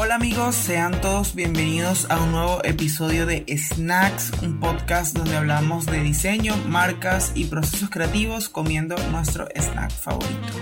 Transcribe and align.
Hola 0.00 0.14
amigos, 0.14 0.54
sean 0.54 1.00
todos 1.00 1.34
bienvenidos 1.34 2.08
a 2.08 2.22
un 2.22 2.30
nuevo 2.30 2.64
episodio 2.64 3.26
de 3.26 3.44
Snacks, 3.48 4.30
un 4.42 4.60
podcast 4.60 5.12
donde 5.16 5.36
hablamos 5.36 5.86
de 5.86 6.00
diseño, 6.00 6.56
marcas 6.68 7.32
y 7.34 7.46
procesos 7.46 7.90
creativos 7.90 8.48
comiendo 8.48 8.94
nuestro 9.10 9.48
snack 9.56 9.90
favorito. 9.90 10.52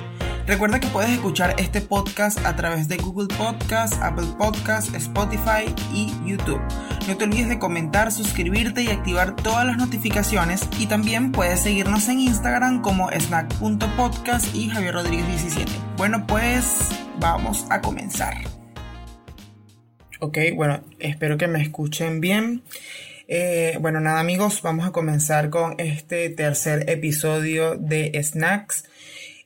Recuerda 0.46 0.80
que 0.80 0.88
puedes 0.88 1.10
escuchar 1.10 1.54
este 1.58 1.82
podcast 1.82 2.38
a 2.46 2.56
través 2.56 2.88
de 2.88 2.96
Google 2.96 3.28
Podcast, 3.36 4.00
Apple 4.00 4.28
Podcast, 4.38 4.94
Spotify 4.94 5.66
y 5.92 6.14
YouTube. 6.24 6.62
No 7.06 7.18
te 7.18 7.24
olvides 7.24 7.50
de 7.50 7.58
comentar, 7.58 8.12
suscribirte 8.12 8.84
y 8.84 8.88
activar 8.88 9.36
todas 9.36 9.66
las 9.66 9.76
notificaciones 9.76 10.66
y 10.78 10.86
también 10.86 11.32
puedes 11.32 11.60
seguirnos 11.60 12.08
en 12.08 12.20
Instagram 12.20 12.80
como 12.80 13.10
snack.podcast 13.10 14.54
y 14.54 14.70
Javier 14.70 14.94
Rodríguez 14.94 15.28
17. 15.28 15.70
Bueno, 15.98 16.26
pues 16.26 16.88
vamos 17.20 17.66
a 17.68 17.82
comenzar. 17.82 18.55
Ok, 20.18 20.38
bueno, 20.54 20.82
espero 20.98 21.36
que 21.36 21.46
me 21.46 21.60
escuchen 21.60 22.22
bien. 22.22 22.62
Eh, 23.28 23.76
bueno, 23.80 24.00
nada 24.00 24.18
amigos, 24.20 24.62
vamos 24.62 24.86
a 24.86 24.92
comenzar 24.92 25.50
con 25.50 25.74
este 25.78 26.30
tercer 26.30 26.88
episodio 26.88 27.76
de 27.76 28.18
Snacks. 28.22 28.84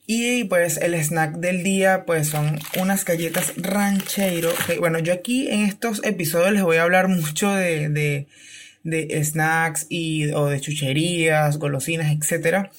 Y 0.07 0.45
pues 0.45 0.77
el 0.77 0.95
snack 0.95 1.37
del 1.39 1.65
día 1.65 2.05
pues 2.05 2.29
son 2.29 2.59
unas 2.81 3.05
galletas 3.05 3.53
rancheiro. 3.57 4.51
bueno, 4.79 5.01
yo 5.01 5.13
aquí 5.13 5.49
en 5.49 5.63
estos 5.63 6.05
episodios 6.05 6.53
les 6.53 6.63
voy 6.63 6.77
a 6.77 6.83
hablar 6.83 7.09
mucho 7.09 7.53
de, 7.53 8.27
de, 8.85 9.25
snacks 9.25 9.87
y, 9.89 10.31
o 10.33 10.47
de 10.47 10.61
chucherías, 10.61 11.59
golosinas, 11.59 12.13
etcétera. 12.13 12.71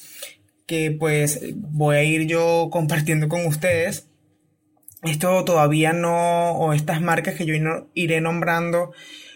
Que 0.66 0.92
pues 0.92 1.42
voy 1.56 1.98
a 1.98 2.04
ir 2.04 2.26
yo 2.28 2.70
compartiendo 2.72 3.28
con 3.28 3.46
ustedes 3.46 4.11
esto 5.04 5.44
todavía 5.46 5.94
no, 5.94 6.52
o 6.52 6.74
estas 6.74 7.02
marcas 7.02 7.36
que 7.36 7.46
yo 7.46 7.54
iré 7.94 8.22
nombrando, 8.22 8.92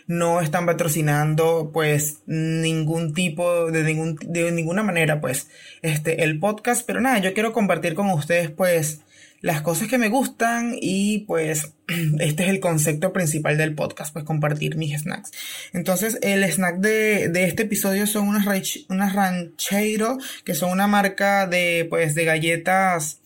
no 0.08 0.42
están 0.42 0.66
patrocinando 0.66 1.72
pues 1.74 2.20
ningún 2.28 3.14
tipo 3.14 3.72
de 3.72 3.84
ningún 3.84 4.18
de 4.22 4.52
ninguna 4.52 4.84
manera 4.84 5.20
pues 5.20 5.48
este 5.82 6.24
el 6.24 6.40
podcast. 6.40 6.86
Pero 6.86 7.02
nada 7.02 7.18
yo 7.20 7.34
quiero 7.34 7.54
compartir 7.54 7.96
con 7.96 8.10
ustedes 8.12 8.52
pues 8.52 9.02
las 9.42 9.62
cosas 9.62 9.88
que 9.88 9.98
me 9.98 10.10
gustan 10.10 10.76
y 10.80 11.20
pues 11.20 11.74
este 12.20 12.44
es 12.44 12.50
el 12.50 12.60
concepto 12.60 13.14
principal 13.14 13.58
del 13.58 13.76
podcast 13.76 14.14
pues 14.14 14.26
compartir 14.26 14.76
mis 14.76 15.00
snacks. 15.02 15.32
Entonces 15.74 16.20
el 16.22 16.44
snack 16.44 16.78
de, 16.78 17.30
de 17.30 17.46
este 17.46 17.64
episodio 17.64 18.06
son 18.08 18.28
unas, 18.28 18.46
unas 18.90 19.14
rancheiro 19.14 20.18
que 20.44 20.54
son 20.54 20.72
una 20.72 20.88
marca 20.88 21.48
de 21.48 21.88
pues 21.90 22.16
de 22.16 22.26
galletas 22.26 23.22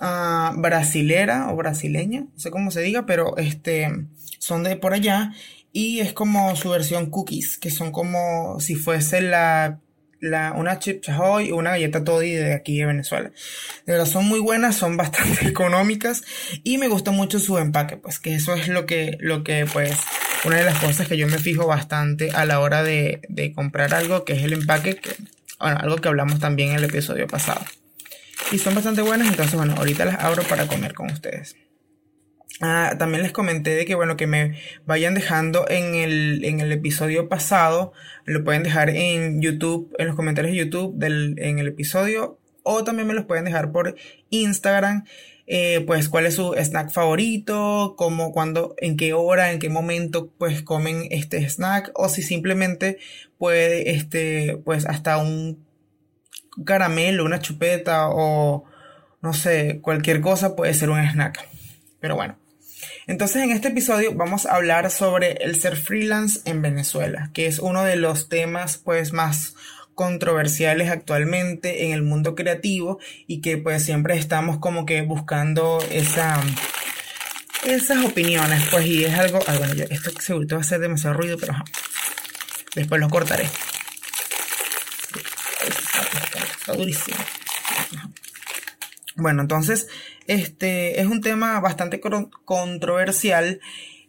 uh, 0.00 0.60
brasilera 0.60 1.50
o 1.52 1.56
brasileña, 1.56 2.22
no 2.22 2.38
sé 2.38 2.50
cómo 2.50 2.70
se 2.70 2.80
diga, 2.80 3.06
pero 3.06 3.36
este, 3.36 3.88
son 4.38 4.62
de 4.62 4.76
por 4.76 4.94
allá 4.94 5.32
y 5.72 6.00
es 6.00 6.12
como 6.12 6.54
su 6.56 6.70
versión 6.70 7.10
cookies, 7.10 7.58
que 7.58 7.70
son 7.70 7.92
como 7.92 8.60
si 8.60 8.74
fuese 8.74 9.22
la, 9.22 9.80
la 10.20 10.52
una 10.52 10.78
chip 10.78 11.02
chahoy 11.02 11.50
o 11.50 11.56
una 11.56 11.70
galleta 11.70 12.04
toddy 12.04 12.32
de 12.32 12.54
aquí 12.54 12.78
de 12.78 12.86
Venezuela. 12.86 13.30
De 13.86 13.92
verdad 13.92 14.06
son 14.06 14.26
muy 14.26 14.40
buenas, 14.40 14.76
son 14.76 14.96
bastante 14.98 15.46
económicas 15.48 16.22
y 16.62 16.78
me 16.78 16.88
gusta 16.88 17.10
mucho 17.10 17.38
su 17.38 17.58
empaque, 17.58 17.96
pues 17.96 18.18
que 18.18 18.34
eso 18.34 18.54
es 18.54 18.68
lo 18.68 18.86
que, 18.86 19.16
lo 19.20 19.44
que 19.44 19.66
pues, 19.72 19.96
una 20.44 20.56
de 20.56 20.64
las 20.64 20.78
cosas 20.78 21.08
que 21.08 21.16
yo 21.16 21.26
me 21.26 21.38
fijo 21.38 21.66
bastante 21.66 22.30
a 22.30 22.44
la 22.44 22.60
hora 22.60 22.82
de, 22.82 23.22
de 23.28 23.52
comprar 23.52 23.94
algo, 23.94 24.24
que 24.24 24.34
es 24.34 24.42
el 24.44 24.52
empaque, 24.52 24.96
que, 24.96 25.10
bueno, 25.58 25.78
algo 25.80 25.96
que 25.96 26.08
hablamos 26.08 26.38
también 26.38 26.70
en 26.70 26.76
el 26.76 26.84
episodio 26.84 27.26
pasado. 27.26 27.64
Y 28.50 28.58
son 28.58 28.74
bastante 28.74 29.02
buenas, 29.02 29.28
entonces 29.28 29.54
bueno, 29.54 29.74
ahorita 29.76 30.04
las 30.04 30.22
abro 30.22 30.42
para 30.42 30.66
comer 30.66 30.94
con 30.94 31.10
ustedes. 31.10 31.56
Ah, 32.60 32.94
también 32.98 33.22
les 33.22 33.32
comenté 33.32 33.74
de 33.74 33.84
que 33.84 33.94
bueno, 33.94 34.16
que 34.16 34.26
me 34.26 34.58
vayan 34.86 35.14
dejando 35.14 35.68
en 35.68 35.94
el, 35.94 36.44
en 36.44 36.60
el 36.60 36.70
episodio 36.70 37.28
pasado, 37.28 37.92
lo 38.24 38.44
pueden 38.44 38.62
dejar 38.62 38.90
en 38.90 39.40
YouTube, 39.40 39.94
en 39.98 40.06
los 40.06 40.16
comentarios 40.16 40.52
de 40.52 40.58
YouTube 40.58 40.94
del, 40.96 41.34
en 41.38 41.58
el 41.58 41.68
episodio, 41.68 42.38
o 42.62 42.84
también 42.84 43.08
me 43.08 43.14
los 43.14 43.24
pueden 43.24 43.44
dejar 43.44 43.72
por 43.72 43.96
Instagram. 44.30 45.04
Eh, 45.48 45.82
pues 45.86 46.08
cuál 46.08 46.26
es 46.26 46.36
su 46.36 46.54
snack 46.54 46.90
favorito, 46.92 47.94
cómo, 47.98 48.32
cuándo, 48.32 48.76
en 48.78 48.96
qué 48.96 49.12
hora, 49.12 49.50
en 49.50 49.58
qué 49.58 49.68
momento 49.68 50.30
pues 50.38 50.62
comen 50.62 51.08
este 51.10 51.46
snack 51.48 51.90
o 51.94 52.08
si 52.08 52.22
simplemente 52.22 52.98
puede, 53.38 53.90
este, 53.90 54.56
pues 54.64 54.86
hasta 54.86 55.18
un 55.18 55.66
caramelo, 56.64 57.24
una 57.24 57.40
chupeta 57.40 58.08
o 58.08 58.64
no 59.20 59.32
sé, 59.32 59.78
cualquier 59.80 60.20
cosa 60.20 60.56
puede 60.56 60.74
ser 60.74 60.90
un 60.90 61.00
snack. 61.00 61.48
Pero 62.00 62.16
bueno. 62.16 62.36
Entonces 63.06 63.42
en 63.42 63.50
este 63.50 63.68
episodio 63.68 64.14
vamos 64.14 64.46
a 64.46 64.56
hablar 64.56 64.90
sobre 64.90 65.32
el 65.44 65.60
ser 65.60 65.76
freelance 65.76 66.40
en 66.44 66.62
Venezuela, 66.62 67.30
que 67.32 67.46
es 67.46 67.58
uno 67.58 67.84
de 67.84 67.96
los 67.96 68.28
temas 68.28 68.78
pues 68.78 69.12
más 69.12 69.54
controversiales 69.94 70.90
actualmente 70.90 71.84
en 71.84 71.92
el 71.92 72.02
mundo 72.02 72.34
creativo 72.34 72.98
y 73.26 73.40
que 73.40 73.58
pues 73.58 73.84
siempre 73.84 74.16
estamos 74.16 74.58
como 74.58 74.86
que 74.86 75.02
buscando 75.02 75.78
esa 75.90 76.40
esas 77.66 78.04
opiniones 78.04 78.62
pues 78.70 78.86
y 78.86 79.04
es 79.04 79.16
algo 79.16 79.38
bueno 79.58 79.84
esto 79.90 80.10
seguro 80.18 80.46
va 80.52 80.56
a 80.56 80.60
hacer 80.62 80.80
demasiado 80.80 81.14
ruido 81.14 81.36
pero 81.38 81.54
después 82.74 83.00
lo 83.00 83.10
cortaré 83.10 83.48
está 86.62 86.74
durísimo. 86.74 87.16
Bueno, 89.16 89.42
entonces, 89.42 89.88
este 90.26 91.00
es 91.00 91.06
un 91.06 91.20
tema 91.20 91.60
bastante 91.60 92.00
controversial 92.44 93.60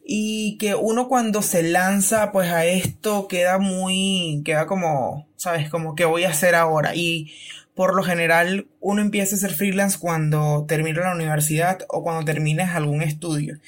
y 0.05 0.57
que 0.59 0.75
uno 0.75 1.07
cuando 1.07 1.41
se 1.41 1.63
lanza 1.63 2.31
pues 2.31 2.49
a 2.51 2.65
esto 2.65 3.27
queda 3.27 3.57
muy, 3.57 4.41
queda 4.45 4.67
como, 4.67 5.27
sabes, 5.35 5.69
como 5.69 5.95
que 5.95 6.05
voy 6.05 6.25
a 6.25 6.29
hacer 6.29 6.55
ahora 6.55 6.95
y 6.95 7.33
por 7.73 7.95
lo 7.95 8.03
general 8.03 8.67
uno 8.79 9.01
empieza 9.01 9.35
a 9.35 9.39
ser 9.39 9.53
freelance 9.53 9.97
cuando 9.97 10.65
termina 10.67 11.01
la 11.01 11.15
universidad 11.15 11.79
o 11.89 12.03
cuando 12.03 12.23
termines 12.23 12.69
algún 12.69 13.01
estudio. 13.01 13.59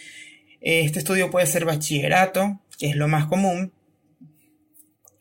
Este 0.62 1.00
estudio 1.00 1.31
puede 1.31 1.47
ser 1.47 1.66
bachillerato, 1.66 2.59
que 2.78 2.90
es 2.90 2.96
lo 2.96 3.07
más 3.07 3.25
común, 3.25 3.73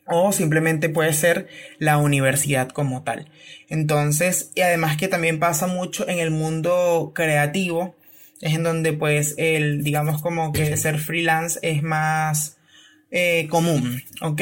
o 0.05 0.31
simplemente 0.31 0.89
puede 0.89 1.13
ser 1.13 1.47
la 1.79 1.97
universidad 1.97 2.69
como 2.69 3.03
tal. 3.03 3.29
Entonces, 3.69 4.51
y 4.55 4.61
además 4.61 4.97
que 4.97 5.07
también 5.07 5.39
pasa 5.39 5.67
mucho 5.67 6.07
en 6.07 6.19
el 6.19 6.31
mundo 6.31 7.11
creativo, 7.15 7.95
es 8.41 8.53
en 8.53 8.63
donde 8.63 8.93
pues 8.93 9.33
el, 9.37 9.83
digamos 9.83 10.21
como 10.21 10.51
que 10.51 10.77
ser 10.77 10.99
freelance 10.99 11.59
es 11.63 11.81
más 11.81 12.57
eh, 13.11 13.47
común, 13.49 14.03
¿ok? 14.21 14.41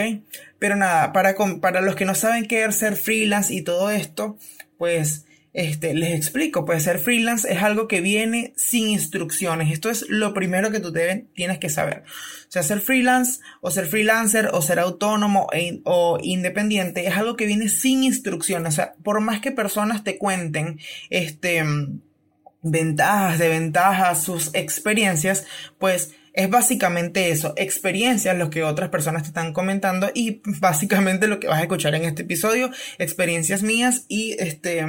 Pero 0.59 0.75
nada, 0.75 1.13
para, 1.13 1.35
para 1.61 1.81
los 1.81 1.95
que 1.95 2.05
no 2.05 2.15
saben 2.15 2.47
qué 2.47 2.65
es 2.65 2.75
ser 2.75 2.95
freelance 2.95 3.53
y 3.53 3.61
todo 3.61 3.91
esto, 3.91 4.37
pues 4.77 5.25
este, 5.53 5.93
les 5.93 6.15
explico, 6.15 6.65
pues 6.65 6.83
ser 6.83 6.97
freelance 6.97 7.51
es 7.51 7.61
algo 7.61 7.87
que 7.87 8.01
viene 8.01 8.53
sin 8.55 8.89
instrucciones. 8.89 9.71
Esto 9.71 9.91
es 9.91 10.05
lo 10.09 10.33
primero 10.33 10.71
que 10.71 10.79
tú 10.79 10.91
tienes 10.91 11.59
que 11.59 11.69
saber. 11.69 12.03
O 12.47 12.51
sea, 12.51 12.63
ser 12.63 12.81
freelance 12.81 13.39
o 13.61 13.69
ser 13.69 13.85
freelancer 13.85 14.49
o 14.51 14.61
ser 14.63 14.79
autónomo 14.79 15.47
e 15.53 15.81
o 15.83 16.17
independiente 16.21 17.07
es 17.07 17.15
algo 17.15 17.35
que 17.35 17.45
viene 17.45 17.69
sin 17.69 18.03
instrucciones. 18.03 18.73
O 18.73 18.75
sea, 18.75 18.95
por 19.03 19.21
más 19.21 19.41
que 19.41 19.51
personas 19.51 20.03
te 20.03 20.17
cuenten, 20.17 20.79
este, 21.11 21.63
ventajas, 22.63 23.37
de 23.37 23.49
ventajas, 23.49 24.23
sus 24.23 24.49
experiencias, 24.55 25.45
pues 25.77 26.15
es 26.33 26.49
básicamente 26.49 27.29
eso, 27.29 27.53
experiencias, 27.55 28.37
lo 28.37 28.49
que 28.49 28.63
otras 28.63 28.89
personas 28.89 29.23
te 29.23 29.27
están 29.29 29.53
comentando 29.53 30.09
y 30.13 30.41
básicamente 30.59 31.27
lo 31.27 31.39
que 31.39 31.47
vas 31.47 31.59
a 31.59 31.63
escuchar 31.63 31.95
en 31.95 32.05
este 32.05 32.23
episodio, 32.23 32.71
experiencias 32.97 33.63
mías 33.63 34.05
y 34.07 34.35
este 34.39 34.83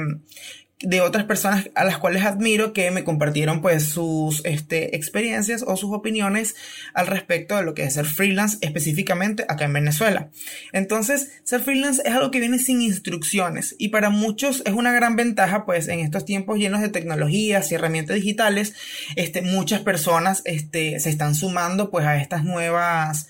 de 0.81 0.99
otras 0.99 1.23
personas 1.23 1.69
a 1.73 1.85
las 1.85 1.97
cuales 1.97 2.25
admiro 2.25 2.73
que 2.73 2.91
me 2.91 3.05
compartieron 3.05 3.61
pues 3.61 3.85
sus 3.85 4.43
este, 4.43 4.97
experiencias 4.97 5.63
o 5.65 5.77
sus 5.77 5.93
opiniones 5.93 6.55
al 6.93 7.07
respecto 7.07 7.55
de 7.55 7.63
lo 7.63 7.73
que 7.73 7.83
es 7.83 7.93
ser 7.93 8.05
freelance 8.05 8.57
específicamente 8.59 9.45
acá 9.47 9.65
en 9.65 9.73
Venezuela. 9.73 10.29
Entonces, 10.73 11.31
ser 11.43 11.61
freelance 11.61 12.01
es 12.03 12.13
algo 12.13 12.29
que 12.29 12.41
viene 12.41 12.59
sin 12.59 12.81
instrucciones 12.81 13.75
y 13.77 13.89
para 13.89 14.09
muchos 14.09 14.63
es 14.65 14.73
una 14.73 14.91
gran 14.91 15.15
ventaja 15.15 15.65
pues 15.65 15.87
en 15.87 15.99
estos 15.99 16.25
tiempos 16.25 16.59
llenos 16.59 16.81
de 16.81 16.89
tecnologías 16.89 17.71
y 17.71 17.75
herramientas 17.75 18.17
digitales, 18.17 18.73
este, 19.15 19.41
muchas 19.41 19.81
personas 19.81 20.41
este, 20.43 20.99
se 20.99 21.09
están 21.09 21.35
sumando 21.35 21.89
pues 21.89 22.05
a 22.05 22.17
estas 22.17 22.43
nuevas 22.43 23.27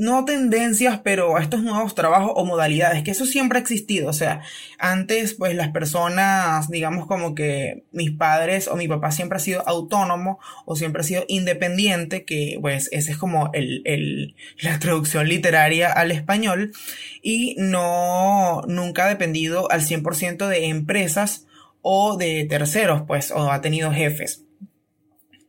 no 0.00 0.24
tendencias, 0.24 1.00
pero 1.04 1.36
a 1.36 1.42
estos 1.42 1.62
nuevos 1.62 1.94
trabajos 1.94 2.32
o 2.34 2.46
modalidades, 2.46 3.02
que 3.02 3.10
eso 3.10 3.26
siempre 3.26 3.58
ha 3.58 3.60
existido. 3.60 4.08
O 4.08 4.14
sea, 4.14 4.40
antes, 4.78 5.34
pues 5.34 5.54
las 5.54 5.68
personas, 5.68 6.70
digamos 6.70 7.06
como 7.06 7.34
que 7.34 7.84
mis 7.92 8.10
padres 8.10 8.66
o 8.66 8.76
mi 8.76 8.88
papá 8.88 9.10
siempre 9.10 9.36
ha 9.36 9.40
sido 9.40 9.62
autónomo 9.68 10.40
o 10.64 10.74
siempre 10.74 11.02
ha 11.02 11.04
sido 11.04 11.24
independiente, 11.28 12.24
que 12.24 12.56
pues 12.62 12.88
esa 12.92 13.12
es 13.12 13.18
como 13.18 13.50
el, 13.52 13.82
el, 13.84 14.36
la 14.62 14.78
traducción 14.78 15.28
literaria 15.28 15.92
al 15.92 16.12
español, 16.12 16.72
y 17.20 17.54
no, 17.58 18.62
nunca 18.68 19.04
ha 19.04 19.08
dependido 19.10 19.70
al 19.70 19.82
100% 19.82 20.48
de 20.48 20.64
empresas 20.68 21.46
o 21.82 22.16
de 22.16 22.46
terceros, 22.48 23.02
pues, 23.06 23.32
o 23.32 23.52
ha 23.52 23.60
tenido 23.60 23.92
jefes. 23.92 24.44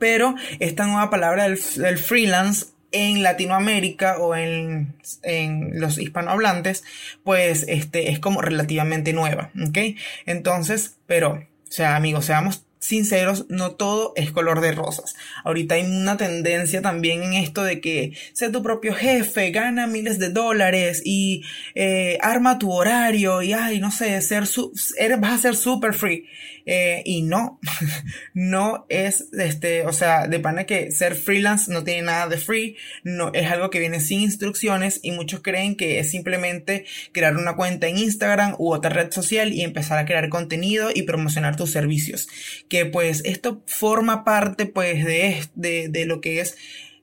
Pero 0.01 0.33
esta 0.59 0.87
nueva 0.87 1.11
palabra 1.11 1.43
del, 1.43 1.57
freelance 1.57 2.65
en 2.91 3.23
Latinoamérica 3.23 4.17
o 4.19 4.35
en, 4.35 4.95
en, 5.23 5.79
los 5.79 5.97
hispanohablantes, 5.97 6.83
pues 7.23 7.65
este, 7.67 8.09
es 8.09 8.19
como 8.19 8.41
relativamente 8.41 9.13
nueva, 9.13 9.51
¿ok? 9.67 9.97
Entonces, 10.25 10.97
pero, 11.07 11.33
o 11.33 11.71
sea, 11.71 11.95
amigos, 11.95 12.25
seamos 12.25 12.63
sinceros, 12.81 13.45
no 13.47 13.71
todo 13.71 14.11
es 14.15 14.31
color 14.31 14.59
de 14.59 14.71
rosas. 14.73 15.15
Ahorita 15.43 15.75
hay 15.75 15.83
una 15.83 16.17
tendencia 16.17 16.81
también 16.81 17.21
en 17.23 17.33
esto 17.35 17.63
de 17.63 17.79
que 17.79 18.13
sea 18.33 18.51
tu 18.51 18.63
propio 18.63 18.93
jefe, 18.93 19.51
gana 19.51 19.87
miles 19.87 20.17
de 20.17 20.29
dólares 20.29 21.01
y 21.05 21.43
eh, 21.75 22.17
arma 22.21 22.57
tu 22.57 22.71
horario 22.71 23.41
y 23.43 23.53
ay, 23.53 23.79
no 23.79 23.91
sé, 23.91 24.19
ser 24.21 24.43
eres, 24.97 25.19
vas 25.19 25.33
a 25.33 25.37
ser 25.37 25.55
super 25.55 25.93
free. 25.93 26.25
Eh, 26.65 27.01
y 27.05 27.23
no, 27.23 27.59
no 28.33 28.85
es, 28.89 29.27
este, 29.33 29.85
o 29.85 29.93
sea, 29.93 30.27
de 30.27 30.39
pana 30.39 30.65
que 30.65 30.91
ser 30.91 31.15
freelance 31.15 31.71
no 31.71 31.83
tiene 31.83 32.03
nada 32.03 32.27
de 32.27 32.37
free, 32.37 32.77
no, 33.03 33.31
es 33.33 33.49
algo 33.49 33.69
que 33.69 33.79
viene 33.79 33.99
sin 33.99 34.21
instrucciones 34.21 34.99
y 35.01 35.11
muchos 35.11 35.41
creen 35.41 35.75
que 35.75 35.99
es 35.99 36.11
simplemente 36.11 36.85
crear 37.11 37.35
una 37.35 37.55
cuenta 37.55 37.87
en 37.87 37.97
Instagram 37.97 38.55
u 38.59 38.73
otra 38.73 38.91
red 38.91 39.11
social 39.11 39.53
y 39.53 39.61
empezar 39.61 39.97
a 39.97 40.05
crear 40.05 40.29
contenido 40.29 40.89
y 40.93 41.03
promocionar 41.03 41.55
tus 41.55 41.71
servicios. 41.71 42.27
Que 42.71 42.85
pues 42.85 43.21
esto 43.25 43.61
forma 43.67 44.23
parte 44.23 44.65
pues 44.65 45.03
de, 45.03 45.43
de, 45.55 45.89
de 45.89 46.05
lo 46.05 46.21
que 46.21 46.39
es 46.39 46.57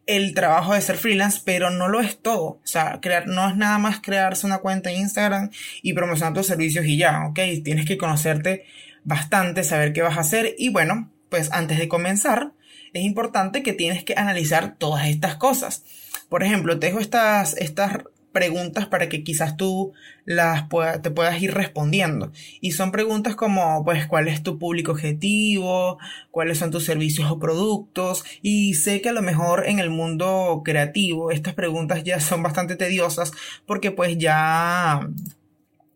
el 0.07 0.33
trabajo 0.33 0.73
de 0.73 0.81
ser 0.81 0.97
freelance, 0.97 1.43
pero 1.45 1.69
no 1.69 1.87
lo 1.89 2.01
es 2.01 2.19
todo. 2.19 2.45
O 2.45 2.61
sea, 2.65 2.99
crear, 3.01 3.27
no 3.27 3.47
es 3.47 3.57
nada 3.57 3.77
más 3.77 4.01
crearse 4.01 4.47
una 4.47 4.59
cuenta 4.59 4.91
en 4.91 5.03
Instagram 5.03 5.51
y 5.83 5.93
promocionar 5.93 6.33
tus 6.33 6.47
servicios 6.47 6.87
y 6.87 6.97
ya, 6.97 7.27
¿ok? 7.27 7.39
Tienes 7.63 7.85
que 7.85 7.99
conocerte 7.99 8.65
bastante, 9.05 9.65
saber 9.65 9.93
qué 9.93 10.01
vas 10.01 10.17
a 10.17 10.23
hacer 10.23 10.55
y 10.59 10.71
bueno, 10.71 11.13
pues 11.29 11.53
antes 11.53 11.79
de 11.79 11.89
comenzar 11.89 12.53
es 12.95 13.05
importante 13.05 13.63
que 13.63 13.75
tienes 13.75 14.03
que 14.03 14.15
analizar 14.17 14.77
todas 14.79 15.07
estas 15.07 15.37
cosas. 15.37 15.85
Por 16.31 16.43
ejemplo, 16.43 16.79
te 16.79 16.87
dejo 16.87 17.01
estas, 17.01 17.55
estas 17.59 17.99
preguntas 18.33 18.87
para 18.87 19.09
que 19.09 19.25
quizás 19.25 19.57
tú 19.57 19.93
las 20.25 20.67
te 21.03 21.11
puedas 21.11 21.41
ir 21.43 21.55
respondiendo. 21.55 22.33
Y 22.61 22.73
son 22.73 22.93
preguntas 22.93 23.37
como, 23.37 23.85
pues, 23.85 24.07
¿cuál 24.07 24.29
es 24.29 24.43
tu 24.43 24.59
público 24.59 24.93
objetivo? 24.93 25.99
¿Cuáles 26.31 26.59
son 26.59 26.71
tus 26.71 26.85
servicios 26.85 27.31
o 27.31 27.39
productos? 27.39 28.25
Y 28.43 28.75
sé 28.75 29.01
que 29.01 29.09
a 29.09 29.13
lo 29.13 29.23
mejor 29.23 29.67
en 29.67 29.79
el 29.79 29.91
mundo 29.91 30.63
creativo 30.65 31.31
estas 31.31 31.55
preguntas 31.55 32.05
ya 32.05 32.21
son 32.21 32.43
bastante 32.43 32.77
tediosas 32.77 33.33
porque 33.67 33.91
pues 33.91 34.19
ya 34.19 35.09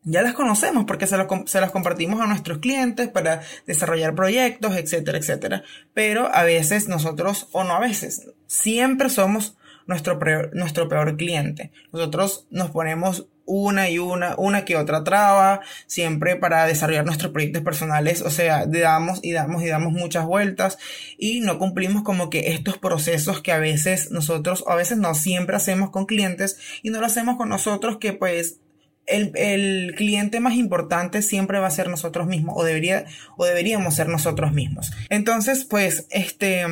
ya 0.05 0.23
las 0.23 0.35
conocemos 0.35 0.85
porque 0.85 1.07
se, 1.07 1.17
las 1.17 1.71
compartimos 1.71 2.21
a 2.21 2.27
nuestros 2.27 2.59
clientes 2.59 3.09
para 3.09 3.43
desarrollar 3.67 4.15
proyectos, 4.15 4.77
etcétera, 4.77 5.19
etcétera. 5.19 5.63
Pero 5.95 6.35
a 6.35 6.43
veces 6.43 6.89
nosotros, 6.89 7.49
o 7.53 7.65
no 7.65 7.75
a 7.75 7.81
veces, 7.81 8.29
siempre 8.47 9.09
somos 9.11 9.57
nuestro 9.87 10.19
peor, 10.19 10.51
nuestro 10.55 10.89
peor 10.89 11.17
cliente. 11.17 11.71
Nosotros 11.93 12.47
nos 12.51 12.71
ponemos 12.71 13.27
una 13.45 13.91
y 13.91 13.99
una, 13.99 14.35
una 14.37 14.65
que 14.65 14.77
otra 14.77 15.05
traba, 15.05 15.61
siempre 15.87 16.37
para 16.37 16.67
desarrollar 16.67 17.05
nuestros 17.05 17.33
proyectos 17.33 17.63
personales, 17.63 18.23
o 18.23 18.31
sea, 18.31 18.67
damos 18.67 19.21
y 19.23 19.33
damos 19.33 19.63
y 19.63 19.67
damos 19.67 19.93
muchas 19.93 20.25
vueltas 20.25 20.79
y 21.19 21.41
no 21.41 21.59
cumplimos 21.59 22.03
como 22.03 22.31
que 22.31 22.53
estos 22.53 22.79
procesos 22.79 23.43
que 23.43 23.53
a 23.53 23.59
veces 23.59 24.11
nosotros, 24.11 24.63
o 24.67 24.71
a 24.71 24.77
veces 24.77 24.99
no 24.99 25.15
siempre 25.15 25.57
hacemos 25.57 25.91
con 25.91 26.07
clientes 26.07 26.59
y 26.83 26.91
no 26.91 27.01
lo 27.01 27.07
hacemos 27.07 27.37
con 27.37 27.49
nosotros 27.49 27.99
que 27.99 28.13
pues 28.13 28.59
el, 29.07 29.95
cliente 29.97 30.41
más 30.41 30.55
importante 30.55 31.23
siempre 31.23 31.59
va 31.59 31.67
a 31.67 31.71
ser 31.71 31.89
nosotros 31.89 32.27
mismos 32.27 32.55
o 32.57 32.65
debería 32.65 33.05
o 33.37 33.45
deberíamos 33.45 33.95
ser 33.95 34.09
nosotros 34.09 34.53
mismos. 34.53 34.93
Entonces, 35.11 35.65
pues, 35.65 36.07
este, 36.11 36.65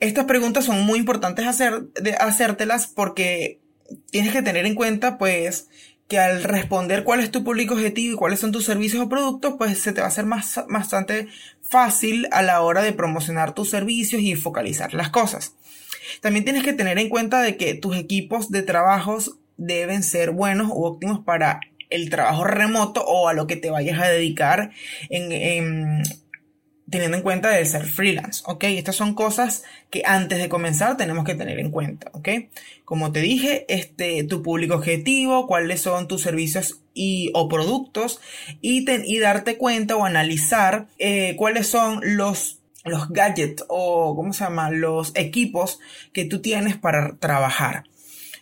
estas 0.00 0.24
preguntas 0.24 0.64
son 0.64 0.82
muy 0.82 0.98
importantes 0.98 1.46
hacer, 1.46 1.82
de, 2.00 2.14
hacértelas 2.14 2.86
porque 2.86 3.60
tienes 4.10 4.32
que 4.32 4.42
tener 4.42 4.66
en 4.66 4.74
cuenta, 4.74 5.18
pues, 5.18 5.68
que 6.08 6.18
al 6.18 6.42
responder 6.42 7.04
cuál 7.04 7.20
es 7.20 7.30
tu 7.30 7.44
público 7.44 7.74
objetivo 7.74 8.14
y 8.14 8.16
cuáles 8.16 8.40
son 8.40 8.50
tus 8.50 8.64
servicios 8.64 9.02
o 9.02 9.08
productos, 9.08 9.54
pues 9.56 9.78
se 9.78 9.92
te 9.92 10.00
va 10.00 10.06
a 10.06 10.10
hacer 10.10 10.26
más, 10.26 10.60
bastante 10.68 11.28
fácil 11.62 12.26
a 12.32 12.42
la 12.42 12.62
hora 12.62 12.82
de 12.82 12.92
promocionar 12.92 13.54
tus 13.54 13.70
servicios 13.70 14.20
y 14.20 14.34
focalizar 14.34 14.92
las 14.92 15.10
cosas. 15.10 15.54
También 16.20 16.44
tienes 16.44 16.64
que 16.64 16.72
tener 16.72 16.98
en 16.98 17.08
cuenta 17.08 17.40
de 17.42 17.56
que 17.56 17.74
tus 17.74 17.96
equipos 17.96 18.50
de 18.50 18.62
trabajos 18.62 19.36
deben 19.56 20.02
ser 20.02 20.32
buenos 20.32 20.68
u 20.68 20.84
óptimos 20.84 21.20
para 21.20 21.60
el 21.90 22.08
trabajo 22.10 22.44
remoto 22.44 23.04
o 23.04 23.28
a 23.28 23.34
lo 23.34 23.46
que 23.46 23.56
te 23.56 23.70
vayas 23.70 24.00
a 24.00 24.08
dedicar 24.08 24.70
en, 25.10 26.02
teniendo 26.90 27.16
en 27.16 27.22
cuenta 27.22 27.50
de 27.50 27.64
ser 27.64 27.86
freelance, 27.86 28.42
¿ok? 28.46 28.64
Estas 28.64 28.96
son 28.96 29.14
cosas 29.14 29.62
que 29.90 30.02
antes 30.04 30.38
de 30.38 30.48
comenzar 30.48 30.96
tenemos 30.96 31.24
que 31.24 31.34
tener 31.34 31.58
en 31.58 31.70
cuenta, 31.70 32.10
¿ok? 32.12 32.28
Como 32.84 33.12
te 33.12 33.20
dije, 33.20 33.64
este, 33.68 34.24
tu 34.24 34.42
público 34.42 34.74
objetivo, 34.74 35.46
cuáles 35.46 35.82
son 35.82 36.08
tus 36.08 36.22
servicios 36.22 36.80
y, 36.92 37.30
o 37.34 37.48
productos 37.48 38.20
y, 38.60 38.84
y 38.90 39.18
darte 39.18 39.56
cuenta 39.56 39.96
o 39.96 40.04
analizar 40.04 40.88
eh, 40.98 41.34
cuáles 41.36 41.68
son 41.68 42.00
los 42.02 42.56
los 42.84 43.10
gadgets 43.10 43.64
o, 43.68 44.16
¿cómo 44.16 44.32
se 44.32 44.44
llama? 44.44 44.70
Los 44.70 45.12
equipos 45.14 45.80
que 46.14 46.24
tú 46.24 46.40
tienes 46.40 46.78
para 46.78 47.16
trabajar. 47.16 47.84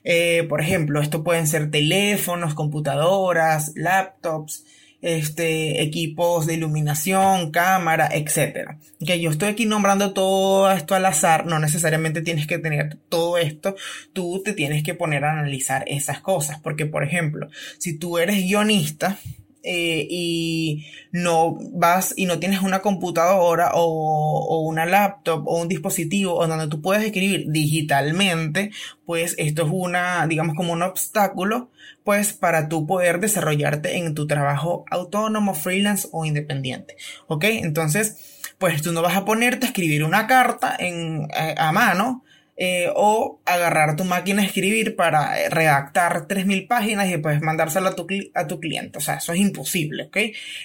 Eh, 0.05 0.47
por 0.49 0.61
ejemplo, 0.61 1.01
esto 1.01 1.25
pueden 1.25 1.47
ser 1.47 1.71
teléfonos, 1.71 2.55
computadoras, 2.55 3.73
laptops, 3.75 4.65
este, 5.01 5.83
equipos 5.83 6.47
de 6.47 6.55
iluminación, 6.55 7.51
cámara, 7.51 8.09
etc. 8.13 8.77
Que 9.05 9.21
yo 9.21 9.31
estoy 9.31 9.49
aquí 9.49 9.67
nombrando 9.67 10.13
todo 10.13 10.71
esto 10.73 10.95
al 10.95 11.07
azar, 11.07 11.47
no 11.47 11.59
necesariamente 11.59 12.23
tienes 12.23 12.47
que 12.47 12.59
tener 12.59 12.97
todo 13.09 13.39
esto, 13.39 13.77
tú 14.13 14.43
te 14.45 14.53
tienes 14.53 14.83
que 14.83 14.95
poner 14.95 15.25
a 15.25 15.33
analizar 15.33 15.85
esas 15.87 16.21
cosas, 16.21 16.61
porque 16.61 16.87
por 16.87 17.05
ejemplo, 17.05 17.49
si 17.79 17.99
tú 17.99 18.19
eres 18.19 18.37
guionista, 18.37 19.19
eh, 19.63 20.07
y 20.09 20.87
no 21.11 21.59
vas 21.73 22.15
y 22.17 22.27
no 22.27 22.39
tienes 22.39 22.63
una 22.63 22.81
computadora 22.81 23.73
o, 23.75 24.61
una 24.61 24.87
laptop 24.87 25.47
o 25.47 25.61
un 25.61 25.69
dispositivo 25.69 26.35
o 26.35 26.47
donde 26.47 26.69
tú 26.69 26.81
puedes 26.81 27.05
escribir 27.05 27.47
digitalmente, 27.49 28.71
pues 29.05 29.35
esto 29.39 29.63
es 29.63 29.69
una, 29.71 30.27
digamos 30.27 30.55
como 30.57 30.73
un 30.73 30.83
obstáculo, 30.83 31.71
pues 32.05 32.33
para 32.33 32.69
tú 32.69 32.87
poder 32.87 33.21
desarrollarte 33.21 33.97
en 33.97 34.15
tu 34.15 34.27
trabajo 34.27 34.85
autónomo, 34.91 35.55
freelance 35.55 36.09
o 36.13 36.25
independiente. 36.25 36.97
¿Ok? 37.27 37.45
Entonces, 37.45 38.41
pues 38.59 38.83
tú 38.83 38.93
no 38.93 39.03
vas 39.03 39.17
a 39.17 39.25
ponerte 39.25 39.67
a 39.67 39.69
escribir 39.69 40.05
una 40.05 40.27
carta 40.27 40.77
en, 40.79 41.29
eh, 41.37 41.55
a 41.57 41.73
mano 41.73 42.25
eh, 42.61 42.91
o 42.97 43.41
agarrar 43.47 43.95
tu 43.95 44.05
máquina 44.05 44.43
de 44.43 44.49
escribir 44.49 44.97
para 44.97 45.41
eh, 45.41 45.49
redactar 45.49 46.27
3.000 46.27 46.67
páginas 46.67 47.07
y 47.07 47.13
después 47.13 47.41
mandárselo 47.41 47.87
a 47.87 47.95
tu, 47.95 48.05
a 48.35 48.49
tu 48.49 48.59
cliente. 48.59 48.99
O 48.99 49.01
sea, 49.01 49.15
eso 49.15 49.33
es 49.33 49.39
imposible, 49.39 50.07
¿ok? 50.07 50.17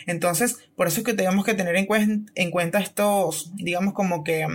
Entonces, 0.08 0.58
por 0.76 0.88
eso 0.88 1.02
es 1.02 1.06
que 1.06 1.14
tenemos 1.14 1.46
que 1.46 1.54
tener 1.54 1.76
en, 1.76 2.32
en 2.34 2.50
cuenta 2.50 2.80
estos, 2.80 3.52
digamos 3.56 3.94
como 3.94 4.24
que 4.24 4.48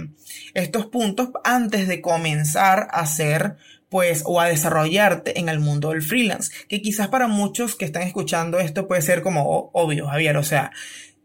estos 0.54 0.86
puntos 0.86 1.30
antes 1.44 1.86
de 1.86 2.00
comenzar 2.00 2.88
a 2.90 3.02
hacer 3.02 3.54
pues, 3.88 4.24
o 4.26 4.40
a 4.40 4.48
desarrollarte 4.48 5.38
en 5.38 5.48
el 5.48 5.60
mundo 5.60 5.90
del 5.90 6.02
freelance, 6.02 6.52
que 6.68 6.82
quizás 6.82 7.06
para 7.06 7.28
muchos 7.28 7.76
que 7.76 7.84
están 7.84 8.02
escuchando 8.02 8.58
esto 8.58 8.88
puede 8.88 9.00
ser 9.00 9.22
como 9.22 9.70
obvio, 9.72 10.08
Javier, 10.08 10.36
o 10.38 10.42
sea, 10.42 10.72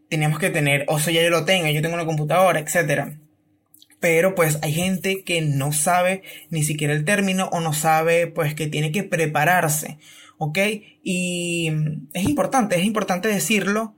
tenemos 0.08 0.38
que 0.38 0.50
tener, 0.50 0.84
o 0.86 1.00
sea, 1.00 1.12
ya 1.12 1.24
yo 1.24 1.30
lo 1.30 1.44
tengo, 1.44 1.66
yo 1.68 1.82
tengo 1.82 1.96
una 1.96 2.06
computadora, 2.06 2.60
etcétera 2.60 3.18
pero 4.04 4.34
pues 4.34 4.58
hay 4.60 4.74
gente 4.74 5.24
que 5.24 5.40
no 5.40 5.72
sabe 5.72 6.22
ni 6.50 6.62
siquiera 6.62 6.92
el 6.92 7.06
término 7.06 7.48
o 7.52 7.60
no 7.60 7.72
sabe 7.72 8.26
pues 8.26 8.54
que 8.54 8.66
tiene 8.66 8.92
que 8.92 9.02
prepararse, 9.02 9.96
¿ok? 10.36 10.58
Y 11.02 11.72
es 12.12 12.24
importante, 12.24 12.76
es 12.76 12.84
importante 12.84 13.28
decirlo 13.28 13.94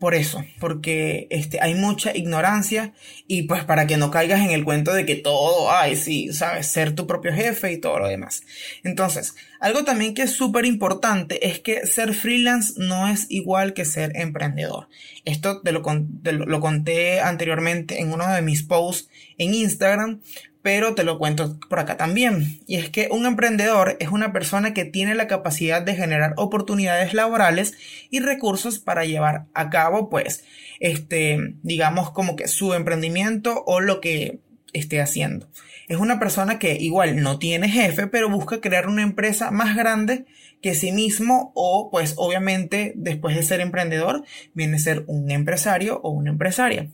por 0.00 0.14
eso, 0.14 0.42
porque 0.58 1.26
este, 1.28 1.60
hay 1.60 1.74
mucha 1.74 2.16
ignorancia 2.16 2.94
y 3.28 3.42
pues 3.42 3.64
para 3.64 3.86
que 3.86 3.98
no 3.98 4.10
caigas 4.10 4.40
en 4.40 4.50
el 4.50 4.64
cuento 4.64 4.94
de 4.94 5.04
que 5.04 5.14
todo, 5.14 5.70
ay, 5.70 5.94
sí, 5.94 6.32
sabes, 6.32 6.68
ser 6.68 6.94
tu 6.94 7.06
propio 7.06 7.34
jefe 7.34 7.70
y 7.70 7.76
todo 7.76 7.98
lo 7.98 8.08
demás. 8.08 8.42
Entonces, 8.82 9.34
algo 9.60 9.84
también 9.84 10.14
que 10.14 10.22
es 10.22 10.32
súper 10.32 10.64
importante 10.64 11.46
es 11.46 11.60
que 11.60 11.86
ser 11.86 12.14
freelance 12.14 12.72
no 12.78 13.08
es 13.08 13.26
igual 13.28 13.74
que 13.74 13.84
ser 13.84 14.12
emprendedor. 14.16 14.88
Esto 15.26 15.60
te 15.60 15.70
lo, 15.70 15.82
lo 15.82 16.60
conté 16.60 17.20
anteriormente 17.20 18.00
en 18.00 18.10
uno 18.10 18.26
de 18.32 18.40
mis 18.40 18.62
posts 18.62 19.10
en 19.36 19.52
Instagram, 19.52 20.22
pero 20.62 20.94
te 20.94 21.04
lo 21.04 21.18
cuento 21.18 21.58
por 21.68 21.78
acá 21.78 21.96
también. 21.96 22.60
Y 22.66 22.76
es 22.76 22.90
que 22.90 23.08
un 23.10 23.26
emprendedor 23.26 23.96
es 24.00 24.08
una 24.08 24.32
persona 24.32 24.74
que 24.74 24.84
tiene 24.84 25.14
la 25.14 25.26
capacidad 25.26 25.82
de 25.82 25.94
generar 25.94 26.34
oportunidades 26.36 27.14
laborales 27.14 27.74
y 28.10 28.20
recursos 28.20 28.78
para 28.78 29.04
llevar 29.04 29.46
a 29.54 29.70
cabo, 29.70 30.10
pues, 30.10 30.44
este, 30.80 31.54
digamos 31.62 32.10
como 32.10 32.36
que 32.36 32.48
su 32.48 32.74
emprendimiento 32.74 33.62
o 33.66 33.80
lo 33.80 34.00
que 34.00 34.40
esté 34.72 35.00
haciendo. 35.00 35.48
es 35.88 35.96
una 35.96 36.20
persona 36.20 36.60
que 36.60 36.76
igual 36.76 37.20
no 37.20 37.40
tiene 37.40 37.68
jefe, 37.68 38.06
pero 38.06 38.30
busca 38.30 38.60
crear 38.60 38.86
una 38.86 39.02
empresa 39.02 39.50
más 39.50 39.74
grande 39.74 40.24
que 40.62 40.74
sí 40.74 40.92
mismo 40.92 41.52
o 41.54 41.90
pues 41.90 42.14
obviamente 42.16 42.92
después 42.96 43.36
de 43.36 43.42
ser 43.42 43.60
emprendedor 43.60 44.24
viene 44.54 44.76
a 44.76 44.80
ser 44.80 45.04
un 45.06 45.30
empresario 45.30 46.00
o 46.02 46.10
una 46.10 46.30
empresaria. 46.30 46.90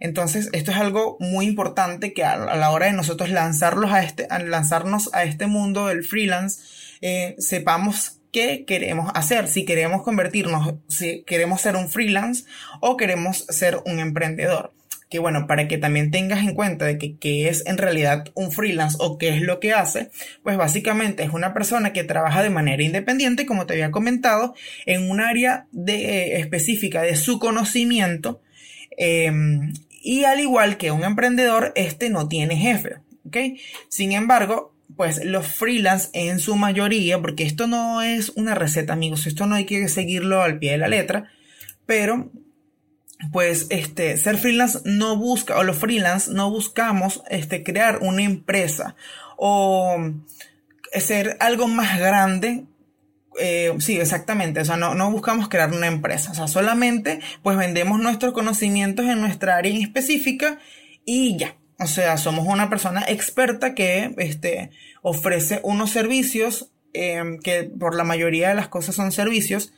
Entonces 0.00 0.48
esto 0.52 0.70
es 0.70 0.76
algo 0.76 1.16
muy 1.20 1.46
importante 1.46 2.12
que 2.12 2.24
a, 2.24 2.36
la 2.36 2.70
hora 2.70 2.86
de 2.86 2.92
nosotros 2.92 3.30
lanzarlos 3.30 3.92
a 3.92 4.02
este, 4.02 4.28
lanzarnos 4.46 5.10
a 5.12 5.24
este 5.24 5.46
mundo 5.46 5.86
del 5.86 6.04
freelance, 6.04 6.60
eh, 7.00 7.34
sepamos 7.38 8.20
qué 8.32 8.64
queremos 8.66 9.10
hacer, 9.14 9.48
si 9.48 9.64
queremos 9.64 10.02
convertirnos, 10.02 10.74
si 10.88 11.24
queremos 11.24 11.60
ser 11.60 11.76
un 11.76 11.88
freelance 11.88 12.44
o 12.80 12.96
queremos 12.96 13.46
ser 13.48 13.80
un 13.86 13.98
emprendedor 13.98 14.72
que 15.08 15.18
bueno, 15.18 15.46
para 15.46 15.68
que 15.68 15.78
también 15.78 16.10
tengas 16.10 16.40
en 16.40 16.54
cuenta 16.54 16.84
de 16.84 16.98
que, 16.98 17.48
es 17.48 17.64
en 17.66 17.78
realidad 17.78 18.26
un 18.34 18.52
freelance 18.52 18.96
o 19.00 19.16
qué 19.16 19.30
es 19.30 19.40
lo 19.40 19.58
que 19.58 19.72
hace, 19.72 20.10
pues 20.42 20.56
básicamente 20.56 21.22
es 21.22 21.30
una 21.30 21.54
persona 21.54 21.92
que 21.92 22.04
trabaja 22.04 22.42
de 22.42 22.50
manera 22.50 22.82
independiente, 22.82 23.46
como 23.46 23.66
te 23.66 23.74
había 23.74 23.90
comentado, 23.90 24.54
en 24.84 25.10
un 25.10 25.20
área 25.20 25.66
de, 25.72 25.94
eh, 25.94 26.40
específica 26.40 27.02
de 27.02 27.16
su 27.16 27.38
conocimiento. 27.38 28.42
Em, 28.96 29.72
y 30.02 30.24
al 30.24 30.40
igual 30.40 30.76
que 30.76 30.90
un 30.90 31.04
emprendedor, 31.04 31.72
este 31.74 32.10
no 32.10 32.28
tiene 32.28 32.56
jefe. 32.56 32.96
¿ok? 33.26 33.36
Sin 33.88 34.12
embargo, 34.12 34.74
pues 34.96 35.24
los 35.24 35.46
freelance 35.46 36.10
en 36.12 36.40
su 36.40 36.56
mayoría, 36.56 37.20
porque 37.20 37.44
esto 37.44 37.66
no 37.66 38.02
es 38.02 38.30
una 38.30 38.54
receta, 38.54 38.92
amigos, 38.92 39.26
esto 39.26 39.46
no 39.46 39.54
hay 39.54 39.64
que 39.64 39.88
seguirlo 39.88 40.42
al 40.42 40.58
pie 40.58 40.72
de 40.72 40.78
la 40.78 40.88
letra, 40.88 41.30
pero 41.86 42.30
pues 43.32 43.66
este 43.70 44.16
ser 44.16 44.38
freelance 44.38 44.80
no 44.84 45.16
busca 45.16 45.58
o 45.58 45.64
los 45.64 45.76
freelance 45.76 46.30
no 46.32 46.50
buscamos 46.50 47.22
este 47.28 47.64
crear 47.64 47.98
una 48.00 48.22
empresa 48.22 48.94
o 49.36 49.96
ser 50.92 51.36
algo 51.40 51.66
más 51.66 51.98
grande 51.98 52.64
eh, 53.40 53.72
sí, 53.78 53.98
exactamente. 53.98 54.60
O 54.60 54.64
sea, 54.64 54.76
no, 54.76 54.94
no, 54.94 55.10
buscamos 55.10 55.48
crear 55.48 55.72
una 55.72 55.86
empresa. 55.86 56.32
O 56.32 56.34
sea, 56.34 56.48
solamente 56.48 57.20
pues 57.42 57.56
vendemos 57.56 58.00
nuestros 58.00 58.32
conocimientos 58.32 59.06
en 59.06 59.20
nuestra 59.20 59.56
área 59.56 59.72
en 59.72 59.82
específica 59.82 60.58
y 61.04 61.36
ya. 61.36 61.56
O 61.78 61.86
sea, 61.86 62.16
somos 62.16 62.46
una 62.46 62.68
persona 62.68 63.04
experta 63.06 63.74
que 63.74 64.14
este, 64.18 64.70
ofrece 65.02 65.60
unos 65.62 65.90
servicios 65.90 66.72
eh, 66.92 67.38
que 67.44 67.64
por 67.64 67.94
la 67.94 68.02
mayoría 68.02 68.48
de 68.48 68.56
las 68.56 68.68
cosas 68.68 68.96
son 68.96 69.12
servicios 69.12 69.72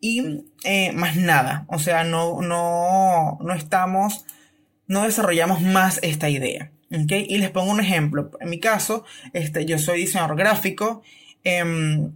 y 0.00 0.44
eh, 0.64 0.92
más 0.92 1.16
nada. 1.16 1.64
O 1.68 1.78
sea, 1.78 2.04
no, 2.04 2.42
no, 2.42 3.38
no 3.40 3.54
estamos, 3.54 4.24
no 4.86 5.04
desarrollamos 5.04 5.60
más 5.62 5.98
esta 6.02 6.28
idea. 6.28 6.70
¿okay? 7.02 7.26
Y 7.28 7.38
les 7.38 7.50
pongo 7.50 7.72
un 7.72 7.80
ejemplo. 7.80 8.30
En 8.40 8.50
mi 8.50 8.60
caso, 8.60 9.04
este, 9.32 9.64
yo 9.66 9.78
soy 9.78 10.00
diseñador 10.00 10.36
gráfico. 10.36 11.02
Em, 11.42 12.12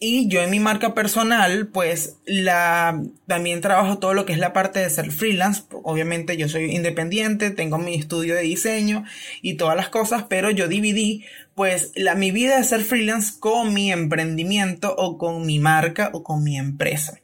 y 0.00 0.28
yo 0.28 0.42
en 0.42 0.50
mi 0.50 0.60
marca 0.60 0.94
personal, 0.94 1.68
pues 1.68 2.18
la 2.24 3.02
también 3.26 3.60
trabajo 3.60 3.98
todo 3.98 4.14
lo 4.14 4.26
que 4.26 4.32
es 4.32 4.38
la 4.38 4.52
parte 4.52 4.78
de 4.78 4.90
ser 4.90 5.10
freelance. 5.10 5.64
Obviamente 5.82 6.36
yo 6.36 6.48
soy 6.48 6.74
independiente, 6.74 7.50
tengo 7.50 7.78
mi 7.78 7.94
estudio 7.94 8.36
de 8.36 8.42
diseño 8.42 9.04
y 9.42 9.54
todas 9.54 9.76
las 9.76 9.88
cosas, 9.88 10.24
pero 10.28 10.50
yo 10.50 10.68
dividí 10.68 11.24
pues 11.56 11.90
la, 11.96 12.14
mi 12.14 12.30
vida 12.30 12.58
de 12.58 12.64
ser 12.64 12.82
freelance 12.82 13.40
con 13.40 13.74
mi 13.74 13.90
emprendimiento 13.90 14.94
o 14.96 15.18
con 15.18 15.44
mi 15.44 15.58
marca 15.58 16.10
o 16.12 16.22
con 16.22 16.44
mi 16.44 16.56
empresa. 16.56 17.20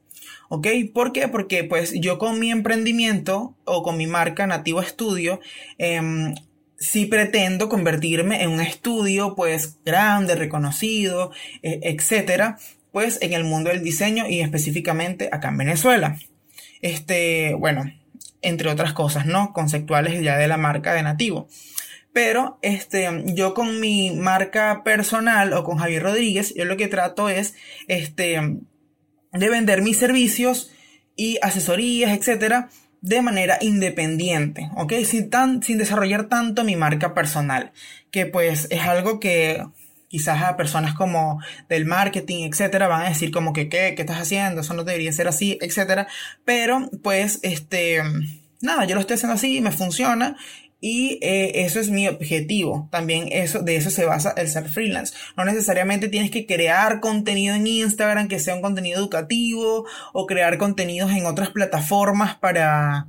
¿Ok? 0.49 0.67
¿Por 0.93 1.13
qué? 1.13 1.29
Porque 1.29 1.63
pues 1.63 1.93
yo 1.95 2.19
con 2.19 2.41
mi 2.41 2.51
emprendimiento 2.51 3.57
o 3.65 3.85
con 3.85 3.97
mi 3.97 4.09
marca 4.09 4.49
Nativo 4.49 4.81
Estudio, 4.81 5.41
eh, 5.79 6.01
sí 6.79 7.07
pretendo 7.07 7.69
convertirme 7.69 8.43
en 8.43 8.51
un 8.51 8.61
estudio 8.61 9.35
pues 9.35 9.79
grande, 9.85 10.35
reconocido, 10.35 11.33
e, 11.63 11.81
etcétera, 11.83 12.59
pues 12.93 13.19
en 13.23 13.33
el 13.33 13.45
mundo 13.45 13.71
del 13.71 13.83
diseño 13.83 14.29
y 14.29 14.41
específicamente 14.41 15.29
acá 15.33 15.49
en 15.49 15.59
Venezuela. 15.59 16.19
Este, 16.81 17.55
bueno, 17.55 17.85
entre 18.43 18.71
otras 18.71 18.93
cosas, 18.93 19.27
¿no? 19.27 19.53
Conceptuales 19.53 20.23
ya 20.23 20.37
de 20.37 20.49
la 20.49 20.57
marca 20.57 20.93
de 20.95 21.03
nativo. 21.03 21.49
Pero 22.13 22.59
este, 22.63 23.09
yo 23.35 23.55
con 23.55 23.81
mi 23.81 24.13
marca 24.13 24.83
personal 24.85 25.53
o 25.53 25.65
con 25.65 25.79
Javier 25.79 26.05
Rodríguez, 26.05 26.55
yo 26.55 26.65
lo 26.65 26.77
que 26.77 26.87
trato 26.87 27.29
es 27.29 27.55
este, 27.89 28.41
de 29.33 29.49
vender 29.49 29.83
mis 29.83 29.97
servicios 29.97 30.71
y 31.17 31.39
asesorías, 31.43 32.17
etcétera, 32.17 32.69
de 33.05 33.21
manera 33.21 33.59
independiente, 33.61 34.71
¿ok? 34.77 34.95
Sin, 35.05 35.29
tan, 35.29 35.63
sin 35.63 35.77
desarrollar 35.77 36.25
tanto 36.31 36.65
mi 36.65 36.75
marca 36.75 37.13
personal, 37.13 37.71
que 38.11 38.25
pues 38.25 38.67
es 38.71 38.81
algo 38.81 39.21
que 39.21 39.63
quizás 40.09 40.43
a 40.43 40.57
personas 40.57 40.95
como 40.95 41.39
del 41.69 41.85
marketing, 41.85 42.49
etcétera, 42.49 42.89
van 42.89 43.03
a 43.03 43.11
decir 43.11 43.31
como 43.31 43.53
que, 43.53 43.69
¿qué? 43.69 43.93
¿Qué 43.95 44.03
estás 44.03 44.23
haciendo? 44.23 44.63
Eso 44.63 44.73
no 44.73 44.85
debería 44.85 45.13
ser 45.13 45.29
así, 45.29 45.59
etcétera. 45.61 46.07
Pero, 46.47 46.89
pues, 47.03 47.41
este, 47.43 48.01
nada, 48.63 48.87
yo 48.87 48.95
lo 48.95 49.03
estoy 49.03 49.17
haciendo 49.17 49.35
así, 49.35 49.61
me 49.61 49.71
funciona 49.71 50.39
y 50.87 51.19
eh, 51.23 51.65
eso 51.65 51.81
es 51.81 51.89
mi 51.89 52.07
objetivo. 52.09 52.91
También 52.91 53.29
eso, 53.33 53.63
de 53.63 53.77
eso 53.77 53.89
se 53.89 54.05
basa 54.05 54.35
el 54.37 54.49
ser 54.49 54.69
freelance. 54.69 55.15
No 55.35 55.47
necesariamente 55.47 56.11
tienes 56.11 56.31
que 56.31 56.45
crear 56.45 57.01
contenido 57.01 57.55
en 57.55 57.67
Instagram 57.67 58.29
que 58.29 58.39
sea 58.39 58.55
un 58.55 58.61
contenido 58.61 58.99
educativo 59.01 59.87
o 60.13 60.27
crear 60.27 60.59
contenidos 60.59 61.11
en 61.13 61.25
otras 61.25 61.49
plataformas 61.53 62.37
para, 62.37 63.07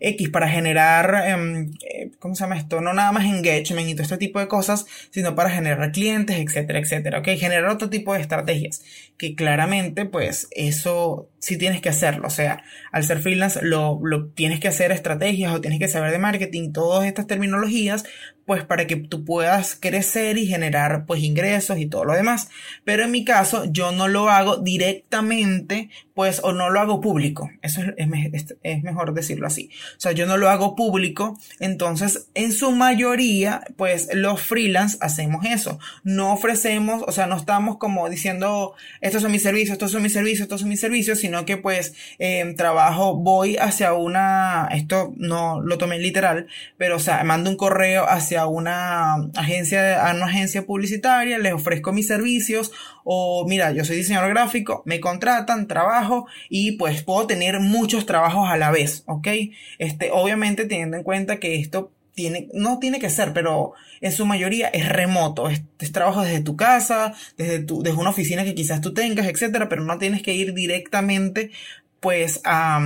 X 0.00 0.30
para 0.30 0.48
generar, 0.48 1.24
em, 1.26 1.72
eh, 1.82 2.10
¿cómo 2.18 2.34
se 2.34 2.44
llama 2.44 2.56
esto? 2.56 2.80
No 2.80 2.92
nada 2.92 3.12
más 3.12 3.24
engagement 3.24 3.88
y 3.88 3.94
todo 3.94 4.04
este 4.04 4.18
tipo 4.18 4.38
de 4.38 4.48
cosas, 4.48 4.86
sino 5.10 5.34
para 5.34 5.50
generar 5.50 5.92
clientes, 5.92 6.36
etcétera, 6.38 6.78
etcétera, 6.78 7.18
¿ok? 7.18 7.28
Generar 7.36 7.68
otro 7.70 7.90
tipo 7.90 8.14
de 8.14 8.20
estrategias, 8.20 8.82
que 9.16 9.34
claramente, 9.34 10.06
pues, 10.06 10.48
eso 10.52 11.28
sí 11.38 11.56
tienes 11.56 11.80
que 11.80 11.88
hacerlo, 11.88 12.26
o 12.26 12.30
sea, 12.30 12.62
al 12.92 13.04
ser 13.04 13.20
freelance 13.20 13.60
lo, 13.62 14.00
lo 14.02 14.26
tienes 14.28 14.60
que 14.60 14.68
hacer 14.68 14.92
estrategias 14.92 15.52
o 15.52 15.60
tienes 15.60 15.78
que 15.78 15.88
saber 15.88 16.10
de 16.10 16.18
marketing, 16.18 16.72
todas 16.72 17.06
estas 17.06 17.26
terminologías, 17.26 18.04
pues 18.48 18.64
para 18.64 18.86
que 18.86 18.96
tú 18.96 19.26
puedas 19.26 19.76
crecer 19.78 20.38
y 20.38 20.46
generar 20.46 21.04
pues 21.04 21.22
ingresos 21.22 21.78
y 21.78 21.84
todo 21.84 22.06
lo 22.06 22.14
demás. 22.14 22.48
Pero 22.82 23.04
en 23.04 23.10
mi 23.10 23.22
caso 23.22 23.66
yo 23.70 23.92
no 23.92 24.08
lo 24.08 24.30
hago 24.30 24.56
directamente 24.56 25.90
pues 26.14 26.40
o 26.42 26.52
no 26.52 26.70
lo 26.70 26.80
hago 26.80 27.02
público. 27.02 27.50
Eso 27.60 27.82
es, 27.98 28.56
es, 28.62 28.82
mejor 28.82 29.12
decirlo 29.12 29.46
así. 29.46 29.68
O 29.98 30.00
sea, 30.00 30.12
yo 30.12 30.24
no 30.24 30.38
lo 30.38 30.48
hago 30.48 30.76
público. 30.76 31.38
Entonces, 31.60 32.30
en 32.32 32.52
su 32.52 32.72
mayoría 32.72 33.64
pues 33.76 34.08
los 34.14 34.40
freelance 34.40 34.96
hacemos 35.02 35.44
eso. 35.44 35.78
No 36.02 36.32
ofrecemos, 36.32 37.04
o 37.06 37.12
sea, 37.12 37.26
no 37.26 37.36
estamos 37.36 37.76
como 37.76 38.08
diciendo 38.08 38.72
estos 39.02 39.20
son 39.20 39.30
mis 39.30 39.42
servicios, 39.42 39.74
estos 39.74 39.92
son 39.92 40.02
mis 40.02 40.14
servicios, 40.14 40.44
estos 40.44 40.60
son 40.60 40.70
mis 40.70 40.80
servicios, 40.80 41.18
sino 41.28 41.44
que 41.44 41.58
pues 41.58 41.92
eh, 42.18 42.54
trabajo, 42.56 43.14
voy 43.14 43.58
hacia 43.58 43.92
una, 43.92 44.66
esto 44.72 45.12
no 45.18 45.60
lo 45.60 45.76
tomé 45.76 45.98
literal, 45.98 46.46
pero 46.78 46.96
o 46.96 46.98
sea, 46.98 47.22
mando 47.22 47.50
un 47.50 47.58
correo 47.58 48.06
hacia 48.08 48.46
una 48.46 49.16
agencia, 49.36 50.08
a 50.08 50.14
una 50.14 50.24
agencia 50.24 50.64
publicitaria, 50.64 51.36
les 51.36 51.52
ofrezco 51.52 51.92
mis 51.92 52.06
servicios 52.06 52.72
o 53.04 53.44
mira, 53.46 53.72
yo 53.72 53.84
soy 53.84 53.96
diseñador 53.96 54.30
gráfico, 54.30 54.82
me 54.86 55.00
contratan, 55.00 55.68
trabajo 55.68 56.26
y 56.48 56.72
pues 56.78 57.02
puedo 57.02 57.26
tener 57.26 57.60
muchos 57.60 58.06
trabajos 58.06 58.48
a 58.48 58.56
la 58.56 58.70
vez, 58.70 59.02
¿ok? 59.04 59.28
Este, 59.76 60.10
obviamente 60.10 60.64
teniendo 60.64 60.96
en 60.96 61.02
cuenta 61.02 61.38
que 61.38 61.56
esto 61.56 61.92
no 62.52 62.78
tiene 62.78 62.98
que 62.98 63.10
ser, 63.10 63.32
pero 63.32 63.72
en 64.00 64.12
su 64.12 64.26
mayoría 64.26 64.68
es 64.68 64.88
remoto, 64.88 65.48
es, 65.48 65.62
trabajo 65.92 66.22
desde 66.22 66.40
tu 66.40 66.56
casa, 66.56 67.14
desde 67.36 67.60
tu, 67.60 67.82
desde 67.82 67.98
una 67.98 68.10
oficina 68.10 68.44
que 68.44 68.54
quizás 68.54 68.80
tú 68.80 68.94
tengas, 68.94 69.26
etcétera, 69.26 69.68
pero 69.68 69.84
no 69.84 69.98
tienes 69.98 70.22
que 70.22 70.34
ir 70.34 70.54
directamente 70.54 71.50
pues 72.00 72.40
a, 72.44 72.80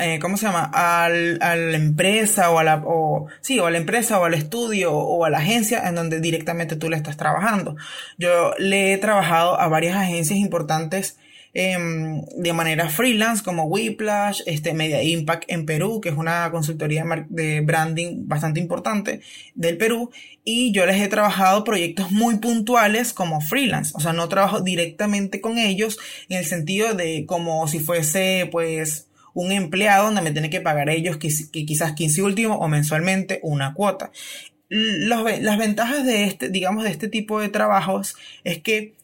eh, 0.00 0.18
¿cómo 0.20 0.36
se 0.36 0.46
llama? 0.46 0.70
Al, 0.72 1.38
a 1.40 1.54
la 1.56 1.76
empresa 1.76 2.50
o 2.50 2.58
a 2.58 2.64
la, 2.64 2.82
o, 2.84 3.28
sí, 3.40 3.58
o 3.60 3.66
a 3.66 3.70
la 3.70 3.78
empresa 3.78 4.18
o 4.18 4.24
al 4.24 4.34
estudio 4.34 4.92
o 4.92 5.24
a 5.24 5.30
la 5.30 5.38
agencia 5.38 5.88
en 5.88 5.94
donde 5.94 6.20
directamente 6.20 6.76
tú 6.76 6.90
le 6.90 6.96
estás 6.96 7.16
trabajando. 7.16 7.76
Yo 8.18 8.52
le 8.58 8.92
he 8.92 8.98
trabajado 8.98 9.58
a 9.60 9.68
varias 9.68 9.96
agencias 9.96 10.38
importantes 10.38 11.18
em, 11.58 12.20
de 12.36 12.52
manera 12.52 12.90
freelance 12.90 13.42
como 13.42 13.64
Whiplash, 13.64 14.42
este, 14.44 14.74
Media 14.74 15.02
Impact 15.02 15.44
en 15.48 15.64
Perú, 15.64 16.02
que 16.02 16.10
es 16.10 16.14
una 16.14 16.50
consultoría 16.50 17.02
de 17.30 17.62
branding 17.62 18.28
bastante 18.28 18.60
importante 18.60 19.22
del 19.54 19.78
Perú, 19.78 20.10
y 20.44 20.70
yo 20.72 20.84
les 20.84 21.00
he 21.00 21.08
trabajado 21.08 21.64
proyectos 21.64 22.12
muy 22.12 22.36
puntuales 22.36 23.14
como 23.14 23.40
freelance, 23.40 23.92
o 23.94 24.00
sea, 24.00 24.12
no 24.12 24.28
trabajo 24.28 24.60
directamente 24.60 25.40
con 25.40 25.56
ellos 25.56 25.98
en 26.28 26.36
el 26.36 26.44
sentido 26.44 26.92
de 26.92 27.24
como 27.24 27.66
si 27.68 27.80
fuese, 27.80 28.50
pues, 28.52 29.08
un 29.32 29.50
empleado 29.50 30.04
donde 30.04 30.20
me 30.20 30.32
tiene 30.32 30.50
que 30.50 30.60
pagar 30.60 30.90
ellos 30.90 31.16
quizás 31.16 31.92
15 31.94 32.22
último 32.22 32.56
o 32.56 32.68
mensualmente 32.68 33.40
una 33.42 33.72
cuota. 33.72 34.10
las 34.68 35.58
ventajas 35.58 36.04
de 36.04 36.24
este, 36.24 36.50
digamos, 36.50 36.84
de 36.84 36.90
este 36.90 37.08
tipo 37.08 37.40
de 37.40 37.48
trabajos 37.48 38.14
es 38.44 38.58
que 38.62 38.95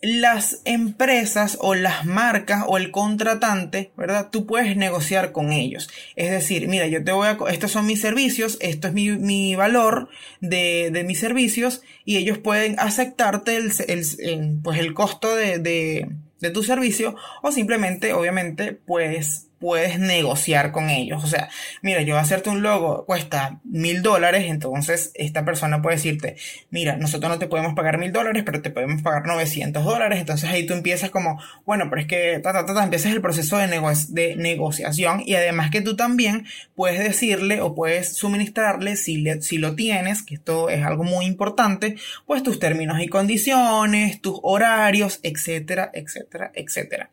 las 0.00 0.62
empresas 0.64 1.58
o 1.60 1.74
las 1.74 2.04
marcas 2.04 2.64
o 2.66 2.76
el 2.76 2.90
contratante, 2.90 3.90
¿verdad? 3.96 4.28
Tú 4.30 4.46
puedes 4.46 4.76
negociar 4.76 5.32
con 5.32 5.52
ellos. 5.52 5.90
Es 6.14 6.30
decir, 6.30 6.68
mira, 6.68 6.86
yo 6.86 7.02
te 7.02 7.12
voy 7.12 7.26
a, 7.26 7.38
estos 7.50 7.72
son 7.72 7.86
mis 7.86 8.00
servicios, 8.00 8.58
esto 8.60 8.88
es 8.88 8.94
mi, 8.94 9.56
valor 9.56 10.08
de, 10.40 10.90
de, 10.92 11.02
mis 11.02 11.18
servicios 11.18 11.82
y 12.04 12.16
ellos 12.16 12.38
pueden 12.38 12.76
aceptarte 12.78 13.56
el, 13.56 13.72
el, 13.88 14.58
pues 14.62 14.78
el 14.78 14.94
costo 14.94 15.34
de, 15.34 15.58
de, 15.58 16.08
de 16.40 16.50
tu 16.50 16.62
servicio 16.62 17.16
o 17.42 17.50
simplemente, 17.50 18.12
obviamente, 18.12 18.72
pues 18.72 19.47
puedes 19.58 19.98
negociar 19.98 20.72
con 20.72 20.90
ellos. 20.90 21.22
O 21.24 21.26
sea, 21.26 21.48
mira, 21.82 22.02
yo 22.02 22.18
hacerte 22.18 22.50
un 22.50 22.62
logo, 22.62 23.04
cuesta 23.06 23.60
mil 23.64 24.02
dólares, 24.02 24.44
entonces 24.46 25.10
esta 25.14 25.44
persona 25.44 25.82
puede 25.82 25.96
decirte, 25.96 26.36
mira, 26.70 26.96
nosotros 26.96 27.30
no 27.30 27.38
te 27.38 27.46
podemos 27.46 27.74
pagar 27.74 27.98
mil 27.98 28.12
dólares, 28.12 28.42
pero 28.44 28.62
te 28.62 28.70
podemos 28.70 29.02
pagar 29.02 29.26
900 29.26 29.84
dólares. 29.84 30.20
Entonces 30.20 30.48
ahí 30.50 30.66
tú 30.66 30.74
empiezas 30.74 31.10
como, 31.10 31.40
bueno, 31.64 31.86
pero 31.90 32.02
es 32.02 32.08
que, 32.08 32.40
ta, 32.42 32.52
ta, 32.52 32.64
ta, 32.66 32.84
empiezas 32.84 33.12
el 33.12 33.20
proceso 33.20 33.58
de, 33.58 33.68
de 34.08 34.36
negociación 34.36 35.22
y 35.24 35.34
además 35.34 35.70
que 35.70 35.80
tú 35.80 35.96
también 35.96 36.46
puedes 36.74 37.00
decirle 37.00 37.60
o 37.60 37.74
puedes 37.74 38.16
suministrarle, 38.16 38.96
si, 38.96 39.18
le, 39.18 39.42
si 39.42 39.58
lo 39.58 39.74
tienes, 39.74 40.22
que 40.22 40.34
esto 40.34 40.68
es 40.68 40.84
algo 40.84 41.04
muy 41.04 41.26
importante, 41.26 41.96
pues 42.26 42.42
tus 42.42 42.58
términos 42.58 43.00
y 43.00 43.08
condiciones, 43.08 44.20
tus 44.20 44.38
horarios, 44.42 45.20
etcétera, 45.22 45.90
etcétera, 45.92 46.52
etcétera. 46.54 47.10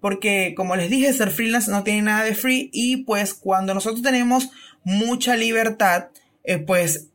Porque 0.00 0.54
como 0.56 0.76
les 0.76 0.90
dije, 0.90 1.12
ser 1.12 1.30
freelance 1.30 1.70
no 1.70 1.84
tiene 1.88 2.02
nada 2.02 2.24
de 2.24 2.34
free 2.34 2.68
y 2.70 2.98
pues 2.98 3.32
cuando 3.32 3.72
nosotros 3.72 4.02
tenemos 4.02 4.50
mucha 4.84 5.36
libertad, 5.36 6.08
eh, 6.44 6.58
pues 6.58 7.06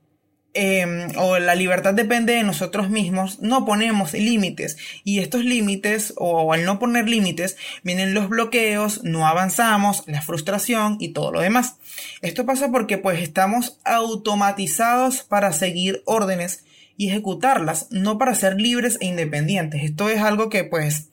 em, 0.56 1.16
o 1.16 1.38
la 1.38 1.54
libertad 1.54 1.94
depende 1.94 2.34
de 2.34 2.42
nosotros 2.42 2.90
mismos, 2.90 3.40
no 3.40 3.66
ponemos 3.66 4.14
límites. 4.14 4.78
Y 5.04 5.20
estos 5.20 5.46
límites, 5.46 6.16
o 6.18 6.54
al 6.54 6.66
no 6.66 6.80
poner 6.80 7.08
límites, 7.08 7.56
vienen 7.84 8.16
los 8.16 8.30
bloqueos, 8.30 9.04
no 9.04 9.28
avanzamos, 9.28 10.02
la 10.08 10.24
frustración 10.24 10.98
y 11.00 11.10
todo 11.10 11.32
lo 11.32 11.42
demás. 11.42 11.76
Esto 12.24 12.44
pasa 12.48 12.72
porque 12.72 12.98
pues 12.98 13.22
estamos 13.22 13.78
automatizados 13.86 15.22
para 15.22 15.54
seguir 15.54 16.02
órdenes 16.06 16.66
y 16.98 17.10
ejecutarlas, 17.10 17.92
no 17.92 18.18
para 18.18 18.34
ser 18.34 18.60
libres 18.60 18.98
e 19.02 19.06
independientes. 19.06 19.84
Esto 19.84 20.10
es 20.10 20.20
algo 20.20 20.50
que 20.50 20.64
pues 20.64 21.10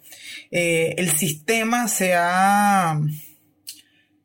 eh, 0.51 0.95
el 0.97 1.11
sistema 1.11 1.89
se 1.89 2.15
ha 2.15 2.99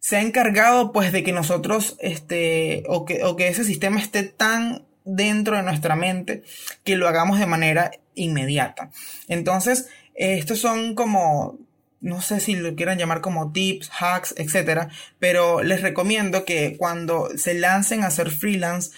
se 0.06 0.18
ha 0.18 0.22
encargado 0.22 0.92
pues 0.92 1.12
de 1.12 1.24
que 1.24 1.32
nosotros, 1.32 1.98
este, 2.00 2.84
o 2.88 3.06
que, 3.06 3.24
o 3.24 3.36
que 3.36 3.48
ese 3.48 3.64
sistema 3.64 4.00
esté 4.00 4.22
tan 4.22 4.86
dentro 5.04 5.56
de 5.56 5.64
nuestra 5.64 5.96
mente 5.96 6.44
que 6.84 6.96
lo 6.96 7.08
hagamos 7.08 7.40
de 7.40 7.48
manera 7.48 7.90
inmediata. 8.14 8.92
Entonces, 9.28 9.90
estos 10.14 10.60
son 10.60 10.94
como, 10.94 11.58
no 12.02 12.22
sé 12.22 12.40
si 12.40 12.56
lo 12.56 12.76
quieran 12.76 13.00
llamar 13.00 13.22
como 13.22 13.52
tips, 13.52 13.90
hacks, 14.00 14.36
etcétera, 14.38 14.90
pero 15.18 15.64
les 15.64 15.82
recomiendo 15.82 16.46
que 16.46 16.78
cuando 16.78 17.36
se 17.36 17.56
lancen 17.56 18.04
a 18.04 18.12
ser 18.12 18.30
freelance, 18.30 18.92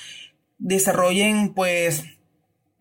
desarrollen 0.57 1.53
pues 1.53 2.03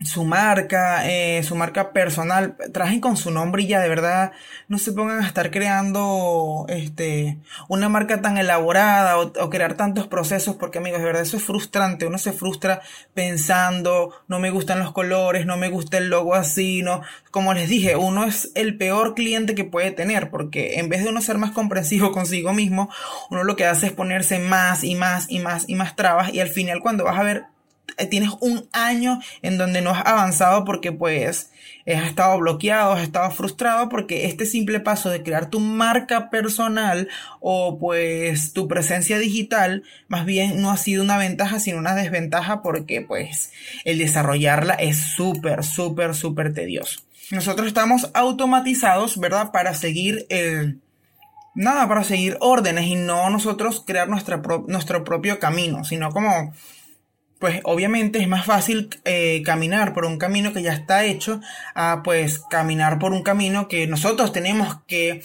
su 0.05 0.25
marca, 0.25 1.09
eh, 1.09 1.43
su 1.43 1.57
marca 1.57 1.95
personal, 1.95 2.57
trajen 2.75 3.01
con 3.01 3.17
su 3.17 3.31
nombre 3.31 3.63
y 3.63 3.69
ya 3.69 3.81
de 3.81 3.89
verdad 3.89 4.33
no 4.69 4.79
se 4.79 4.93
pongan 4.93 5.23
a 5.23 5.27
estar 5.27 5.51
creando 5.51 6.67
este 6.69 7.39
una 7.69 7.89
marca 7.89 8.21
tan 8.21 8.37
elaborada 8.37 9.19
o, 9.19 9.49
crear 9.49 9.75
tantos 9.75 10.07
procesos 10.07 10.57
porque 10.57 10.79
amigos 10.79 11.01
de 11.01 11.07
verdad 11.07 11.23
eso 11.23 11.39
es 11.39 11.45
frustrante, 11.45 12.07
uno 12.07 12.19
se 12.19 12.35
frustra 12.35 12.83
pensando 13.15 14.13
no 14.29 14.39
me 14.39 14.51
gustan 14.51 14.81
los 14.81 14.93
colores, 14.93 15.47
no 15.47 15.57
me 15.57 15.71
gusta 15.71 15.97
el 15.97 16.11
logo 16.11 16.35
así, 16.35 16.83
no, 16.83 17.01
como 17.31 17.55
les 17.55 17.71
dije, 17.71 17.97
uno 17.97 18.25
es 18.25 18.53
el 18.55 18.77
peor 18.77 19.15
cliente 19.15 19.55
que 19.55 19.65
puede 19.65 19.93
tener 19.93 20.31
porque 20.31 20.79
en 20.79 20.91
vez 20.91 21.05
de 21.05 21.09
uno 21.09 21.23
ser 21.23 21.39
más 21.39 21.53
comprensivo 21.53 22.13
consigo 22.13 22.53
mismo, 22.53 22.91
uno 23.31 23.45
lo 23.45 23.57
que 23.57 23.65
hace 23.65 23.87
es 23.87 23.93
ponerse 23.93 24.39
más 24.41 24.85
y 24.85 24.95
más 24.95 25.25
y 25.31 25.39
más 25.39 25.65
y 25.69 25.75
más 25.75 25.97
trabas 25.97 26.35
y 26.35 26.41
al 26.41 26.49
final 26.49 26.81
cuando 26.81 27.05
vas 27.05 27.19
a 27.19 27.23
ver 27.23 27.56
tienes 28.11 28.31
un 28.41 28.69
año 28.73 29.21
en 29.43 29.59
donde 29.59 29.81
no 29.81 29.91
has 29.91 30.07
avanzado 30.07 30.65
porque 30.65 30.93
pues 30.93 31.51
has 31.87 32.07
estado 32.07 32.39
bloqueado, 32.39 32.93
has 32.93 33.03
estado 33.03 33.31
frustrado 33.31 33.89
porque 33.89 34.27
este 34.27 34.45
simple 34.45 34.81
paso 34.81 35.09
de 35.09 35.23
crear 35.23 35.51
tu 35.51 35.61
marca 35.61 36.31
personal 36.31 37.09
o 37.41 37.79
pues 37.79 38.53
tu 38.53 38.67
presencia 38.67 39.19
digital 39.19 39.85
más 40.09 40.25
bien 40.25 40.61
no 40.61 40.71
ha 40.71 40.77
sido 40.77 41.03
una 41.03 41.17
ventaja 41.17 41.61
sino 41.61 41.79
una 41.79 41.95
desventaja 41.95 42.61
porque 42.63 43.03
pues 43.03 43.53
el 43.85 43.99
desarrollarla 43.99 44.75
es 44.75 44.97
súper, 44.99 45.65
súper, 45.65 46.15
súper 46.15 46.53
tedioso. 46.53 47.01
Nosotros 47.31 47.67
estamos 47.67 48.11
automatizados, 48.15 49.19
¿verdad? 49.19 49.51
Para 49.51 49.75
seguir 49.75 50.27
el... 50.29 50.81
Nada, 51.55 51.89
para 51.89 52.05
seguir 52.05 52.37
órdenes 52.41 52.85
y 52.85 52.97
no 52.97 53.31
nosotros 53.31 53.83
crear 53.85 54.09
nuestro 54.09 55.05
propio 55.05 55.39
camino, 55.39 55.85
sino 55.85 56.11
como 56.11 56.53
pues 57.39 57.61
obviamente 57.65 58.19
es 58.21 58.29
más 58.29 58.47
fácil 58.47 58.89
eh, 59.05 59.43
caminar 59.45 59.93
por 59.93 60.07
un 60.07 60.19
camino 60.19 60.53
que 60.53 60.63
ya 60.63 60.73
está 60.73 61.05
hecho 61.05 61.41
a 61.75 62.03
pues 62.03 62.39
caminar 62.51 62.99
por 62.99 63.13
un 63.13 63.23
camino 63.23 63.69
que 63.69 63.87
nosotros 63.87 64.33
tenemos 64.33 64.79
que 64.87 65.23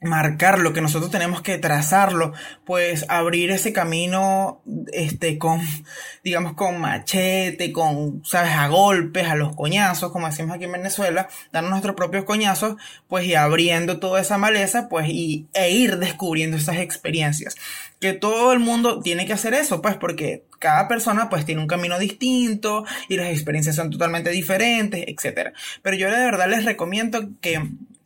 marcar 0.00 0.60
lo 0.60 0.72
que 0.72 0.80
nosotros 0.80 1.10
tenemos 1.10 1.42
que 1.42 1.58
trazarlo, 1.58 2.32
pues 2.64 3.04
abrir 3.08 3.50
ese 3.50 3.72
camino, 3.72 4.62
este, 4.92 5.38
con, 5.38 5.60
digamos, 6.24 6.54
con 6.54 6.80
machete, 6.80 7.72
con, 7.72 8.22
sabes, 8.24 8.52
a 8.52 8.68
golpes, 8.68 9.26
a 9.26 9.34
los 9.34 9.56
coñazos, 9.56 10.12
como 10.12 10.28
decimos 10.28 10.54
aquí 10.54 10.64
en 10.64 10.72
Venezuela, 10.72 11.28
darnos 11.52 11.70
nuestros 11.70 11.96
propios 11.96 12.24
coñazos, 12.24 12.76
pues 13.08 13.26
y 13.26 13.34
abriendo 13.34 13.98
toda 13.98 14.20
esa 14.20 14.38
maleza, 14.38 14.88
pues 14.88 15.08
y, 15.08 15.48
e 15.52 15.70
ir 15.70 15.98
descubriendo 15.98 16.56
esas 16.56 16.76
experiencias. 16.76 17.56
Que 18.00 18.12
todo 18.12 18.52
el 18.52 18.60
mundo 18.60 19.00
tiene 19.00 19.26
que 19.26 19.32
hacer 19.32 19.54
eso, 19.54 19.82
pues 19.82 19.96
porque 19.96 20.44
cada 20.60 20.86
persona 20.86 21.28
pues 21.28 21.44
tiene 21.44 21.60
un 21.60 21.66
camino 21.66 21.98
distinto 21.98 22.84
y 23.08 23.16
las 23.16 23.30
experiencias 23.30 23.74
son 23.74 23.90
totalmente 23.90 24.30
diferentes, 24.30 25.04
etc. 25.08 25.52
Pero 25.82 25.96
yo 25.96 26.08
de 26.08 26.18
verdad 26.18 26.48
les 26.48 26.64
recomiendo 26.64 27.30
que 27.40 27.60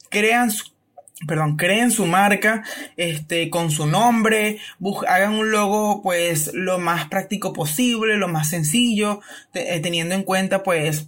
crean 0.08 0.50
perdón, 1.26 1.56
creen 1.56 1.90
su 1.90 2.06
marca, 2.06 2.64
este, 2.96 3.50
con 3.50 3.70
su 3.70 3.86
nombre, 3.86 4.58
hagan 5.08 5.34
un 5.34 5.50
logo, 5.50 6.02
pues, 6.02 6.50
lo 6.54 6.78
más 6.78 7.08
práctico 7.08 7.52
posible, 7.52 8.16
lo 8.16 8.28
más 8.28 8.48
sencillo, 8.50 9.20
eh, 9.54 9.80
teniendo 9.80 10.14
en 10.14 10.24
cuenta, 10.24 10.62
pues, 10.62 11.06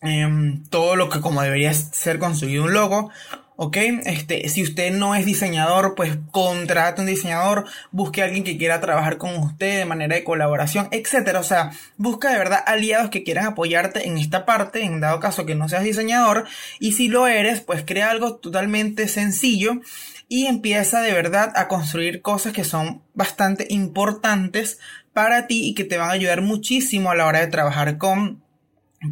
em, 0.00 0.64
todo 0.64 0.96
lo 0.96 1.08
que 1.08 1.20
como 1.20 1.42
debería 1.42 1.72
ser 1.72 2.18
construido 2.18 2.64
un 2.64 2.72
logo. 2.72 3.10
¿Ok? 3.56 3.76
Este, 4.04 4.48
si 4.48 4.62
usted 4.62 4.92
no 4.92 5.14
es 5.14 5.26
diseñador, 5.26 5.94
pues 5.94 6.18
contrate 6.30 7.00
un 7.00 7.06
diseñador, 7.06 7.66
busque 7.90 8.22
a 8.22 8.24
alguien 8.24 8.44
que 8.44 8.56
quiera 8.56 8.80
trabajar 8.80 9.18
con 9.18 9.36
usted 9.36 9.78
de 9.78 9.84
manera 9.84 10.14
de 10.16 10.24
colaboración, 10.24 10.88
etcétera. 10.90 11.40
O 11.40 11.44
sea, 11.44 11.70
busca 11.96 12.30
de 12.30 12.38
verdad 12.38 12.64
aliados 12.66 13.10
que 13.10 13.22
quieran 13.22 13.46
apoyarte 13.46 14.06
en 14.06 14.18
esta 14.18 14.44
parte, 14.44 14.84
en 14.84 15.00
dado 15.00 15.20
caso 15.20 15.46
que 15.46 15.54
no 15.54 15.68
seas 15.68 15.84
diseñador, 15.84 16.46
y 16.78 16.92
si 16.92 17.08
lo 17.08 17.26
eres, 17.26 17.60
pues 17.60 17.84
crea 17.84 18.10
algo 18.10 18.36
totalmente 18.36 19.08
sencillo 19.08 19.80
y 20.28 20.46
empieza 20.46 21.02
de 21.02 21.12
verdad 21.12 21.52
a 21.56 21.68
construir 21.68 22.22
cosas 22.22 22.54
que 22.54 22.64
son 22.64 23.02
bastante 23.12 23.66
importantes 23.68 24.78
para 25.12 25.46
ti 25.46 25.68
y 25.68 25.74
que 25.74 25.84
te 25.84 25.98
van 25.98 26.08
a 26.08 26.12
ayudar 26.12 26.40
muchísimo 26.40 27.10
a 27.10 27.14
la 27.14 27.26
hora 27.26 27.40
de 27.40 27.48
trabajar 27.48 27.98
con 27.98 28.41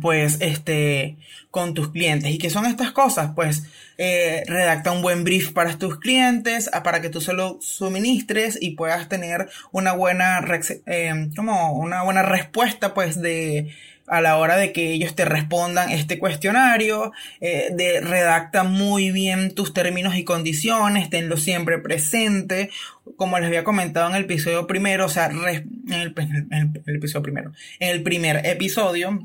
pues 0.00 0.38
este 0.40 1.16
con 1.50 1.74
tus 1.74 1.90
clientes. 1.90 2.30
Y 2.30 2.38
qué 2.38 2.50
son 2.50 2.66
estas 2.66 2.92
cosas 2.92 3.32
pues 3.34 3.64
eh, 3.98 4.44
redacta 4.46 4.92
un 4.92 5.02
buen 5.02 5.24
brief 5.24 5.52
para 5.52 5.78
tus 5.78 5.98
clientes 5.98 6.70
para 6.84 7.00
que 7.00 7.10
tú 7.10 7.20
se 7.20 7.32
lo 7.32 7.58
suministres 7.60 8.58
y 8.60 8.70
puedas 8.70 9.08
tener 9.08 9.48
una 9.72 9.92
buena 9.92 10.44
eh, 10.86 11.28
como 11.36 11.72
una 11.72 12.02
buena 12.02 12.22
respuesta 12.22 12.94
pues 12.94 13.20
de 13.20 13.74
a 14.10 14.20
la 14.20 14.36
hora 14.38 14.56
de 14.56 14.72
que 14.72 14.90
ellos 14.90 15.14
te 15.14 15.24
respondan 15.24 15.90
este 15.90 16.18
cuestionario, 16.18 17.12
eh, 17.40 17.68
de 17.72 18.00
redacta 18.00 18.64
muy 18.64 19.12
bien 19.12 19.54
tus 19.54 19.72
términos 19.72 20.16
y 20.16 20.24
condiciones, 20.24 21.10
tenlo 21.10 21.36
siempre 21.36 21.78
presente, 21.78 22.70
como 23.16 23.38
les 23.38 23.46
había 23.46 23.62
comentado 23.62 24.08
en 24.10 24.16
el 24.16 24.24
episodio 24.24 24.66
primero, 24.66 25.06
o 25.06 25.08
sea, 25.08 25.26
en 25.26 25.48
el, 25.48 26.12
en 26.16 26.82
el 26.84 26.96
episodio 26.96 27.22
primero, 27.22 27.52
en 27.78 27.90
el 27.90 28.02
primer 28.02 28.44
episodio, 28.44 29.20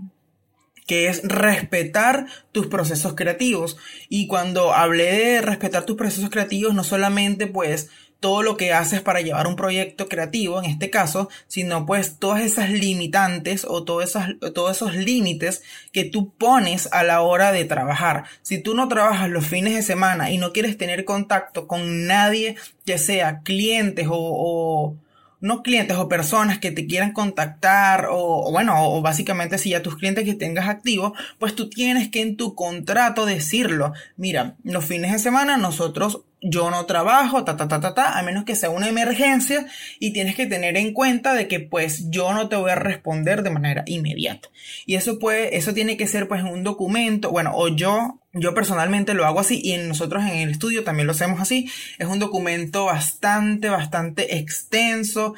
que 0.86 1.08
es 1.08 1.22
respetar 1.24 2.28
tus 2.52 2.68
procesos 2.68 3.16
creativos. 3.16 3.78
Y 4.10 4.28
cuando 4.28 4.74
hablé 4.74 5.12
de 5.12 5.42
respetar 5.42 5.86
tus 5.86 5.98
procesos 5.98 6.30
creativos, 6.30 6.74
no 6.74 6.84
solamente 6.84 7.48
pues 7.48 7.90
todo 8.20 8.42
lo 8.42 8.58
que 8.58 8.74
haces 8.74 9.02
para 9.02 9.22
llevar 9.22 9.46
un 9.46 9.56
proyecto 9.56 10.08
creativo, 10.08 10.58
en 10.58 10.66
este 10.66 10.90
caso, 10.90 11.30
sino 11.48 11.86
pues 11.86 12.18
todas 12.18 12.42
esas 12.42 12.72
limitantes 12.72 13.68
o 13.70 13.86
esos, 14.02 14.24
todos 14.54 14.78
esos 14.78 14.96
límites 14.96 15.62
que 15.92 16.06
tú 16.06 16.34
pones 16.34 16.90
a 16.92 17.04
la 17.04 17.22
hora 17.22 17.52
de 17.52 17.66
trabajar. 17.66 18.24
Si 18.42 18.58
tú 18.58 18.74
no 18.74 18.88
trabajas 18.88 19.30
los 19.30 19.46
fines 19.46 19.76
de 19.76 19.84
semana 19.84 20.32
y 20.32 20.38
no 20.38 20.54
quieres 20.54 20.78
tener 20.78 21.06
contacto 21.06 21.68
con 21.68 22.08
nadie 22.08 22.56
que 22.86 22.98
sea 22.98 23.42
clientes 23.44 24.08
o 24.10 24.96
no 25.42 25.64
clientes 25.64 25.98
o 25.98 26.08
personas 26.08 26.60
que 26.60 26.72
te 26.72 26.88
quieran 26.88 27.14
contactar 27.14 28.08
o, 28.10 28.52
bueno, 28.52 28.90
o 28.90 29.02
básicamente 29.02 29.58
si 29.58 29.72
ya 29.72 29.84
tus 29.84 29.96
clientes 29.96 30.26
que 30.26 30.34
tengas 30.34 30.68
activos, 30.68 31.14
pues 31.40 31.56
tú 31.56 31.70
tienes 31.70 32.10
que 32.10 32.22
en 32.22 32.38
tu 32.38 32.56
contrato 32.56 33.26
decirlo. 33.26 33.94
Mira, 34.18 34.56
los 34.64 34.86
fines 34.86 35.12
de 35.12 35.20
semana 35.20 35.58
nosotros 35.58 36.22
yo 36.42 36.70
no 36.70 36.86
trabajo, 36.86 37.44
ta, 37.44 37.58
ta, 37.58 37.68
ta, 37.68 37.80
ta, 37.80 37.94
ta, 37.96 38.20
a 38.20 38.24
menos 38.24 38.44
que 38.44 38.56
sea 38.56 38.70
una 38.70 38.88
emergencia 38.88 39.66
y 40.00 40.14
tienes 40.14 40.36
que 40.36 40.46
tener 40.46 40.78
en 40.78 40.94
cuenta 40.94 41.34
de 41.34 41.48
que 41.48 41.60
pues 41.60 42.10
yo 42.12 42.34
no 42.34 42.50
te 42.50 42.56
voy 42.56 42.72
a 42.72 42.76
responder 42.76 43.42
de 43.42 43.50
manera 43.50 43.84
inmediata. 43.88 44.50
Y 44.86 44.96
eso 44.96 45.18
puede, 45.18 45.58
eso 45.58 45.74
tiene 45.74 45.98
que 45.98 46.08
ser 46.08 46.28
pues 46.28 46.44
un 46.44 46.64
documento, 46.64 47.32
bueno, 47.32 47.52
o 47.56 47.68
yo, 47.70 48.20
yo 48.36 48.54
personalmente 48.54 49.14
lo 49.14 49.26
hago 49.26 49.40
así 49.40 49.62
y 49.64 49.78
nosotros 49.78 50.24
en 50.24 50.36
el 50.36 50.52
estudio 50.52 50.84
también 50.84 51.08
lo 51.08 51.14
hacemos 51.14 51.40
así. 51.40 51.72
Es 51.98 52.08
un 52.08 52.20
documento 52.20 52.86
bastante, 52.86 53.70
bastante 53.70 54.38
extenso, 54.38 55.34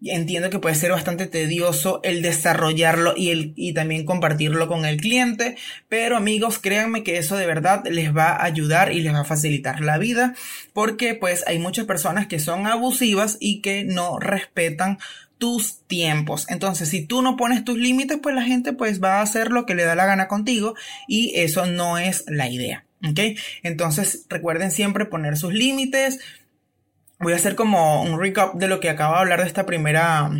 Entiendo 0.00 0.48
que 0.48 0.60
puede 0.60 0.76
ser 0.76 0.92
bastante 0.92 1.26
tedioso 1.26 2.00
el 2.04 2.22
desarrollarlo 2.22 3.14
y, 3.16 3.30
el, 3.30 3.52
y 3.56 3.74
también 3.74 4.04
compartirlo 4.04 4.68
con 4.68 4.84
el 4.84 5.00
cliente, 5.00 5.56
pero 5.88 6.16
amigos, 6.16 6.60
créanme 6.60 7.02
que 7.02 7.18
eso 7.18 7.36
de 7.36 7.46
verdad 7.46 7.82
les 7.84 8.16
va 8.16 8.28
a 8.28 8.44
ayudar 8.44 8.92
y 8.92 9.00
les 9.00 9.12
va 9.12 9.20
a 9.20 9.24
facilitar 9.24 9.80
la 9.80 9.98
vida, 9.98 10.36
porque 10.72 11.16
pues 11.16 11.42
hay 11.48 11.58
muchas 11.58 11.86
personas 11.86 12.28
que 12.28 12.38
son 12.38 12.68
abusivas 12.68 13.38
y 13.40 13.60
que 13.60 13.82
no 13.82 14.20
respetan 14.20 14.98
tus 15.38 15.80
tiempos. 15.86 16.46
Entonces, 16.50 16.88
si 16.88 17.06
tú 17.06 17.22
no 17.22 17.36
pones 17.36 17.64
tus 17.64 17.78
límites, 17.78 18.18
pues 18.22 18.34
la 18.34 18.42
gente 18.42 18.72
pues 18.72 19.02
va 19.02 19.18
a 19.18 19.22
hacer 19.22 19.50
lo 19.50 19.66
que 19.66 19.74
le 19.74 19.84
da 19.84 19.94
la 19.94 20.06
gana 20.06 20.28
contigo 20.28 20.74
y 21.06 21.32
eso 21.36 21.66
no 21.66 21.98
es 21.98 22.24
la 22.28 22.48
idea. 22.48 22.84
¿Ok? 23.08 23.20
Entonces, 23.62 24.26
recuerden 24.28 24.72
siempre 24.72 25.06
poner 25.06 25.36
sus 25.36 25.54
límites, 25.54 26.18
voy 27.20 27.32
a 27.32 27.36
hacer 27.36 27.54
como 27.54 28.02
un 28.02 28.20
recap 28.20 28.54
de 28.54 28.68
lo 28.68 28.80
que 28.80 28.90
acabo 28.90 29.14
de 29.14 29.20
hablar 29.20 29.40
de 29.40 29.46
esta 29.46 29.66
primera, 29.66 30.30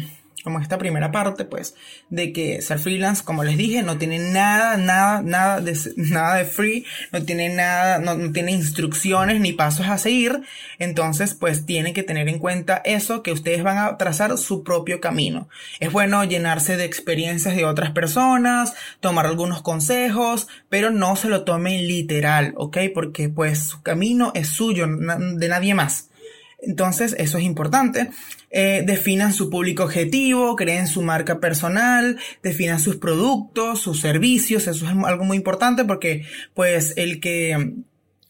como 0.48 0.60
esta 0.60 0.78
primera 0.78 1.12
parte, 1.12 1.44
pues, 1.44 1.74
de 2.08 2.32
que 2.32 2.62
ser 2.62 2.78
freelance, 2.78 3.22
como 3.22 3.44
les 3.44 3.58
dije, 3.58 3.82
no 3.82 3.98
tiene 3.98 4.18
nada, 4.18 4.78
nada, 4.78 5.20
nada 5.20 5.60
de, 5.60 5.78
nada 5.96 6.36
de 6.36 6.46
free, 6.46 6.86
no 7.12 7.22
tiene 7.22 7.50
nada, 7.50 7.98
no, 7.98 8.14
no 8.14 8.32
tiene 8.32 8.52
instrucciones 8.52 9.42
ni 9.42 9.52
pasos 9.52 9.88
a 9.88 9.98
seguir. 9.98 10.40
Entonces, 10.78 11.34
pues, 11.34 11.66
tienen 11.66 11.92
que 11.92 12.02
tener 12.02 12.30
en 12.30 12.38
cuenta 12.38 12.80
eso, 12.86 13.22
que 13.22 13.30
ustedes 13.30 13.62
van 13.62 13.76
a 13.76 13.98
trazar 13.98 14.38
su 14.38 14.64
propio 14.64 15.02
camino. 15.02 15.50
Es 15.80 15.92
bueno 15.92 16.24
llenarse 16.24 16.78
de 16.78 16.86
experiencias 16.86 17.54
de 17.54 17.66
otras 17.66 17.90
personas, 17.90 18.72
tomar 19.00 19.26
algunos 19.26 19.60
consejos, 19.60 20.48
pero 20.70 20.90
no 20.90 21.14
se 21.16 21.28
lo 21.28 21.44
tomen 21.44 21.86
literal, 21.86 22.54
¿ok? 22.56 22.78
Porque, 22.94 23.28
pues, 23.28 23.64
su 23.64 23.82
camino 23.82 24.32
es 24.34 24.48
suyo, 24.48 24.86
de 24.86 25.48
nadie 25.48 25.74
más. 25.74 26.07
Entonces, 26.60 27.14
eso 27.18 27.38
es 27.38 27.44
importante. 27.44 28.10
Eh, 28.50 28.82
definan 28.84 29.32
su 29.32 29.48
público 29.48 29.84
objetivo, 29.84 30.56
creen 30.56 30.86
su 30.86 31.02
marca 31.02 31.38
personal, 31.38 32.18
definan 32.42 32.80
sus 32.80 32.96
productos, 32.96 33.80
sus 33.80 34.00
servicios. 34.00 34.66
Eso 34.66 34.86
es 34.86 34.92
algo 35.04 35.24
muy 35.24 35.36
importante 35.36 35.84
porque, 35.84 36.24
pues, 36.54 36.94
el 36.96 37.20
que 37.20 37.74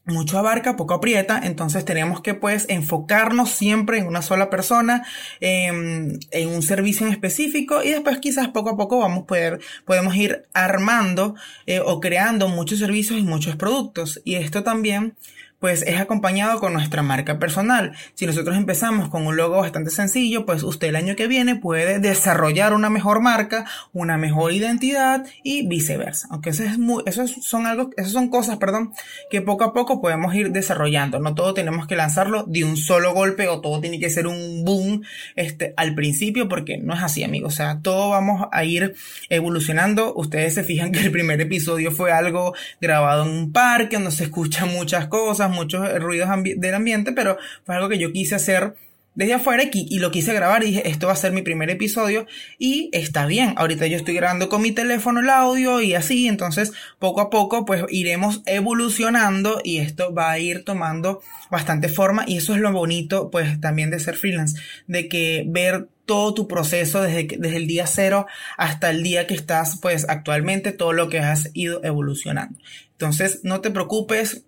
mucho 0.09 0.39
abarca, 0.39 0.77
poco 0.77 0.95
aprieta, 0.95 1.41
entonces 1.45 1.85
tenemos 1.85 2.23
que 2.23 2.35
pues 2.35 2.67
enfocarnos 2.69 3.51
siempre 3.51 3.99
en 3.99 4.07
una 4.07 4.23
sola 4.23 4.51
persona, 4.51 5.07
en, 5.41 6.19
un 6.49 6.63
servicio 6.63 7.07
en 7.07 7.13
específico 7.13 7.83
y 7.83 7.91
después 7.91 8.19
quizás 8.19 8.49
poco 8.49 8.71
a 8.71 8.77
poco 8.77 8.99
vamos 8.99 9.25
a 9.25 9.27
poder, 9.27 9.61
podemos 9.85 10.17
ir 10.17 10.47
armando 10.55 11.35
eh, 11.67 11.81
o 11.81 12.01
creando 12.01 12.49
muchos 12.49 12.79
servicios 12.79 13.19
y 13.19 13.23
muchos 13.23 13.57
productos 13.57 14.21
y 14.25 14.37
esto 14.37 14.63
también 14.63 15.15
pues 15.59 15.83
es 15.83 16.01
acompañado 16.01 16.61
con 16.61 16.73
nuestra 16.73 17.03
marca 17.03 17.39
personal. 17.39 17.93
Si 18.15 18.27
nosotros 18.27 18.57
empezamos 18.57 19.09
con 19.09 19.27
un 19.27 19.37
logo 19.37 19.57
bastante 19.57 19.91
sencillo, 19.91 20.47
pues 20.47 20.63
usted 20.63 20.89
el 20.89 20.97
año 20.97 21.17
que 21.17 21.27
viene 21.27 21.57
puede 21.57 21.99
desarrollar 21.99 22.73
una 22.73 22.91
mejor 22.91 23.21
marca, 23.21 23.67
una 23.93 24.17
mejor 24.17 24.53
identidad 24.53 25.27
y 25.43 25.67
viceversa. 25.67 26.29
Aunque 26.31 26.51
eso 26.51 26.63
es 26.63 26.79
muy, 26.79 27.03
eso 27.07 27.27
son 27.27 27.67
algo, 27.67 27.91
esas 27.97 28.13
son 28.13 28.29
cosas, 28.29 28.59
perdón, 28.59 28.93
que 29.31 29.43
poco 29.43 29.65
a 29.65 29.73
poco 29.73 30.01
podemos 30.01 30.35
ir 30.35 30.53
desarrollando. 30.53 31.19
No 31.19 31.35
todo 31.35 31.55
tenemos 31.55 31.87
que 31.87 31.97
lanzarlo 31.97 32.45
de 32.45 32.65
un 32.65 32.77
solo 32.77 33.13
golpe 33.13 33.49
o 33.49 33.61
todo 33.61 33.81
tiene 33.81 33.99
que 33.99 34.11
ser 34.11 34.27
un 34.27 34.65
boom, 34.65 35.03
este, 35.35 35.75
al 35.77 35.95
principio, 35.95 36.49
porque 36.49 36.79
no 36.79 36.95
es 36.95 37.03
así, 37.03 37.25
amigos. 37.25 37.55
O 37.55 37.57
sea, 37.57 37.81
todo 37.83 38.11
vamos 38.11 38.47
a 38.53 38.65
ir 38.65 38.95
evolucionando. 39.29 40.15
Ustedes 40.15 40.55
se 40.55 40.63
fijan 40.63 40.93
que 40.93 41.01
el 41.01 41.11
primer 41.11 41.41
episodio 41.41 41.91
fue 41.91 42.13
algo 42.13 42.55
grabado 42.81 43.25
en 43.25 43.31
un 43.31 43.53
parque 43.53 43.97
donde 43.97 44.13
se 44.13 44.25
escuchan 44.25 44.73
muchas 44.73 45.09
cosas 45.09 45.48
muchos 45.51 45.93
ruidos 46.01 46.29
del 46.57 46.75
ambiente, 46.75 47.13
pero 47.13 47.39
fue 47.65 47.75
algo 47.75 47.89
que 47.89 47.99
yo 47.99 48.13
quise 48.13 48.35
hacer 48.35 48.75
desde 49.19 49.35
afuera 49.35 49.65
y, 49.73 49.99
lo 49.99 50.13
quise 50.13 50.33
grabar 50.33 50.63
y 50.63 50.67
dije, 50.67 50.89
esto 50.89 51.09
va 51.09 51.13
a 51.13 51.17
ser 51.17 51.33
mi 51.33 51.43
primer 51.43 51.71
episodio 51.71 52.29
y 52.57 52.89
está 52.93 53.27
bien. 53.27 53.53
Ahorita 53.57 53.85
yo 53.89 53.97
estoy 53.97 54.15
grabando 54.15 54.49
con 54.49 54.63
mi 54.63 54.71
teléfono 54.71 55.19
el 55.19 55.29
audio 55.29 55.81
y 55.81 55.95
así, 55.95 56.29
entonces 56.29 56.73
poco 57.01 57.21
a 57.21 57.29
poco 57.29 57.65
pues 57.65 57.83
iremos 57.89 58.43
evolucionando 58.47 59.61
y 59.65 59.79
esto 59.79 60.15
va 60.15 60.31
a 60.31 60.39
ir 60.39 60.65
tomando 60.65 61.21
bastante 61.51 61.89
forma 61.89 62.27
y 62.29 62.37
eso 62.37 62.55
es 62.55 62.61
lo 62.61 62.71
bonito 62.71 63.29
pues 63.29 63.61
también 63.61 63.91
de 63.91 63.99
ser 63.99 64.15
freelance, 64.15 64.57
de 64.87 65.09
que 65.09 65.43
ver 65.49 65.89
todo 66.07 66.33
tu 66.33 66.47
proceso 66.47 67.03
desde, 67.03 67.27
desde 67.41 67.57
el 67.57 67.67
día 67.67 67.89
cero 67.89 68.29
hasta 68.57 68.89
el 68.91 69.03
día 69.03 69.27
que 69.27 69.35
estás 69.35 69.81
pues 69.83 70.09
actualmente, 70.09 70.71
todo 70.71 70.93
lo 70.93 71.09
que 71.09 71.19
has 71.19 71.51
ido 71.55 71.83
evolucionando. 71.83 72.57
Entonces 72.93 73.41
no 73.43 73.63
te 73.63 73.73
preocupes, 73.73 74.45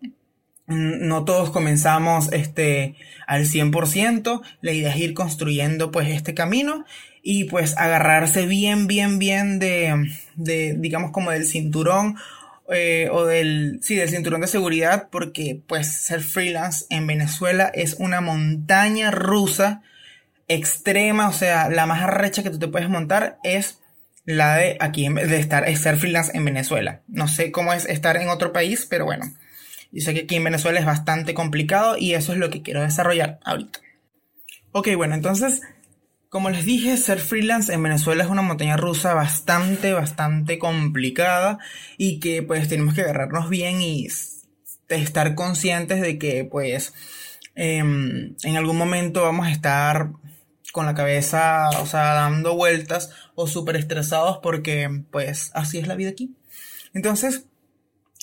no 0.70 1.24
todos 1.24 1.50
comenzamos 1.50 2.32
este, 2.32 2.96
al 3.26 3.44
100%, 3.44 4.42
la 4.60 4.72
idea 4.72 4.90
es 4.90 4.96
ir 4.96 5.14
construyendo 5.14 5.90
pues 5.90 6.08
este 6.08 6.34
camino 6.34 6.84
y 7.22 7.44
pues 7.44 7.76
agarrarse 7.76 8.46
bien, 8.46 8.86
bien, 8.86 9.18
bien 9.18 9.58
de, 9.58 10.10
de 10.36 10.74
digamos 10.78 11.10
como 11.10 11.30
del 11.30 11.44
cinturón 11.44 12.16
eh, 12.72 13.08
o 13.10 13.24
del, 13.24 13.80
sí, 13.82 13.96
del 13.96 14.08
cinturón 14.08 14.40
de 14.40 14.46
seguridad 14.46 15.08
porque 15.10 15.60
pues 15.66 15.92
ser 15.92 16.22
freelance 16.22 16.86
en 16.88 17.06
Venezuela 17.06 17.70
es 17.74 17.96
una 17.98 18.20
montaña 18.20 19.10
rusa 19.10 19.82
extrema, 20.48 21.28
o 21.28 21.32
sea, 21.32 21.68
la 21.68 21.86
más 21.86 22.02
arrecha 22.02 22.42
que 22.42 22.50
tú 22.50 22.58
te 22.58 22.68
puedes 22.68 22.88
montar 22.88 23.38
es 23.44 23.78
la 24.24 24.56
de 24.56 24.76
aquí, 24.80 25.08
de 25.08 25.38
estar, 25.38 25.76
ser 25.76 25.96
freelance 25.96 26.32
en 26.34 26.44
Venezuela. 26.44 27.00
No 27.08 27.28
sé 27.28 27.52
cómo 27.52 27.72
es 27.72 27.86
estar 27.86 28.16
en 28.16 28.28
otro 28.28 28.52
país, 28.52 28.86
pero 28.88 29.04
bueno. 29.04 29.26
Yo 29.92 30.02
sé 30.02 30.14
que 30.14 30.20
aquí 30.20 30.36
en 30.36 30.44
Venezuela 30.44 30.78
es 30.78 30.86
bastante 30.86 31.34
complicado 31.34 31.96
y 31.98 32.14
eso 32.14 32.32
es 32.32 32.38
lo 32.38 32.50
que 32.50 32.62
quiero 32.62 32.82
desarrollar 32.82 33.40
ahorita. 33.44 33.80
Ok, 34.72 34.88
bueno, 34.96 35.14
entonces, 35.14 35.62
como 36.28 36.50
les 36.50 36.64
dije, 36.64 36.96
ser 36.96 37.18
freelance 37.18 37.72
en 37.72 37.82
Venezuela 37.82 38.22
es 38.22 38.30
una 38.30 38.42
montaña 38.42 38.76
rusa 38.76 39.14
bastante, 39.14 39.92
bastante 39.92 40.58
complicada 40.60 41.58
y 41.98 42.20
que 42.20 42.42
pues 42.42 42.68
tenemos 42.68 42.94
que 42.94 43.02
agarrarnos 43.02 43.48
bien 43.50 43.82
y 43.82 44.06
estar 44.88 45.34
conscientes 45.34 46.00
de 46.00 46.18
que 46.18 46.44
pues 46.44 46.94
em, 47.56 48.36
en 48.44 48.56
algún 48.56 48.76
momento 48.76 49.22
vamos 49.22 49.46
a 49.46 49.50
estar 49.50 50.10
con 50.72 50.86
la 50.86 50.94
cabeza, 50.94 51.68
o 51.80 51.86
sea, 51.86 52.14
dando 52.14 52.54
vueltas 52.54 53.10
o 53.34 53.48
súper 53.48 53.76
estresados 53.76 54.38
porque 54.40 55.02
pues 55.10 55.50
así 55.54 55.78
es 55.78 55.88
la 55.88 55.96
vida 55.96 56.10
aquí. 56.10 56.36
Entonces, 56.94 57.46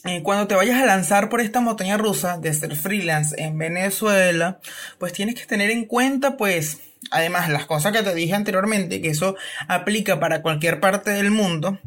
eh, 0.04 0.22
cuando 0.22 0.48
te 0.48 0.56
vayas 0.56 0.82
a 0.82 0.86
lanzar 0.86 1.28
por 1.30 1.42
esta 1.42 1.60
montaña 1.60 1.98
rusa 1.98 2.38
de 2.38 2.54
ser 2.54 2.76
freelance 2.76 3.36
en 3.42 3.58
Venezuela, 3.58 4.60
pues 5.00 5.12
tienes 5.14 5.36
que 5.36 5.46
tener 5.46 5.72
en 5.72 5.86
cuenta, 5.86 6.38
pues, 6.38 6.82
además 7.10 7.50
las 7.50 7.66
cosas 7.66 7.92
que 7.94 8.04
te 8.04 8.14
dije 8.14 8.36
anteriormente, 8.36 9.02
que 9.02 9.10
eso 9.10 9.36
aplica 9.68 10.20
para 10.20 10.42
cualquier 10.42 10.80
parte 10.80 11.12
del 11.12 11.32
mundo, 11.32 11.80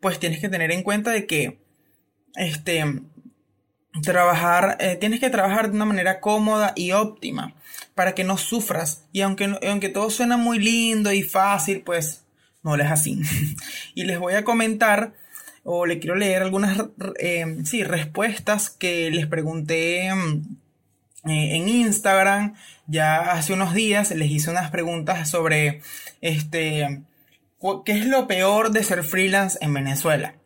pues 0.00 0.20
tienes 0.20 0.40
que 0.40 0.48
tener 0.48 0.70
en 0.70 0.82
cuenta 0.82 1.10
de 1.10 1.26
que, 1.26 1.58
este, 2.36 2.84
trabajar, 4.02 4.76
eh, 4.80 4.96
tienes 4.96 5.20
que 5.20 5.30
trabajar 5.30 5.70
de 5.70 5.76
una 5.76 5.86
manera 5.86 6.20
cómoda 6.20 6.72
y 6.76 6.92
óptima 6.92 7.54
para 7.94 8.14
que 8.14 8.24
no 8.24 8.36
sufras. 8.36 9.04
Y 9.12 9.22
aunque, 9.22 9.58
aunque 9.66 9.88
todo 9.88 10.10
suena 10.10 10.36
muy 10.36 10.58
lindo 10.58 11.12
y 11.12 11.22
fácil, 11.22 11.82
pues 11.82 12.24
no 12.62 12.76
es 12.76 12.90
así. 12.90 13.20
y 13.94 14.04
les 14.04 14.18
voy 14.18 14.34
a 14.34 14.44
comentar 14.44 15.14
o 15.68 15.84
le 15.84 15.98
quiero 15.98 16.14
leer 16.14 16.42
algunas 16.42 16.78
eh, 17.18 17.58
sí, 17.64 17.82
respuestas 17.82 18.70
que 18.70 19.10
les 19.10 19.26
pregunté 19.26 20.14
mm, 20.14 21.28
eh, 21.28 21.56
en 21.56 21.68
Instagram. 21.68 22.54
Ya 22.86 23.32
hace 23.32 23.52
unos 23.52 23.74
días 23.74 24.12
les 24.12 24.30
hice 24.30 24.50
unas 24.50 24.70
preguntas 24.70 25.28
sobre 25.28 25.82
este, 26.20 27.02
qué 27.84 27.92
es 27.92 28.06
lo 28.06 28.28
peor 28.28 28.70
de 28.70 28.84
ser 28.84 29.02
freelance 29.02 29.58
en 29.60 29.74
Venezuela. 29.74 30.36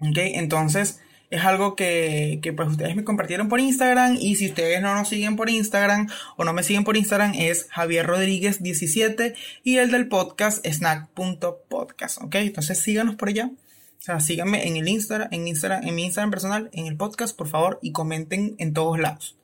¿Ok? 0.00 0.18
Entonces, 0.18 1.00
es 1.30 1.42
algo 1.46 1.74
que, 1.74 2.38
que, 2.42 2.52
pues 2.52 2.68
ustedes 2.68 2.96
me 2.96 3.04
compartieron 3.04 3.48
por 3.48 3.60
Instagram 3.60 4.18
y 4.20 4.36
si 4.36 4.48
ustedes 4.48 4.82
no 4.82 4.94
nos 4.94 5.08
siguen 5.08 5.36
por 5.36 5.48
Instagram 5.48 6.06
o 6.36 6.44
no 6.44 6.52
me 6.52 6.62
siguen 6.62 6.84
por 6.84 6.98
Instagram 6.98 7.32
es 7.34 7.66
Javier 7.70 8.06
Rodríguez 8.06 8.62
17 8.62 9.34
y 9.64 9.78
el 9.78 9.90
del 9.90 10.06
podcast 10.08 10.66
snack.podcast, 10.66 12.20
¿ok? 12.22 12.34
Entonces 12.34 12.78
síganos 12.78 13.14
por 13.16 13.30
allá. 13.30 13.50
O 13.98 14.02
sea, 14.02 14.20
síganme 14.20 14.66
en 14.66 14.76
el 14.76 14.88
Instagram, 14.88 15.28
en 15.32 15.48
Instagram, 15.48 15.86
en 15.86 15.94
mi 15.94 16.04
Instagram 16.04 16.30
personal, 16.30 16.70
en 16.72 16.86
el 16.86 16.96
podcast, 16.96 17.36
por 17.36 17.48
favor, 17.48 17.78
y 17.82 17.92
comenten 17.92 18.54
en 18.58 18.72
todos 18.72 18.98
lados. 18.98 19.36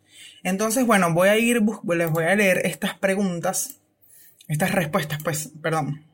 Entonces, 0.43 0.87
bueno, 0.87 1.13
voy 1.13 1.29
a 1.29 1.39
ir, 1.39 1.63
les 1.63 2.11
voy 2.11 2.25
a 2.25 2.37
leer 2.37 2.63
estas 2.65 2.97
preguntas 2.99 3.81
estas 4.49 4.73
respuestas, 4.73 5.23
pues, 5.23 5.51
perdón, 5.63 6.05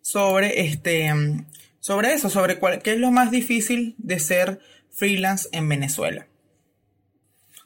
sobre 0.00 0.62
este, 0.62 1.12
sobre 1.80 2.12
eso, 2.12 2.30
sobre 2.30 2.58
cuál, 2.58 2.82
qué 2.82 2.92
es 2.92 2.98
lo 2.98 3.10
más 3.10 3.30
difícil 3.30 3.94
de 3.98 4.18
ser 4.18 4.60
freelance 4.90 5.48
en 5.52 5.68
Venezuela. 5.68 6.26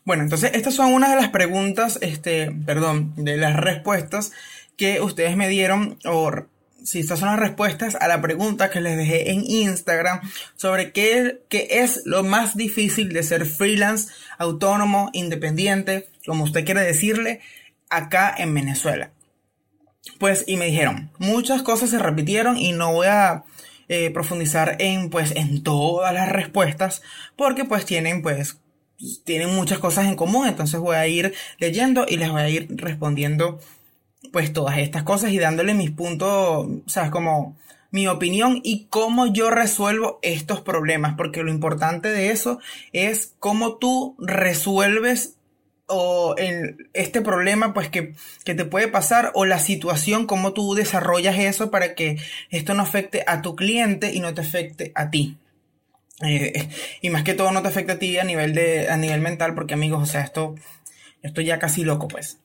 Bueno, 0.05 0.25
entonces 0.25 0.51
estas 0.55 0.75
son 0.75 0.93
unas 0.93 1.11
de 1.11 1.17
las 1.17 1.29
preguntas, 1.29 1.99
este, 2.03 2.51
perdón, 2.51 3.15
de 3.17 3.37
las 3.37 3.57
respuestas 3.57 4.33
que 4.77 5.01
ustedes 5.01 5.37
me 5.37 5.49
dieron, 5.49 5.99
o 6.05 6.33
si 6.85 7.01
estas 7.01 7.19
son 7.19 7.29
las 7.29 7.39
respuestas 7.39 7.97
a 7.97 8.09
la 8.09 8.21
pregunta 8.21 8.71
que 8.71 8.81
les 8.81 8.97
dejé 8.97 9.31
en 9.31 9.43
Instagram 9.45 10.21
sobre 10.57 10.93
qué, 10.93 11.43
qué 11.49 11.69
es 11.71 12.03
lo 12.05 12.23
más 12.23 12.57
difícil 12.57 13.13
de 13.13 13.23
ser 13.23 13.47
freelance, 13.47 14.13
autónomo, 14.39 15.11
independiente, 15.13 16.09
como 16.27 16.45
usted 16.45 16.65
quiere 16.65 16.83
decirle, 16.83 17.41
acá 17.91 18.35
en 18.37 18.55
Venezuela. 18.55 19.11
Pues, 20.19 20.45
y 20.47 20.57
me 20.57 20.67
dijeron, 20.67 21.11
muchas 21.19 21.63
cosas 21.63 21.91
se 21.91 21.99
repitieron 21.99 22.57
y 22.57 22.73
no 22.73 22.93
voy 22.93 23.07
a 23.07 23.45
eh, 23.89 24.11
profundizar 24.11 24.77
en, 24.79 25.11
pues, 25.11 25.33
en 25.37 25.63
todas 25.63 26.13
las 26.13 26.29
respuestas, 26.29 27.03
porque 27.37 27.65
pues 27.65 27.85
tienen, 27.85 28.23
pues, 28.23 28.59
tienen 29.25 29.55
muchas 29.55 29.79
cosas 29.79 30.07
en 30.07 30.17
común, 30.17 30.47
entonces 30.47 30.81
voy 30.81 30.97
a 30.97 31.07
ir 31.07 31.35
leyendo 31.59 32.07
y 32.09 32.17
les 32.17 32.31
voy 32.31 32.41
a 32.41 32.49
ir 32.49 32.69
respondiendo 32.71 33.61
pues 34.31 34.53
todas 34.53 34.79
estas 34.79 35.03
cosas 35.03 35.33
y 35.33 35.39
dándole 35.39 35.75
mis 35.75 35.91
puntos, 35.91 36.29
o 36.31 36.83
sea, 36.87 37.11
como 37.11 37.57
mi 37.91 38.07
opinión 38.09 38.61
y 38.63 38.87
cómo 38.87 39.27
yo 39.27 39.51
resuelvo 39.51 40.19
estos 40.23 40.61
problemas, 40.61 41.15
porque 41.17 41.43
lo 41.43 41.51
importante 41.51 42.09
de 42.09 42.31
eso 42.31 42.59
es 42.93 43.35
cómo 43.39 43.77
tú 43.77 44.17
resuelves 44.19 45.37
o 45.87 46.35
en 46.39 46.89
este 46.95 47.21
problema 47.21 47.75
pues 47.75 47.91
que, 47.91 48.15
que, 48.45 48.55
te 48.55 48.65
puede 48.65 48.89
pasar 48.89 49.31
o 49.35 49.45
la 49.45 49.59
situación, 49.59 50.27
cómo 50.27 50.55
tú 50.55 50.75
desarrollas 50.75 51.39
eso 51.39 51.71
para 51.71 51.95
que 51.95 52.17
esto 52.51 52.73
no 52.73 52.83
afecte 52.83 53.25
a 53.27 53.43
tu 53.43 53.57
cliente 53.57 54.15
y 54.15 54.21
no 54.21 54.33
te 54.33 54.41
afecte 54.41 54.93
a 54.95 55.11
ti. 55.11 55.37
Eh, 56.23 56.69
y 57.03 57.11
más 57.11 57.25
que 57.25 57.35
todo 57.35 57.51
no 57.51 57.63
te 57.63 57.69
afecta 57.69 57.95
a 57.95 57.99
ti 57.99 58.17
a 58.19 58.25
nivel 58.25 58.55
de 58.55 58.89
a 58.89 58.97
nivel 58.97 59.21
mental 59.21 59.55
porque 59.55 59.75
amigos 59.75 60.03
o 60.03 60.07
sea 60.07 60.21
esto 60.21 60.55
estoy 61.23 61.47
ya 61.47 61.59
casi 61.59 61.83
loco 61.83 62.07
pues 62.07 62.39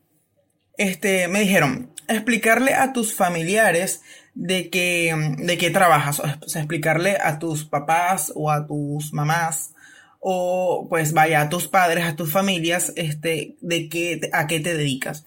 este 0.77 1.27
me 1.27 1.41
dijeron 1.41 1.91
explicarle 2.07 2.73
a 2.73 2.93
tus 2.93 3.13
familiares 3.13 4.01
de 4.33 4.69
que 4.69 5.13
de 5.37 5.57
qué 5.57 5.69
trabajas 5.71 6.19
o 6.19 6.49
sea 6.49 6.61
explicarle 6.61 7.17
a 7.21 7.39
tus 7.39 7.65
papás 7.65 8.31
o 8.35 8.51
a 8.51 8.67
tus 8.67 9.11
mamás 9.13 9.73
o 10.19 10.87
pues 10.89 11.13
vaya 11.13 11.41
a 11.41 11.49
tus 11.49 11.67
padres 11.67 12.05
a 12.05 12.15
tus 12.15 12.31
familias 12.31 12.93
este 12.95 13.55
de 13.61 13.89
qué 13.89 14.29
a 14.33 14.47
qué 14.47 14.59
te 14.59 14.75
dedicas. 14.75 15.25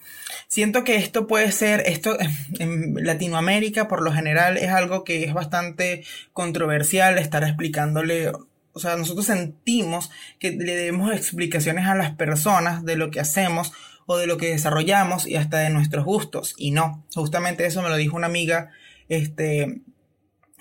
Siento 0.48 0.84
que 0.84 0.96
esto 0.96 1.26
puede 1.26 1.52
ser 1.52 1.82
esto 1.86 2.16
en 2.58 2.94
Latinoamérica 3.04 3.88
por 3.88 4.02
lo 4.02 4.12
general 4.12 4.56
es 4.56 4.70
algo 4.70 5.04
que 5.04 5.24
es 5.24 5.34
bastante 5.34 6.04
controversial 6.32 7.18
estar 7.18 7.44
explicándole 7.44 8.32
o 8.72 8.78
sea, 8.78 8.96
nosotros 8.96 9.26
sentimos 9.26 10.10
que 10.38 10.52
le 10.52 10.76
debemos 10.76 11.12
explicaciones 11.12 11.86
a 11.86 11.96
las 11.96 12.12
personas 12.12 12.84
de 12.84 12.96
lo 12.96 13.10
que 13.10 13.20
hacemos 13.20 13.72
o 14.12 14.16
de 14.16 14.26
lo 14.26 14.38
que 14.38 14.48
desarrollamos 14.48 15.24
y 15.24 15.36
hasta 15.36 15.58
de 15.58 15.70
nuestros 15.70 16.04
gustos. 16.04 16.54
Y 16.56 16.72
no, 16.72 17.04
justamente 17.14 17.64
eso 17.64 17.80
me 17.80 17.90
lo 17.90 17.94
dijo 17.94 18.16
una 18.16 18.26
amiga, 18.26 18.70
este, 19.08 19.82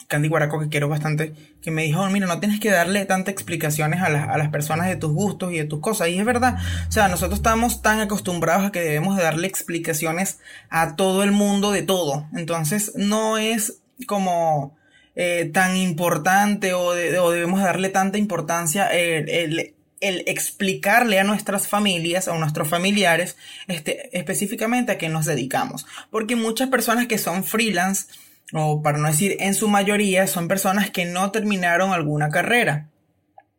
Candy 0.08 0.28
Guaraco, 0.28 0.60
que 0.60 0.70
quiero 0.70 0.88
bastante, 0.88 1.34
que 1.60 1.72
me 1.72 1.82
dijo, 1.82 2.08
mira, 2.12 2.28
no 2.28 2.40
tienes 2.40 2.60
que 2.60 2.70
darle 2.70 3.06
tantas 3.06 3.32
explicaciones 3.32 4.02
a, 4.02 4.06
a, 4.06 4.38
las 4.38 4.50
personas 4.50 4.88
de 4.88 4.98
tus 4.98 5.12
gustos 5.12 5.52
y 5.52 5.58
de 5.58 5.64
tus 5.64 5.80
cosas. 5.80 6.10
Y 6.10 6.20
es 6.20 6.26
verdad, 6.26 6.58
o 6.88 6.92
sea, 6.92 7.08
nosotros 7.08 7.40
estamos 7.40 7.82
tan 7.82 8.00
acostumbrados 8.00 8.68
a 8.68 8.72
que 8.72 8.82
debemos 8.82 9.18
de 9.18 9.24
darle 9.24 9.48
explicaciones 9.48 10.38
a 10.70 10.96
todo 10.96 11.24
el 11.24 11.32
mundo 11.32 11.72
de 11.72 11.82
todo. 11.82 12.28
Entonces, 12.36 12.92
no 12.94 13.40
es 13.40 13.82
como 14.06 14.78
eh, 15.16 15.50
tan 15.52 15.76
importante 15.76 16.76
o, 16.76 16.92
debemos 16.94 17.62
darle 17.62 17.90
tanta 17.90 18.20
importancia 18.20 18.86
el, 18.86 19.74
explicarle 20.02 21.20
a 21.20 21.24
nuestras 21.24 21.68
familias 21.68 22.28
a 22.28 22.38
nuestros 22.38 22.68
familiares 22.68 23.36
este, 23.68 24.18
específicamente 24.18 24.92
a 24.92 24.98
qué 24.98 25.10
nos 25.10 25.26
dedicamos. 25.26 25.86
Porque 26.10 26.36
muchas 26.36 26.70
personas 26.70 27.08
que 27.08 27.18
son 27.18 27.44
freelance, 27.44 28.08
o 28.54 28.82
para 28.82 28.98
no 28.98 29.08
decir 29.08 29.38
en 29.40 29.54
su 29.54 29.68
mayoría, 29.68 30.28
son 30.28 30.48
personas 30.48 30.90
que 30.90 31.06
no 31.06 31.32
terminaron 31.32 31.92
alguna 31.92 32.30
carrera. 32.30 32.90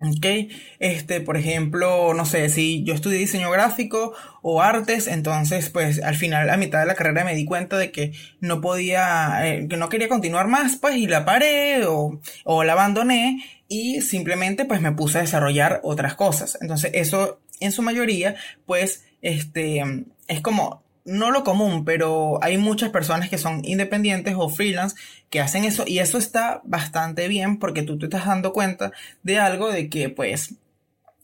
Ok, 0.02 0.50
este, 0.78 1.20
por 1.20 1.36
ejemplo, 1.36 2.14
no 2.14 2.24
sé, 2.24 2.48
si 2.48 2.82
yo 2.84 2.94
estudié 2.94 3.18
diseño 3.18 3.50
gráfico 3.50 4.14
o 4.40 4.62
artes, 4.62 5.06
entonces, 5.06 5.68
pues 5.68 6.02
al 6.02 6.14
final, 6.14 6.48
a 6.48 6.56
mitad 6.56 6.80
de 6.80 6.86
la 6.86 6.94
carrera 6.94 7.22
me 7.22 7.34
di 7.34 7.44
cuenta 7.44 7.76
de 7.76 7.92
que 7.92 8.12
no 8.40 8.62
podía, 8.62 9.46
eh, 9.46 9.66
que 9.68 9.76
no 9.76 9.90
quería 9.90 10.08
continuar 10.08 10.48
más, 10.48 10.76
pues 10.76 10.96
y 10.96 11.06
la 11.06 11.26
paré 11.26 11.84
o, 11.84 12.18
o 12.44 12.64
la 12.64 12.72
abandoné 12.72 13.44
y 13.70 14.00
simplemente, 14.00 14.64
pues 14.64 14.80
me 14.80 14.90
puse 14.90 15.18
a 15.18 15.20
desarrollar 15.22 15.80
otras 15.84 16.16
cosas. 16.16 16.58
Entonces, 16.60 16.90
eso 16.92 17.40
en 17.60 17.70
su 17.70 17.82
mayoría, 17.82 18.34
pues, 18.66 19.04
este, 19.22 19.82
es 20.26 20.40
como 20.40 20.82
no 21.04 21.30
lo 21.30 21.44
común, 21.44 21.84
pero 21.84 22.42
hay 22.42 22.58
muchas 22.58 22.90
personas 22.90 23.30
que 23.30 23.38
son 23.38 23.64
independientes 23.64 24.34
o 24.36 24.48
freelance 24.48 24.96
que 25.30 25.40
hacen 25.40 25.64
eso 25.64 25.84
y 25.86 26.00
eso 26.00 26.18
está 26.18 26.60
bastante 26.64 27.28
bien 27.28 27.58
porque 27.58 27.82
tú 27.82 27.96
te 27.96 28.06
estás 28.06 28.26
dando 28.26 28.52
cuenta 28.52 28.92
de 29.22 29.38
algo 29.38 29.70
de 29.70 29.88
que 29.88 30.08
pues 30.10 30.56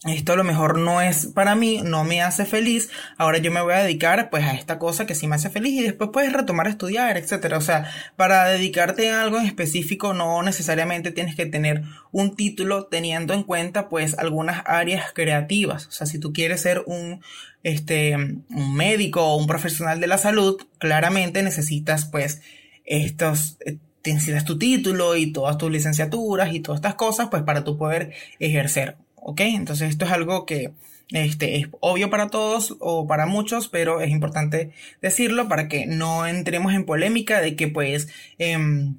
esto 0.09 0.33
a 0.33 0.37
lo 0.37 0.45
mejor 0.45 0.79
no 0.79 1.01
es 1.01 1.27
para 1.27 1.55
mí, 1.55 1.81
no 1.83 2.05
me 2.05 2.23
hace 2.23 2.45
feliz, 2.45 2.91
ahora 3.17 3.39
yo 3.39 3.51
me 3.51 3.61
voy 3.61 3.75
a 3.75 3.83
dedicar 3.83 4.31
pues 4.31 4.45
a 4.45 4.55
esta 4.55 4.79
cosa 4.79 5.07
que 5.07 5.15
sí 5.15 5.27
me 5.27 5.37
hace 5.37 5.51
feliz 5.51 5.73
y 5.73 5.83
después 5.83 6.11
puedes 6.13 6.33
retomar 6.33 6.67
a 6.67 6.71
estudiar, 6.71 7.17
etcétera. 7.17 7.59
O 7.59 7.61
sea, 7.61 7.91
para 8.17 8.45
dedicarte 8.47 9.11
a 9.11 9.23
algo 9.23 9.39
en 9.39 9.47
específico 9.47 10.15
no 10.15 10.43
necesariamente 10.43 11.11
tienes 11.11 11.35
que 11.35 11.47
tener 11.47 11.83
un 12.13 12.37
título 12.37 12.87
teniendo 12.87 13.35
en 13.35 13.43
cuenta 13.43 13.89
pues 13.89 14.19
algunas 14.19 14.63
áreas 14.67 15.13
creativas. 15.15 15.87
O 15.87 15.91
sea, 15.91 16.07
si 16.07 16.19
tú 16.19 16.33
quieres 16.33 16.61
ser 16.61 16.83
un 16.87 17.21
este 17.63 18.15
un 18.15 18.75
médico 18.77 19.23
o 19.25 19.37
un 19.37 19.47
profesional 19.47 20.01
de 20.01 20.07
la 20.07 20.19
salud, 20.19 20.57
claramente 20.79 21.43
necesitas 21.43 22.05
pues 22.05 22.43
estos 22.85 23.57
eh, 23.67 23.79
necesitas 24.05 24.45
tu 24.45 24.59
título 24.59 25.17
y 25.17 25.33
todas 25.33 25.59
tus 25.59 25.71
licenciaturas 25.71 26.55
y 26.55 26.61
todas 26.61 26.79
estas 26.79 26.95
cosas 26.95 27.29
pues 27.29 27.43
para 27.43 27.65
tú 27.65 27.77
poder 27.77 28.13
ejercer 28.39 28.97
¿ok? 29.27 29.41
Entonces 29.41 29.91
esto 29.91 30.05
es 30.05 30.13
algo 30.13 30.47
que 30.47 30.73
este, 31.11 31.57
es 31.57 31.67
obvio 31.81 32.11
para 32.11 32.29
todos 32.29 32.77
o 32.79 33.09
para 33.09 33.27
muchos, 33.27 33.69
pero 33.69 34.01
es 34.01 34.11
importante 34.11 34.71
decirlo 35.03 35.49
para 35.49 35.67
que 35.67 35.85
no 35.87 36.27
entremos 36.27 36.73
en 36.73 36.87
polémica 36.87 37.41
de 37.41 37.57
que 37.57 37.69
pues... 37.69 38.09
Em, 38.39 38.97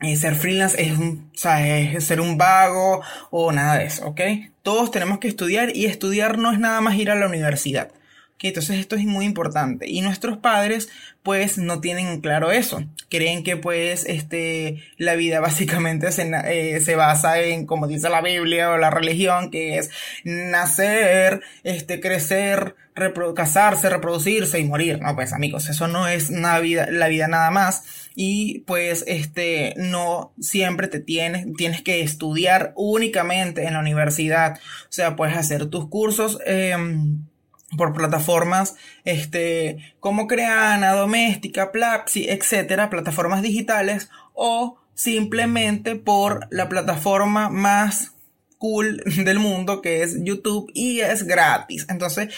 eh, 0.00 0.14
ser 0.14 0.36
freelance 0.36 0.80
es, 0.80 0.96
un, 0.96 1.28
o 1.34 1.36
sea, 1.36 1.76
es 1.76 2.04
ser 2.04 2.20
un 2.20 2.38
vago 2.38 3.02
o 3.30 3.50
nada 3.50 3.78
de 3.78 3.86
eso, 3.86 4.06
¿ok? 4.06 4.20
Todos 4.62 4.92
tenemos 4.92 5.18
que 5.18 5.26
estudiar 5.26 5.74
y 5.74 5.86
estudiar 5.86 6.38
no 6.38 6.52
es 6.52 6.60
nada 6.60 6.80
más 6.80 6.94
ir 6.94 7.10
a 7.10 7.16
la 7.16 7.26
universidad 7.26 7.90
entonces 8.46 8.78
esto 8.78 8.94
es 8.94 9.04
muy 9.04 9.24
importante. 9.24 9.88
Y 9.88 10.00
nuestros 10.00 10.38
padres 10.38 10.88
pues 11.24 11.58
no 11.58 11.80
tienen 11.80 12.20
claro 12.20 12.52
eso. 12.52 12.84
Creen 13.10 13.42
que 13.42 13.56
pues 13.56 14.04
este, 14.06 14.82
la 14.96 15.16
vida 15.16 15.40
básicamente 15.48 16.12
se, 16.12 16.30
eh, 16.46 16.80
se 16.80 16.94
basa 16.94 17.40
en, 17.40 17.66
como 17.66 17.88
dice 17.88 18.08
la 18.08 18.22
Biblia 18.22 18.70
o 18.70 18.78
la 18.78 18.90
religión, 18.90 19.50
que 19.50 19.78
es 19.78 19.90
nacer, 20.24 21.42
este, 21.64 22.00
crecer, 22.00 22.76
casarse, 23.34 23.88
reproducirse 23.90 24.58
y 24.58 24.64
morir. 24.64 25.00
No, 25.00 25.14
pues 25.14 25.32
amigos, 25.32 25.68
eso 25.68 25.88
no 25.88 26.08
es 26.08 26.30
una 26.30 26.58
vida, 26.60 26.88
la 26.90 27.08
vida 27.08 27.28
nada 27.28 27.50
más. 27.50 28.10
Y 28.14 28.60
pues 28.60 29.04
este, 29.06 29.74
no 29.76 30.32
siempre 30.40 30.88
te 30.88 31.00
tienes, 31.00 31.46
tienes 31.56 31.82
que 31.82 32.02
estudiar 32.02 32.72
únicamente 32.76 33.64
en 33.64 33.74
la 33.74 33.80
universidad. 33.80 34.58
O 34.84 34.92
sea, 34.92 35.16
puedes 35.16 35.36
hacer 35.36 35.66
tus 35.66 35.88
cursos. 35.88 36.38
Eh, 36.46 36.76
por 37.76 37.92
plataformas 37.92 38.76
este, 39.04 39.94
como 40.00 40.26
Creana, 40.26 40.92
Doméstica, 40.92 41.70
Plapsi, 41.72 42.28
etcétera, 42.28 42.90
plataformas 42.90 43.42
digitales, 43.42 44.10
o 44.32 44.78
simplemente 44.94 45.96
por 45.96 46.46
la 46.50 46.68
plataforma 46.68 47.50
más 47.50 48.14
cool 48.58 49.02
del 49.24 49.38
mundo 49.38 49.80
que 49.82 50.02
es 50.02 50.16
YouTube 50.22 50.70
y 50.74 51.00
es 51.00 51.24
gratis. 51.24 51.86
Entonces, 51.88 52.34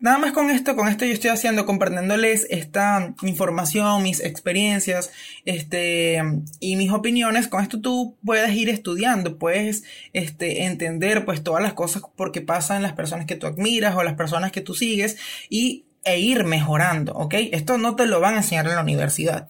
Nada 0.00 0.18
más 0.18 0.30
con 0.30 0.48
esto, 0.48 0.76
con 0.76 0.86
esto 0.86 1.04
yo 1.04 1.12
estoy 1.12 1.30
haciendo, 1.30 1.66
compartiéndoles 1.66 2.46
esta 2.50 3.14
información, 3.22 4.04
mis 4.04 4.20
experiencias, 4.20 5.10
este, 5.44 6.22
y 6.60 6.76
mis 6.76 6.92
opiniones. 6.92 7.48
Con 7.48 7.64
esto 7.64 7.80
tú 7.80 8.16
puedes 8.24 8.54
ir 8.54 8.68
estudiando, 8.68 9.38
puedes, 9.38 9.82
este, 10.12 10.66
entender, 10.66 11.24
pues, 11.24 11.42
todas 11.42 11.64
las 11.64 11.72
cosas 11.72 12.02
porque 12.14 12.40
pasan 12.40 12.82
las 12.82 12.92
personas 12.92 13.26
que 13.26 13.34
tú 13.34 13.48
admiras 13.48 13.96
o 13.96 14.04
las 14.04 14.14
personas 14.14 14.52
que 14.52 14.60
tú 14.60 14.72
sigues 14.74 15.18
y, 15.48 15.86
e 16.04 16.20
ir 16.20 16.44
mejorando, 16.44 17.12
¿ok? 17.14 17.34
Esto 17.50 17.76
no 17.76 17.96
te 17.96 18.06
lo 18.06 18.20
van 18.20 18.34
a 18.34 18.38
enseñar 18.38 18.66
en 18.68 18.76
la 18.76 18.82
universidad. 18.82 19.48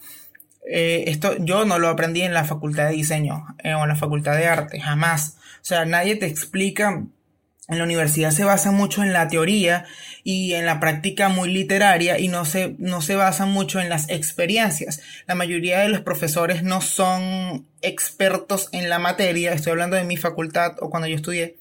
Eh, 0.67 1.05
esto 1.09 1.37
yo 1.39 1.67
no 1.67 1.79
lo 1.79 1.89
aprendí 1.89 2.23
en 2.23 2.33
la 2.33 2.45
facultad 2.45 2.89
de 2.89 2.95
diseño 2.95 3.47
eh, 3.63 3.75
o 3.75 3.83
en 3.83 3.89
la 3.89 3.97
facultad 3.97 4.37
de 4.37 4.47
arte, 4.47 4.81
jamás. 4.81 5.37
O 5.61 5.65
sea, 5.65 5.85
nadie 5.85 6.17
te 6.17 6.27
explica 6.27 7.05
en 7.69 7.79
la 7.79 7.85
universidad 7.85 8.31
se 8.31 8.45
basa 8.45 8.73
mucho 8.73 9.03
en 9.03 9.13
la 9.13 9.29
teoría 9.29 9.85
y 10.25 10.55
en 10.55 10.65
la 10.65 10.81
práctica 10.81 11.29
muy 11.29 11.53
literaria 11.53 12.19
y 12.19 12.29
no 12.29 12.45
se, 12.47 12.75
no 12.79 13.03
se 13.03 13.15
basa 13.15 13.45
mucho 13.45 13.79
en 13.79 13.91
las 13.91 14.09
experiencias. 14.09 15.03
La 15.27 15.35
mayoría 15.35 15.81
de 15.81 15.91
los 15.91 16.01
profesores 16.01 16.63
no 16.63 16.81
son 16.81 17.67
expertos 17.83 18.69
en 18.73 18.89
la 18.89 18.99
materia, 18.99 19.53
estoy 19.53 19.73
hablando 19.73 19.97
de 19.97 20.05
mi 20.05 20.17
facultad 20.17 20.77
o 20.81 20.89
cuando 20.89 21.09
yo 21.09 21.17
estudié, 21.17 21.59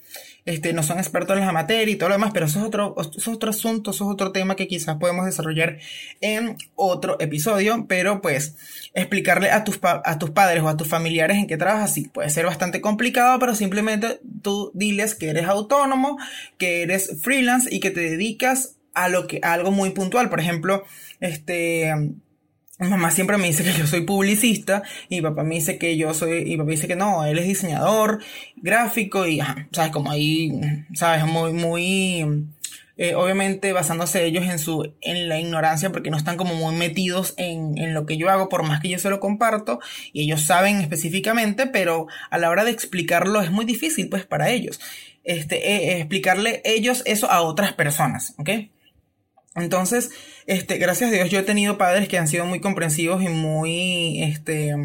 este, 0.48 0.72
no 0.72 0.82
son 0.82 0.98
expertos 0.98 1.38
en 1.38 1.46
la 1.46 1.52
materia 1.52 1.94
y 1.94 1.98
todo 1.98 2.08
lo 2.08 2.16
demás, 2.16 2.32
pero 2.34 2.46
eso 2.46 2.60
es 2.60 2.66
otro, 2.66 2.96
es 3.18 3.28
otro 3.28 3.50
asunto, 3.50 3.92
eso 3.92 4.06
es 4.06 4.14
otro 4.14 4.32
tema 4.32 4.56
que 4.56 4.70
quizás 4.70 4.96
podemos 4.96 5.26
desarrollar 5.26 5.80
en 6.22 6.56
otro 6.76 7.18
episodio, 7.20 7.86
pero 7.90 8.22
pues 8.22 8.56
explicarle 8.94 9.52
a 9.52 9.66
tus, 9.66 9.78
a 9.84 10.18
tus 10.18 10.30
padres 10.30 10.64
o 10.64 10.70
a 10.70 10.78
tus 10.78 10.88
familiares 10.88 11.36
en 11.36 11.48
qué 11.48 11.58
trabajas, 11.58 11.94
sí, 11.94 12.08
puede 12.08 12.30
ser 12.30 12.46
bastante 12.46 12.80
complicado, 12.80 13.38
pero 13.40 13.56
simplemente 13.56 14.22
tú 14.42 14.72
diles 14.74 15.16
que 15.16 15.32
eres 15.32 15.48
autónomo, 15.48 16.18
que 16.58 16.82
eres 16.82 17.22
freelance 17.22 17.68
y 17.70 17.82
que 17.82 17.92
te 17.92 18.00
dedicas 18.00 18.78
a 18.94 19.10
lo 19.10 19.28
que, 19.28 19.42
a 19.44 19.52
algo 19.52 19.72
muy 19.72 19.90
puntual, 19.90 20.30
por 20.30 20.40
ejemplo, 20.40 20.86
este, 21.20 21.94
mamá 22.80 23.12
siempre 23.12 23.38
me 23.38 23.48
dice 23.48 23.63
que 23.63 23.74
yo 23.74 23.88
soy 23.88 24.02
publicista 24.02 24.84
y 25.10 25.22
papá 25.22 25.44
me 25.44 25.56
dice 25.56 25.78
que 25.78 25.98
yo 25.98 26.13
soy, 26.13 26.44
y 26.46 26.58
papá 26.58 26.72
dice 26.72 26.88
que 26.88 26.96
no, 26.96 27.26
él 27.26 27.40
es 27.40 27.48
diseñador 27.48 28.20
gráfico 28.56 29.28
y, 29.28 29.42
sabes, 29.72 29.92
como 29.92 30.12
ahí, 30.12 30.52
sabes, 30.94 31.26
muy, 31.26 31.54
muy, 31.54 32.48
eh, 32.98 33.16
obviamente 33.16 33.74
basándose 33.74 34.26
ellos 34.26 34.46
en 34.46 34.60
su, 34.60 34.94
en 35.02 35.28
la 35.28 35.40
ignorancia 35.40 35.92
porque 35.92 36.12
no 36.12 36.18
están 36.18 36.38
como 36.38 36.54
muy 36.56 36.76
metidos 36.76 37.34
en, 37.38 37.78
en 37.78 37.94
lo 37.94 38.06
que 38.06 38.18
yo 38.18 38.30
hago 38.30 38.48
por 38.50 38.63
más 38.63 38.80
que 38.82 38.90
yo 38.90 39.00
se 39.00 39.10
lo 39.10 39.20
comparto 39.20 39.80
y 40.13 40.24
ellos 40.24 40.42
saben 40.42 40.80
específicamente, 40.82 41.66
pero 41.66 42.08
a 42.30 42.38
la 42.38 42.50
hora 42.50 42.63
de 42.63 42.72
explicarlo 42.72 43.42
es 43.42 43.52
muy 43.52 43.66
difícil 43.66 44.10
pues 44.10 44.26
para 44.26 44.50
ellos, 44.50 44.80
este, 45.24 45.68
eh, 45.68 45.98
explicarle 45.98 46.62
ellos 46.63 47.02
eso 47.06 47.30
a 47.32 47.42
otras 47.42 47.74
personas, 47.74 48.36
¿ok? 48.38 48.50
Entonces, 49.58 50.12
este, 50.46 50.78
gracias 50.78 51.10
a 51.10 51.13
Dios 51.13 51.30
yo 51.30 51.39
he 51.39 51.43
tenido 51.43 51.78
padres 51.78 52.08
que 52.08 52.17
han 52.17 52.28
sido 52.28 52.46
muy 52.46 52.60
comprensivos 52.60 53.24
y 53.24 53.28
muy, 53.28 54.22
este, 54.24 54.76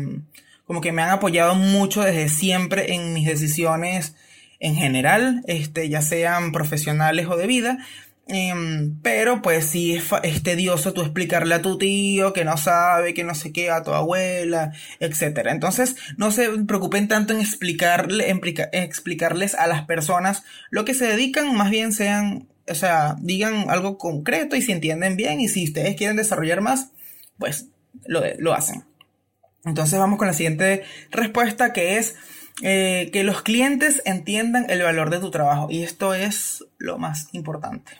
como 0.67 0.81
que 0.81 0.93
me 0.93 1.03
han 1.03 1.11
apoyado 1.11 1.55
mucho 1.55 2.03
desde 2.03 2.29
siempre 2.29 2.95
en 2.95 3.13
mis 3.13 3.27
decisiones 3.27 4.15
en 4.61 4.75
general, 4.77 5.43
este, 5.47 5.89
ya 5.89 6.01
sean 6.03 6.53
profesionales 6.53 7.27
o 7.29 7.37
de 7.37 7.47
vida. 7.47 7.79
Em, 8.29 9.01
pero 9.03 9.43
pues 9.43 9.67
sí 9.67 9.95
es, 9.95 10.43
tedioso 10.45 10.93
tú 10.93 11.03
explicarle 11.03 11.57
a 11.57 11.61
tu 11.63 11.77
tío 11.77 12.33
que 12.33 12.45
no 12.45 12.57
sabe, 12.57 13.15
que 13.15 13.25
no 13.25 13.35
sé 13.35 13.53
qué, 13.53 13.71
a 13.71 13.83
tu 13.83 13.91
abuela, 13.93 14.73
etc. 15.01 15.49
Entonces 15.51 15.97
no 16.17 16.31
se 16.31 16.49
preocupen 16.67 17.09
tanto 17.09 17.35
en 17.35 17.41
explicarle, 17.41 18.31
en 18.31 18.41
explicarles 18.73 19.55
a 19.55 19.67
las 19.67 19.85
personas 19.87 20.45
lo 20.71 20.85
que 20.85 20.95
se 20.95 21.07
dedican, 21.07 21.55
más 21.57 21.71
bien 21.71 21.93
sean 21.93 22.49
o 22.69 22.75
sea, 22.75 23.17
digan 23.21 23.71
algo 23.71 23.99
concreto 23.99 24.57
y 24.57 24.63
si 24.63 24.73
entienden 24.73 25.17
bien 25.17 25.41
y 25.41 25.49
si 25.49 25.65
ustedes 25.65 25.97
quieren 25.97 26.17
desarrollar 26.17 26.61
más, 26.61 26.91
pues 27.39 27.67
lo, 28.07 28.53
hacen. 28.53 28.85
Entonces 29.65 29.99
vamos 29.99 30.19
con 30.19 30.29
la 30.29 30.33
siguiente 30.33 30.85
respuesta 31.11 31.73
que 31.73 31.99
es 31.99 32.17
eh, 32.63 33.11
que 33.13 33.25
los 33.25 33.43
clientes 33.43 34.03
entiendan 34.05 34.67
el 34.69 34.83
valor 34.83 35.11
de 35.11 35.19
tu 35.19 35.31
trabajo 35.31 35.69
y 35.71 35.83
esto 35.83 36.15
es 36.15 36.65
lo 36.79 36.99
más 36.99 37.29
importante. 37.33 37.93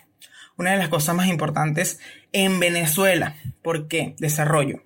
Una 0.57 0.73
de 0.73 0.79
las 0.79 0.89
cosas 0.89 1.15
más 1.15 1.29
importantes 1.29 1.99
en 2.33 2.61
Venezuela. 2.61 3.37
¿Por 3.63 3.89
qué? 3.89 4.15
Desarrollo. 4.19 4.83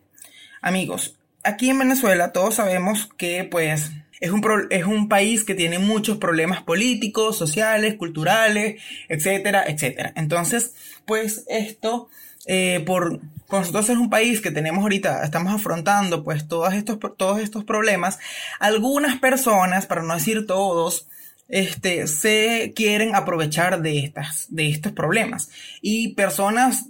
Amigos, 0.62 1.18
aquí 1.44 1.70
en 1.70 1.78
Venezuela 1.78 2.32
todos 2.32 2.56
sabemos 2.56 3.08
que 3.16 3.44
pues 3.44 3.90
es 4.20 4.30
un, 4.30 4.42
es 4.70 4.84
un 4.84 5.08
país 5.08 5.44
que 5.44 5.54
tiene 5.54 5.78
muchos 5.78 6.18
problemas 6.18 6.62
políticos, 6.62 7.36
sociales, 7.36 7.96
culturales, 7.96 8.80
etcétera, 9.08 9.64
etcétera. 9.66 10.12
Entonces, 10.16 10.74
pues 11.04 11.44
esto, 11.48 12.08
eh, 12.46 12.82
por, 12.86 13.20
nosotros 13.50 13.88
es 13.90 13.96
un 13.96 14.10
país 14.10 14.40
que 14.40 14.50
tenemos 14.50 14.82
ahorita, 14.82 15.22
estamos 15.22 15.52
afrontando 15.52 16.24
pues 16.24 16.48
todos 16.48 16.74
estos, 16.74 16.98
todos 17.16 17.40
estos 17.40 17.64
problemas, 17.64 18.18
algunas 18.58 19.18
personas, 19.18 19.86
para 19.86 20.02
no 20.02 20.14
decir 20.14 20.46
todos, 20.46 21.08
este, 21.48 22.06
se 22.08 22.72
quieren 22.74 23.14
aprovechar 23.14 23.82
de 23.82 24.00
estas, 24.00 24.46
de 24.48 24.68
estos 24.68 24.92
problemas. 24.92 25.50
Y 25.80 26.14
personas 26.14 26.86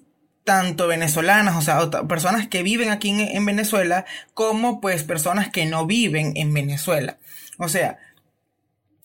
tanto 0.46 0.86
venezolanas, 0.86 1.56
o 1.56 1.60
sea, 1.60 1.90
personas 2.06 2.46
que 2.46 2.62
viven 2.62 2.90
aquí 2.90 3.10
en, 3.10 3.44
Venezuela, 3.44 4.06
como 4.32 4.80
pues 4.80 5.02
personas 5.02 5.50
que 5.50 5.66
no 5.66 5.86
viven 5.86 6.34
en 6.36 6.54
Venezuela. 6.54 7.18
O 7.58 7.68
sea, 7.68 7.98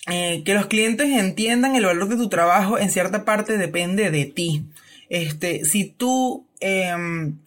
eh, 0.05 0.43
que 0.45 0.53
los 0.53 0.67
clientes 0.67 1.09
entiendan 1.09 1.75
el 1.75 1.85
valor 1.85 2.07
de 2.09 2.15
tu 2.15 2.29
trabajo 2.29 2.77
en 2.77 2.91
cierta 2.91 3.25
parte 3.25 3.57
depende 3.57 4.11
de 4.11 4.25
ti. 4.25 4.65
Este, 5.09 5.65
si 5.65 5.85
tú, 5.85 6.45
em, 6.59 7.39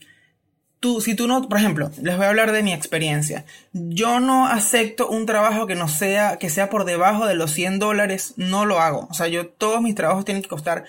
tú, 0.81 1.01
si 1.01 1.15
tú 1.15 1.29
no, 1.29 1.49
por 1.49 1.59
ejemplo, 1.59 1.93
les 2.03 2.17
voy 2.17 2.27
a 2.27 2.31
hablar 2.31 2.51
de 2.51 2.65
mi 2.65 2.73
experiencia. 2.73 3.45
Yo 3.73 4.19
no 4.19 4.49
acepto 4.49 5.09
un 5.09 5.25
trabajo 5.25 5.69
que 5.69 5.77
no 5.77 5.87
sea, 5.87 6.37
que 6.39 6.51
sea 6.51 6.69
por 6.69 6.85
debajo 6.85 7.29
de 7.29 7.37
los 7.37 7.53
100 7.53 7.79
dólares, 7.79 8.35
no 8.39 8.67
lo 8.67 8.81
hago. 8.81 9.07
O 9.09 9.15
sea, 9.15 9.29
yo, 9.29 9.47
todos 9.47 9.81
mis 9.83 9.95
trabajos 9.95 10.25
tienen 10.25 10.43
que 10.43 10.49
costar 10.49 10.85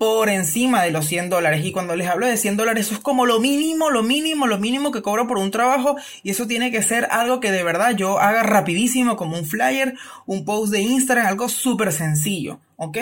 por 0.00 0.30
encima 0.30 0.82
de 0.82 0.92
los 0.92 1.04
100 1.08 1.28
dólares. 1.28 1.62
Y 1.62 1.72
cuando 1.72 1.94
les 1.94 2.08
hablo 2.08 2.26
de 2.26 2.38
100 2.38 2.56
dólares, 2.56 2.86
eso 2.86 2.94
es 2.94 3.00
como 3.00 3.26
lo 3.26 3.38
mínimo, 3.38 3.90
lo 3.90 4.02
mínimo, 4.02 4.46
lo 4.46 4.56
mínimo 4.56 4.92
que 4.92 5.02
cobro 5.02 5.28
por 5.28 5.36
un 5.36 5.50
trabajo. 5.50 5.94
Y 6.22 6.30
eso 6.30 6.46
tiene 6.46 6.70
que 6.70 6.82
ser 6.82 7.06
algo 7.10 7.38
que 7.38 7.52
de 7.52 7.62
verdad 7.62 7.94
yo 7.94 8.18
haga 8.18 8.42
rapidísimo, 8.42 9.18
como 9.18 9.36
un 9.36 9.44
flyer, 9.44 9.92
un 10.24 10.46
post 10.46 10.72
de 10.72 10.80
Instagram, 10.80 11.26
algo 11.26 11.50
súper 11.50 11.92
sencillo, 11.92 12.60
¿ok? 12.76 12.96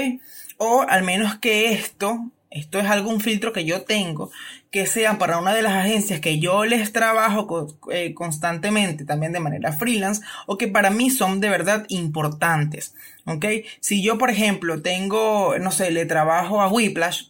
O 0.56 0.84
al 0.88 1.04
menos 1.04 1.38
que 1.38 1.72
esto 1.72 2.32
esto 2.50 2.78
es 2.78 2.86
algún 2.86 3.20
filtro 3.20 3.52
que 3.52 3.64
yo 3.64 3.82
tengo, 3.82 4.30
que 4.70 4.86
sea 4.86 5.18
para 5.18 5.38
una 5.38 5.54
de 5.54 5.62
las 5.62 5.74
agencias 5.74 6.20
que 6.20 6.38
yo 6.38 6.64
les 6.64 6.92
trabajo 6.92 7.78
eh, 7.90 8.14
constantemente, 8.14 9.04
también 9.04 9.32
de 9.32 9.40
manera 9.40 9.72
freelance, 9.72 10.22
o 10.46 10.56
que 10.58 10.68
para 10.68 10.90
mí 10.90 11.10
son 11.10 11.40
de 11.40 11.50
verdad 11.50 11.84
importantes. 11.88 12.94
¿Ok? 13.24 13.44
Si 13.80 14.02
yo, 14.02 14.16
por 14.16 14.30
ejemplo, 14.30 14.80
tengo, 14.80 15.58
no 15.58 15.70
sé, 15.70 15.90
le 15.90 16.06
trabajo 16.06 16.62
a 16.62 16.68
Whiplash, 16.68 17.24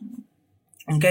¿Ok? 0.90 1.04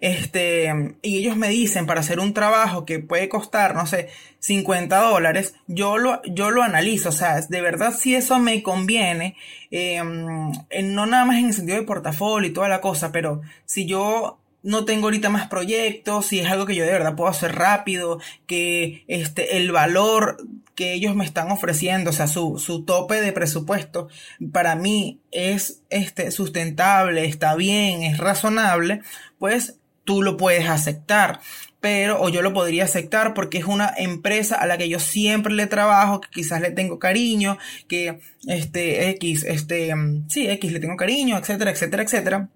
Este, 0.00 0.94
y 1.00 1.18
ellos 1.18 1.36
me 1.36 1.48
dicen 1.48 1.86
para 1.86 2.00
hacer 2.00 2.20
un 2.20 2.34
trabajo 2.34 2.84
que 2.84 2.98
puede 2.98 3.28
costar, 3.28 3.74
no 3.74 3.86
sé, 3.86 4.08
50 4.40 5.00
dólares, 5.00 5.54
yo 5.68 5.96
lo, 5.96 6.20
yo 6.24 6.50
lo 6.50 6.62
analizo, 6.62 7.08
o 7.10 7.12
sea, 7.12 7.40
de 7.40 7.60
verdad 7.62 7.94
si 7.96 8.14
eso 8.14 8.38
me 8.40 8.62
conviene, 8.62 9.36
em, 9.70 10.52
no 10.84 11.06
nada 11.06 11.24
más 11.24 11.38
en 11.38 11.46
el 11.46 11.54
sentido 11.54 11.78
de 11.78 11.86
portafolio 11.86 12.50
y 12.50 12.52
toda 12.52 12.68
la 12.68 12.80
cosa, 12.80 13.10
pero 13.10 13.40
si 13.64 13.86
yo 13.86 14.41
no 14.62 14.84
tengo 14.84 15.06
ahorita 15.06 15.28
más 15.28 15.48
proyectos, 15.48 16.26
si 16.26 16.40
es 16.40 16.50
algo 16.50 16.66
que 16.66 16.74
yo 16.74 16.84
de 16.84 16.92
verdad 16.92 17.16
puedo 17.16 17.30
hacer 17.30 17.54
rápido, 17.54 18.20
que 18.46 19.04
este, 19.08 19.56
el 19.56 19.72
valor 19.72 20.36
que 20.74 20.94
ellos 20.94 21.14
me 21.14 21.24
están 21.24 21.50
ofreciendo, 21.50 22.10
o 22.10 22.12
sea, 22.12 22.26
su, 22.26 22.58
su 22.58 22.84
tope 22.84 23.20
de 23.20 23.32
presupuesto, 23.32 24.08
para 24.52 24.74
mí 24.74 25.20
es 25.30 25.82
este, 25.90 26.30
sustentable, 26.30 27.24
está 27.26 27.54
bien, 27.56 28.02
es 28.02 28.18
razonable, 28.18 29.02
pues 29.38 29.78
tú 30.04 30.22
lo 30.22 30.36
puedes 30.36 30.68
aceptar. 30.68 31.40
Pero, 31.80 32.22
o 32.22 32.28
yo 32.28 32.42
lo 32.42 32.52
podría 32.52 32.84
aceptar 32.84 33.34
porque 33.34 33.58
es 33.58 33.64
una 33.64 33.92
empresa 33.96 34.54
a 34.54 34.66
la 34.66 34.78
que 34.78 34.88
yo 34.88 35.00
siempre 35.00 35.52
le 35.52 35.66
trabajo, 35.66 36.20
que 36.20 36.28
quizás 36.30 36.60
le 36.60 36.70
tengo 36.70 37.00
cariño, 37.00 37.58
que 37.88 38.20
este 38.46 39.10
X, 39.10 39.42
este, 39.42 39.92
sí, 40.28 40.48
X 40.48 40.72
le 40.72 40.78
tengo 40.78 40.96
cariño, 40.96 41.36
etcétera, 41.36 41.72
etcétera, 41.72 42.04
etcétera 42.04 42.48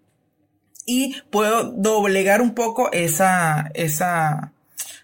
y 0.86 1.20
puedo 1.30 1.64
doblegar 1.64 2.40
un 2.40 2.54
poco 2.54 2.90
esa, 2.92 3.70
esa, 3.74 4.52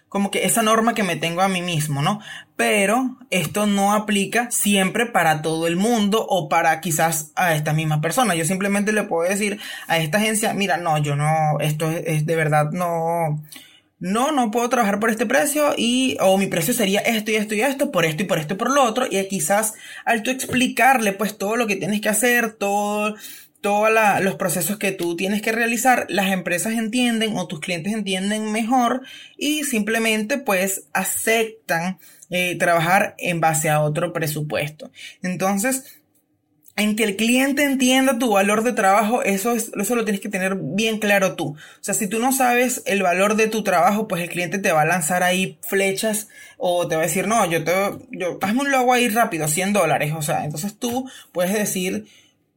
como 0.07 0.31
que 0.31 0.45
esa 0.45 0.61
norma 0.61 0.93
que 0.93 1.03
me 1.03 1.17
tengo 1.17 1.41
a 1.41 1.49
mí 1.49 1.61
mismo, 1.61 2.01
¿no? 2.01 2.21
Pero 2.55 3.17
esto 3.29 3.65
no 3.65 3.93
aplica 3.93 4.49
siempre 4.49 5.05
para 5.05 5.41
todo 5.41 5.67
el 5.67 5.75
mundo 5.75 6.25
o 6.27 6.47
para 6.47 6.79
quizás 6.81 7.31
a 7.35 7.53
esta 7.53 7.73
misma 7.73 7.99
persona. 7.99 8.33
Yo 8.33 8.45
simplemente 8.45 8.93
le 8.93 9.03
puedo 9.03 9.29
decir 9.29 9.59
a 9.87 9.97
esta 9.97 10.19
agencia, 10.19 10.53
mira, 10.53 10.77
no, 10.77 10.97
yo 10.99 11.15
no, 11.15 11.59
esto 11.59 11.91
es, 11.91 12.25
de 12.25 12.35
verdad, 12.35 12.71
no, 12.71 13.43
no, 13.99 14.31
no 14.31 14.51
puedo 14.51 14.69
trabajar 14.69 14.99
por 14.99 15.09
este 15.09 15.25
precio 15.25 15.73
y, 15.77 16.15
o 16.21 16.37
mi 16.37 16.47
precio 16.47 16.73
sería 16.73 16.99
esto 17.01 17.31
y 17.31 17.35
esto 17.35 17.55
y 17.55 17.61
esto, 17.61 17.91
por 17.91 18.05
esto 18.05 18.23
y 18.23 18.25
por 18.25 18.37
esto 18.37 18.53
y 18.53 18.57
por 18.57 18.71
lo 18.71 18.83
otro. 18.83 19.07
Y 19.09 19.25
quizás 19.27 19.73
al 20.05 20.23
tú 20.23 20.29
explicarle 20.29 21.13
pues 21.13 21.37
todo 21.37 21.55
lo 21.55 21.67
que 21.67 21.75
tienes 21.75 22.01
que 22.01 22.09
hacer, 22.09 22.53
todo, 22.53 23.15
todos 23.63 23.89
los 24.21 24.35
procesos 24.35 24.77
que 24.77 24.91
tú 24.91 25.15
tienes 25.15 25.41
que 25.41 25.53
realizar, 25.53 26.05
las 26.09 26.33
empresas 26.33 26.73
entienden 26.73 27.37
o 27.37 27.47
tus 27.47 27.61
clientes 27.61 27.93
entienden 27.93 28.51
mejor 28.51 29.03
y 29.37 29.63
simplemente 29.63 30.37
pues 30.37 30.89
aceptan 30.91 31.97
eh, 32.29 32.57
trabajar 32.57 33.15
en 33.17 33.39
base 33.39 33.69
a 33.69 33.79
otro 33.79 34.11
presupuesto. 34.11 34.91
Entonces, 35.21 36.01
en 36.75 36.97
que 36.97 37.05
el 37.05 37.15
cliente 37.15 37.63
entienda 37.63 38.19
tu 38.19 38.31
valor 38.31 38.63
de 38.63 38.73
trabajo, 38.73 39.23
eso, 39.23 39.53
es, 39.53 39.71
eso 39.79 39.95
lo 39.95 40.03
tienes 40.03 40.19
que 40.19 40.27
tener 40.27 40.57
bien 40.59 40.99
claro 40.99 41.37
tú. 41.37 41.51
O 41.51 41.57
sea, 41.79 41.93
si 41.93 42.07
tú 42.07 42.19
no 42.19 42.33
sabes 42.33 42.83
el 42.85 43.01
valor 43.01 43.37
de 43.37 43.47
tu 43.47 43.63
trabajo, 43.63 44.09
pues 44.09 44.23
el 44.23 44.29
cliente 44.29 44.59
te 44.59 44.73
va 44.73 44.81
a 44.81 44.85
lanzar 44.85 45.23
ahí 45.23 45.57
flechas 45.61 46.27
o 46.57 46.85
te 46.89 46.97
va 46.97 47.03
a 47.03 47.05
decir, 47.05 47.27
no, 47.27 47.49
yo 47.49 47.63
te, 47.63 47.71
yo, 48.11 48.39
hazme 48.41 48.59
un 48.59 48.71
logo 48.71 48.91
ahí 48.91 49.07
rápido, 49.07 49.47
100 49.47 49.71
dólares. 49.71 50.13
O 50.17 50.21
sea, 50.21 50.43
entonces 50.43 50.77
tú 50.77 51.09
puedes 51.31 51.53
decir, 51.53 52.07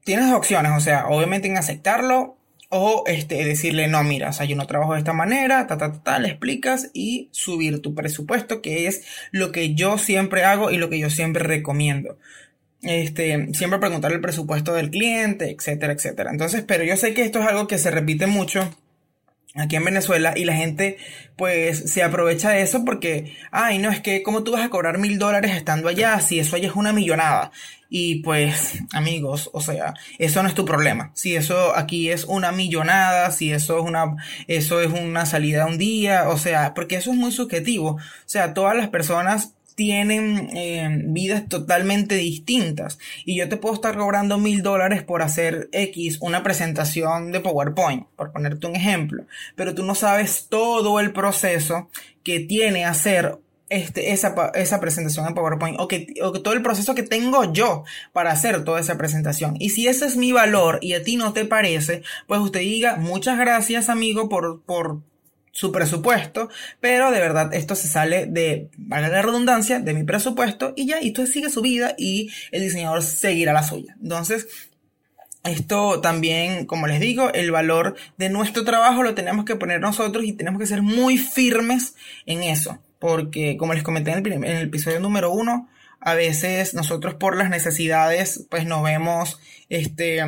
tienes 0.06 0.32
opciones, 0.32 0.70
o 0.72 0.80
sea, 0.80 1.08
obviamente 1.08 1.48
en 1.48 1.56
aceptarlo 1.56 2.36
o 2.68 3.02
este, 3.08 3.44
decirle, 3.44 3.88
no, 3.88 4.04
mira, 4.04 4.30
o 4.30 4.32
sea, 4.32 4.46
yo 4.46 4.54
no 4.54 4.68
trabajo 4.68 4.92
de 4.92 5.00
esta 5.00 5.12
manera, 5.12 5.66
ta, 5.66 5.78
ta, 5.78 5.92
ta, 5.92 6.02
ta, 6.02 6.18
le 6.20 6.28
explicas 6.28 6.90
y 6.94 7.28
subir 7.32 7.82
tu 7.82 7.92
presupuesto, 7.92 8.62
que 8.62 8.86
es 8.86 9.04
lo 9.32 9.50
que 9.50 9.74
yo 9.74 9.98
siempre 9.98 10.44
hago 10.44 10.70
y 10.70 10.78
lo 10.78 10.90
que 10.90 11.00
yo 11.00 11.10
siempre 11.10 11.42
recomiendo. 11.42 12.18
Este, 12.82 13.52
siempre 13.52 13.80
preguntar 13.80 14.12
el 14.12 14.20
presupuesto 14.20 14.74
del 14.74 14.90
cliente, 14.90 15.50
etcétera, 15.50 15.92
etcétera. 15.92 16.30
Entonces, 16.30 16.62
pero 16.64 16.84
yo 16.84 16.96
sé 16.96 17.12
que 17.12 17.22
esto 17.22 17.40
es 17.40 17.46
algo 17.46 17.66
que 17.66 17.78
se 17.78 17.90
repite 17.90 18.28
mucho 18.28 18.70
aquí 19.56 19.76
en 19.76 19.84
Venezuela 19.84 20.34
y 20.36 20.44
la 20.44 20.54
gente 20.54 20.98
pues 21.36 21.90
se 21.92 22.02
aprovecha 22.02 22.50
de 22.50 22.62
eso 22.62 22.84
porque, 22.84 23.36
ay, 23.50 23.78
no, 23.78 23.90
es 23.90 24.00
que 24.00 24.22
como 24.22 24.42
tú 24.42 24.52
vas 24.52 24.64
a 24.64 24.70
cobrar 24.70 24.98
mil 24.98 25.18
dólares 25.18 25.52
estando 25.54 25.88
allá, 25.88 26.20
si 26.20 26.38
eso 26.38 26.56
allá 26.56 26.68
es 26.68 26.74
una 26.74 26.92
millonada. 26.92 27.52
Y 27.88 28.16
pues, 28.16 28.80
amigos, 28.92 29.48
o 29.52 29.60
sea, 29.60 29.94
eso 30.18 30.42
no 30.42 30.48
es 30.48 30.54
tu 30.54 30.64
problema. 30.64 31.12
Si 31.14 31.36
eso 31.36 31.76
aquí 31.76 32.10
es 32.10 32.24
una 32.24 32.50
millonada, 32.50 33.30
si 33.30 33.52
eso 33.52 33.78
es 33.78 33.84
una, 33.84 34.16
eso 34.48 34.80
es 34.80 34.88
una 34.88 35.24
salida 35.24 35.66
un 35.66 35.78
día, 35.78 36.28
o 36.28 36.36
sea, 36.36 36.74
porque 36.74 36.96
eso 36.96 37.12
es 37.12 37.16
muy 37.16 37.30
subjetivo. 37.30 37.90
O 37.90 38.00
sea, 38.24 38.54
todas 38.54 38.76
las 38.76 38.88
personas 38.88 39.55
tienen 39.76 40.48
eh, 40.56 41.02
vidas 41.04 41.48
totalmente 41.48 42.16
distintas. 42.16 42.98
Y 43.24 43.36
yo 43.36 43.48
te 43.48 43.58
puedo 43.58 43.74
estar 43.74 43.96
cobrando 43.96 44.38
mil 44.38 44.62
dólares 44.62 45.04
por 45.04 45.22
hacer 45.22 45.68
X, 45.70 46.18
una 46.20 46.42
presentación 46.42 47.30
de 47.30 47.40
PowerPoint, 47.40 48.06
por 48.16 48.32
ponerte 48.32 48.66
un 48.66 48.74
ejemplo. 48.74 49.26
Pero 49.54 49.74
tú 49.74 49.84
no 49.84 49.94
sabes 49.94 50.48
todo 50.48 50.98
el 50.98 51.12
proceso 51.12 51.88
que 52.24 52.40
tiene 52.40 52.86
hacer 52.86 53.38
este, 53.68 54.12
esa, 54.12 54.34
esa 54.54 54.80
presentación 54.80 55.26
en 55.26 55.34
PowerPoint 55.34 55.78
o 55.78 55.88
que, 55.88 56.14
o 56.22 56.32
que 56.32 56.40
todo 56.40 56.54
el 56.54 56.62
proceso 56.62 56.94
que 56.94 57.02
tengo 57.02 57.52
yo 57.52 57.84
para 58.12 58.32
hacer 58.32 58.64
toda 58.64 58.80
esa 58.80 58.96
presentación. 58.96 59.56
Y 59.58 59.70
si 59.70 59.88
ese 59.88 60.06
es 60.06 60.16
mi 60.16 60.32
valor 60.32 60.78
y 60.80 60.94
a 60.94 61.04
ti 61.04 61.16
no 61.16 61.34
te 61.34 61.44
parece, 61.44 62.02
pues 62.26 62.40
usted 62.40 62.60
diga 62.60 62.96
muchas 62.96 63.38
gracias 63.38 63.90
amigo 63.90 64.28
por, 64.30 64.62
por 64.62 65.02
su 65.56 65.72
presupuesto, 65.72 66.50
pero 66.80 67.10
de 67.10 67.18
verdad 67.18 67.54
esto 67.54 67.74
se 67.74 67.88
sale 67.88 68.26
de, 68.26 68.68
valga 68.76 69.08
la 69.08 69.22
redundancia, 69.22 69.80
de 69.80 69.94
mi 69.94 70.04
presupuesto 70.04 70.74
y 70.76 70.86
ya, 70.86 71.02
y 71.02 71.08
usted 71.08 71.24
sigue 71.24 71.48
su 71.48 71.62
vida 71.62 71.94
y 71.96 72.30
el 72.52 72.60
diseñador 72.60 73.02
seguirá 73.02 73.54
la 73.54 73.62
suya. 73.62 73.96
Entonces, 74.02 74.48
esto 75.44 76.02
también, 76.02 76.66
como 76.66 76.86
les 76.86 77.00
digo, 77.00 77.32
el 77.32 77.50
valor 77.52 77.96
de 78.18 78.28
nuestro 78.28 78.64
trabajo 78.64 79.02
lo 79.02 79.14
tenemos 79.14 79.46
que 79.46 79.56
poner 79.56 79.80
nosotros 79.80 80.26
y 80.26 80.34
tenemos 80.34 80.60
que 80.60 80.66
ser 80.66 80.82
muy 80.82 81.16
firmes 81.16 81.94
en 82.26 82.42
eso, 82.42 82.78
porque 82.98 83.56
como 83.56 83.72
les 83.72 83.82
comenté 83.82 84.10
en 84.10 84.26
el, 84.26 84.32
en 84.32 84.44
el 84.44 84.66
episodio 84.66 85.00
número 85.00 85.32
uno, 85.32 85.70
a 86.00 86.12
veces 86.12 86.74
nosotros 86.74 87.14
por 87.14 87.34
las 87.34 87.48
necesidades, 87.48 88.46
pues 88.50 88.66
nos 88.66 88.82
vemos, 88.82 89.40
este, 89.70 90.22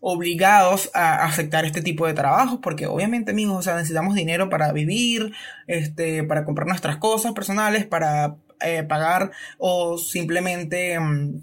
obligados 0.00 0.90
a 0.94 1.24
aceptar 1.24 1.64
este 1.64 1.82
tipo 1.82 2.06
de 2.06 2.14
trabajos 2.14 2.60
porque 2.62 2.86
obviamente 2.86 3.32
amigos 3.32 3.58
o 3.58 3.62
sea 3.62 3.74
necesitamos 3.74 4.14
dinero 4.14 4.48
para 4.48 4.72
vivir 4.72 5.32
este 5.66 6.22
para 6.24 6.44
comprar 6.44 6.68
nuestras 6.68 6.98
cosas 6.98 7.32
personales 7.32 7.86
para 7.86 8.36
eh, 8.60 8.82
pagar 8.84 9.30
o 9.58 9.98
simplemente 9.98 10.98
mm, 10.98 11.42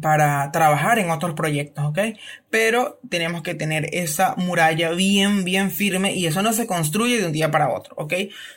para 0.00 0.50
trabajar 0.50 0.98
en 0.98 1.10
otros 1.10 1.34
proyectos, 1.34 1.84
¿ok? 1.84 1.98
Pero 2.50 2.98
tenemos 3.08 3.42
que 3.42 3.54
tener 3.54 3.88
esa 3.94 4.34
muralla 4.36 4.90
bien, 4.90 5.44
bien 5.44 5.70
firme 5.70 6.14
y 6.14 6.26
eso 6.26 6.42
no 6.42 6.52
se 6.52 6.66
construye 6.66 7.20
de 7.20 7.26
un 7.26 7.32
día 7.32 7.50
para 7.50 7.72
otro, 7.72 7.94
¿ok? 7.96 8.12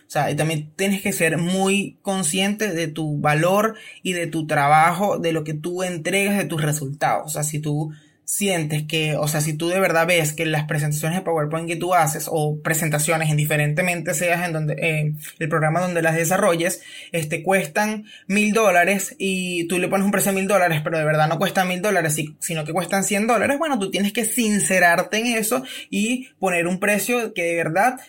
O 0.08 0.10
sea, 0.10 0.32
y 0.32 0.36
también 0.36 0.72
tienes 0.76 1.02
que 1.02 1.14
ser 1.14 1.38
muy 1.38 1.98
consciente 2.02 2.74
de 2.74 2.88
tu 2.88 3.20
valor 3.20 3.76
y 4.02 4.14
de 4.14 4.28
tu 4.28 4.48
trabajo, 4.48 5.20
de 5.20 5.32
lo 5.32 5.44
que 5.44 5.54
tú 5.54 5.84
entregas, 5.84 6.38
de 6.38 6.46
tus 6.46 6.62
resultados. 6.62 7.28
O 7.28 7.30
sea, 7.30 7.44
si 7.44 7.60
tú 7.60 7.92
sientes 8.30 8.84
que, 8.84 9.16
o 9.16 9.28
sea, 9.28 9.42
si 9.42 9.54
tú 9.54 9.70
de 9.70 9.80
verdad 9.80 10.06
ves 10.06 10.34
que 10.34 10.46
las 10.46 10.66
presentaciones 10.66 11.18
de 11.18 11.26
PowerPoint 11.26 11.68
que 11.68 11.76
tú 11.76 11.96
haces 11.96 12.28
o 12.30 12.60
presentaciones 12.62 13.28
indiferentemente 13.28 14.14
seas 14.14 14.46
en 14.46 14.54
donde, 14.54 14.76
eh, 14.76 15.14
el 15.40 15.50
programa 15.50 15.80
donde 15.80 16.04
las 16.04 16.16
desarrolles, 16.16 16.84
este, 17.12 17.42
cuestan 17.42 18.06
mil 18.28 18.54
dólares 18.54 19.16
y 19.18 19.68
tú 19.68 19.80
le 19.80 19.88
pones 19.88 20.06
un 20.06 20.12
precio 20.12 20.32
de 20.32 20.42
mil 20.42 20.48
dólares, 20.48 20.82
pero 20.84 21.00
de 21.00 21.06
verdad 21.06 21.28
no 21.28 21.40
cuestan 21.40 21.70
mil 21.70 21.82
dólares, 21.82 22.18
sino 22.38 22.66
que 22.66 22.72
cuestan 22.72 23.04
100 23.04 23.26
dólares, 23.26 23.58
bueno, 23.58 23.80
tú 23.80 23.90
tienes 23.90 24.14
que 24.14 24.26
sincerarte 24.26 25.18
en 25.18 25.26
eso 25.26 25.64
y 25.90 26.28
poner 26.38 26.68
un 26.68 26.80
precio 26.80 27.34
que 27.34 27.42
de 27.42 27.56
verdad 27.56 28.00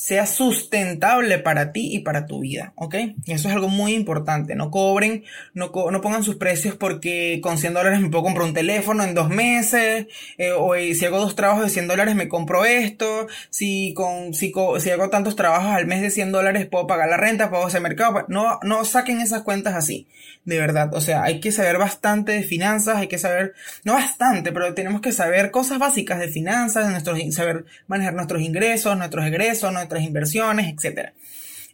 sea 0.00 0.24
sustentable 0.24 1.38
para 1.40 1.72
ti 1.72 1.94
y 1.94 1.98
para 1.98 2.24
tu 2.24 2.40
vida, 2.40 2.72
¿ok? 2.76 2.94
Eso 3.26 3.48
es 3.48 3.54
algo 3.54 3.68
muy 3.68 3.92
importante. 3.92 4.54
No 4.54 4.70
cobren, 4.70 5.24
no, 5.52 5.70
no 5.74 6.00
pongan 6.00 6.24
sus 6.24 6.36
precios 6.36 6.74
porque 6.74 7.38
con 7.42 7.58
100 7.58 7.74
dólares 7.74 8.00
me 8.00 8.08
puedo 8.08 8.24
comprar 8.24 8.46
un 8.46 8.54
teléfono 8.54 9.04
en 9.04 9.12
dos 9.14 9.28
meses, 9.28 10.06
eh, 10.38 10.52
o 10.52 10.72
si 10.74 11.04
hago 11.04 11.18
dos 11.18 11.36
trabajos 11.36 11.64
de 11.64 11.68
100 11.68 11.88
dólares 11.88 12.14
me 12.14 12.28
compro 12.28 12.64
esto, 12.64 13.26
si, 13.50 13.92
con, 13.92 14.32
si, 14.32 14.54
si 14.78 14.90
hago 14.90 15.10
tantos 15.10 15.36
trabajos 15.36 15.70
al 15.72 15.86
mes 15.86 16.00
de 16.00 16.08
100 16.08 16.32
dólares 16.32 16.66
puedo 16.66 16.86
pagar 16.86 17.10
la 17.10 17.18
renta, 17.18 17.50
puedo 17.50 17.66
hacer 17.66 17.82
mercado. 17.82 18.24
No, 18.28 18.58
no 18.62 18.86
saquen 18.86 19.20
esas 19.20 19.42
cuentas 19.42 19.74
así, 19.74 20.08
de 20.46 20.58
verdad. 20.58 20.94
O 20.94 21.02
sea, 21.02 21.24
hay 21.24 21.40
que 21.40 21.52
saber 21.52 21.76
bastante 21.76 22.32
de 22.32 22.42
finanzas, 22.42 22.96
hay 22.96 23.08
que 23.08 23.18
saber, 23.18 23.52
no 23.84 23.92
bastante, 23.92 24.50
pero 24.50 24.72
tenemos 24.72 25.02
que 25.02 25.12
saber 25.12 25.50
cosas 25.50 25.78
básicas 25.78 26.20
de 26.20 26.28
finanzas, 26.28 26.86
de 26.86 26.92
nuestros, 26.92 27.34
saber 27.34 27.66
manejar 27.86 28.14
nuestros 28.14 28.40
ingresos, 28.40 28.96
nuestros 28.96 29.26
egresos, 29.26 29.70
inversiones, 29.98 30.72
etcétera. 30.72 31.14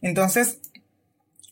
Entonces, 0.01 0.61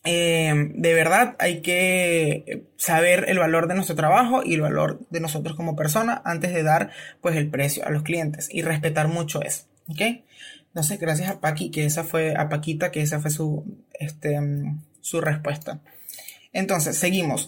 eh, 0.03 0.53
de 0.75 0.93
verdad 0.93 1.35
hay 1.39 1.61
que 1.61 2.67
saber 2.77 3.25
el 3.27 3.39
valor 3.39 3.67
de 3.67 3.75
nuestro 3.75 3.95
trabajo 3.95 4.41
y 4.43 4.53
el 4.53 4.61
valor 4.61 4.99
de 5.09 5.19
nosotros 5.19 5.55
como 5.55 5.75
persona 5.75 6.21
antes 6.25 6.53
de 6.53 6.63
dar 6.63 6.91
pues 7.21 7.35
el 7.35 7.49
precio 7.49 7.85
a 7.85 7.89
los 7.89 8.03
clientes 8.03 8.47
y 8.51 8.61
respetar 8.61 9.07
mucho 9.07 9.41
eso, 9.41 9.65
¿ok? 9.87 10.01
Entonces, 10.67 10.99
gracias 10.99 11.31
a 11.31 11.39
Paqui, 11.39 11.71
que 11.71 11.85
esa 11.85 12.03
fue, 12.03 12.35
a 12.35 12.49
Paquita, 12.49 12.91
que 12.91 13.01
esa 13.01 13.21
fue 13.21 13.31
su, 13.31 13.63
este, 13.93 14.37
su 14.99 15.21
respuesta. 15.21 15.79
Entonces, 16.51 16.97
seguimos. 16.97 17.47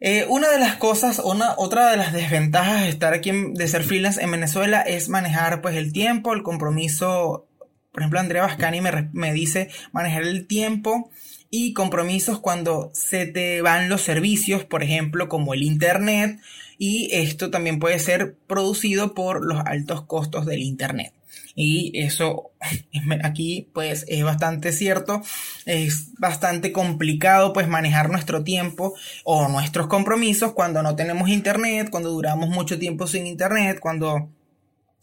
Eh, 0.00 0.26
una 0.28 0.50
de 0.50 0.58
las 0.58 0.76
cosas, 0.76 1.18
una, 1.18 1.54
otra 1.56 1.90
de 1.90 1.96
las 1.96 2.12
desventajas 2.12 2.82
de 2.82 2.90
estar 2.90 3.14
aquí, 3.14 3.32
de 3.54 3.68
ser 3.68 3.84
freelance 3.84 4.22
en 4.22 4.30
Venezuela 4.30 4.82
es 4.82 5.08
manejar 5.08 5.62
pues 5.62 5.76
el 5.76 5.94
tiempo, 5.94 6.34
el 6.34 6.42
compromiso 6.42 7.48
por 7.96 8.02
ejemplo, 8.02 8.20
Andrea 8.20 8.42
Bascani 8.42 8.82
me, 9.14 9.32
dice 9.32 9.70
manejar 9.90 10.24
el 10.24 10.46
tiempo 10.46 11.10
y 11.48 11.72
compromisos 11.72 12.40
cuando 12.40 12.90
se 12.92 13.24
te 13.24 13.62
van 13.62 13.88
los 13.88 14.02
servicios, 14.02 14.66
por 14.66 14.82
ejemplo, 14.82 15.30
como 15.30 15.54
el 15.54 15.62
Internet, 15.62 16.38
y 16.76 17.08
esto 17.10 17.50
también 17.50 17.78
puede 17.78 17.98
ser 17.98 18.36
producido 18.46 19.14
por 19.14 19.46
los 19.46 19.64
altos 19.64 20.02
costos 20.04 20.44
del 20.44 20.60
Internet. 20.60 21.14
Y 21.54 21.98
eso 21.98 22.50
aquí 23.24 23.70
pues 23.72 24.04
es 24.08 24.22
bastante 24.22 24.72
cierto, 24.72 25.22
es 25.64 26.10
bastante 26.18 26.72
complicado 26.72 27.54
pues 27.54 27.66
manejar 27.66 28.10
nuestro 28.10 28.44
tiempo 28.44 28.92
o 29.24 29.48
nuestros 29.48 29.86
compromisos 29.86 30.52
cuando 30.52 30.82
no 30.82 30.96
tenemos 30.96 31.30
internet, 31.30 31.88
cuando 31.90 32.10
duramos 32.10 32.50
mucho 32.50 32.78
tiempo 32.78 33.06
sin 33.06 33.26
internet, 33.26 33.78
cuando 33.80 34.35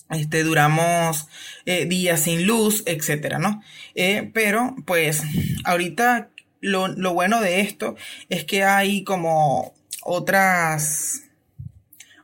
este, 0.10 0.44
duramos 0.44 1.28
eh, 1.66 1.86
días 1.86 2.22
sin 2.22 2.46
luz, 2.46 2.84
etcétera, 2.86 3.40
¿no? 3.40 3.62
Eh, 3.96 4.30
pero, 4.34 4.76
pues, 4.86 5.24
ahorita 5.64 6.30
lo, 6.62 6.88
lo 6.88 7.14
bueno 7.14 7.42
de 7.42 7.62
esto 7.62 7.96
es 8.30 8.46
que 8.46 8.64
hay 8.64 9.04
como 9.04 9.74
otras 10.04 11.24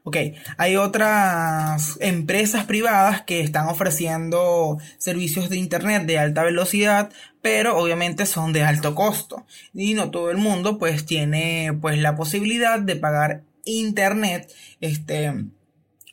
Ok, 0.09 0.17
hay 0.57 0.75
otras 0.75 1.97
empresas 1.99 2.65
privadas 2.65 3.21
que 3.21 3.41
están 3.41 3.67
ofreciendo 3.67 4.79
servicios 4.97 5.49
de 5.49 5.57
Internet 5.57 6.07
de 6.07 6.17
alta 6.17 6.41
velocidad, 6.43 7.11
pero 7.43 7.77
obviamente 7.77 8.25
son 8.25 8.51
de 8.51 8.63
alto 8.63 8.95
costo. 8.95 9.45
Y 9.71 9.93
no 9.93 10.09
todo 10.09 10.31
el 10.31 10.37
mundo 10.37 10.79
pues 10.79 11.05
tiene 11.05 11.77
pues 11.79 11.99
la 11.99 12.15
posibilidad 12.15 12.79
de 12.79 12.95
pagar 12.95 13.43
Internet, 13.65 14.51
este, 14.81 15.45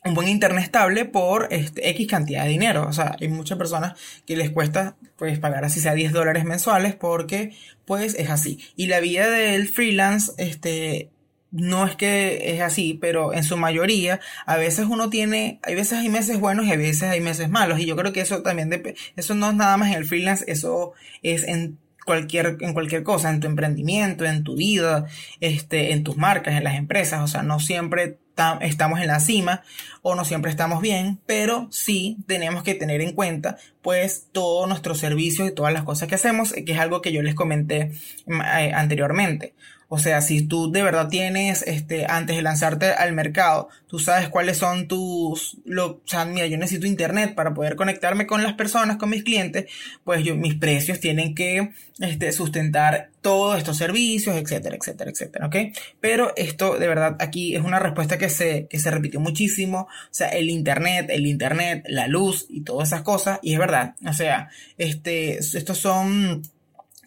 un 0.07 0.13
buen 0.13 0.27
internet 0.27 0.63
estable 0.63 1.05
por 1.05 1.47
este, 1.51 1.89
X 1.89 2.07
cantidad 2.07 2.43
de 2.43 2.49
dinero. 2.49 2.87
O 2.87 2.93
sea, 2.93 3.15
hay 3.19 3.27
muchas 3.27 3.57
personas 3.57 3.99
que 4.25 4.35
les 4.37 4.51
cuesta 4.51 4.95
pues 5.17 5.39
pagar 5.39 5.65
así 5.65 5.79
sea 5.79 5.93
10 5.93 6.13
dólares 6.13 6.45
mensuales 6.45 6.95
porque 6.95 7.53
pues 7.85 8.15
es 8.15 8.29
así. 8.29 8.59
Y 8.75 8.87
la 8.87 8.99
vida 8.99 9.29
del 9.29 9.69
freelance, 9.69 10.31
este, 10.37 11.09
no 11.51 11.85
es 11.85 11.95
que 11.95 12.53
es 12.53 12.61
así, 12.61 12.97
pero 12.99 13.33
en 13.33 13.43
su 13.43 13.57
mayoría, 13.57 14.19
a 14.45 14.57
veces 14.57 14.85
uno 14.89 15.09
tiene, 15.09 15.59
hay 15.63 15.75
veces 15.75 15.99
hay 15.99 16.09
meses 16.09 16.39
buenos 16.39 16.65
y 16.65 16.71
a 16.71 16.77
veces 16.77 17.03
hay 17.03 17.21
meses 17.21 17.49
malos. 17.49 17.79
Y 17.79 17.85
yo 17.85 17.95
creo 17.95 18.13
que 18.13 18.21
eso 18.21 18.41
también, 18.41 18.69
eso 19.15 19.35
no 19.35 19.49
es 19.49 19.55
nada 19.55 19.77
más 19.77 19.89
en 19.89 19.97
el 19.97 20.05
freelance, 20.05 20.43
eso 20.47 20.93
es 21.23 21.43
en 21.43 21.77
cualquier, 22.05 22.57
en 22.61 22.73
cualquier 22.73 23.03
cosa, 23.03 23.29
en 23.29 23.39
tu 23.39 23.47
emprendimiento, 23.47 24.25
en 24.25 24.43
tu 24.43 24.55
vida, 24.55 25.05
este, 25.39 25.93
en 25.93 26.03
tus 26.03 26.17
marcas, 26.17 26.55
en 26.55 26.63
las 26.63 26.75
empresas. 26.75 27.21
O 27.21 27.27
sea, 27.27 27.43
no 27.43 27.59
siempre 27.59 28.17
estamos 28.61 28.99
en 28.99 29.07
la 29.07 29.19
cima 29.19 29.63
o 30.01 30.15
no 30.15 30.25
siempre 30.25 30.51
estamos 30.51 30.81
bien, 30.81 31.19
pero 31.25 31.67
sí 31.71 32.17
tenemos 32.27 32.63
que 32.63 32.75
tener 32.75 33.01
en 33.01 33.13
cuenta 33.13 33.57
pues 33.81 34.27
todos 34.31 34.67
nuestros 34.67 34.99
servicios 34.99 35.47
y 35.47 35.53
todas 35.53 35.73
las 35.73 35.83
cosas 35.83 36.07
que 36.07 36.15
hacemos, 36.15 36.53
que 36.53 36.71
es 36.71 36.79
algo 36.79 37.01
que 37.01 37.11
yo 37.11 37.21
les 37.21 37.35
comenté 37.35 37.91
mm, 38.25 38.41
eh, 38.41 38.73
anteriormente. 38.73 39.53
O 39.89 39.99
sea, 39.99 40.21
si 40.21 40.41
tú 40.41 40.69
de 40.69 40.83
verdad 40.83 41.07
tienes, 41.07 41.61
este, 41.61 42.05
antes 42.09 42.35
de 42.35 42.41
lanzarte 42.41 42.87
al 42.87 43.13
mercado, 43.13 43.69
tú 43.87 43.99
sabes 43.99 44.27
cuáles 44.27 44.57
son 44.57 44.87
tus, 44.87 45.57
lo, 45.63 45.91
o 45.91 46.01
sea, 46.03 46.25
mira, 46.25 46.45
yo 46.47 46.57
necesito 46.57 46.87
internet 46.87 47.35
para 47.35 47.53
poder 47.53 47.77
conectarme 47.77 48.27
con 48.27 48.43
las 48.43 48.53
personas, 48.53 48.97
con 48.97 49.09
mis 49.09 49.23
clientes, 49.23 49.65
pues 50.03 50.25
yo, 50.25 50.35
mis 50.35 50.55
precios 50.55 50.99
tienen 50.99 51.33
que, 51.33 51.71
este, 51.99 52.33
sustentar 52.33 53.11
todos 53.21 53.57
estos 53.57 53.77
servicios, 53.77 54.35
etcétera, 54.35 54.75
etcétera, 54.75 55.11
etcétera, 55.11 55.47
¿ok? 55.47 55.55
Pero 56.01 56.33
esto, 56.35 56.77
de 56.77 56.87
verdad, 56.87 57.15
aquí 57.19 57.55
es 57.55 57.63
una 57.63 57.79
respuesta 57.79 58.17
que 58.17 58.29
se, 58.29 58.67
que 58.69 58.79
se 58.79 58.91
repitió 58.91 59.21
muchísimo, 59.21 59.81
o 59.81 59.87
sea, 60.11 60.29
el 60.29 60.49
internet, 60.49 61.07
el 61.09 61.25
internet, 61.27 61.85
la 61.87 62.07
luz 62.07 62.45
y 62.49 62.61
todas 62.61 62.89
esas 62.89 63.03
cosas, 63.03 63.39
y 63.41 63.53
es 63.53 63.59
verdad, 63.59 63.95
o 64.05 64.11
sea, 64.11 64.49
este, 64.77 65.37
estos 65.37 65.77
son, 65.77 66.41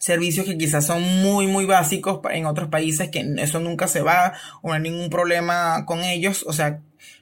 servicios 0.00 0.46
que 0.46 0.56
quizás 0.56 0.86
son 0.86 1.02
muy 1.22 1.46
muy 1.46 1.66
básicos 1.66 2.20
en 2.30 2.46
otros 2.46 2.70
países 2.70 3.10
que 3.10 3.20
eso 3.36 3.60
nunca 3.60 3.86
se 3.86 4.00
va 4.00 4.32
o 4.62 4.68
no 4.68 4.74
hay 4.74 4.80
ningún 4.80 5.10
problema 5.10 5.84
con 5.86 6.00
ellos, 6.00 6.42
o 6.48 6.54
sea, 6.54 6.80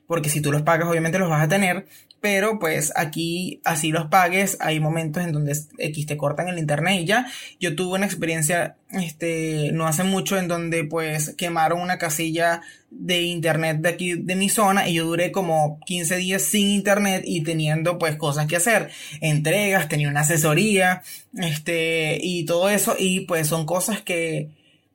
porque 0.09 0.31
si 0.31 0.41
tú 0.41 0.51
los 0.51 0.63
pagas 0.63 0.89
obviamente 0.89 1.21
los 1.21 1.31
vas 1.31 1.45
a 1.45 1.49
tener, 1.49 1.87
pero 2.21 2.59
pues 2.59 2.93
aquí 2.97 3.61
así 3.65 3.93
los 3.93 4.07
pagues, 4.07 4.57
hay 4.61 4.81
momentos 4.81 5.23
en 5.23 5.33
donde 5.33 5.57
X 5.79 6.07
te 6.07 6.17
cortan 6.17 6.49
el 6.49 6.59
internet 6.59 7.03
y 7.03 7.05
ya. 7.05 7.27
Yo 7.61 7.77
tuve 7.77 7.97
una 7.97 8.07
experiencia 8.07 8.77
este 8.91 9.71
no 9.73 9.87
hace 9.87 10.03
mucho 10.03 10.39
en 10.39 10.49
donde 10.49 10.83
pues 10.83 11.35
quemaron 11.37 11.81
una 11.81 11.99
casilla 11.99 12.63
de 12.91 13.21
internet 13.21 13.81
de 13.81 13.89
aquí 13.91 14.15
de 14.15 14.35
mi 14.35 14.49
zona 14.49 14.89
y 14.89 14.95
yo 14.95 15.05
duré 15.05 15.31
como 15.31 15.79
15 15.85 16.17
días 16.17 16.43
sin 16.43 16.69
internet 16.69 17.23
y 17.27 17.43
teniendo 17.43 17.99
pues 17.99 18.17
cosas 18.17 18.47
que 18.47 18.57
hacer, 18.57 18.91
entregas, 19.21 19.89
tenía 19.89 20.09
una 20.09 20.21
asesoría, 20.21 21.03
este 21.35 22.19
y 22.21 22.47
todo 22.47 22.71
eso 22.71 22.97
y 22.99 23.21
pues 23.21 23.47
son 23.47 23.67
cosas 23.67 24.01
que 24.01 24.49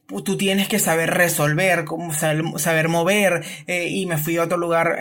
tú 0.07 0.37
tienes 0.37 0.67
que 0.67 0.79
saber 0.79 1.11
resolver, 1.11 1.85
saber, 2.57 2.89
mover 2.89 3.43
eh, 3.67 3.87
y 3.89 4.05
me 4.05 4.17
fui 4.17 4.37
a 4.37 4.43
otro 4.43 4.57
lugar 4.57 4.97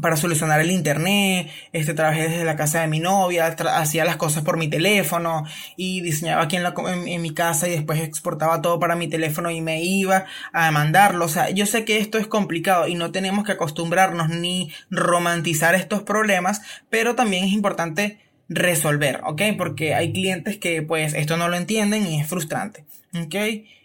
para 0.00 0.16
solucionar 0.16 0.60
el 0.60 0.70
internet, 0.70 1.48
este, 1.72 1.94
trabajé 1.94 2.28
desde 2.28 2.44
la 2.44 2.56
casa 2.56 2.80
de 2.80 2.88
mi 2.88 2.98
novia, 2.98 3.46
hacía 3.46 4.04
las 4.04 4.16
cosas 4.16 4.42
por 4.42 4.56
mi 4.56 4.68
teléfono 4.68 5.44
y 5.76 6.00
diseñaba 6.00 6.42
aquí 6.42 6.56
en, 6.56 6.64
la, 6.64 6.74
en, 6.76 7.22
mi 7.22 7.32
casa 7.32 7.68
y 7.68 7.72
después 7.72 8.00
exportaba 8.00 8.60
todo 8.60 8.80
para 8.80 8.96
mi 8.96 9.08
teléfono 9.08 9.50
y 9.50 9.60
me 9.60 9.82
iba 9.82 10.24
a 10.52 10.70
mandarlo. 10.72 11.26
O 11.26 11.28
sea, 11.28 11.50
yo 11.50 11.64
sé 11.66 11.84
que 11.84 11.98
esto 11.98 12.18
es 12.18 12.26
complicado 12.26 12.88
y 12.88 12.96
no 12.96 13.12
tenemos 13.12 13.44
que 13.44 13.52
acostumbrarnos 13.52 14.30
ni 14.30 14.72
romantizar 14.90 15.74
estos 15.76 16.02
problemas, 16.02 16.60
pero 16.90 17.14
también 17.14 17.44
es 17.44 17.52
importante 17.52 18.18
resolver, 18.48 19.20
¿ok? 19.24 19.42
Porque 19.56 19.94
hay 19.94 20.12
clientes 20.12 20.58
que 20.58 20.82
pues 20.82 21.14
esto 21.14 21.36
no 21.36 21.48
lo 21.48 21.56
entienden 21.56 22.06
y 22.06 22.20
es 22.20 22.26
frustrante, 22.26 22.84
¿ok? 23.14 23.34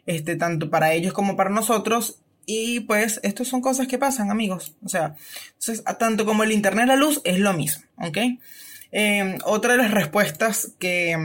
Este, 0.06 0.36
tanto 0.36 0.70
para 0.70 0.94
ellos 0.94 1.14
como 1.14 1.36
para 1.36 1.50
nosotros 1.50 2.20
y 2.52 2.80
pues, 2.80 3.20
estas 3.22 3.48
son 3.48 3.62
cosas 3.62 3.88
que 3.88 4.00
pasan, 4.00 4.32
amigos. 4.32 4.74
O 4.84 4.90
sea, 4.90 5.16
entonces, 5.50 5.84
tanto 6.00 6.26
como 6.26 6.44
el 6.44 6.52
Internet, 6.52 6.88
la 6.88 6.96
luz 6.96 7.22
es 7.24 7.38
lo 7.38 7.54
mismo, 7.54 7.84
¿ok? 7.98 8.18
Em, 8.92 9.38
otra 9.46 9.74
de 9.74 9.78
las 9.78 9.92
respuestas 9.92 10.74
que, 10.80 11.16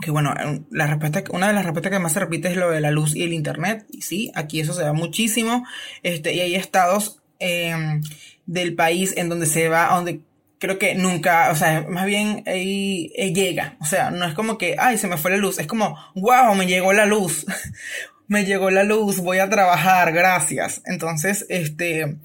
que 0.00 0.12
bueno, 0.12 0.32
la 0.70 0.86
respuesta, 0.86 1.24
una 1.32 1.48
de 1.48 1.54
las 1.54 1.64
respuestas 1.64 1.90
que 1.90 1.98
más 1.98 2.12
se 2.12 2.20
repite 2.20 2.46
es 2.46 2.56
lo 2.56 2.70
de 2.70 2.80
la 2.80 2.92
luz 2.92 3.16
y 3.16 3.24
el 3.24 3.32
Internet. 3.32 3.84
Y 3.90 4.02
sí, 4.02 4.30
aquí 4.36 4.60
eso 4.60 4.74
se 4.74 4.82
da 4.82 4.92
muchísimo. 4.92 5.66
Este, 6.04 6.32
y 6.32 6.38
hay 6.38 6.54
estados 6.54 7.20
em, 7.40 8.00
del 8.46 8.76
país 8.76 9.14
en 9.16 9.28
donde 9.28 9.46
se 9.46 9.68
va, 9.68 9.92
donde 9.92 10.20
creo 10.58 10.78
que 10.78 10.94
nunca, 10.94 11.50
o 11.50 11.56
sea, 11.56 11.86
más 11.88 12.06
bien 12.06 12.42
ahí 12.46 13.10
llega. 13.34 13.76
O 13.80 13.84
sea, 13.84 14.10
no 14.10 14.24
es 14.24 14.34
como 14.34 14.58
que, 14.58 14.76
ay, 14.78 14.98
se 14.98 15.08
me 15.08 15.16
fue 15.16 15.30
la 15.30 15.36
luz. 15.36 15.58
Es 15.58 15.66
como, 15.66 15.96
wow, 16.14 16.54
me 16.54 16.66
llegó 16.66 16.92
la 16.92 17.06
luz. 17.06 17.46
me 18.28 18.44
llegó 18.44 18.70
la 18.70 18.84
luz, 18.84 19.18
voy 19.18 19.38
a 19.38 19.48
trabajar, 19.48 20.12
gracias. 20.12 20.82
Entonces, 20.84 21.46
este, 21.48 22.18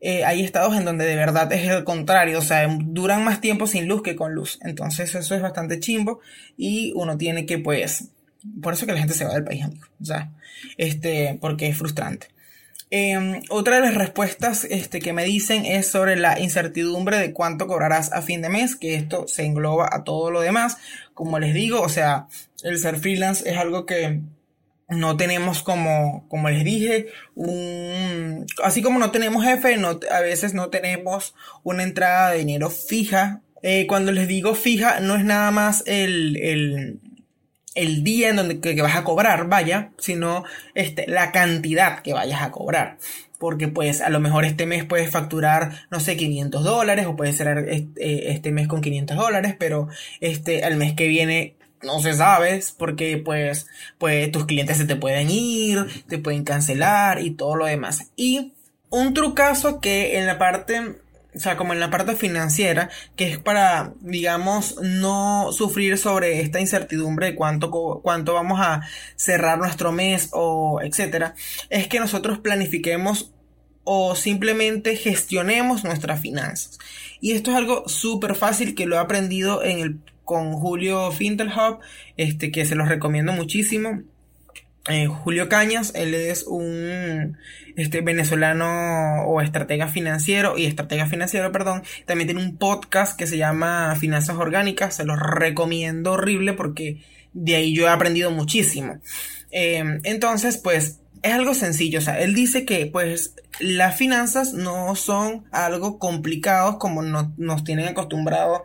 eh, 0.00 0.24
hay 0.24 0.42
estados 0.42 0.76
en 0.76 0.84
donde 0.84 1.04
de 1.04 1.16
verdad 1.16 1.52
es 1.52 1.68
el 1.68 1.84
contrario, 1.84 2.38
o 2.38 2.42
sea, 2.42 2.66
duran 2.80 3.24
más 3.24 3.40
tiempo 3.40 3.66
sin 3.66 3.86
luz 3.86 4.02
que 4.02 4.16
con 4.16 4.32
luz. 4.32 4.58
Entonces, 4.62 5.14
eso 5.14 5.34
es 5.34 5.42
bastante 5.42 5.80
chimbo 5.80 6.20
y 6.56 6.92
uno 6.94 7.18
tiene 7.18 7.46
que, 7.46 7.58
pues, 7.58 8.10
por 8.62 8.74
eso 8.74 8.86
que 8.86 8.92
la 8.92 8.98
gente 8.98 9.14
se 9.14 9.24
va 9.24 9.34
del 9.34 9.44
país, 9.44 9.64
amigo. 9.64 9.86
O 10.00 10.04
sea, 10.04 10.30
este, 10.76 11.36
porque 11.40 11.68
es 11.68 11.76
frustrante. 11.76 12.28
Em, 12.92 13.40
otra 13.50 13.76
de 13.76 13.82
las 13.82 13.94
respuestas 13.94 14.64
este, 14.64 15.00
que 15.00 15.12
me 15.12 15.24
dicen 15.24 15.64
es 15.64 15.86
sobre 15.86 16.16
la 16.16 16.40
incertidumbre 16.40 17.18
de 17.18 17.32
cuánto 17.32 17.68
cobrarás 17.68 18.12
a 18.12 18.20
fin 18.20 18.42
de 18.42 18.48
mes, 18.48 18.74
que 18.74 18.96
esto 18.96 19.28
se 19.28 19.44
engloba 19.44 19.88
a 19.92 20.02
todo 20.02 20.32
lo 20.32 20.40
demás. 20.40 20.76
Como 21.14 21.38
les 21.38 21.54
digo, 21.54 21.80
o 21.80 21.88
sea, 21.88 22.26
el 22.64 22.78
ser 22.78 22.96
freelance 22.98 23.48
es 23.48 23.56
algo 23.56 23.86
que 23.86 24.20
no 24.88 25.16
tenemos 25.16 25.62
como, 25.62 26.26
como 26.28 26.50
les 26.50 26.64
dije, 26.64 27.06
un, 27.36 28.46
así 28.64 28.82
como 28.82 28.98
no 28.98 29.12
tenemos 29.12 29.44
jefe, 29.44 29.76
no, 29.76 30.00
a 30.10 30.20
veces 30.20 30.52
no 30.52 30.68
tenemos 30.68 31.34
una 31.62 31.84
entrada 31.84 32.32
de 32.32 32.38
dinero 32.38 32.70
fija. 32.70 33.40
Eh, 33.62 33.86
cuando 33.86 34.10
les 34.10 34.26
digo 34.26 34.54
fija, 34.54 34.98
no 35.00 35.14
es 35.14 35.24
nada 35.24 35.52
más 35.52 35.84
el, 35.86 36.36
el, 36.38 36.98
el 37.74 38.02
día 38.02 38.30
en 38.30 38.36
donde 38.36 38.60
que, 38.60 38.80
vas 38.80 38.96
a 38.96 39.04
cobrar, 39.04 39.48
vaya, 39.48 39.92
sino 39.98 40.44
este, 40.74 41.06
la 41.08 41.32
cantidad 41.32 42.00
que 42.00 42.12
vayas 42.12 42.42
a 42.42 42.50
cobrar. 42.50 42.98
Porque 43.38 43.68
pues 43.68 44.02
a 44.02 44.10
lo 44.10 44.20
mejor 44.20 44.44
este 44.44 44.66
mes 44.66 44.84
puedes 44.84 45.10
facturar, 45.10 45.72
no 45.90 45.98
sé, 45.98 46.16
500 46.16 46.62
dólares 46.62 47.06
o 47.06 47.16
puedes 47.16 47.36
cerrar 47.36 47.68
este, 47.68 48.30
este 48.32 48.52
mes 48.52 48.68
con 48.68 48.82
500 48.82 49.16
dólares, 49.16 49.56
pero 49.58 49.88
este, 50.20 50.62
al 50.62 50.76
mes 50.76 50.92
que 50.92 51.08
viene 51.08 51.56
no 51.82 52.00
se 52.00 52.12
sabe, 52.12 52.60
porque 52.76 53.16
pues, 53.16 53.66
pues 53.98 54.30
tus 54.30 54.44
clientes 54.44 54.76
se 54.76 54.84
te 54.84 54.96
pueden 54.96 55.30
ir, 55.30 55.86
te 56.08 56.18
pueden 56.18 56.44
cancelar 56.44 57.22
y 57.22 57.30
todo 57.30 57.56
lo 57.56 57.66
demás. 57.66 58.10
Y 58.16 58.52
un 58.90 59.14
trucazo 59.14 59.80
que 59.80 60.18
en 60.18 60.26
la 60.26 60.38
parte, 60.38 60.96
o 61.34 61.38
sea, 61.38 61.56
como 61.56 61.72
en 61.72 61.80
la 61.80 61.90
parte 61.90 62.16
financiera, 62.16 62.90
que 63.16 63.30
es 63.30 63.38
para, 63.38 63.92
digamos, 64.00 64.76
no 64.82 65.52
sufrir 65.52 65.98
sobre 65.98 66.40
esta 66.40 66.60
incertidumbre 66.60 67.26
de 67.26 67.34
cuánto, 67.34 67.70
cuánto 68.02 68.34
vamos 68.34 68.60
a 68.60 68.82
cerrar 69.16 69.58
nuestro 69.58 69.92
mes 69.92 70.30
o 70.32 70.80
etcétera, 70.82 71.34
es 71.68 71.86
que 71.86 72.00
nosotros 72.00 72.38
planifiquemos 72.38 73.32
o 73.84 74.14
simplemente 74.14 74.96
gestionemos 74.96 75.84
nuestras 75.84 76.20
finanzas. 76.20 76.78
Y 77.20 77.32
esto 77.32 77.50
es 77.50 77.56
algo 77.56 77.88
súper 77.88 78.34
fácil 78.34 78.74
que 78.74 78.86
lo 78.86 78.96
he 78.96 78.98
aprendido 78.98 79.62
en 79.62 79.78
el 79.80 80.00
con 80.30 80.52
Julio 80.52 81.10
Fintelhub, 81.10 81.80
este, 82.16 82.52
que 82.52 82.64
se 82.64 82.76
los 82.76 82.88
recomiendo 82.88 83.32
muchísimo. 83.32 84.02
Eh, 84.88 85.06
Julio 85.06 85.48
Cañas, 85.48 85.92
él 85.94 86.14
es 86.14 86.44
un 86.44 87.36
este, 87.76 88.00
venezolano 88.00 89.24
o 89.24 89.40
estratega 89.42 89.88
financiero 89.88 90.56
y 90.56 90.64
estratega 90.64 91.06
financiero, 91.06 91.52
perdón. 91.52 91.82
También 92.06 92.28
tiene 92.28 92.42
un 92.42 92.56
podcast 92.56 93.18
que 93.18 93.26
se 93.26 93.36
llama 93.36 93.94
Finanzas 93.96 94.36
Orgánicas, 94.36 94.96
se 94.96 95.04
los 95.04 95.18
recomiendo 95.18 96.12
horrible 96.12 96.54
porque 96.54 97.02
de 97.32 97.56
ahí 97.56 97.74
yo 97.74 97.86
he 97.86 97.90
aprendido 97.90 98.30
muchísimo. 98.30 99.00
Eh, 99.50 100.00
entonces, 100.04 100.56
pues 100.56 101.00
es 101.22 101.32
algo 101.32 101.52
sencillo, 101.52 101.98
o 101.98 102.02
sea, 102.02 102.18
él 102.20 102.34
dice 102.34 102.64
que 102.64 102.86
pues 102.86 103.34
las 103.58 103.96
finanzas 103.96 104.54
no 104.54 104.94
son 104.96 105.44
algo 105.52 105.98
complicado 105.98 106.78
como 106.78 107.02
nos 107.02 107.64
tienen 107.64 107.88
acostumbrados 107.88 108.62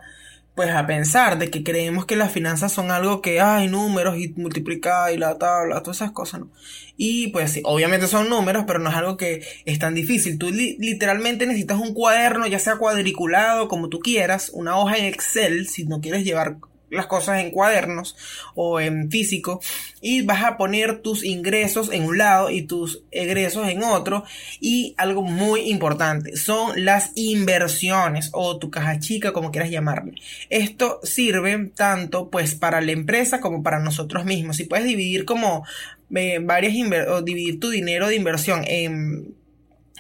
pues 0.55 0.71
a 0.71 0.87
pensar 0.87 1.37
de 1.37 1.49
que 1.51 1.63
creemos 1.63 2.05
que 2.05 2.15
las 2.15 2.31
finanzas 2.31 2.71
son 2.71 2.89
algo 2.89 3.21
que 3.21 3.41
hay 3.41 3.67
números 3.67 4.17
y 4.17 4.29
multiplicar 4.37 5.13
y 5.13 5.17
la 5.17 5.37
tabla, 5.37 5.83
todas 5.83 5.97
esas 5.97 6.11
cosas, 6.11 6.39
¿no? 6.39 6.49
Y 6.95 7.27
pues 7.27 7.51
sí, 7.51 7.61
obviamente 7.65 8.07
son 8.07 8.29
números, 8.29 8.63
pero 8.65 8.79
no 8.79 8.89
es 8.89 8.95
algo 8.95 9.17
que 9.17 9.45
es 9.65 9.79
tan 9.79 9.93
difícil. 9.93 10.37
Tú 10.37 10.49
literalmente 10.51 11.45
necesitas 11.45 11.77
un 11.77 11.93
cuaderno, 11.93 12.47
ya 12.47 12.59
sea 12.59 12.77
cuadriculado, 12.77 13.67
como 13.67 13.89
tú 13.89 13.99
quieras, 13.99 14.49
una 14.53 14.77
hoja 14.77 14.97
en 14.97 15.05
Excel, 15.05 15.67
si 15.67 15.85
no 15.85 15.99
quieres 15.99 16.23
llevar 16.23 16.57
las 16.95 17.07
cosas 17.07 17.39
en 17.41 17.51
cuadernos 17.51 18.15
o 18.55 18.79
en 18.79 19.09
físico 19.11 19.61
y 20.01 20.21
vas 20.21 20.43
a 20.43 20.57
poner 20.57 21.01
tus 21.01 21.23
ingresos 21.23 21.91
en 21.91 22.03
un 22.03 22.17
lado 22.17 22.49
y 22.49 22.63
tus 22.63 23.03
egresos 23.11 23.67
en 23.67 23.83
otro. 23.83 24.23
Y 24.59 24.93
algo 24.97 25.23
muy 25.23 25.69
importante 25.69 26.35
son 26.37 26.85
las 26.85 27.11
inversiones 27.15 28.29
o 28.33 28.57
tu 28.57 28.69
caja 28.69 28.99
chica 28.99 29.33
como 29.33 29.51
quieras 29.51 29.71
llamarle. 29.71 30.13
Esto 30.49 30.99
sirve 31.03 31.71
tanto 31.75 32.29
pues 32.29 32.55
para 32.55 32.81
la 32.81 32.91
empresa 32.91 33.39
como 33.39 33.63
para 33.63 33.79
nosotros 33.79 34.25
mismos. 34.25 34.57
Si 34.57 34.65
puedes 34.65 34.85
dividir 34.85 35.25
como 35.25 35.65
eh, 36.13 36.39
varias 36.39 36.73
o 37.09 37.21
dividir 37.21 37.59
tu 37.59 37.69
dinero 37.69 38.07
de 38.07 38.15
inversión 38.15 38.63
en 38.67 39.34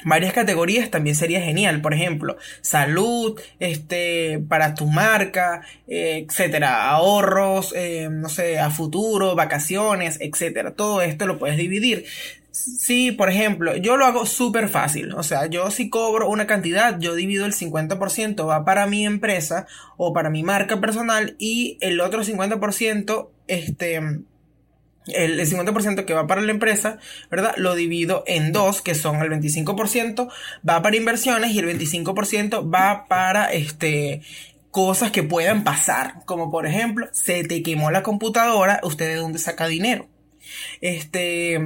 varias 0.03 0.33
categorías 0.33 0.91
también 0.91 1.15
sería 1.15 1.41
genial. 1.41 1.81
Por 1.81 1.93
ejemplo, 1.93 2.37
salud, 2.61 3.39
este, 3.59 4.39
para 4.47 4.75
tu 4.75 4.87
marca, 4.87 5.61
eh, 5.87 6.25
etcétera, 6.27 6.89
ahorros, 6.89 7.73
eh, 7.75 8.09
no 8.11 8.29
sé, 8.29 8.59
a 8.59 8.69
futuro, 8.69 9.35
vacaciones, 9.35 10.17
etcétera. 10.19 10.71
Todo 10.71 11.01
esto 11.01 11.25
lo 11.25 11.39
puedes 11.39 11.57
dividir. 11.57 12.05
Sí, 12.51 13.11
por 13.11 13.29
ejemplo, 13.29 13.75
yo 13.75 13.97
lo 13.97 14.05
hago 14.05 14.25
súper 14.25 14.69
fácil. 14.69 15.13
O 15.13 15.23
sea, 15.23 15.47
yo 15.47 15.69
si 15.71 15.89
cobro 15.89 16.29
una 16.29 16.47
cantidad, 16.47 16.97
yo 16.99 17.13
divido 17.13 17.45
el 17.45 17.53
50% 17.53 18.47
va 18.47 18.63
para 18.63 18.87
mi 18.87 19.05
empresa 19.05 19.67
o 19.97 20.13
para 20.13 20.29
mi 20.29 20.41
marca 20.41 20.79
personal 20.79 21.35
y 21.37 21.77
el 21.81 21.99
otro 21.99 22.23
50%, 22.23 23.29
este, 23.47 23.99
el, 25.07 25.39
50% 25.39 26.05
que 26.05 26.13
va 26.13 26.27
para 26.27 26.41
la 26.41 26.51
empresa, 26.51 26.97
¿verdad? 27.29 27.53
Lo 27.57 27.75
divido 27.75 28.23
en 28.27 28.51
dos, 28.51 28.81
que 28.81 28.95
son 28.95 29.21
el 29.21 29.29
25% 29.29 30.29
va 30.67 30.81
para 30.81 30.95
inversiones 30.95 31.51
y 31.51 31.59
el 31.59 31.67
25% 31.67 32.73
va 32.73 33.05
para 33.07 33.51
este 33.51 34.21
cosas 34.71 35.09
que 35.09 35.23
puedan 35.23 35.63
pasar, 35.63 36.15
como 36.25 36.51
por 36.51 36.67
ejemplo, 36.67 37.07
se 37.13 37.45
te 37.45 37.63
quemó 37.63 37.91
la 37.91 38.03
computadora, 38.03 38.81
¿usted 38.83 39.07
de 39.07 39.15
dónde 39.15 39.39
saca 39.39 39.67
dinero? 39.67 40.09
Este, 40.81 41.61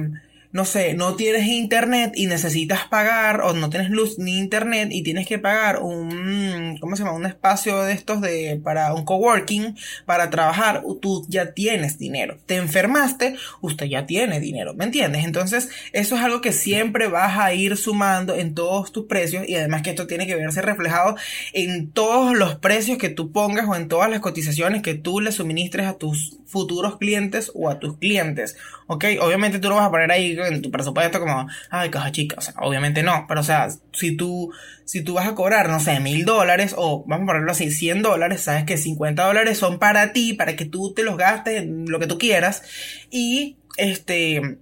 no 0.52 0.64
sé, 0.64 0.94
no 0.94 1.14
tienes 1.14 1.46
internet 1.46 2.12
y 2.16 2.26
necesitas 2.26 2.86
pagar, 2.88 3.40
o 3.42 3.52
no 3.52 3.70
tienes 3.70 3.90
luz 3.90 4.18
ni 4.18 4.36
internet 4.38 4.88
y 4.90 5.02
tienes 5.02 5.26
que 5.26 5.38
pagar 5.38 5.80
un, 5.80 6.76
¿cómo 6.80 6.96
se 6.96 7.04
llama? 7.04 7.16
Un 7.16 7.26
espacio 7.26 7.82
de 7.82 7.92
estos 7.92 8.20
de, 8.20 8.60
para 8.62 8.92
un 8.92 9.04
coworking, 9.04 9.76
para 10.06 10.30
trabajar, 10.30 10.82
tú 11.00 11.24
ya 11.28 11.52
tienes 11.52 11.98
dinero. 11.98 12.38
Te 12.46 12.56
enfermaste, 12.56 13.36
usted 13.60 13.86
ya 13.86 14.06
tiene 14.06 14.40
dinero, 14.40 14.74
¿me 14.74 14.84
entiendes? 14.84 15.24
Entonces, 15.24 15.68
eso 15.92 16.16
es 16.16 16.22
algo 16.22 16.40
que 16.40 16.52
siempre 16.52 17.06
vas 17.06 17.38
a 17.38 17.54
ir 17.54 17.76
sumando 17.76 18.34
en 18.34 18.54
todos 18.54 18.90
tus 18.90 19.06
precios 19.06 19.48
y 19.48 19.54
además 19.54 19.82
que 19.82 19.90
esto 19.90 20.06
tiene 20.06 20.26
que 20.26 20.34
verse 20.34 20.62
reflejado 20.62 21.16
en 21.52 21.90
todos 21.92 22.36
los 22.36 22.56
precios 22.56 22.98
que 22.98 23.08
tú 23.08 23.30
pongas 23.30 23.68
o 23.68 23.76
en 23.76 23.88
todas 23.88 24.10
las 24.10 24.20
cotizaciones 24.20 24.82
que 24.82 24.94
tú 24.94 25.20
le 25.20 25.30
suministres 25.30 25.86
a 25.86 25.94
tus 25.94 26.39
futuros 26.50 26.98
clientes 26.98 27.50
o 27.54 27.70
a 27.70 27.78
tus 27.78 27.96
clientes, 27.98 28.56
¿ok? 28.88 29.04
Obviamente 29.20 29.60
tú 29.60 29.68
lo 29.68 29.76
vas 29.76 29.86
a 29.86 29.90
poner 29.90 30.10
ahí 30.10 30.36
en 30.36 30.62
tu 30.62 30.70
presupuesto 30.70 31.20
como, 31.20 31.46
ay, 31.70 31.90
caja 31.90 32.10
chica, 32.10 32.36
o 32.38 32.40
sea, 32.40 32.54
obviamente 32.58 33.02
no, 33.02 33.24
pero 33.28 33.40
o 33.40 33.44
sea, 33.44 33.68
si 33.92 34.16
tú, 34.16 34.52
si 34.84 35.02
tú 35.02 35.14
vas 35.14 35.28
a 35.28 35.34
cobrar, 35.34 35.68
no 35.68 35.78
sé, 35.78 36.00
mil 36.00 36.24
dólares 36.24 36.74
o 36.76 37.04
vamos 37.06 37.24
a 37.24 37.26
ponerlo 37.28 37.52
así, 37.52 37.70
100 37.70 38.02
dólares, 38.02 38.42
sabes 38.42 38.64
que 38.64 38.76
50 38.76 39.24
dólares 39.24 39.58
son 39.58 39.78
para 39.78 40.12
ti, 40.12 40.32
para 40.32 40.56
que 40.56 40.64
tú 40.64 40.92
te 40.92 41.04
los 41.04 41.16
gastes 41.16 41.62
en 41.62 41.88
lo 41.88 42.00
que 42.00 42.08
tú 42.08 42.18
quieras 42.18 42.62
y 43.10 43.56
este 43.76 44.58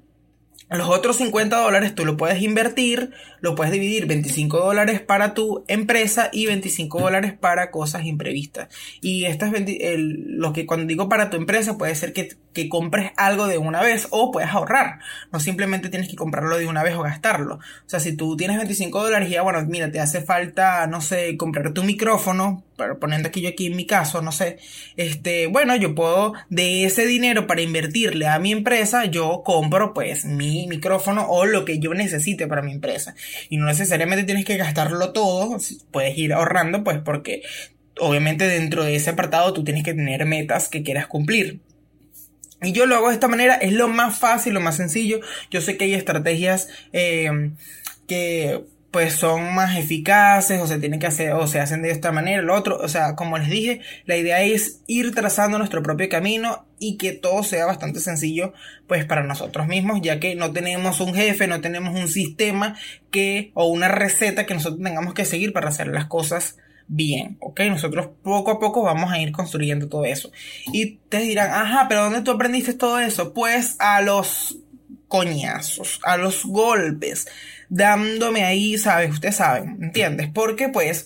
los 0.71 0.89
otros 0.91 1.17
50 1.17 1.57
dólares 1.57 1.95
tú 1.95 2.05
lo 2.05 2.19
puedes 2.19 2.43
invertir, 2.43 3.13
lo 3.41 3.55
puedes 3.55 3.73
dividir 3.73 4.07
25 4.07 4.59
dólares 4.59 5.01
para 5.01 5.35
tu 5.35 5.65
empresa 5.69 6.31
y 6.33 6.47
25 6.47 7.01
dólares 7.01 7.35
para 7.39 7.71
cosas 7.71 8.05
imprevistas. 8.05 8.69
Y 9.01 9.25
estas 9.25 9.53
lo 9.53 10.53
que 10.53 10.67
cuando 10.67 10.87
digo 10.87 11.09
para 11.09 11.31
tu 11.31 11.37
empresa 11.37 11.79
puede 11.79 11.95
ser 11.95 12.13
que, 12.13 12.37
que, 12.53 12.69
compres 12.69 13.13
algo 13.17 13.47
de 13.47 13.59
una 13.59 13.83
vez 13.83 14.09
o 14.11 14.31
puedes 14.31 14.51
ahorrar. 14.51 15.01
No 15.33 15.41
simplemente 15.41 15.89
tienes 15.89 16.09
que 16.09 16.17
comprarlo 16.17 16.59
de 16.59 16.67
una 16.67 16.83
vez 16.83 16.95
o 16.95 17.03
gastarlo. 17.03 17.57
O 17.57 17.89
sea, 17.89 18.01
si 18.01 18.17
tú 18.17 18.37
tienes 18.37 18.57
25 18.57 19.03
dólares 19.03 19.29
y 19.29 19.33
ya, 19.33 19.43
bueno, 19.43 19.65
mira, 19.67 19.91
te 19.91 20.01
hace 20.01 20.21
falta, 20.21 20.87
no 20.87 21.01
sé, 21.01 21.37
comprar 21.37 21.73
tu 21.73 21.83
micrófono, 21.85 22.65
poniendo 23.01 23.29
aquí 23.29 23.41
yo 23.41 23.49
aquí 23.49 23.67
en 23.67 23.77
mi 23.77 23.87
caso, 23.87 24.23
no 24.23 24.33
sé, 24.33 24.59
este, 24.97 25.47
bueno, 25.49 25.75
yo 25.77 25.95
puedo 25.95 26.35
de 26.49 26.85
ese 26.85 27.07
dinero 27.07 27.47
para 27.47 27.63
invertirle 27.63 28.29
a 28.29 28.39
mi 28.39 28.53
empresa, 28.53 29.05
yo 29.07 29.43
compro 29.45 29.93
pues 29.93 30.25
mi 30.25 30.67
micrófono 30.69 31.27
o 31.29 31.45
lo 31.45 31.65
que 31.65 31.79
yo 31.79 31.95
necesite 31.95 32.47
para 32.47 32.63
mi 32.63 32.73
empresa. 32.73 33.15
Y 33.49 33.57
no 33.57 33.67
necesariamente 33.67 34.25
tienes 34.25 34.45
que 34.45 34.57
gastarlo 34.57 35.13
todo, 35.13 35.59
puedes 35.91 36.17
ir 36.17 36.33
ahorrando 36.33 36.85
pues 36.85 36.99
porque 36.99 37.43
obviamente 38.01 38.47
dentro 38.47 38.85
de 38.85 38.97
ese 38.97 39.11
apartado 39.11 39.53
tú 39.53 39.65
tienes 39.65 39.85
que 39.85 39.95
tener 39.95 40.25
metas 40.27 40.69
que 40.69 40.83
quieras 40.83 41.07
cumplir. 41.07 41.61
Y 42.61 42.73
yo 42.73 42.87
lo 42.87 42.97
hago 42.97 43.09
de 43.09 43.15
esta 43.15 43.29
manera, 43.29 43.55
es 43.55 43.73
lo 43.73 43.89
más 43.89 44.19
fácil, 44.19 44.55
lo 44.55 44.61
más 44.61 44.77
sencillo. 44.77 45.21
Yo 45.51 45.61
sé 45.61 45.77
que 45.77 45.85
hay 45.85 45.95
estrategias 45.95 46.69
eh, 46.93 47.53
que 48.09 48.65
pues 48.91 49.15
son 49.15 49.55
más 49.55 49.77
eficaces 49.77 50.61
o 50.61 50.67
se 50.67 50.79
tienen 50.79 50.99
que 50.99 51.07
hacer 51.07 51.33
o 51.33 51.47
se 51.47 51.61
hacen 51.61 51.83
de 51.83 51.91
esta 51.91 52.11
manera, 52.11 52.43
lo 52.43 52.55
otro, 52.55 52.79
o 52.79 52.89
sea, 52.89 53.15
como 53.17 53.37
les 53.37 53.51
dije, 53.51 53.81
la 54.07 54.17
idea 54.17 54.43
es 54.43 54.81
ir 54.87 55.15
trazando 55.15 55.59
nuestro 55.59 55.83
propio 55.83 56.09
camino 56.09 56.67
y 56.79 56.97
que 56.97 57.13
todo 57.13 57.43
sea 57.43 57.67
bastante 57.67 58.01
sencillo 58.01 58.55
pues 58.87 59.05
para 59.05 59.23
nosotros 59.25 59.67
mismos, 59.67 60.01
ya 60.03 60.21
que 60.21 60.35
no 60.35 60.53
tenemos 60.53 61.01
un 61.01 61.15
jefe, 61.15 61.47
no 61.47 61.61
tenemos 61.61 61.99
un 61.99 62.09
sistema 62.09 62.77
que 63.11 63.51
o 63.55 63.67
una 63.67 63.89
receta 63.89 64.47
que 64.47 64.55
nosotros 64.55 64.83
tengamos 64.83 65.13
que 65.13 65.27
seguir 65.27 65.53
para 65.53 65.69
hacer 65.69 65.89
las 65.89 66.07
cosas 66.07 66.57
bien, 66.87 67.37
¿ok? 67.41 67.61
Nosotros 67.69 68.09
poco 68.23 68.53
a 68.53 68.59
poco 68.59 68.83
vamos 68.83 69.13
a 69.13 69.21
ir 69.21 69.31
construyendo 69.33 69.89
todo 69.89 70.07
eso. 70.07 70.33
Y 70.73 70.97
te 71.11 71.19
dirán, 71.19 71.51
ajá, 71.53 71.87
pero 71.89 72.05
¿dónde 72.05 72.23
tú 72.23 72.31
aprendiste 72.31 72.73
todo 72.73 72.99
eso? 72.99 73.35
Pues 73.35 73.77
a 73.79 74.01
los 74.01 74.57
coñazos, 75.07 76.01
a 76.05 76.17
los 76.17 76.45
golpes, 76.45 77.29
dándome 77.69 78.45
ahí, 78.45 78.79
¿sabes? 78.79 79.11
Ustedes 79.11 79.37
saben, 79.37 79.79
¿entiendes? 79.83 80.29
Porque 80.33 80.69
pues, 80.69 81.05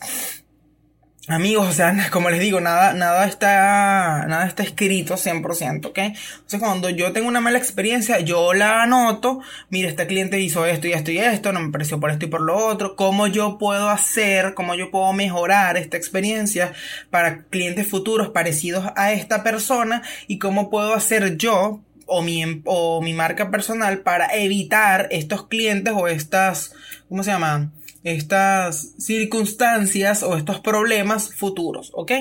amigos, 1.28 1.68
o 1.68 1.72
sea, 1.72 1.94
como 2.10 2.30
les 2.30 2.40
digo, 2.40 2.60
nada, 2.60 2.92
nada 2.94 3.26
está, 3.26 4.26
nada 4.28 4.46
está 4.46 4.62
escrito 4.62 5.14
100%, 5.14 5.86
¿ok? 5.86 5.98
Entonces 5.98 6.60
cuando 6.60 6.90
yo 6.90 7.12
tengo 7.12 7.28
una 7.28 7.40
mala 7.40 7.58
experiencia, 7.58 8.20
yo 8.20 8.54
la 8.54 8.82
anoto, 8.82 9.40
mire, 9.70 9.88
este 9.88 10.06
cliente 10.06 10.40
hizo 10.40 10.66
esto 10.66 10.86
y 10.88 10.92
esto 10.92 11.10
y 11.10 11.18
esto, 11.18 11.52
no 11.52 11.60
me 11.60 11.72
pareció 11.72 11.98
por 12.00 12.10
esto 12.10 12.26
y 12.26 12.28
por 12.28 12.40
lo 12.40 12.56
otro, 12.56 12.96
¿cómo 12.96 13.26
yo 13.26 13.58
puedo 13.58 13.88
hacer, 13.88 14.54
cómo 14.54 14.74
yo 14.74 14.90
puedo 14.90 15.12
mejorar 15.12 15.76
esta 15.76 15.96
experiencia 15.96 16.72
para 17.10 17.44
clientes 17.44 17.88
futuros 17.88 18.30
parecidos 18.30 18.86
a 18.96 19.12
esta 19.12 19.42
persona 19.42 20.02
y 20.26 20.38
cómo 20.38 20.70
puedo 20.70 20.94
hacer 20.94 21.36
yo 21.36 21.82
o 22.06 22.22
mi, 22.22 22.42
em, 22.42 22.62
o 22.64 23.00
mi 23.02 23.12
marca 23.12 23.50
personal 23.50 23.98
para 24.00 24.34
evitar 24.36 25.08
estos 25.10 25.46
clientes 25.48 25.92
o 25.96 26.08
estas, 26.08 26.72
¿cómo 27.08 27.22
se 27.22 27.30
llaman? 27.30 27.72
Estas 28.04 28.94
circunstancias 28.98 30.22
o 30.22 30.36
estos 30.36 30.60
problemas 30.60 31.34
futuros, 31.34 31.92
¿ok? 31.94 32.12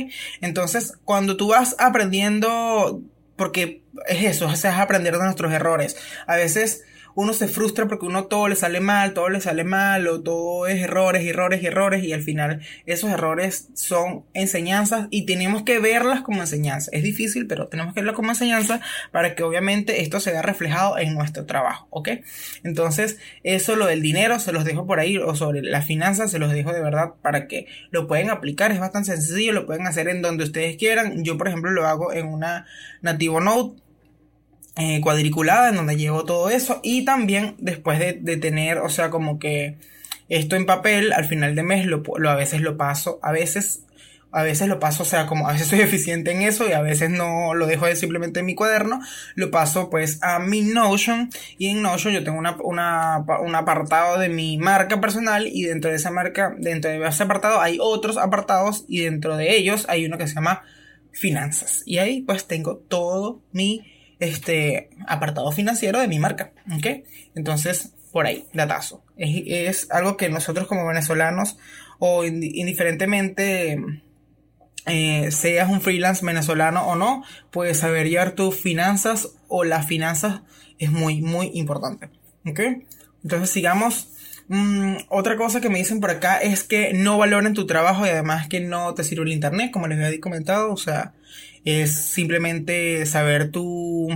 Entonces, 0.42 0.94
cuando 1.06 1.38
tú 1.38 1.50
vas 1.50 1.76
aprendiendo, 1.80 3.02
porque 3.36 3.82
es 4.08 4.24
eso, 4.24 4.52
es 4.52 4.66
aprender 4.66 5.18
de 5.18 5.24
nuestros 5.24 5.52
errores. 5.52 5.98
A 6.28 6.36
veces 6.36 6.84
uno 7.16 7.34
se 7.34 7.48
frustra 7.48 7.88
porque 7.88 8.06
uno 8.06 8.26
todo 8.26 8.48
le 8.48 8.56
sale 8.56 8.80
mal, 8.80 9.14
todo 9.14 9.30
le 9.30 9.42
sale 9.42 9.64
mal, 9.64 10.08
o 10.08 10.22
todo 10.22 10.68
es 10.68 10.82
errores, 10.82 11.26
errores, 11.26 11.64
errores, 11.64 12.04
y 12.04 12.14
al 12.14 12.22
final 12.22 12.62
esos 12.86 13.12
errores 13.12 13.70
son 13.74 14.26
enseñanzas 14.34 15.08
y 15.10 15.26
tenemos 15.26 15.64
que 15.64 15.80
verlas 15.80 16.22
como 16.22 16.42
enseñanza. 16.42 16.90
Es 16.94 17.04
difícil, 17.04 17.48
pero 17.48 17.68
tenemos 17.68 17.94
que 17.94 18.02
verlas 18.02 18.16
como 18.16 18.30
enseñanza 18.30 18.82
para 19.12 19.36
que 19.36 19.44
obviamente 19.44 20.02
esto 20.02 20.20
se 20.20 20.32
vea 20.32 20.42
reflejado 20.42 20.98
en 20.98 21.14
nuestro 21.14 21.46
trabajo, 21.46 21.88
¿ok? 21.90 22.10
Entonces, 22.64 23.18
eso 23.44 23.76
lo 23.76 23.86
del 23.86 24.02
dinero 24.02 24.40
se 24.40 24.52
los 24.52 24.66
dejo 24.66 24.86
por 24.86 25.00
ahí, 25.00 25.18
o 25.18 25.36
sobre 25.36 25.62
las 25.62 25.86
finanzas 25.86 26.32
se 26.32 26.40
los 26.40 26.52
dejo 26.52 26.72
de 26.74 26.82
verdad 26.82 27.14
para 27.22 27.48
que 27.48 27.68
lo 27.90 28.08
pueden 28.08 28.30
aplicar, 28.30 28.72
es 28.72 28.80
bastante 28.80 29.16
sencillo, 29.16 29.54
lo 29.54 29.66
pueden 29.66 29.88
hacer 29.88 30.08
en 30.08 30.22
donde 30.22 30.44
ustedes 30.44 30.78
quieran. 30.78 31.24
Yo, 31.24 31.38
por 31.38 31.48
ejemplo, 31.48 31.72
lo 31.72 31.88
hago 31.88 32.14
en 32.14 32.28
una 32.28 32.66
Nativo 33.02 33.40
Note 33.40 33.82
eh, 34.78 35.02
cuadriculada 35.02 35.70
en 35.70 35.76
donde 35.76 35.98
llevo 35.98 36.24
todo 36.24 36.50
eso. 36.50 36.80
Y 36.84 37.04
también 37.04 37.56
después 37.58 38.00
de, 38.00 38.14
tener, 38.38 38.78
o 38.80 38.90
sea, 38.90 39.10
como 39.10 39.38
que 39.38 39.78
esto 40.30 40.56
en 40.56 40.66
papel 40.66 41.12
al 41.14 41.26
final 41.26 41.56
de 41.56 41.64
mes 41.64 41.86
lo, 41.86 42.04
a 42.30 42.36
veces 42.36 42.62
lo 42.62 42.78
paso, 42.78 43.20
a 43.22 43.32
veces 43.32 43.84
a 44.34 44.44
veces 44.44 44.70
lo 44.70 44.80
paso, 44.80 45.04
o 45.04 45.06
sea, 45.06 45.28
como 45.28 45.50
a 45.50 45.52
veces 45.52 45.68
soy 45.68 45.82
eficiente 45.82 46.32
en 46.32 46.42
eso 46.42 46.66
y 46.70 46.72
a 46.72 46.82
veces 46.82 47.10
no 47.10 47.54
lo 47.54 47.68
dejo 47.68 47.86
de 47.86 47.98
simplemente 47.98 48.40
en 48.40 48.46
mi 48.46 48.56
cuaderno, 48.56 49.02
lo 49.36 49.52
paso 49.52 49.90
pues 49.90 50.24
a 50.24 50.40
mi 50.40 50.62
Notion. 50.62 51.30
Y 51.58 51.68
en 51.68 51.82
Notion 51.82 52.14
yo 52.14 52.24
tengo 52.24 52.40
una, 52.40 52.56
una, 52.64 53.26
un 53.42 53.56
apartado 53.56 54.20
de 54.20 54.30
mi 54.30 54.58
marca 54.58 55.02
personal 55.02 55.48
y 55.48 55.64
dentro 55.64 55.92
de 55.92 55.98
esa 55.98 56.12
marca, 56.12 56.56
dentro 56.58 56.92
de 56.92 57.06
ese 57.06 57.24
apartado 57.24 57.60
hay 57.60 57.78
otros 57.82 58.18
apartados 58.18 58.86
y 58.88 59.02
dentro 59.02 59.36
de 59.36 59.54
ellos 59.58 59.86
hay 59.90 60.06
uno 60.06 60.18
que 60.18 60.30
se 60.30 60.36
llama 60.36 60.64
finanzas. 61.12 61.84
Y 61.86 61.98
ahí 61.98 62.22
pues 62.22 62.48
tengo 62.48 62.78
todo 62.78 63.42
mi 63.52 63.86
este 64.22 64.92
apartado 65.08 65.52
financiero 65.52 66.00
de 66.00 66.08
mi 66.08 66.20
marca. 66.20 66.54
¿Ok? 66.78 67.04
Entonces, 67.36 67.94
por 68.14 68.26
ahí, 68.26 68.48
datazo. 68.54 69.04
Es, 69.18 69.44
es 69.46 69.92
algo 69.92 70.16
que 70.16 70.30
nosotros 70.30 70.68
como 70.68 70.86
venezolanos 70.88 71.58
o 72.00 72.24
indiferentemente 72.24 73.78
eh, 74.86 75.32
seas 75.32 75.70
un 75.70 75.82
freelance 75.82 76.26
venezolano 76.26 76.88
o 76.88 76.96
no, 76.96 77.24
puedes 77.52 77.78
saber 77.78 78.10
llevar 78.10 78.32
tus 78.32 78.56
finanzas 78.56 79.30
o 79.48 79.64
las 79.64 79.86
finanzas 79.88 80.42
es 80.80 80.92
muy, 80.92 81.22
muy 81.22 81.52
importante. 81.54 82.10
¿Ok? 82.46 82.60
Entonces 83.24 83.50
sigamos. 83.50 84.08
Mm, 84.48 84.98
otra 85.08 85.38
cosa 85.38 85.62
que 85.62 85.70
me 85.70 85.78
dicen 85.78 86.02
por 86.02 86.10
acá 86.10 86.38
es 86.38 86.64
que 86.64 86.94
no 86.94 87.18
valoren 87.18 87.54
tu 87.54 87.66
trabajo 87.66 88.06
y 88.06 88.10
además 88.10 88.48
que 88.48 88.60
no 88.60 88.94
te 88.94 89.04
sirve 89.04 89.24
el 89.24 89.32
internet, 89.32 89.72
como 89.72 89.88
les 89.88 90.04
había 90.04 90.20
comentado. 90.20 90.74
O 90.74 90.78
sea, 90.78 91.14
es 91.66 91.94
simplemente 91.94 93.06
saber 93.06 93.52
tu 93.52 94.10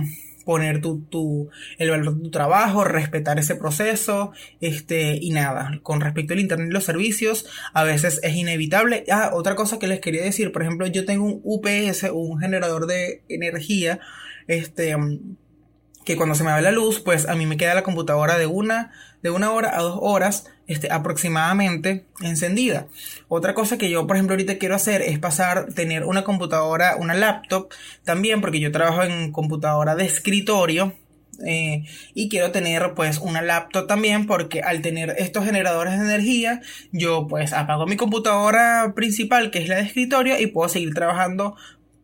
poner 0.46 0.80
tu, 0.80 1.00
tu, 1.00 1.50
el 1.76 1.90
valor 1.90 2.14
de 2.14 2.22
tu 2.22 2.30
trabajo, 2.30 2.84
respetar 2.84 3.36
ese 3.40 3.56
proceso, 3.56 4.30
este, 4.60 5.18
y 5.20 5.30
nada. 5.30 5.80
Con 5.82 6.00
respecto 6.00 6.34
al 6.34 6.40
internet 6.40 6.68
y 6.70 6.72
los 6.72 6.84
servicios, 6.84 7.46
a 7.74 7.82
veces 7.82 8.20
es 8.22 8.36
inevitable. 8.36 9.04
Ah, 9.10 9.32
otra 9.34 9.56
cosa 9.56 9.80
que 9.80 9.88
les 9.88 9.98
quería 9.98 10.22
decir, 10.22 10.52
por 10.52 10.62
ejemplo, 10.62 10.86
yo 10.86 11.04
tengo 11.04 11.24
un 11.24 11.40
UPS, 11.42 12.04
un 12.12 12.38
generador 12.38 12.86
de 12.86 13.22
energía, 13.28 13.98
este, 14.46 14.94
que 16.06 16.16
cuando 16.16 16.36
se 16.36 16.44
me 16.44 16.52
va 16.52 16.60
la 16.60 16.70
luz, 16.70 17.00
pues 17.00 17.28
a 17.28 17.34
mí 17.34 17.46
me 17.46 17.56
queda 17.56 17.74
la 17.74 17.82
computadora 17.82 18.38
de 18.38 18.46
una, 18.46 18.92
de 19.22 19.30
una 19.30 19.50
hora 19.50 19.76
a 19.76 19.82
dos 19.82 19.98
horas 20.00 20.46
este, 20.68 20.90
aproximadamente 20.90 22.06
encendida. 22.20 22.86
Otra 23.26 23.54
cosa 23.54 23.76
que 23.76 23.90
yo, 23.90 24.06
por 24.06 24.14
ejemplo, 24.14 24.34
ahorita 24.34 24.56
quiero 24.56 24.76
hacer 24.76 25.02
es 25.02 25.18
pasar, 25.18 25.66
tener 25.74 26.04
una 26.04 26.22
computadora, 26.22 26.94
una 26.96 27.14
laptop 27.14 27.70
también, 28.04 28.40
porque 28.40 28.60
yo 28.60 28.70
trabajo 28.70 29.02
en 29.02 29.32
computadora 29.32 29.96
de 29.96 30.06
escritorio. 30.06 30.94
eh, 31.44 31.84
y 32.14 32.28
quiero 32.30 32.50
tener 32.50 32.94
pues 32.94 33.18
una 33.18 33.42
laptop 33.42 33.86
también 33.86 34.26
porque 34.26 34.62
al 34.62 34.80
tener 34.80 35.14
estos 35.18 35.44
generadores 35.44 35.98
de 35.98 36.06
energía 36.06 36.62
yo 36.92 37.26
pues 37.28 37.52
apago 37.52 37.84
mi 37.86 37.96
computadora 37.96 38.94
principal 38.96 39.50
que 39.50 39.58
es 39.58 39.68
la 39.68 39.76
de 39.76 39.82
escritorio 39.82 40.40
y 40.40 40.46
puedo 40.46 40.70
seguir 40.70 40.94
trabajando 40.94 41.54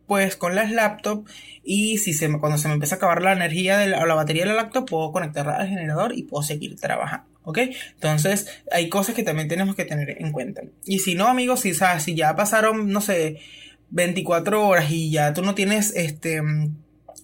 pues 0.07 0.35
con 0.35 0.55
las 0.55 0.71
laptops 0.71 1.31
y 1.63 1.97
si 1.97 2.13
se 2.13 2.27
me, 2.27 2.39
cuando 2.39 2.57
se 2.57 2.67
me 2.67 2.73
empieza 2.73 2.95
a 2.95 2.97
acabar 2.97 3.21
la 3.21 3.33
energía 3.33 3.77
de 3.77 3.87
la, 3.87 4.05
la 4.05 4.15
batería 4.15 4.43
de 4.43 4.49
la 4.49 4.55
laptop 4.55 4.89
puedo 4.89 5.11
conectarla 5.11 5.55
al 5.55 5.67
generador 5.67 6.13
y 6.15 6.23
puedo 6.23 6.43
seguir 6.43 6.75
trabajando. 6.75 7.27
¿Ok? 7.43 7.59
Entonces, 7.95 8.47
hay 8.71 8.87
cosas 8.87 9.15
que 9.15 9.23
también 9.23 9.49
tenemos 9.49 9.75
que 9.75 9.83
tener 9.83 10.21
en 10.21 10.31
cuenta. 10.31 10.61
Y 10.85 10.99
si 10.99 11.15
no, 11.15 11.27
amigos, 11.27 11.59
si, 11.59 11.73
si 11.73 12.15
ya 12.15 12.35
pasaron, 12.37 12.89
no 12.89 13.01
sé, 13.01 13.39
24 13.89 14.65
horas 14.65 14.89
y 14.89 15.11
ya 15.11 15.33
tú 15.33 15.43
no 15.43 15.53
tienes 15.53 15.93
este 15.95 16.41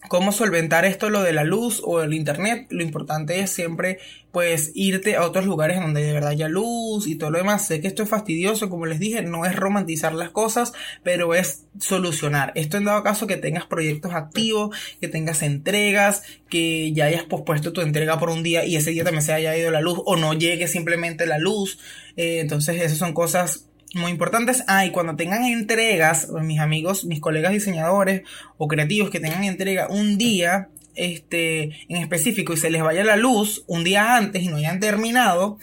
cómo 0.08 0.32
solventar 0.32 0.86
esto 0.86 1.10
lo 1.10 1.22
de 1.22 1.34
la 1.34 1.44
luz 1.44 1.82
o 1.84 2.02
el 2.02 2.14
internet 2.14 2.68
lo 2.70 2.84
importante 2.84 3.42
es 3.42 3.50
siempre 3.50 4.00
pues 4.32 4.72
irte 4.76 5.16
a 5.16 5.26
otros 5.26 5.46
lugares 5.46 5.80
donde 5.80 6.04
de 6.04 6.14
verdad 6.14 6.30
haya 6.30 6.48
luz 6.48 7.08
y 7.08 7.16
todo 7.16 7.32
lo 7.32 7.40
demás. 7.40 7.66
Sé 7.66 7.82
que 7.82 7.88
esto 7.88 8.04
es 8.04 8.10
fastidioso 8.10 8.70
como 8.70 8.86
les 8.86 9.00
dije 9.00 9.22
no 9.24 9.46
es 9.46 9.56
romantizar 9.56 10.14
las 10.14 10.30
cosas 10.30 10.72
pero 11.04 11.34
es 11.36 11.66
solucionar. 11.80 12.52
Esto 12.56 12.78
en 12.78 12.86
dado 12.86 13.04
caso 13.04 13.28
que 13.28 13.38
tengas 13.38 13.66
proyectos 13.66 14.14
activos 14.14 14.76
que 15.02 15.08
tengas 15.08 15.42
entregas 15.42 16.24
que 16.50 16.94
ya 16.94 17.06
hayas 17.06 17.24
pospuesto 17.24 17.74
tu 17.74 17.82
entrega 17.82 18.20
por 18.20 18.30
un 18.30 18.44
día 18.44 18.66
y 18.66 18.76
ese 18.76 18.92
día 18.92 19.04
también 19.04 19.24
se 19.24 19.34
haya 19.34 19.58
ido 19.58 19.72
la 19.72 19.82
luz 19.82 20.00
o 20.06 20.16
no 20.16 20.34
llegue 20.34 20.68
simplemente 20.68 21.26
la 21.26 21.40
luz 21.40 21.80
eh, 22.16 22.40
entonces 22.40 22.82
esas 22.82 22.98
son 22.98 23.14
cosas 23.14 23.69
muy 23.96 24.12
importantes. 24.12 24.64
Ah, 24.68 24.86
y 24.86 24.92
cuando 24.92 25.16
tengan 25.16 25.46
entregas, 25.46 26.30
mis 26.30 26.60
amigos, 26.60 27.06
mis 27.06 27.20
colegas 27.20 27.52
diseñadores 27.52 28.24
o 28.58 28.68
creativos 28.68 29.10
que 29.10 29.20
tengan 29.20 29.44
entrega 29.44 29.88
un 29.90 30.18
día 30.18 30.70
este, 30.96 31.72
en 31.88 31.98
específico 31.98 32.54
y 32.54 32.58
se 32.58 32.70
les 32.70 32.84
vaya 32.84 33.04
la 33.04 33.16
luz 33.16 33.64
un 33.68 33.84
día 33.84 34.16
antes 34.16 34.44
y 34.44 34.48
no 34.48 34.58
hayan 34.58 34.80
terminado, 34.80 35.58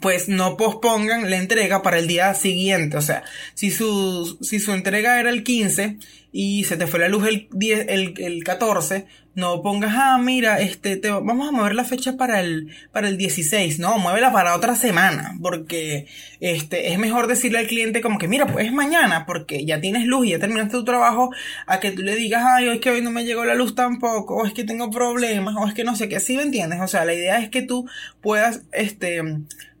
pues 0.00 0.28
no 0.28 0.56
pospongan 0.56 1.30
la 1.30 1.38
entrega 1.38 1.82
para 1.82 1.98
el 1.98 2.06
día 2.06 2.34
siguiente. 2.34 2.96
O 2.96 3.02
sea, 3.02 3.24
si 3.54 3.70
su, 3.70 4.38
si 4.42 4.60
su 4.60 4.72
entrega 4.72 5.18
era 5.18 5.30
el 5.30 5.42
15 5.42 5.96
y 6.38 6.64
se 6.64 6.76
te 6.76 6.86
fue 6.86 7.00
la 7.00 7.08
luz 7.08 7.26
el, 7.26 7.48
10, 7.50 7.86
el, 7.88 8.14
el 8.18 8.44
14, 8.44 9.06
no 9.34 9.62
pongas, 9.62 9.94
ah, 9.96 10.18
mira, 10.22 10.60
este, 10.60 10.98
te, 10.98 11.08
vamos 11.08 11.48
a 11.48 11.50
mover 11.50 11.74
la 11.74 11.84
fecha 11.84 12.18
para 12.18 12.40
el, 12.40 12.74
para 12.92 13.08
el 13.08 13.16
16. 13.16 13.78
No, 13.78 13.98
muévela 13.98 14.32
para 14.32 14.54
otra 14.54 14.76
semana. 14.76 15.34
Porque, 15.40 16.06
este, 16.40 16.92
es 16.92 16.98
mejor 16.98 17.26
decirle 17.26 17.58
al 17.58 17.66
cliente 17.66 18.02
como 18.02 18.18
que, 18.18 18.28
mira, 18.28 18.46
pues 18.46 18.66
es 18.66 18.72
mañana, 18.72 19.24
porque 19.24 19.64
ya 19.64 19.80
tienes 19.80 20.04
luz 20.04 20.26
y 20.26 20.30
ya 20.30 20.38
terminaste 20.38 20.72
tu 20.72 20.84
trabajo, 20.84 21.30
a 21.66 21.80
que 21.80 21.90
tú 21.90 22.02
le 22.02 22.16
digas, 22.16 22.44
ay, 22.46 22.68
es 22.68 22.80
que 22.80 22.90
hoy 22.90 23.00
no 23.00 23.10
me 23.10 23.24
llegó 23.24 23.46
la 23.46 23.54
luz 23.54 23.74
tampoco, 23.74 24.36
o 24.36 24.44
es 24.46 24.52
que 24.52 24.64
tengo 24.64 24.90
problemas, 24.90 25.54
o 25.56 25.66
es 25.66 25.72
que 25.72 25.84
no 25.84 25.96
sé 25.96 26.10
qué, 26.10 26.20
¿sí 26.20 26.36
me 26.36 26.42
entiendes? 26.42 26.80
O 26.82 26.86
sea, 26.86 27.06
la 27.06 27.14
idea 27.14 27.38
es 27.38 27.48
que 27.48 27.62
tú 27.62 27.88
puedas, 28.20 28.62
este, 28.72 29.22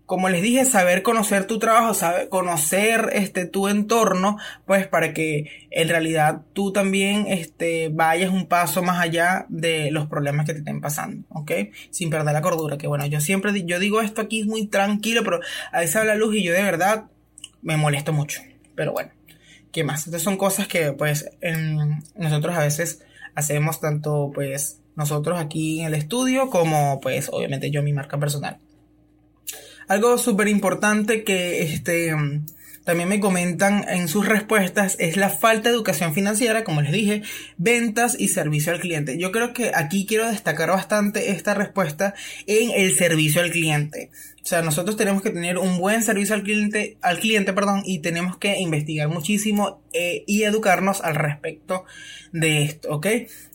como 0.06 0.28
les 0.28 0.40
dije, 0.40 0.64
saber 0.64 1.02
conocer 1.02 1.46
tu 1.46 1.58
trabajo, 1.58 1.92
saber 1.92 2.28
conocer 2.28 3.10
este 3.12 3.44
tu 3.44 3.66
entorno, 3.66 4.38
pues 4.64 4.86
para 4.86 5.12
que 5.12 5.50
en 5.70 5.88
realidad 5.88 6.42
tú 6.52 6.72
también 6.72 7.26
este 7.26 7.88
vayas 7.88 8.30
un 8.30 8.46
paso 8.46 8.82
más 8.82 9.00
allá 9.00 9.46
de 9.48 9.90
los 9.90 10.06
problemas 10.06 10.46
que 10.46 10.52
te 10.52 10.60
estén 10.60 10.80
pasando, 10.80 11.26
¿ok? 11.30 11.50
Sin 11.90 12.08
perder 12.08 12.32
la 12.32 12.40
cordura, 12.40 12.78
que 12.78 12.86
bueno, 12.86 13.04
yo 13.06 13.20
siempre 13.20 13.52
yo 13.66 13.80
digo 13.80 14.00
esto 14.00 14.20
aquí 14.22 14.44
muy 14.44 14.66
tranquilo, 14.66 15.24
pero 15.24 15.40
a 15.72 15.80
veces 15.80 15.96
habla 15.96 16.14
luz 16.14 16.36
y 16.36 16.44
yo 16.44 16.52
de 16.52 16.62
verdad 16.62 17.06
me 17.60 17.76
molesto 17.76 18.12
mucho. 18.12 18.40
Pero 18.76 18.92
bueno, 18.92 19.10
¿qué 19.72 19.82
más? 19.82 20.06
Estas 20.06 20.22
son 20.22 20.36
cosas 20.36 20.68
que 20.68 20.92
pues 20.92 21.28
nosotros 22.14 22.56
a 22.56 22.60
veces 22.60 23.02
hacemos 23.34 23.80
tanto 23.80 24.30
pues 24.32 24.80
nosotros 24.94 25.40
aquí 25.40 25.80
en 25.80 25.86
el 25.86 25.94
estudio 25.94 26.48
como 26.48 27.00
pues 27.00 27.28
obviamente 27.32 27.72
yo 27.72 27.82
mi 27.82 27.92
marca 27.92 28.18
personal. 28.18 28.60
Algo 29.88 30.18
súper 30.18 30.48
importante 30.48 31.22
que 31.22 31.62
este, 31.62 32.14
también 32.86 33.08
me 33.08 33.18
comentan 33.18 33.84
en 33.88 34.06
sus 34.06 34.26
respuestas 34.26 34.96
es 35.00 35.16
la 35.16 35.28
falta 35.28 35.68
de 35.68 35.74
educación 35.74 36.14
financiera, 36.14 36.62
como 36.62 36.82
les 36.82 36.92
dije, 36.92 37.22
ventas 37.56 38.14
y 38.18 38.28
servicio 38.28 38.72
al 38.72 38.78
cliente. 38.78 39.18
Yo 39.18 39.32
creo 39.32 39.52
que 39.52 39.72
aquí 39.74 40.06
quiero 40.06 40.28
destacar 40.28 40.70
bastante 40.70 41.30
esta 41.30 41.52
respuesta 41.54 42.14
en 42.46 42.70
el 42.70 42.94
servicio 42.94 43.42
al 43.42 43.50
cliente. 43.50 44.10
O 44.46 44.48
sea, 44.48 44.62
nosotros 44.62 44.96
tenemos 44.96 45.22
que 45.22 45.30
tener 45.30 45.58
un 45.58 45.78
buen 45.78 46.04
servicio 46.04 46.36
al 46.36 46.44
cliente, 46.44 46.98
al 47.02 47.18
cliente, 47.18 47.52
perdón, 47.52 47.82
y 47.84 47.98
tenemos 47.98 48.36
que 48.36 48.60
investigar 48.60 49.08
muchísimo 49.08 49.82
eh, 49.92 50.22
y 50.28 50.44
educarnos 50.44 51.00
al 51.00 51.16
respecto 51.16 51.84
de 52.30 52.62
esto, 52.62 52.90
¿ok? 52.90 53.06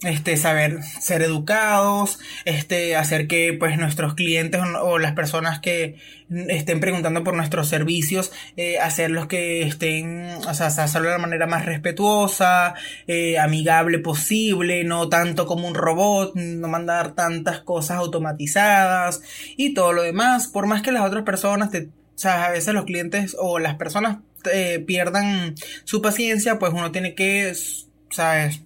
Este, 0.04 0.36
saber 0.38 0.82
ser 0.84 1.22
educados, 1.22 2.20
este, 2.46 2.96
hacer 2.96 3.28
que 3.28 3.56
pues 3.58 3.78
nuestros 3.78 4.16
clientes 4.16 4.60
o, 4.82 4.98
las 4.98 5.14
personas 5.14 5.60
que 5.60 5.98
estén 6.48 6.80
preguntando 6.80 7.24
por 7.24 7.36
nuestros 7.36 7.68
servicios, 7.68 8.32
eh, 8.58 8.80
hacerlos 8.80 9.28
que 9.28 9.62
estén, 9.64 10.30
o 10.48 10.54
sea, 10.54 10.68
hacerlo 10.68 11.10
de 11.10 11.16
la 11.16 11.22
manera 11.22 11.46
más 11.46 11.66
respetuosa, 11.66 12.74
eh, 13.06 13.38
amigable 13.38 14.00
posible, 14.00 14.84
no 14.84 15.10
tanto 15.10 15.46
como 15.46 15.68
un 15.68 15.76
robot, 15.76 16.34
no 16.36 16.68
mandar 16.68 17.14
tantas 17.14 17.60
cosas 17.60 17.98
automatizadas 17.98 19.22
y 19.58 19.74
todo 19.74 19.94
lo 19.94 20.02
demás, 20.02 20.48
por 20.48 20.66
más 20.66 20.81
que 20.82 20.92
las 20.92 21.06
otras 21.06 21.24
personas 21.24 21.72
te, 21.72 21.84
o 21.86 22.18
sea, 22.18 22.46
a 22.46 22.52
veces 22.52 22.74
los 22.74 22.86
clientes 22.86 23.36
o 23.40 23.60
las 23.60 23.76
personas 23.76 24.18
eh, 24.52 24.84
pierdan 24.86 25.56
su 25.84 26.02
paciencia, 26.02 26.60
pues 26.60 26.74
uno 26.74 26.92
tiene 26.92 27.16
que, 27.16 27.54
¿sabes? 28.10 28.62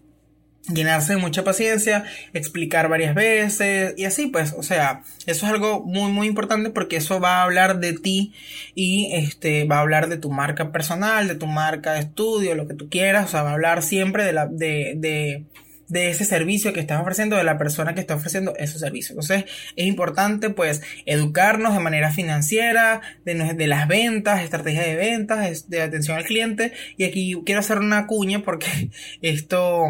llenarse 0.68 1.13
de 1.13 1.20
mucha 1.20 1.43
paciencia, 1.43 2.05
explicar 2.34 2.89
varias 2.89 3.13
veces 3.13 3.93
y 3.97 4.05
así 4.05 4.28
pues, 4.28 4.53
o 4.57 4.63
sea, 4.63 5.03
eso 5.26 5.45
es 5.45 5.51
algo 5.51 5.84
muy 5.84 6.11
muy 6.11 6.28
importante 6.28 6.70
porque 6.70 6.97
eso 6.97 7.20
va 7.20 7.38
a 7.38 7.43
hablar 7.43 7.80
de 7.80 7.93
ti 7.93 8.34
y 8.74 9.11
este 9.13 9.66
va 9.66 9.78
a 9.78 9.82
hablar 9.82 10.09
de 10.09 10.18
tu 10.18 10.32
marca 10.32 10.72
personal, 10.72 11.28
de 11.28 11.36
tu 11.36 11.47
marca 11.47 11.93
de 11.93 11.99
estudio, 11.99 12.55
lo 12.55 12.68
que 12.68 12.74
tú 12.74 12.89
quieras, 12.89 13.26
o 13.26 13.28
sea, 13.30 13.43
va 13.43 13.51
a 13.51 13.53
hablar 13.53 13.84
siempre 13.84 14.24
de 14.26 14.34
la 14.34 14.47
de, 14.47 14.93
de 14.97 15.45
de 15.88 16.10
ese 16.10 16.26
servicio 16.26 16.74
que 16.74 16.80
estás 16.80 17.02
ofreciendo, 17.02 17.36
de 17.36 17.44
la 17.44 17.58
persona 17.58 17.94
que 17.94 18.02
está 18.02 18.16
ofreciendo 18.16 18.56
ese 18.58 18.80
servicio. 18.80 19.14
Entonces, 19.14 19.46
es 19.76 19.86
importante 19.86 20.50
pues 20.50 20.82
educarnos 21.06 21.74
de 21.74 21.80
manera 21.80 22.12
financiera, 22.12 23.02
de, 23.24 23.54
de 23.54 23.68
las 23.68 23.88
ventas, 23.88 24.42
estrategia 24.42 24.84
de 24.84 24.96
ventas, 24.96 25.70
de 25.70 25.82
atención 25.82 26.18
al 26.18 26.26
cliente. 26.26 26.74
Y 26.98 27.04
aquí 27.04 27.36
quiero 27.46 27.60
hacer 27.60 27.80
una 27.80 28.08
cuña 28.08 28.44
porque 28.44 28.90
esto 29.22 29.88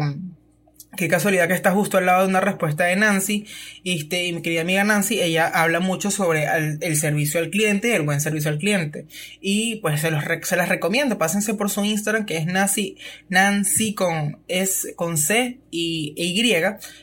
Qué 0.96 1.08
casualidad 1.08 1.46
que 1.46 1.54
está 1.54 1.72
justo 1.72 1.98
al 1.98 2.06
lado 2.06 2.22
de 2.22 2.28
una 2.28 2.40
respuesta 2.40 2.84
de 2.84 2.96
Nancy. 2.96 3.46
Este, 3.84 4.26
y 4.26 4.32
mi 4.32 4.40
querida 4.40 4.62
amiga 4.62 4.82
Nancy, 4.82 5.20
ella 5.20 5.46
habla 5.46 5.80
mucho 5.80 6.10
sobre 6.10 6.46
el, 6.80 6.96
servicio 6.96 7.38
al 7.38 7.50
cliente 7.50 7.88
y 7.88 7.92
el 7.92 8.02
buen 8.02 8.20
servicio 8.20 8.50
al 8.50 8.58
cliente. 8.58 9.06
Y 9.40 9.76
pues 9.76 10.00
se, 10.00 10.10
los, 10.10 10.24
se 10.42 10.56
las 10.56 10.68
recomiendo. 10.68 11.18
Pásense 11.18 11.54
por 11.54 11.70
su 11.70 11.84
Instagram, 11.84 12.24
que 12.24 12.38
es 12.38 12.46
Nancy, 12.46 12.96
Nancy 13.28 13.94
con, 13.94 14.38
es, 14.48 14.94
con 14.96 15.18
C 15.18 15.60
y 15.70 16.14
Y, 16.16 16.42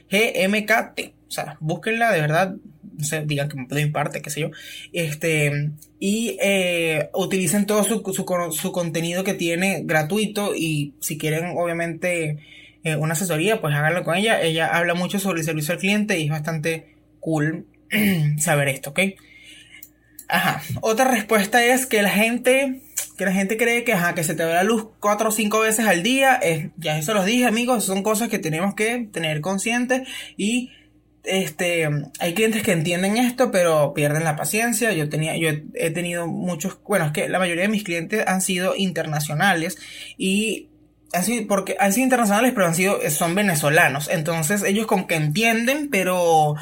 G-M-K-T. 0.09 1.13
O 1.27 1.31
sea, 1.31 1.57
búsquenla 1.59 2.11
de 2.11 2.21
verdad. 2.21 2.55
No 2.97 3.05
sé, 3.05 3.23
digan 3.25 3.49
que 3.49 3.57
me 3.57 3.65
doy 3.67 3.91
parte, 3.91 4.21
qué 4.21 4.29
sé 4.29 4.41
yo. 4.41 4.51
Este, 4.91 5.71
y 5.99 6.37
eh, 6.41 7.09
utilicen 7.13 7.65
todo 7.65 7.83
su, 7.83 8.03
su 8.51 8.71
contenido 8.71 9.23
que 9.23 9.33
tiene 9.35 9.81
gratuito. 9.83 10.55
Y 10.55 10.95
si 10.99 11.17
quieren, 11.17 11.53
obviamente, 11.55 12.39
eh, 12.83 12.95
una 12.95 13.13
asesoría, 13.13 13.61
pues 13.61 13.73
háganlo 13.75 14.03
con 14.03 14.15
ella. 14.15 14.41
Ella 14.41 14.67
habla 14.67 14.93
mucho 14.93 15.19
sobre 15.19 15.39
el 15.39 15.45
servicio 15.45 15.73
al 15.73 15.79
cliente 15.79 16.19
y 16.19 16.25
es 16.25 16.29
bastante 16.29 16.95
cool 17.19 17.65
saber 18.39 18.67
esto, 18.67 18.91
¿ok? 18.91 18.99
Ajá. 20.27 20.61
Otra 20.81 21.05
respuesta 21.09 21.63
es 21.63 21.85
que 21.85 22.01
la 22.01 22.09
gente, 22.09 22.81
que 23.17 23.25
la 23.25 23.31
gente 23.31 23.55
cree 23.55 23.83
que, 23.83 23.93
ajá, 23.93 24.15
que 24.15 24.23
se 24.23 24.35
te 24.35 24.43
ve 24.43 24.53
la 24.53 24.63
luz 24.63 24.87
cuatro 24.99 25.29
o 25.29 25.31
cinco 25.31 25.59
veces 25.59 25.85
al 25.85 26.03
día. 26.03 26.35
Es, 26.35 26.69
ya 26.77 26.97
eso 26.97 27.13
los 27.13 27.25
dije, 27.25 27.45
amigos, 27.45 27.85
son 27.85 28.03
cosas 28.03 28.29
que 28.29 28.39
tenemos 28.39 28.73
que 28.75 29.07
tener 29.11 29.41
conscientes 29.41 30.07
y 30.35 30.71
este, 31.23 31.87
hay 32.19 32.33
clientes 32.33 32.63
que 32.63 32.73
entienden 32.73 33.15
esto, 33.17 33.51
pero 33.51 33.93
pierden 33.93 34.23
la 34.23 34.35
paciencia. 34.35 34.91
Yo 34.91 35.07
tenía, 35.07 35.37
yo 35.37 35.49
he 35.75 35.89
tenido 35.91 36.27
muchos, 36.27 36.79
bueno, 36.83 37.05
es 37.05 37.11
que 37.11 37.29
la 37.29 37.39
mayoría 37.39 37.63
de 37.63 37.69
mis 37.69 37.83
clientes 37.83 38.25
han 38.27 38.41
sido 38.41 38.75
internacionales 38.75 39.77
y 40.17 40.69
así, 41.13 41.41
porque 41.41 41.75
han 41.79 41.93
sido 41.93 42.05
internacionales, 42.05 42.51
pero 42.53 42.67
han 42.67 42.75
sido, 42.75 42.99
son 43.09 43.35
venezolanos. 43.35 44.09
Entonces 44.11 44.63
ellos 44.63 44.87
como 44.87 45.07
que 45.07 45.15
entienden, 45.15 45.89
pero, 45.89 46.55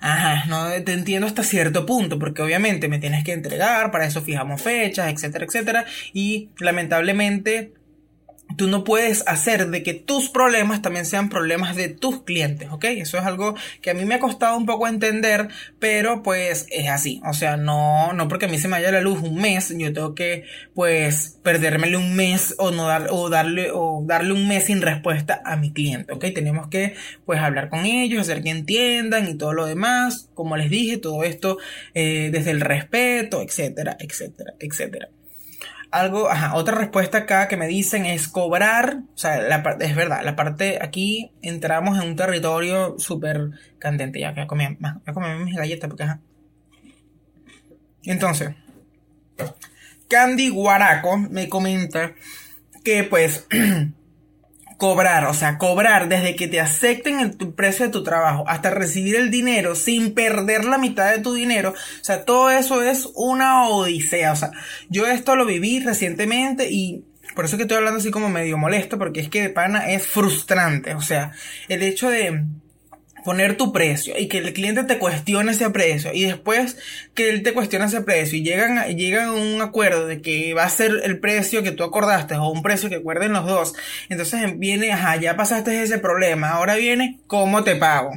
ajá, 0.00 0.44
no 0.46 0.70
te 0.84 0.92
entiendo 0.92 1.26
hasta 1.26 1.42
cierto 1.42 1.86
punto, 1.86 2.18
porque 2.18 2.42
obviamente 2.42 2.88
me 2.88 2.98
tienes 2.98 3.24
que 3.24 3.32
entregar, 3.32 3.90
para 3.90 4.06
eso 4.06 4.22
fijamos 4.22 4.62
fechas, 4.62 5.12
etcétera, 5.12 5.44
etcétera. 5.44 5.84
Y 6.12 6.50
lamentablemente, 6.58 7.72
tú 8.56 8.68
no 8.68 8.84
puedes 8.84 9.26
hacer 9.26 9.68
de 9.68 9.82
que 9.82 9.94
tus 9.94 10.28
problemas 10.28 10.82
también 10.82 11.06
sean 11.06 11.28
problemas 11.28 11.76
de 11.76 11.88
tus 11.88 12.22
clientes, 12.22 12.70
¿ok? 12.70 12.84
Eso 12.84 13.18
es 13.18 13.24
algo 13.24 13.54
que 13.80 13.90
a 13.90 13.94
mí 13.94 14.04
me 14.04 14.14
ha 14.14 14.18
costado 14.18 14.56
un 14.56 14.66
poco 14.66 14.86
entender, 14.86 15.48
pero 15.78 16.22
pues 16.22 16.66
es 16.70 16.88
así. 16.88 17.20
O 17.24 17.32
sea, 17.32 17.56
no, 17.56 18.12
no 18.12 18.28
porque 18.28 18.46
a 18.46 18.48
mí 18.48 18.58
se 18.58 18.68
me 18.68 18.72
vaya 18.72 18.92
la 18.92 19.00
luz 19.00 19.20
un 19.20 19.36
mes, 19.36 19.74
yo 19.76 19.92
tengo 19.92 20.14
que 20.14 20.44
pues 20.74 21.38
perdérmele 21.42 21.96
un 21.96 22.16
mes 22.16 22.54
o 22.58 22.70
no 22.70 22.86
dar, 22.86 23.08
o 23.10 23.28
darle, 23.30 23.70
o 23.72 24.02
darle 24.06 24.32
un 24.32 24.48
mes 24.48 24.64
sin 24.64 24.82
respuesta 24.82 25.42
a 25.44 25.56
mi 25.56 25.72
cliente, 25.72 26.12
¿ok? 26.12 26.26
Tenemos 26.34 26.68
que 26.68 26.94
pues 27.24 27.40
hablar 27.40 27.68
con 27.68 27.86
ellos, 27.86 28.22
hacer 28.22 28.42
que 28.42 28.50
entiendan 28.50 29.28
y 29.28 29.34
todo 29.34 29.52
lo 29.52 29.66
demás. 29.66 30.28
Como 30.34 30.56
les 30.56 30.70
dije, 30.70 30.98
todo 30.98 31.24
esto 31.24 31.58
eh, 31.94 32.30
desde 32.32 32.50
el 32.50 32.60
respeto, 32.60 33.42
etcétera, 33.42 33.96
etcétera, 34.00 34.54
etcétera 34.58 35.08
algo, 35.94 36.28
ajá, 36.28 36.54
otra 36.54 36.76
respuesta 36.76 37.18
acá 37.18 37.46
que 37.46 37.56
me 37.56 37.68
dicen 37.68 38.04
es 38.04 38.26
cobrar, 38.26 39.02
o 39.14 39.16
sea, 39.16 39.40
la 39.40 39.76
es 39.80 39.94
verdad, 39.94 40.22
la 40.24 40.34
parte 40.34 40.78
aquí 40.82 41.32
entramos 41.40 41.98
en 41.98 42.08
un 42.08 42.16
territorio 42.16 42.96
súper 42.98 43.50
candente, 43.78 44.18
ya 44.18 44.34
que 44.34 44.40
a 44.40 44.46
comer, 44.46 44.76
a 44.82 45.12
comer 45.12 45.38
mis 45.38 45.54
galletas 45.54 45.88
porque 45.88 46.02
ajá. 46.02 46.20
Entonces, 48.02 48.50
Candy 50.08 50.50
Guaraco 50.50 51.16
me 51.16 51.48
comenta 51.48 52.14
que 52.82 53.04
pues 53.04 53.46
cobrar, 54.76 55.26
o 55.26 55.34
sea, 55.34 55.58
cobrar 55.58 56.08
desde 56.08 56.36
que 56.36 56.48
te 56.48 56.60
acepten 56.60 57.20
el 57.20 57.36
precio 57.54 57.86
de 57.86 57.92
tu 57.92 58.02
trabajo 58.02 58.44
hasta 58.48 58.70
recibir 58.70 59.16
el 59.16 59.30
dinero 59.30 59.74
sin 59.74 60.14
perder 60.14 60.64
la 60.64 60.78
mitad 60.78 61.10
de 61.10 61.20
tu 61.20 61.34
dinero, 61.34 61.70
o 61.70 62.04
sea, 62.04 62.24
todo 62.24 62.50
eso 62.50 62.82
es 62.82 63.08
una 63.14 63.68
odisea, 63.68 64.32
o 64.32 64.36
sea, 64.36 64.50
yo 64.88 65.06
esto 65.06 65.36
lo 65.36 65.46
viví 65.46 65.80
recientemente 65.80 66.70
y 66.70 67.04
por 67.34 67.44
eso 67.44 67.56
que 67.56 67.62
estoy 67.62 67.78
hablando 67.78 67.98
así 67.98 68.10
como 68.10 68.28
medio 68.28 68.58
molesto, 68.58 68.98
porque 68.98 69.20
es 69.20 69.28
que 69.28 69.42
de 69.42 69.50
pana 69.50 69.90
es 69.90 70.06
frustrante, 70.06 70.94
o 70.94 71.00
sea, 71.00 71.32
el 71.68 71.82
hecho 71.82 72.10
de 72.10 72.44
poner 73.24 73.56
tu 73.56 73.72
precio 73.72 74.14
y 74.18 74.28
que 74.28 74.38
el 74.38 74.52
cliente 74.52 74.84
te 74.84 74.98
cuestione 74.98 75.52
ese 75.52 75.70
precio 75.70 76.12
y 76.12 76.24
después 76.24 76.76
que 77.14 77.30
él 77.30 77.42
te 77.42 77.54
cuestione 77.54 77.86
ese 77.86 78.02
precio 78.02 78.38
y 78.38 78.44
llegan 78.44 78.78
a, 78.78 78.88
llegan 78.88 79.30
un 79.30 79.62
acuerdo 79.62 80.06
de 80.06 80.20
que 80.20 80.52
va 80.52 80.64
a 80.64 80.68
ser 80.68 81.00
el 81.02 81.18
precio 81.18 81.62
que 81.62 81.72
tú 81.72 81.82
acordaste 81.82 82.36
o 82.36 82.50
un 82.50 82.62
precio 82.62 82.90
que 82.90 82.96
acuerden 82.96 83.32
los 83.32 83.46
dos, 83.46 83.74
entonces 84.10 84.58
viene, 84.58 84.92
ajá, 84.92 85.16
ya 85.16 85.36
pasaste 85.36 85.82
ese 85.82 85.98
problema, 85.98 86.50
ahora 86.50 86.76
viene, 86.76 87.18
¿cómo 87.26 87.64
te 87.64 87.76
pago? 87.76 88.12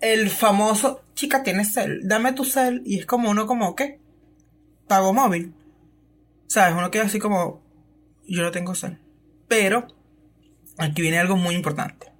El 0.00 0.28
famoso, 0.28 1.02
chica, 1.14 1.42
tienes 1.44 1.72
cel, 1.72 2.00
dame 2.02 2.32
tu 2.32 2.44
cel 2.44 2.82
y 2.84 2.98
es 2.98 3.06
como 3.06 3.30
uno 3.30 3.46
como, 3.46 3.74
¿qué? 3.74 4.00
Pago 4.88 5.14
móvil. 5.14 5.54
¿Sabes? 6.46 6.76
Uno 6.76 6.90
queda 6.90 7.04
así 7.04 7.18
como, 7.18 7.62
yo 8.28 8.42
no 8.42 8.50
tengo 8.50 8.74
cel. 8.74 8.98
Pero, 9.48 9.86
aquí 10.76 11.00
viene 11.00 11.18
algo 11.18 11.36
muy 11.36 11.54
importante 11.54 12.13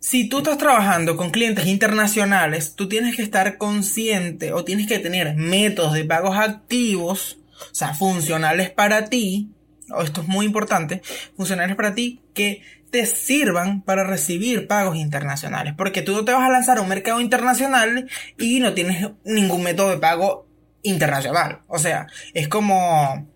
si 0.00 0.28
tú 0.28 0.38
estás 0.38 0.56
trabajando 0.56 1.16
con 1.16 1.30
clientes 1.30 1.66
internacionales, 1.66 2.74
tú 2.74 2.88
tienes 2.88 3.14
que 3.14 3.22
estar 3.22 3.58
consciente 3.58 4.52
o 4.54 4.64
tienes 4.64 4.86
que 4.86 4.98
tener 4.98 5.36
métodos 5.36 5.92
de 5.92 6.06
pagos 6.06 6.38
activos, 6.38 7.38
o 7.70 7.74
sea, 7.74 7.94
funcionales 7.94 8.70
para 8.70 9.04
ti, 9.04 9.50
o 9.90 10.02
esto 10.02 10.22
es 10.22 10.28
muy 10.28 10.46
importante, 10.46 11.02
funcionales 11.36 11.76
para 11.76 11.94
ti 11.94 12.22
que 12.32 12.62
te 12.90 13.04
sirvan 13.04 13.82
para 13.82 14.02
recibir 14.04 14.66
pagos 14.66 14.96
internacionales. 14.96 15.74
Porque 15.76 16.00
tú 16.00 16.12
no 16.12 16.24
te 16.24 16.32
vas 16.32 16.48
a 16.48 16.50
lanzar 16.50 16.78
a 16.78 16.80
un 16.80 16.88
mercado 16.88 17.20
internacional 17.20 18.08
y 18.38 18.58
no 18.60 18.72
tienes 18.72 19.06
ningún 19.24 19.62
método 19.62 19.90
de 19.90 19.98
pago 19.98 20.48
internacional. 20.82 21.60
O 21.68 21.78
sea, 21.78 22.06
es 22.32 22.48
como... 22.48 23.28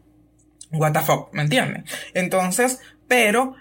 What 0.73 0.93
the 0.93 1.01
fuck, 1.03 1.33
¿me 1.33 1.43
entiendes? 1.43 1.85
Entonces, 2.15 2.81
pero 3.07 3.55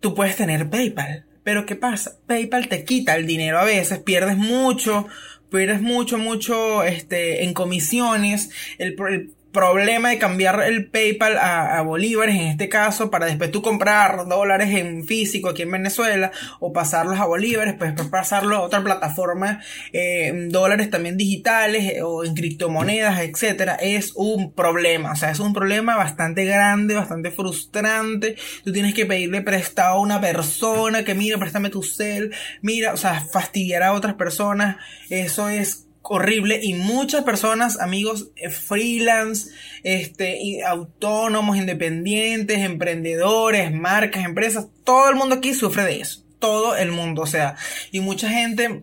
tú 0.00 0.14
puedes 0.14 0.36
tener 0.36 0.70
PayPal 0.70 1.25
pero 1.46 1.64
¿qué 1.64 1.76
pasa? 1.76 2.18
PayPal 2.26 2.66
te 2.66 2.84
quita 2.84 3.14
el 3.14 3.24
dinero 3.24 3.60
a 3.60 3.64
veces, 3.64 4.00
pierdes 4.00 4.36
mucho, 4.36 5.06
pierdes 5.48 5.80
mucho, 5.80 6.18
mucho 6.18 6.82
este, 6.82 7.44
en 7.44 7.54
comisiones. 7.54 8.50
El, 8.78 8.96
el 9.08 9.35
problema 9.56 10.10
de 10.10 10.18
cambiar 10.18 10.62
el 10.64 10.90
PayPal 10.90 11.38
a, 11.38 11.80
bolívares 11.80 12.34
en 12.36 12.48
este 12.48 12.68
caso 12.68 13.10
para 13.10 13.24
después 13.24 13.50
tú 13.50 13.62
comprar 13.62 14.28
dólares 14.28 14.68
en 14.74 15.06
físico 15.06 15.48
aquí 15.48 15.62
en 15.62 15.70
Venezuela 15.70 16.30
o 16.60 16.74
pasarlos 16.74 17.18
a 17.18 17.24
bolívares, 17.24 17.74
pues 17.74 17.94
pasarlo 18.10 18.56
a 18.56 18.60
otra 18.60 18.84
plataforma, 18.84 19.62
eh, 19.94 20.48
dólares 20.50 20.90
también 20.90 21.16
digitales 21.16 21.90
eh, 21.90 22.02
o 22.02 22.22
en 22.22 22.34
criptomonedas, 22.34 23.20
etcétera, 23.20 23.76
es 23.76 24.12
un 24.14 24.52
problema. 24.52 25.12
O 25.12 25.16
sea, 25.16 25.30
es 25.30 25.40
un 25.40 25.54
problema 25.54 25.96
bastante 25.96 26.44
grande, 26.44 26.94
bastante 26.94 27.30
frustrante. 27.30 28.36
Tú 28.62 28.72
tienes 28.72 28.92
que 28.92 29.06
pedirle 29.06 29.40
prestado 29.40 29.96
a 29.96 30.00
una 30.00 30.20
persona 30.20 31.02
que 31.02 31.14
mira, 31.14 31.38
préstame 31.38 31.70
tu 31.70 31.82
cel, 31.82 32.34
mira, 32.60 32.92
o 32.92 32.98
sea, 32.98 33.22
fastidiar 33.22 33.82
a 33.82 33.94
otras 33.94 34.16
personas. 34.16 34.76
Eso 35.08 35.48
es 35.48 35.85
horrible 36.08 36.60
y 36.62 36.74
muchas 36.74 37.24
personas, 37.24 37.80
amigos, 37.80 38.30
eh, 38.36 38.50
freelance, 38.50 39.50
este, 39.82 40.62
autónomos, 40.64 41.56
independientes, 41.56 42.58
emprendedores, 42.58 43.72
marcas, 43.72 44.24
empresas, 44.24 44.68
todo 44.84 45.08
el 45.10 45.16
mundo 45.16 45.36
aquí 45.36 45.54
sufre 45.54 45.84
de 45.84 46.00
eso. 46.00 46.24
Todo 46.38 46.76
el 46.76 46.92
mundo, 46.92 47.22
o 47.22 47.26
sea, 47.26 47.56
y 47.90 48.00
mucha 48.00 48.28
gente 48.28 48.82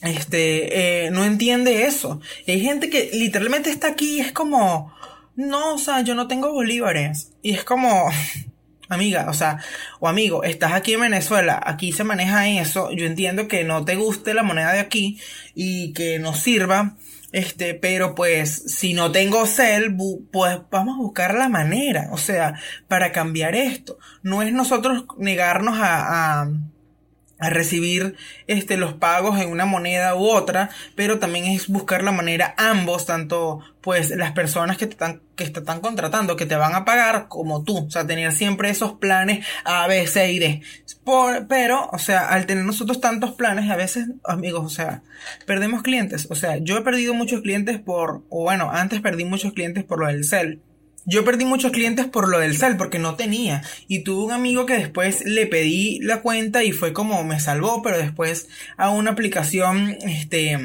este, 0.00 1.06
eh, 1.06 1.10
no 1.10 1.24
entiende 1.24 1.84
eso. 1.86 2.20
Y 2.46 2.52
hay 2.52 2.60
gente 2.60 2.88
que 2.88 3.10
literalmente 3.12 3.70
está 3.70 3.88
aquí 3.88 4.16
y 4.16 4.20
es 4.20 4.32
como, 4.32 4.94
no, 5.34 5.74
o 5.74 5.78
sea, 5.78 6.02
yo 6.02 6.14
no 6.14 6.28
tengo 6.28 6.52
bolívares. 6.52 7.32
Y 7.42 7.52
es 7.52 7.64
como, 7.64 8.08
amiga, 8.88 9.26
o 9.28 9.32
sea, 9.32 9.58
o 10.00 10.08
amigo, 10.08 10.44
estás 10.44 10.72
aquí 10.72 10.94
en 10.94 11.00
Venezuela, 11.00 11.60
aquí 11.64 11.92
se 11.92 12.04
maneja 12.04 12.48
eso, 12.48 12.90
yo 12.90 13.06
entiendo 13.06 13.48
que 13.48 13.64
no 13.64 13.84
te 13.84 13.96
guste 13.96 14.34
la 14.34 14.42
moneda 14.42 14.72
de 14.72 14.80
aquí 14.80 15.20
y 15.54 15.92
que 15.92 16.18
no 16.18 16.34
sirva, 16.34 16.96
este, 17.32 17.74
pero 17.74 18.14
pues 18.14 18.64
si 18.74 18.94
no 18.94 19.12
tengo 19.12 19.46
cel, 19.46 19.94
pues 20.32 20.58
vamos 20.70 20.94
a 20.96 21.02
buscar 21.02 21.34
la 21.34 21.48
manera, 21.48 22.08
o 22.12 22.16
sea, 22.16 22.54
para 22.88 23.12
cambiar 23.12 23.54
esto. 23.54 23.98
No 24.22 24.42
es 24.42 24.52
nosotros 24.52 25.04
negarnos 25.18 25.78
a, 25.78 26.42
a 26.42 26.50
a 27.38 27.50
recibir 27.50 28.16
este 28.46 28.76
los 28.76 28.94
pagos 28.94 29.40
en 29.40 29.50
una 29.50 29.64
moneda 29.64 30.14
u 30.16 30.26
otra, 30.26 30.70
pero 30.94 31.18
también 31.18 31.46
es 31.46 31.68
buscar 31.68 32.02
la 32.02 32.12
manera 32.12 32.54
ambos, 32.56 33.06
tanto 33.06 33.60
pues 33.80 34.10
las 34.10 34.32
personas 34.32 34.76
que 34.76 34.86
te 34.86 34.92
están 34.92 35.22
que 35.36 35.48
te 35.48 35.60
están 35.60 35.80
contratando, 35.80 36.36
que 36.36 36.46
te 36.46 36.56
van 36.56 36.74
a 36.74 36.84
pagar 36.84 37.28
como 37.28 37.62
tú, 37.62 37.86
o 37.86 37.90
sea, 37.90 38.06
tener 38.06 38.32
siempre 38.32 38.70
esos 38.70 38.94
planes 38.94 39.46
A, 39.64 39.86
B, 39.86 40.06
C 40.06 40.32
y 40.32 40.38
D. 40.40 40.62
pero, 41.48 41.88
o 41.92 41.98
sea, 41.98 42.28
al 42.28 42.44
tener 42.46 42.64
nosotros 42.64 43.00
tantos 43.00 43.32
planes, 43.32 43.70
a 43.70 43.76
veces, 43.76 44.08
amigos, 44.24 44.66
o 44.66 44.68
sea, 44.68 45.02
perdemos 45.46 45.82
clientes, 45.82 46.26
o 46.28 46.34
sea, 46.34 46.56
yo 46.58 46.76
he 46.76 46.82
perdido 46.82 47.14
muchos 47.14 47.40
clientes 47.42 47.78
por, 47.78 48.24
o 48.30 48.42
bueno, 48.42 48.70
antes 48.72 49.00
perdí 49.00 49.24
muchos 49.24 49.52
clientes 49.52 49.84
por 49.84 50.00
lo 50.00 50.08
del 50.08 50.24
cel 50.24 50.60
yo 51.08 51.24
perdí 51.24 51.46
muchos 51.46 51.72
clientes 51.72 52.06
por 52.06 52.28
lo 52.28 52.38
del 52.38 52.56
cel, 52.56 52.76
porque 52.76 52.98
no 52.98 53.14
tenía. 53.16 53.62
Y 53.88 54.00
tuve 54.00 54.26
un 54.26 54.32
amigo 54.32 54.66
que 54.66 54.74
después 54.74 55.24
le 55.24 55.46
pedí 55.46 55.98
la 56.00 56.20
cuenta 56.20 56.64
y 56.64 56.72
fue 56.72 56.92
como 56.92 57.24
me 57.24 57.40
salvó, 57.40 57.82
pero 57.82 57.96
después 57.96 58.48
a 58.76 58.90
una 58.90 59.12
aplicación, 59.12 59.96
este, 60.02 60.58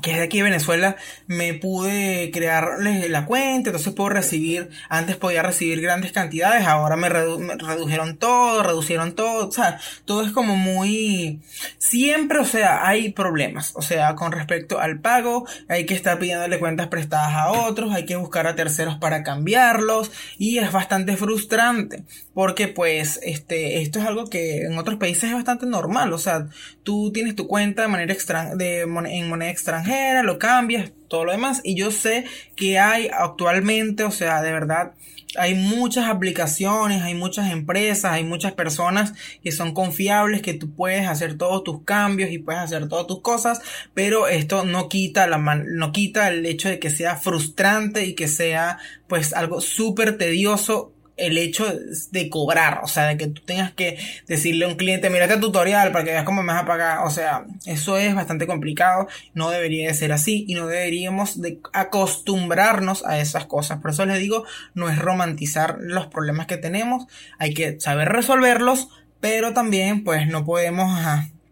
que 0.00 0.12
es 0.12 0.16
de 0.16 0.22
aquí 0.22 0.38
de 0.38 0.44
Venezuela, 0.44 0.96
me 1.26 1.52
pude 1.52 2.30
crearles 2.32 3.10
la 3.10 3.26
cuenta, 3.26 3.68
entonces 3.68 3.92
puedo 3.92 4.08
recibir, 4.08 4.70
antes 4.88 5.16
podía 5.16 5.42
recibir 5.42 5.82
grandes 5.82 6.12
cantidades, 6.12 6.66
ahora 6.66 6.96
me, 6.96 7.10
redujeron 7.10 8.16
todo, 8.16 8.62
reducieron 8.62 9.14
todo, 9.14 9.48
o 9.48 9.52
sea, 9.52 9.78
todo 10.06 10.24
es 10.24 10.32
como 10.32 10.56
muy, 10.56 11.42
siempre, 11.76 12.38
o 12.38 12.46
sea, 12.46 12.86
hay 12.86 13.12
problemas, 13.12 13.72
o 13.74 13.82
sea, 13.82 14.14
con 14.14 14.32
respecto 14.32 14.80
al 14.80 15.00
pago, 15.00 15.46
hay 15.68 15.84
que 15.84 15.94
estar 15.94 16.18
pidiéndole 16.18 16.58
cuentas 16.58 16.88
prestadas 16.88 17.34
a 17.34 17.50
otros, 17.50 17.92
hay 17.92 18.06
que 18.06 18.16
buscar 18.16 18.46
a 18.46 18.56
terceros 18.56 18.96
para 18.96 19.22
cambiarlos, 19.22 20.10
y 20.38 20.56
es 20.58 20.72
bastante 20.72 21.18
frustrante, 21.18 22.04
porque 22.32 22.66
pues, 22.66 23.20
este, 23.22 23.82
esto 23.82 23.98
es 23.98 24.06
algo 24.06 24.30
que 24.30 24.62
en 24.62 24.78
otros 24.78 24.96
países 24.96 25.24
es 25.24 25.34
bastante 25.34 25.66
normal, 25.66 26.14
o 26.14 26.18
sea, 26.18 26.46
tú 26.82 27.12
tienes 27.12 27.36
tu 27.36 27.46
cuenta 27.46 27.82
de 27.82 27.88
manera 27.88 28.12
extra, 28.12 28.54
de, 28.54 28.80
en 28.80 29.28
moneda 29.28 29.50
extranjera, 29.50 29.81
lo 30.22 30.38
cambias, 30.38 30.92
todo 31.08 31.24
lo 31.24 31.32
demás. 31.32 31.60
Y 31.64 31.74
yo 31.74 31.90
sé 31.90 32.24
que 32.56 32.78
hay 32.78 33.08
actualmente, 33.12 34.04
o 34.04 34.10
sea, 34.10 34.42
de 34.42 34.52
verdad, 34.52 34.92
hay 35.36 35.54
muchas 35.54 36.08
aplicaciones, 36.08 37.02
hay 37.02 37.14
muchas 37.14 37.50
empresas, 37.50 38.12
hay 38.12 38.24
muchas 38.24 38.52
personas 38.52 39.14
que 39.42 39.52
son 39.52 39.72
confiables, 39.72 40.42
que 40.42 40.54
tú 40.54 40.74
puedes 40.74 41.06
hacer 41.08 41.38
todos 41.38 41.64
tus 41.64 41.82
cambios 41.84 42.30
y 42.30 42.38
puedes 42.38 42.60
hacer 42.60 42.88
todas 42.88 43.06
tus 43.06 43.20
cosas, 43.22 43.60
pero 43.94 44.28
esto 44.28 44.64
no 44.64 44.88
quita 44.88 45.26
la 45.26 45.38
no 45.38 45.92
quita 45.92 46.28
el 46.28 46.44
hecho 46.46 46.68
de 46.68 46.78
que 46.78 46.90
sea 46.90 47.16
frustrante 47.16 48.04
y 48.04 48.14
que 48.14 48.28
sea 48.28 48.78
pues 49.06 49.32
algo 49.32 49.60
súper 49.60 50.18
tedioso 50.18 50.92
el 51.16 51.38
hecho 51.38 51.66
de 52.10 52.30
cobrar, 52.30 52.80
o 52.82 52.88
sea, 52.88 53.06
de 53.06 53.16
que 53.16 53.26
tú 53.26 53.42
tengas 53.42 53.72
que 53.72 53.98
decirle 54.26 54.64
a 54.64 54.68
un 54.68 54.76
cliente, 54.76 55.10
mira 55.10 55.26
este 55.26 55.38
tutorial 55.38 55.92
para 55.92 56.04
que 56.04 56.10
veas 56.10 56.24
cómo 56.24 56.42
me 56.42 56.52
vas 56.52 56.62
a 56.62 56.66
pagar, 56.66 56.98
o 57.06 57.10
sea, 57.10 57.44
eso 57.66 57.98
es 57.98 58.14
bastante 58.14 58.46
complicado, 58.46 59.08
no 59.34 59.50
debería 59.50 59.88
de 59.88 59.94
ser 59.94 60.12
así 60.12 60.44
y 60.48 60.54
no 60.54 60.66
deberíamos 60.66 61.40
de 61.40 61.60
acostumbrarnos 61.72 63.04
a 63.04 63.18
esas 63.18 63.46
cosas. 63.46 63.80
Por 63.80 63.90
eso 63.90 64.06
les 64.06 64.18
digo, 64.18 64.44
no 64.74 64.88
es 64.88 64.98
romantizar 64.98 65.76
los 65.80 66.06
problemas 66.06 66.46
que 66.46 66.56
tenemos, 66.56 67.06
hay 67.38 67.54
que 67.54 67.78
saber 67.80 68.08
resolverlos, 68.08 68.88
pero 69.20 69.52
también 69.52 70.04
pues 70.04 70.26
no 70.26 70.44
podemos, 70.44 70.90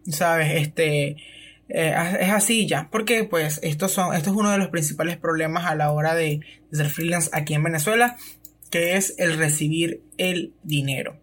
sabes, 0.09 0.61
este 0.61 1.17
eh, 1.73 1.95
es 2.19 2.29
así 2.31 2.67
ya, 2.67 2.89
porque 2.91 3.23
pues 3.23 3.59
estos 3.63 3.93
son, 3.93 4.13
esto 4.13 4.31
es 4.31 4.35
uno 4.35 4.51
de 4.51 4.57
los 4.57 4.67
principales 4.67 5.15
problemas 5.17 5.65
a 5.65 5.75
la 5.75 5.91
hora 5.91 6.15
de, 6.15 6.41
ser 6.71 6.89
freelance 6.89 7.29
aquí 7.31 7.53
en 7.53 7.63
Venezuela, 7.63 8.17
que 8.71 8.97
es 8.97 9.13
el 9.19 9.37
recibir 9.37 10.01
el 10.17 10.53
dinero. 10.63 11.19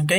¿Ok? 0.00 0.12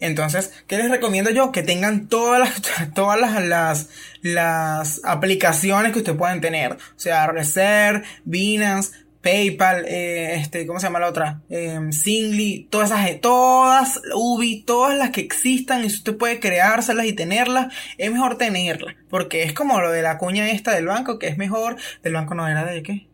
Entonces, 0.00 0.52
¿qué 0.66 0.78
les 0.78 0.90
recomiendo 0.90 1.30
yo? 1.30 1.52
Que 1.52 1.62
tengan 1.62 2.08
todas 2.08 2.40
las, 2.40 2.92
todas 2.94 3.20
las, 3.20 3.44
las, 3.44 3.88
las 4.22 5.00
aplicaciones 5.04 5.92
que 5.92 5.98
ustedes 5.98 6.16
pueden 6.16 6.40
tener. 6.40 6.74
O 6.74 6.78
sea, 6.96 7.26
Reserve, 7.26 8.04
Binance, 8.24 8.92
PayPal, 9.20 9.84
eh, 9.86 10.36
este, 10.36 10.66
¿cómo 10.66 10.78
se 10.80 10.86
llama 10.86 11.00
la 11.00 11.08
otra? 11.08 11.42
Eh, 11.50 11.78
Singly, 11.90 12.68
todas 12.70 12.90
esas, 12.90 13.20
todas, 13.20 14.00
Ubi, 14.14 14.62
todas 14.62 14.96
las 14.96 15.10
que 15.10 15.20
existan 15.20 15.84
y 15.84 15.90
si 15.90 15.96
usted 15.96 16.16
puede 16.16 16.40
creárselas 16.40 17.06
y 17.06 17.12
tenerlas, 17.12 17.74
es 17.98 18.12
mejor 18.12 18.38
tenerlas, 18.38 18.94
porque 19.10 19.42
es 19.42 19.52
como 19.52 19.80
lo 19.80 19.90
de 19.90 20.02
la 20.02 20.18
cuña 20.18 20.50
esta 20.50 20.74
del 20.74 20.86
banco, 20.86 21.18
que 21.18 21.28
es 21.28 21.36
mejor, 21.36 21.76
del 22.02 22.14
banco 22.14 22.34
no 22.34 22.48
era 22.48 22.64
de 22.64 22.82
qué? 22.82 23.08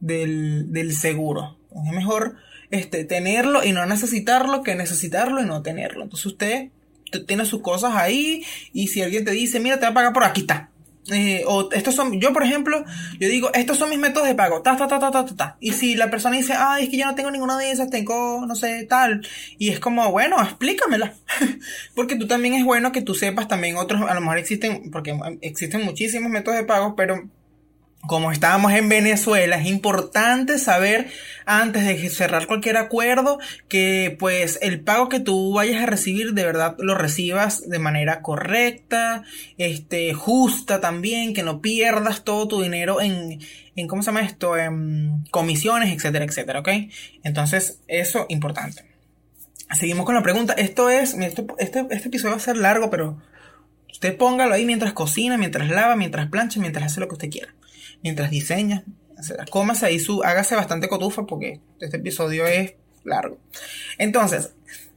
Del, 0.00 0.72
del 0.72 0.94
seguro. 0.94 1.55
Es 1.84 1.92
mejor, 1.92 2.36
este, 2.70 3.04
tenerlo 3.04 3.64
y 3.64 3.72
no 3.72 3.86
necesitarlo 3.86 4.62
que 4.62 4.74
necesitarlo 4.74 5.42
y 5.42 5.46
no 5.46 5.62
tenerlo. 5.62 6.04
Entonces 6.04 6.26
usted 6.26 6.68
tiene 7.26 7.44
sus 7.44 7.62
cosas 7.62 7.94
ahí 7.94 8.44
y 8.72 8.88
si 8.88 9.02
alguien 9.02 9.24
te 9.24 9.30
dice, 9.30 9.60
mira, 9.60 9.76
te 9.78 9.86
va 9.86 9.90
a 9.90 9.94
pagar 9.94 10.12
por 10.12 10.24
aquí 10.24 10.42
está 10.42 10.70
eh, 11.12 11.44
o 11.46 11.70
estos 11.70 11.94
son, 11.94 12.20
yo 12.20 12.32
por 12.32 12.42
ejemplo, 12.42 12.84
yo 13.20 13.28
digo, 13.28 13.52
estos 13.54 13.78
son 13.78 13.90
mis 13.90 13.98
métodos 13.98 14.26
de 14.26 14.34
pago, 14.34 14.62
ta, 14.62 14.76
ta, 14.76 14.88
ta, 14.88 14.98
ta, 14.98 15.10
ta, 15.12 15.24
ta, 15.24 15.56
Y 15.60 15.72
si 15.72 15.94
la 15.94 16.10
persona 16.10 16.36
dice, 16.36 16.54
ay, 16.56 16.84
es 16.84 16.90
que 16.90 16.96
yo 16.96 17.06
no 17.06 17.14
tengo 17.14 17.30
ninguna 17.30 17.56
de 17.56 17.70
esas, 17.70 17.90
tengo, 17.90 18.44
no 18.46 18.54
sé, 18.56 18.84
tal. 18.88 19.24
Y 19.56 19.68
es 19.68 19.78
como, 19.78 20.10
bueno, 20.10 20.42
explícamela. 20.42 21.14
porque 21.94 22.16
tú 22.16 22.26
también 22.26 22.54
es 22.54 22.64
bueno 22.64 22.90
que 22.90 23.02
tú 23.02 23.14
sepas 23.14 23.46
también 23.46 23.76
otros, 23.76 24.02
a 24.02 24.14
lo 24.14 24.20
mejor 24.20 24.38
existen, 24.38 24.90
porque 24.90 25.16
existen 25.42 25.84
muchísimos 25.84 26.30
métodos 26.30 26.58
de 26.58 26.64
pago, 26.64 26.96
pero 26.96 27.28
como 28.06 28.30
estábamos 28.30 28.72
en 28.72 28.88
Venezuela, 28.88 29.56
es 29.56 29.66
importante 29.66 30.58
saber 30.58 31.08
antes 31.44 31.84
de 31.84 32.08
cerrar 32.08 32.46
cualquier 32.46 32.76
acuerdo 32.76 33.38
que 33.68 34.16
pues 34.18 34.58
el 34.62 34.80
pago 34.80 35.08
que 35.08 35.20
tú 35.20 35.54
vayas 35.54 35.82
a 35.82 35.86
recibir 35.86 36.32
de 36.32 36.44
verdad 36.44 36.76
lo 36.78 36.94
recibas 36.94 37.68
de 37.68 37.78
manera 37.78 38.22
correcta, 38.22 39.24
este, 39.58 40.14
justa 40.14 40.80
también, 40.80 41.34
que 41.34 41.42
no 41.42 41.60
pierdas 41.60 42.22
todo 42.22 42.48
tu 42.48 42.62
dinero 42.62 43.00
en, 43.00 43.40
en 43.74 43.88
¿cómo 43.88 44.02
se 44.02 44.06
llama 44.06 44.22
esto? 44.22 44.56
En 44.56 45.24
comisiones, 45.30 45.92
etcétera, 45.92 46.24
etcétera, 46.24 46.60
¿ok? 46.60 46.68
Entonces, 47.22 47.80
eso 47.88 48.26
importante. 48.28 48.84
Seguimos 49.76 50.06
con 50.06 50.14
la 50.14 50.22
pregunta. 50.22 50.52
Esto 50.52 50.90
es, 50.90 51.14
este, 51.14 51.44
este 51.58 52.08
episodio 52.08 52.30
va 52.32 52.36
a 52.36 52.40
ser 52.40 52.56
largo, 52.56 52.88
pero 52.88 53.20
usted 53.90 54.16
póngalo 54.16 54.54
ahí 54.54 54.64
mientras 54.64 54.92
cocina, 54.92 55.36
mientras 55.36 55.68
lava, 55.68 55.96
mientras 55.96 56.28
plancha, 56.28 56.60
mientras 56.60 56.86
hace 56.86 57.00
lo 57.00 57.08
que 57.08 57.14
usted 57.14 57.30
quiera 57.30 57.55
mientras 58.06 58.30
diseña. 58.30 58.84
Cómase 59.50 59.86
ahí 59.86 59.98
su, 59.98 60.22
hágase 60.22 60.54
bastante 60.54 60.88
cotufa 60.88 61.26
porque 61.26 61.58
este 61.80 61.96
episodio 61.96 62.46
es 62.46 62.74
largo. 63.02 63.40
Entonces, 63.98 64.52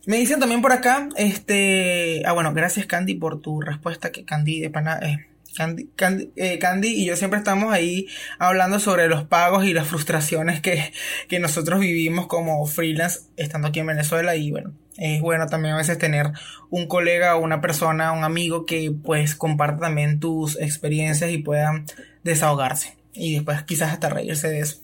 me 0.06 0.18
dicen 0.18 0.40
también 0.40 0.62
por 0.62 0.74
acá, 0.74 1.10
este, 1.16 2.22
ah 2.28 2.34
bueno, 2.34 2.54
gracias 2.54 2.86
Candy 2.86 3.16
por 3.16 3.42
tu 3.42 3.62
respuesta, 3.62 4.12
que 4.12 4.26
Candy 4.26 4.60
de 4.60 4.70
pana, 4.70 5.00
eh, 5.02 5.26
Candy, 5.56 5.90
eh, 6.36 6.60
Candy, 6.60 6.90
y 6.90 7.06
yo 7.06 7.16
siempre 7.16 7.40
estamos 7.40 7.74
ahí 7.74 8.06
hablando 8.38 8.80
sobre 8.80 9.08
los 9.08 9.24
pagos 9.24 9.66
y 9.66 9.74
las 9.74 9.88
frustraciones 9.88 10.62
que, 10.62 10.94
que 11.28 11.40
nosotros 11.40 11.80
vivimos 11.80 12.28
como 12.28 12.64
freelance 12.68 13.22
estando 13.38 13.70
aquí 13.70 13.80
en 13.80 13.88
Venezuela 13.88 14.36
y 14.36 14.52
bueno, 14.52 14.74
es 14.98 15.20
bueno 15.20 15.48
también 15.48 15.74
a 15.74 15.78
veces 15.78 15.98
tener 15.98 16.28
un 16.70 16.86
colega 16.86 17.36
o 17.36 17.44
una 17.44 17.60
persona, 17.60 18.12
un 18.12 18.24
amigo 18.24 18.68
que 18.68 18.92
pues 19.04 19.34
comparta 19.34 19.88
también 19.88 20.20
tus 20.20 20.62
experiencias 20.62 21.32
y 21.32 21.40
puedan 21.40 21.86
desahogarse 22.24 22.99
y 23.14 23.36
después 23.36 23.64
quizás 23.64 23.92
hasta 23.92 24.10
reírse 24.10 24.50
de 24.50 24.60
eso. 24.60 24.82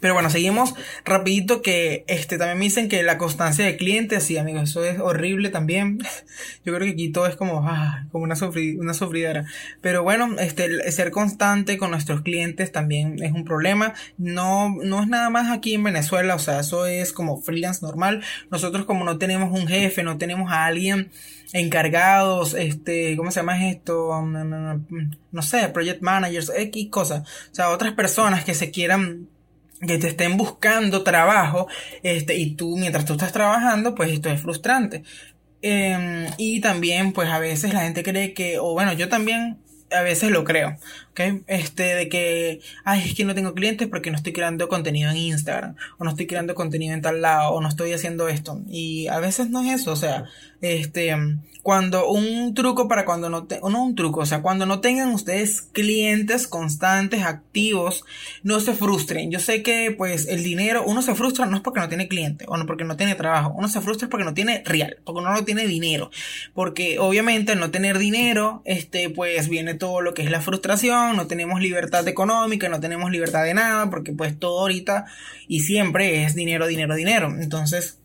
Pero 0.00 0.14
bueno, 0.14 0.30
seguimos 0.30 0.74
rapidito 1.04 1.62
que 1.62 2.04
este 2.08 2.38
también 2.38 2.58
me 2.58 2.64
dicen 2.64 2.88
que 2.88 3.02
la 3.02 3.18
constancia 3.18 3.64
de 3.64 3.76
clientes, 3.76 4.24
sí 4.24 4.38
amigos, 4.38 4.70
eso 4.70 4.84
es 4.84 4.98
horrible 4.98 5.50
también. 5.50 5.98
Yo 6.64 6.74
creo 6.74 6.86
que 6.86 6.92
aquí 6.92 7.10
todo 7.10 7.26
es 7.26 7.36
como, 7.36 7.66
ah, 7.68 8.06
como 8.10 8.24
una, 8.24 8.34
una 8.78 8.94
sufridera. 8.94 9.44
Pero 9.80 10.02
bueno, 10.02 10.36
este, 10.38 10.90
ser 10.92 11.10
constante 11.10 11.78
con 11.78 11.90
nuestros 11.90 12.22
clientes 12.22 12.72
también 12.72 13.22
es 13.22 13.32
un 13.32 13.44
problema. 13.44 13.94
No, 14.18 14.74
no 14.82 15.02
es 15.02 15.08
nada 15.08 15.30
más 15.30 15.50
aquí 15.50 15.74
en 15.74 15.84
Venezuela, 15.84 16.34
o 16.34 16.38
sea, 16.38 16.60
eso 16.60 16.86
es 16.86 17.12
como 17.12 17.40
freelance 17.40 17.84
normal. 17.84 18.22
Nosotros 18.50 18.86
como 18.86 19.04
no 19.04 19.18
tenemos 19.18 19.50
un 19.58 19.66
jefe, 19.66 20.02
no 20.02 20.18
tenemos 20.18 20.50
a 20.50 20.66
alguien 20.66 21.10
encargados, 21.52 22.54
este, 22.54 23.16
¿cómo 23.16 23.30
se 23.30 23.40
llama 23.40 23.68
esto? 23.68 24.22
No 24.22 25.42
sé, 25.42 25.68
project 25.68 26.02
managers, 26.02 26.52
X 26.54 26.88
cosas. 26.90 27.28
O 27.50 27.54
sea, 27.54 27.70
otras 27.70 27.92
personas 27.94 28.44
que 28.44 28.54
se 28.54 28.70
quieran 28.70 29.28
que 29.86 29.98
te 29.98 30.08
estén 30.08 30.36
buscando 30.36 31.02
trabajo, 31.02 31.68
este, 32.02 32.36
y 32.36 32.54
tú, 32.54 32.76
mientras 32.76 33.04
tú 33.04 33.14
estás 33.14 33.32
trabajando, 33.32 33.94
pues 33.94 34.12
esto 34.12 34.30
es 34.30 34.40
frustrante. 34.40 35.02
Em, 35.62 36.26
y 36.38 36.60
también, 36.60 37.12
pues 37.12 37.28
a 37.28 37.38
veces 37.38 37.72
la 37.74 37.82
gente 37.82 38.02
cree 38.02 38.34
que, 38.34 38.58
o 38.58 38.72
bueno, 38.72 38.92
yo 38.94 39.08
también 39.08 39.58
a 39.90 40.02
veces 40.02 40.30
lo 40.30 40.44
creo, 40.44 40.76
¿ok? 41.10 41.42
Este, 41.46 41.94
de 41.94 42.08
que, 42.08 42.60
ay, 42.84 43.02
es 43.06 43.14
que 43.14 43.24
no 43.24 43.34
tengo 43.34 43.54
clientes 43.54 43.88
porque 43.88 44.10
no 44.10 44.16
estoy 44.16 44.32
creando 44.32 44.68
contenido 44.68 45.10
en 45.10 45.16
Instagram, 45.16 45.76
o 45.98 46.04
no 46.04 46.10
estoy 46.10 46.26
creando 46.26 46.54
contenido 46.54 46.94
en 46.94 47.02
tal 47.02 47.20
lado, 47.22 47.50
o 47.50 47.60
no 47.60 47.68
estoy 47.68 47.92
haciendo 47.92 48.28
esto. 48.28 48.60
Y 48.68 49.08
a 49.08 49.18
veces 49.18 49.50
no 49.50 49.62
es 49.62 49.80
eso, 49.80 49.92
o 49.92 49.96
sea, 49.96 50.24
este, 50.60 51.16
cuando 51.62 52.08
un 52.08 52.54
truco 52.54 52.88
para 52.88 53.04
cuando 53.04 53.28
no, 53.28 53.44
te, 53.44 53.60
no 53.60 53.82
un 53.82 53.94
truco, 53.94 54.20
o 54.20 54.26
sea, 54.26 54.42
cuando 54.42 54.66
no 54.66 54.80
tengan 54.80 55.10
ustedes 55.10 55.62
clientes 55.62 56.46
constantes, 56.46 57.22
activos, 57.22 58.04
no 58.42 58.60
se 58.60 58.74
frustren. 58.74 59.30
Yo 59.30 59.40
sé 59.40 59.62
que 59.62 59.94
pues 59.96 60.26
el 60.26 60.42
dinero, 60.42 60.84
uno 60.86 61.02
se 61.02 61.14
frustra 61.14 61.46
no 61.46 61.56
es 61.56 61.62
porque 61.62 61.80
no 61.80 61.88
tiene 61.88 62.08
cliente 62.08 62.44
o 62.48 62.56
no 62.56 62.66
porque 62.66 62.84
no 62.84 62.96
tiene 62.96 63.14
trabajo, 63.14 63.54
uno 63.56 63.68
se 63.68 63.80
frustra 63.80 64.08
porque 64.08 64.24
no 64.24 64.34
tiene 64.34 64.62
real, 64.64 64.98
porque 65.04 65.20
uno 65.20 65.32
no 65.32 65.44
tiene 65.44 65.66
dinero, 65.66 66.10
porque 66.54 66.98
obviamente 66.98 67.52
al 67.52 67.60
no 67.60 67.70
tener 67.70 67.98
dinero, 67.98 68.62
este, 68.64 69.10
pues 69.10 69.48
viene 69.48 69.74
todo 69.74 70.00
lo 70.00 70.14
que 70.14 70.22
es 70.22 70.30
la 70.30 70.40
frustración, 70.40 70.99
no 71.14 71.26
tenemos 71.26 71.60
libertad 71.60 72.06
económica, 72.08 72.68
no 72.68 72.80
tenemos 72.80 73.10
libertad 73.10 73.44
de 73.44 73.54
nada, 73.54 73.90
porque 73.90 74.12
pues 74.12 74.38
todo 74.38 74.60
ahorita 74.60 75.06
y 75.48 75.60
siempre 75.60 76.24
es 76.24 76.34
dinero, 76.34 76.66
dinero, 76.66 76.94
dinero. 76.94 77.34
Entonces, 77.40 77.98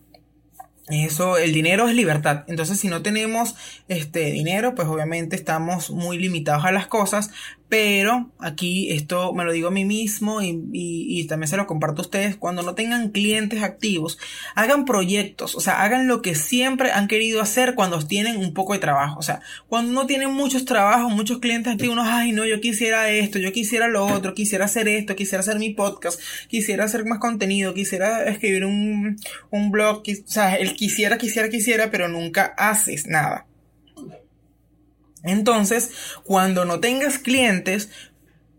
eso, 0.87 1.37
el 1.37 1.51
dinero 1.51 1.89
es 1.89 1.95
libertad. 1.95 2.43
Entonces, 2.47 2.79
si 2.79 2.89
no 2.89 3.01
tenemos 3.01 3.55
este 3.87 4.31
dinero, 4.31 4.75
pues 4.75 4.87
obviamente 4.87 5.35
estamos 5.35 5.89
muy 5.89 6.19
limitados 6.19 6.65
a 6.65 6.71
las 6.71 6.85
cosas, 6.85 7.31
pero 7.75 8.31
aquí 8.39 8.89
esto 8.91 9.33
me 9.33 9.43
lo 9.43 9.51
digo 9.51 9.67
a 9.67 9.71
mí 9.71 9.83
mismo 9.83 10.41
y, 10.41 11.25
también 11.27 11.49
se 11.49 11.57
lo 11.57 11.67
comparto 11.67 12.01
a 12.01 12.05
ustedes. 12.05 12.37
Cuando 12.37 12.63
no 12.63 12.73
tengan 12.73 13.09
clientes 13.09 13.63
activos, 13.63 14.17
hagan 14.55 14.85
proyectos, 14.85 15.55
o 15.55 15.59
sea, 15.59 15.83
hagan 15.83 16.07
lo 16.07 16.21
que 16.21 16.35
siempre 16.35 16.93
han 16.93 17.09
querido 17.09 17.41
hacer 17.41 17.75
cuando 17.75 17.99
tienen 17.99 18.37
un 18.37 18.53
poco 18.53 18.71
de 18.71 18.79
trabajo. 18.79 19.19
O 19.19 19.23
sea, 19.23 19.41
cuando 19.67 19.91
no 19.91 20.07
tienen 20.07 20.31
muchos 20.31 20.63
trabajos, 20.63 21.11
muchos 21.11 21.39
clientes 21.39 21.73
activos, 21.73 21.97
ay, 21.99 22.31
no, 22.31 22.45
yo 22.45 22.61
quisiera 22.61 23.09
esto, 23.09 23.39
yo 23.39 23.51
quisiera 23.51 23.89
lo 23.89 24.05
otro, 24.05 24.33
quisiera 24.33 24.63
hacer 24.63 24.87
esto, 24.87 25.17
quisiera 25.17 25.41
hacer 25.41 25.59
mi 25.59 25.71
podcast, 25.71 26.17
quisiera 26.47 26.85
hacer 26.85 27.03
más 27.03 27.19
contenido, 27.19 27.73
quisiera 27.73 28.23
escribir 28.23 28.63
un, 28.63 29.17
un 29.49 29.69
blog, 29.69 29.97
o 29.97 30.31
sea, 30.31 30.55
él 30.55 30.75
quisiera, 30.75 31.17
quisiera, 31.17 31.49
quisiera, 31.49 31.91
pero 31.91 32.07
nunca 32.07 32.53
haces 32.57 33.05
nada. 33.05 33.47
Entonces, 35.25 35.91
cuando 36.23 36.65
no 36.65 36.79
tengas 36.79 37.19
clientes, 37.19 37.89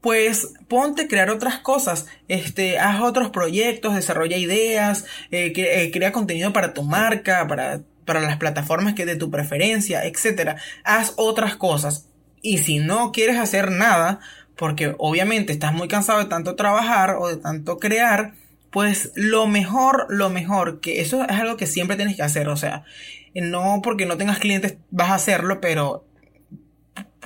pues 0.01 0.53
ponte 0.69 1.03
a 1.03 1.09
crear 1.09 1.31
otras 1.31 1.59
cosas, 1.59 2.07
este, 2.29 2.79
haz 2.79 3.01
otros 3.01 3.31
proyectos, 3.31 3.95
desarrolla 3.95 4.37
ideas, 4.37 5.05
eh, 5.31 5.53
eh, 5.57 5.91
crea 5.93 6.12
contenido 6.12 6.53
para 6.53 6.75
tu 6.75 6.83
marca, 6.83 7.47
para, 7.49 7.81
para 8.05 8.21
las 8.21 8.37
plataformas 8.37 8.95
que 8.95 9.05
de 9.05 9.17
tu 9.17 9.31
preferencia, 9.31 10.05
etc. 10.05 10.57
Haz 10.85 11.14
otras 11.17 11.57
cosas. 11.57 12.09
Y 12.41 12.59
si 12.59 12.79
no 12.79 13.11
quieres 13.11 13.37
hacer 13.37 13.73
nada, 13.73 14.21
porque 14.57 14.95
obviamente 14.99 15.53
estás 15.53 15.73
muy 15.73 15.89
cansado 15.89 16.21
de 16.21 16.27
tanto 16.27 16.55
trabajar 16.55 17.17
o 17.19 17.29
de 17.29 17.37
tanto 17.37 17.79
crear, 17.79 18.35
pues 18.71 19.12
lo 19.14 19.47
mejor, 19.47 20.07
lo 20.09 20.31
mejor, 20.31 20.81
que 20.81 21.01
eso 21.01 21.25
es 21.25 21.31
algo 21.31 21.57
que 21.57 21.67
siempre 21.67 21.97
tienes 21.97 22.17
que 22.17 22.23
hacer, 22.23 22.49
o 22.49 22.57
sea, 22.57 22.85
no 23.35 23.81
porque 23.83 24.07
no 24.07 24.17
tengas 24.17 24.39
clientes 24.39 24.77
vas 24.91 25.11
a 25.11 25.14
hacerlo, 25.14 25.61
pero 25.61 26.06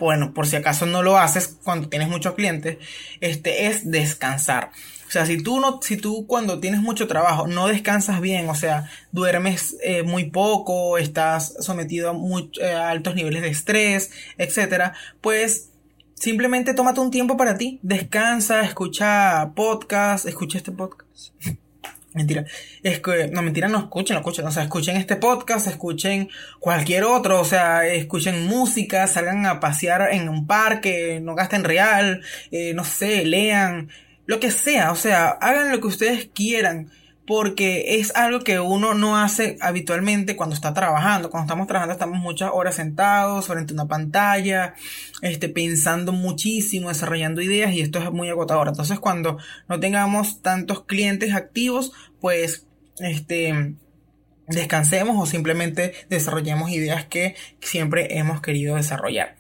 bueno, 0.07 0.35
por 0.35 0.47
si 0.47 0.57
acaso 0.57 0.87
no 0.87 1.03
lo 1.03 1.19
haces 1.19 1.59
cuando 1.63 1.89
tienes 1.89 2.09
muchos 2.09 2.35
clientes, 2.35 2.79
este 3.21 3.67
es 3.67 3.91
descansar. 3.91 4.73
O 5.07 5.13
sea, 5.13 5.27
si 5.27 5.43
tú 5.43 5.61
no, 5.61 5.81
si 5.83 5.97
tú 5.97 6.27
cuando 6.27 6.61
tienes 6.61 6.81
mucho 6.81 7.09
trabajo 7.09 7.49
no 7.49 7.67
descansas 7.67 8.21
bien, 8.21 8.49
o 8.49 8.55
sea, 8.55 8.89
duermes 9.11 9.77
eh, 9.83 10.03
muy 10.05 10.31
poco, 10.31 10.99
estás 10.99 11.55
sometido 11.59 12.11
a, 12.11 12.65
eh, 12.65 12.73
a 12.73 12.91
altos 12.91 13.17
niveles 13.17 13.43
de 13.43 13.49
estrés, 13.49 14.13
etcétera, 14.39 14.95
pues 15.21 15.71
simplemente 16.15 16.75
tómate 16.75 17.01
un 17.01 17.11
tiempo 17.11 17.37
para 17.37 17.57
ti, 17.57 17.81
descansa, 17.83 18.61
escucha 18.63 19.53
podcast, 19.57 20.27
escucha 20.27 20.59
este 20.59 20.73
podcast. 20.73 21.35
Mentira. 22.13 22.45
Es 22.83 23.01
que, 23.01 23.29
no, 23.29 23.41
mentira, 23.43 23.69
no 23.69 23.79
escuchen, 23.79 24.15
no 24.15 24.21
escuchen. 24.21 24.47
O 24.47 24.51
sea, 24.51 24.65
escuchen 24.65 24.97
este 24.97 25.17
podcast, 25.17 25.69
escuchen 25.69 26.29
cualquier 26.59 27.05
otro. 27.05 27.41
O 27.41 27.45
sea, 27.45 27.87
escuchen 27.87 28.47
música, 28.47 29.07
salgan 29.07 29.47
a 29.47 29.61
pasear 29.61 30.09
en 30.13 30.29
un 30.29 30.47
parque, 30.47 31.21
no 31.23 31.35
gasten 31.35 31.65
real, 31.65 32.23
eh, 32.51 32.75
no 32.75 32.85
sé, 32.85 33.25
lean, 33.25 33.91
lo 34.27 34.41
que 34.41 34.51
sea. 34.51 34.91
O 34.93 34.97
sea, 34.97 35.29
hagan 35.29 35.71
lo 35.71 35.81
que 35.81 35.87
ustedes 35.87 36.29
quieran 36.35 36.91
porque 37.27 38.01
es 38.01 38.15
algo 38.17 38.41
que 38.41 38.59
uno 38.59 38.95
no 38.95 39.17
hace 39.17 39.57
habitualmente 39.61 40.37
cuando 40.37 40.55
está 40.55 40.75
trabajando. 40.75 41.31
Cuando 41.31 41.47
estamos 41.47 41.67
trabajando 41.67 41.93
estamos 41.93 42.19
muchas 42.19 42.51
horas 42.53 42.75
sentados 42.75 43.47
frente 43.47 43.73
a 43.73 43.75
una 43.75 43.87
pantalla, 43.87 44.75
este, 45.23 45.49
pensando 45.49 46.13
muchísimo, 46.13 46.89
desarrollando 46.89 47.41
ideas 47.41 47.73
y 47.73 47.81
esto 47.81 47.99
es 47.99 48.11
muy 48.11 48.29
agotador. 48.29 48.69
Entonces 48.69 48.99
cuando 48.99 49.39
no 49.69 49.79
tengamos 49.79 50.43
tantos 50.43 50.85
clientes 50.85 51.35
activos, 51.35 51.93
pues, 52.21 52.67
este, 52.99 53.75
descansemos 54.49 55.17
o 55.17 55.27
simplemente 55.27 55.95
desarrollemos 56.09 56.71
ideas 56.71 57.05
que 57.05 57.37
siempre 57.61 58.19
hemos 58.19 58.41
querido 58.43 58.77
desarrollar. 58.77 59.37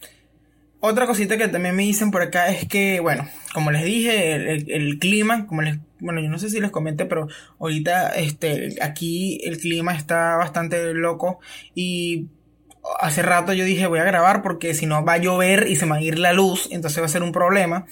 Otra 0.83 1.07
cosita 1.07 1.37
que 1.37 1.49
también 1.49 1.77
me 1.77 1.83
dicen 1.83 2.11
por 2.11 2.23
acá 2.23 2.49
es 2.49 2.67
que, 2.67 3.01
bueno, 3.01 3.29
como 3.53 3.71
les 3.71 3.85
dije, 3.85 4.35
el, 4.35 4.99
clima, 4.99 5.47
como 5.47 5.61
les, 5.61 5.79
bueno, 6.01 6.21
yo 6.21 6.29
no 6.29 6.39
sé 6.39 6.51
si 6.51 6.61
les 6.61 6.71
comenté, 6.71 7.07
pero 7.07 7.29
ahorita, 7.59 8.11
este, 8.11 8.77
aquí 8.83 9.41
el 9.45 9.59
clima 9.59 9.95
está 9.95 10.37
bastante 10.37 10.95
loco 10.95 11.41
y 11.75 12.29
hace 13.01 13.23
rato 13.23 13.53
yo 13.53 13.65
dije 13.65 13.87
voy 13.87 13.99
a 13.99 14.05
grabar 14.05 14.43
porque 14.43 14.75
si 14.75 14.87
no 14.87 15.05
va 15.05 15.15
a 15.15 15.19
llover 15.19 15.69
y 15.69 15.77
se 15.77 15.87
va 15.87 15.97
a 15.97 16.03
ir 16.03 16.19
la 16.19 16.33
luz, 16.33 16.69
entonces 16.71 17.01
va 17.01 17.07
a 17.07 17.11
ser 17.11 17.23
un 17.23 17.33
problema. 17.33 17.87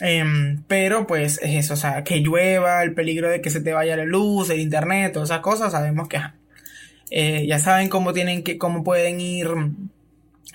Em, 0.00 0.62
pero 0.66 1.06
pues 1.06 1.38
es 1.42 1.64
eso, 1.64 1.74
o 1.74 1.76
sea, 1.76 2.02
que 2.02 2.20
llueva, 2.20 2.82
el 2.82 2.94
peligro 2.94 3.28
de 3.28 3.40
que 3.40 3.50
se 3.50 3.60
te 3.60 3.72
vaya 3.72 3.96
la 3.96 4.04
luz, 4.04 4.50
el 4.50 4.60
internet, 4.60 5.12
todas 5.12 5.30
esas 5.30 5.40
cosas, 5.40 5.72
sabemos 5.72 6.08
que 6.08 6.18
eh, 7.10 7.46
ya 7.46 7.58
saben 7.58 7.88
cómo 7.88 8.12
tienen 8.12 8.42
que, 8.42 8.58
cómo 8.58 8.82
pueden 8.82 9.20
ir 9.20 9.48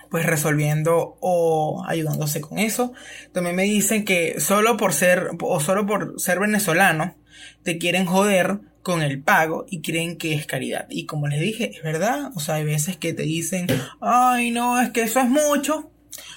pues 0.09 0.25
resolviendo 0.25 1.17
o 1.19 1.83
ayudándose 1.87 2.41
con 2.41 2.59
eso. 2.59 2.93
También 3.33 3.55
me 3.55 3.63
dicen 3.63 4.05
que 4.05 4.39
solo 4.39 4.77
por 4.77 4.93
ser 4.93 5.31
o 5.41 5.59
solo 5.59 5.85
por 5.85 6.19
ser 6.19 6.39
venezolano 6.39 7.15
te 7.63 7.77
quieren 7.77 8.05
joder 8.05 8.59
con 8.83 9.01
el 9.01 9.21
pago 9.21 9.65
y 9.69 9.81
creen 9.81 10.17
que 10.17 10.33
es 10.33 10.45
caridad. 10.45 10.87
Y 10.89 11.05
como 11.05 11.27
les 11.27 11.41
dije, 11.41 11.71
es 11.75 11.83
verdad, 11.83 12.31
o 12.35 12.39
sea, 12.39 12.55
hay 12.55 12.63
veces 12.63 12.95
que 12.95 13.13
te 13.13 13.23
dicen, 13.23 13.67
"Ay, 13.99 14.51
no, 14.51 14.79
es 14.79 14.91
que 14.91 15.01
eso 15.01 15.19
es 15.19 15.29
mucho." 15.29 15.91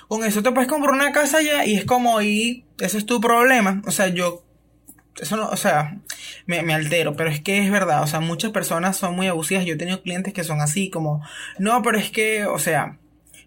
Con 0.08 0.24
eso 0.24 0.42
te 0.42 0.50
puedes 0.50 0.68
comprar 0.68 0.92
una 0.92 1.12
casa 1.12 1.40
ya 1.40 1.64
y 1.64 1.76
es 1.76 1.84
como 1.84 2.20
y 2.20 2.64
ese 2.80 2.98
es 2.98 3.06
tu 3.06 3.20
problema. 3.20 3.82
O 3.86 3.92
sea, 3.92 4.08
yo 4.08 4.44
eso 5.20 5.36
no, 5.36 5.48
o 5.48 5.56
sea, 5.56 5.98
me, 6.46 6.62
me, 6.62 6.74
altero, 6.74 7.14
pero 7.14 7.30
es 7.30 7.40
que 7.40 7.58
es 7.58 7.70
verdad, 7.70 8.02
o 8.02 8.06
sea, 8.06 8.20
muchas 8.20 8.52
personas 8.52 8.96
son 8.96 9.14
muy 9.14 9.26
abusivas, 9.26 9.64
yo 9.64 9.74
he 9.74 9.78
tenido 9.78 10.02
clientes 10.02 10.32
que 10.32 10.44
son 10.44 10.60
así, 10.60 10.88
como, 10.88 11.22
no, 11.58 11.82
pero 11.82 11.98
es 11.98 12.10
que, 12.10 12.46
o 12.46 12.58
sea, 12.58 12.98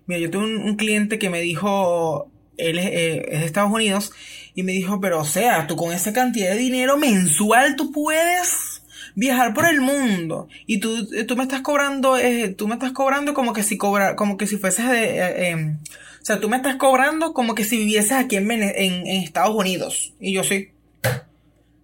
Mira, 0.06 0.20
yo 0.20 0.30
tuve 0.30 0.46
un, 0.46 0.76
cliente 0.76 1.18
que 1.18 1.30
me 1.30 1.42
dijo, 1.42 2.30
él 2.58 2.78
eh, 2.78 3.26
es, 3.30 3.40
de 3.40 3.46
Estados 3.46 3.72
Unidos, 3.72 4.12
y 4.54 4.64
me 4.64 4.74
dijo, 4.74 5.00
pero 5.00 5.22
o 5.22 5.26
sea, 5.26 5.68
tú 5.68 5.76
con 5.76 5.94
esa 5.94 6.14
cantidad 6.14 6.52
de 6.52 6.58
dinero 6.58 6.98
mensual 6.98 7.76
tú 7.76 7.92
puedes 7.92 8.84
viajar 9.16 9.54
por 9.54 9.66
el 9.66 9.80
mundo 9.80 10.48
y 10.66 10.80
tú, 10.80 11.08
tú 11.28 11.36
me 11.36 11.44
estás 11.44 11.62
cobrando, 11.62 12.18
eh, 12.18 12.50
tú 12.50 12.68
me 12.68 12.74
estás 12.74 12.92
cobrando 12.92 13.34
como 13.34 13.54
que 13.54 13.64
si 13.64 13.78
cobra, 13.78 14.16
como 14.16 14.38
que 14.38 14.48
si 14.48 14.58
fueses 14.58 14.90
de, 14.90 15.20
eh, 15.20 15.50
em, 15.50 15.78
o 16.24 16.26
sea, 16.26 16.40
tú 16.40 16.50
me 16.50 16.58
estás 16.58 16.78
cobrando 16.78 17.34
como 17.34 17.54
que 17.54 17.66
si 17.66 17.78
vivieses 17.78 18.14
aquí 18.14 18.38
en, 18.38 18.50
en 18.50 19.08
Estados 19.08 19.54
Unidos. 19.54 20.14
Y 20.22 20.32
yo 20.32 20.46
sí. 20.46 20.70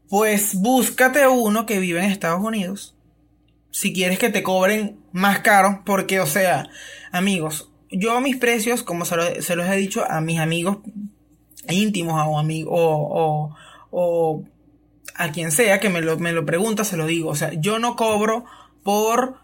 Pues 0.07 0.55
búscate 0.55 1.27
uno 1.27 1.65
que 1.65 1.79
vive 1.79 1.99
en 1.99 2.09
Estados 2.09 2.41
Unidos. 2.41 2.95
Si 3.69 3.91
quieres 3.91 4.17
que 4.17 4.29
te 4.29 4.41
cobren 4.41 4.97
más 5.11 5.39
caro, 5.39 5.83
porque, 5.85 6.21
o 6.21 6.25
sea, 6.25 6.69
amigos, 7.11 7.68
yo 7.91 8.19
mis 8.21 8.37
precios, 8.37 8.83
como 8.83 9.05
se, 9.05 9.15
los 9.15 9.67
he 9.67 9.75
dicho 9.75 10.05
a 10.09 10.21
mis 10.21 10.39
amigos 10.39 10.77
íntimos 11.67 12.21
o, 12.27 12.39
amigos, 12.39 12.73
o, 12.73 13.55
o, 13.91 14.43
a 15.15 15.31
quien 15.31 15.51
sea 15.51 15.79
que 15.79 15.89
me 15.89 16.01
lo, 16.01 16.17
me 16.17 16.41
pregunta, 16.41 16.83
se 16.83 16.97
lo 16.97 17.05
digo. 17.05 17.29
O 17.29 17.35
sea, 17.35 17.53
yo 17.53 17.79
no 17.79 17.95
cobro 17.95 18.45
por, 18.83 19.35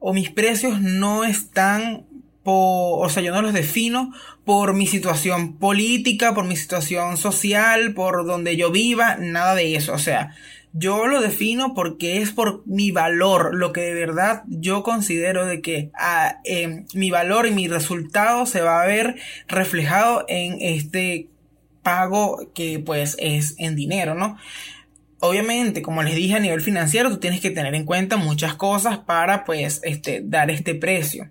o 0.00 0.14
mis 0.14 0.30
precios 0.30 0.80
no 0.80 1.24
están 1.24 2.06
por, 2.42 3.06
o 3.06 3.08
sea, 3.08 3.22
yo 3.22 3.32
no 3.32 3.42
los 3.42 3.52
defino 3.52 4.12
por 4.44 4.74
mi 4.74 4.86
situación 4.86 5.54
política, 5.54 6.34
por 6.34 6.44
mi 6.44 6.56
situación 6.56 7.16
social, 7.16 7.94
por 7.94 8.26
donde 8.26 8.56
yo 8.56 8.70
viva, 8.70 9.16
nada 9.16 9.54
de 9.54 9.74
eso. 9.74 9.94
O 9.94 9.98
sea, 9.98 10.34
yo 10.76 11.06
lo 11.06 11.20
defino 11.20 11.72
porque 11.72 12.20
es 12.20 12.32
por 12.32 12.66
mi 12.66 12.90
valor, 12.90 13.54
lo 13.54 13.72
que 13.72 13.82
de 13.82 13.94
verdad 13.94 14.42
yo 14.48 14.82
considero 14.82 15.46
de 15.46 15.62
que 15.62 15.90
ah, 15.94 16.40
em, 16.44 16.84
mi 16.94 17.12
valor 17.12 17.46
y 17.46 17.52
mi 17.52 17.68
resultado 17.68 18.44
se 18.44 18.60
va 18.60 18.82
a 18.82 18.86
ver 18.86 19.14
reflejado 19.46 20.24
en 20.28 20.56
este 20.60 21.28
pago 21.84 22.50
que 22.54 22.80
pues 22.80 23.16
es 23.20 23.54
en 23.58 23.76
dinero, 23.76 24.16
¿no? 24.16 24.36
Obviamente, 25.20 25.80
como 25.80 26.02
les 26.02 26.16
dije 26.16 26.34
a 26.34 26.40
nivel 26.40 26.60
financiero, 26.60 27.08
tú 27.08 27.18
tienes 27.18 27.40
que 27.40 27.50
tener 27.50 27.74
en 27.76 27.84
cuenta 27.84 28.16
muchas 28.16 28.54
cosas 28.54 28.98
para 28.98 29.44
pues 29.44 29.80
este, 29.84 30.22
dar 30.24 30.50
este 30.50 30.74
precio. 30.74 31.30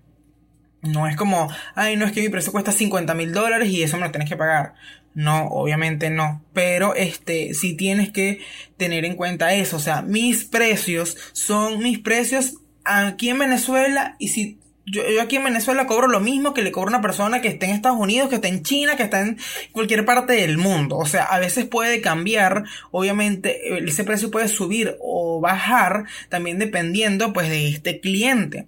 No 0.80 1.06
es 1.06 1.16
como, 1.16 1.48
ay, 1.74 1.96
no 1.96 2.06
es 2.06 2.12
que 2.12 2.22
mi 2.22 2.30
precio 2.30 2.50
cuesta 2.50 2.72
50 2.72 3.14
mil 3.14 3.32
dólares 3.32 3.68
y 3.68 3.82
eso 3.82 3.98
me 3.98 4.06
lo 4.06 4.10
tienes 4.10 4.28
que 4.28 4.36
pagar. 4.36 4.74
No, 5.14 5.46
obviamente 5.46 6.10
no. 6.10 6.42
Pero 6.52 6.94
este, 6.94 7.54
sí 7.54 7.76
tienes 7.76 8.10
que 8.10 8.40
tener 8.76 9.04
en 9.04 9.14
cuenta 9.14 9.54
eso. 9.54 9.76
O 9.76 9.80
sea, 9.80 10.02
mis 10.02 10.44
precios 10.44 11.16
son 11.32 11.78
mis 11.78 12.00
precios 12.00 12.56
aquí 12.84 13.30
en 13.30 13.38
Venezuela. 13.38 14.16
Y 14.18 14.28
si 14.28 14.58
yo, 14.86 15.02
aquí 15.22 15.36
en 15.36 15.44
Venezuela 15.44 15.86
cobro 15.86 16.08
lo 16.08 16.20
mismo 16.20 16.52
que 16.52 16.62
le 16.62 16.72
cobro 16.72 16.88
una 16.88 17.00
persona 17.00 17.40
que 17.40 17.48
esté 17.48 17.66
en 17.66 17.72
Estados 17.72 17.98
Unidos, 17.98 18.28
que 18.28 18.34
esté 18.34 18.48
en 18.48 18.62
China, 18.62 18.96
que 18.96 19.04
está 19.04 19.20
en 19.20 19.38
cualquier 19.72 20.04
parte 20.04 20.34
del 20.34 20.58
mundo. 20.58 20.98
O 20.98 21.06
sea, 21.06 21.24
a 21.24 21.38
veces 21.38 21.64
puede 21.64 22.00
cambiar. 22.00 22.64
Obviamente, 22.90 23.78
ese 23.78 24.04
precio 24.04 24.30
puede 24.30 24.48
subir 24.48 24.96
o 25.00 25.40
bajar 25.40 26.04
también 26.28 26.58
dependiendo 26.58 27.32
pues 27.32 27.48
de 27.48 27.68
este 27.68 28.00
cliente. 28.00 28.66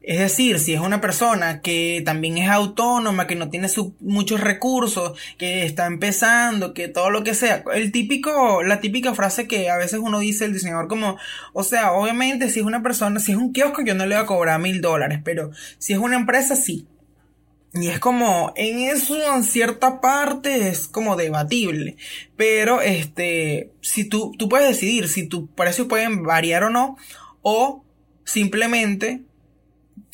Es 0.00 0.18
decir, 0.18 0.58
si 0.58 0.72
es 0.72 0.80
una 0.80 1.00
persona 1.00 1.60
que 1.60 2.02
también 2.04 2.38
es 2.38 2.48
autónoma, 2.48 3.26
que 3.26 3.36
no 3.36 3.50
tiene 3.50 3.68
muchos 4.00 4.40
recursos, 4.40 5.18
que 5.36 5.66
está 5.66 5.86
empezando, 5.86 6.72
que 6.72 6.88
todo 6.88 7.10
lo 7.10 7.22
que 7.22 7.34
sea, 7.34 7.62
el 7.74 7.92
típico, 7.92 8.62
la 8.62 8.80
típica 8.80 9.14
frase 9.14 9.46
que 9.46 9.68
a 9.68 9.76
veces 9.76 10.00
uno 10.02 10.18
dice 10.18 10.46
el 10.46 10.54
diseñador 10.54 10.88
como, 10.88 11.18
o 11.52 11.62
sea, 11.62 11.92
obviamente 11.92 12.48
si 12.48 12.60
es 12.60 12.64
una 12.64 12.82
persona, 12.82 13.20
si 13.20 13.32
es 13.32 13.38
un 13.38 13.52
kiosco 13.52 13.82
yo 13.84 13.94
no 13.94 14.06
le 14.06 14.14
voy 14.14 14.24
a 14.24 14.26
cobrar 14.26 14.58
mil 14.58 14.80
dólares, 14.80 15.20
pero 15.22 15.50
si 15.78 15.92
es 15.92 15.98
una 15.98 16.16
empresa 16.16 16.56
sí. 16.56 16.86
Y 17.72 17.86
es 17.86 18.00
como, 18.00 18.52
en 18.56 18.80
eso 18.80 19.16
en 19.32 19.44
cierta 19.44 20.00
parte 20.00 20.68
es 20.68 20.88
como 20.88 21.14
debatible. 21.14 21.96
Pero 22.36 22.80
este, 22.80 23.70
si 23.80 24.08
tú, 24.08 24.32
tú 24.36 24.48
puedes 24.48 24.68
decidir 24.68 25.08
si 25.08 25.28
tus 25.28 25.48
precios 25.50 25.86
pueden 25.86 26.24
variar 26.24 26.64
o 26.64 26.70
no, 26.70 26.96
o 27.42 27.84
simplemente 28.24 29.22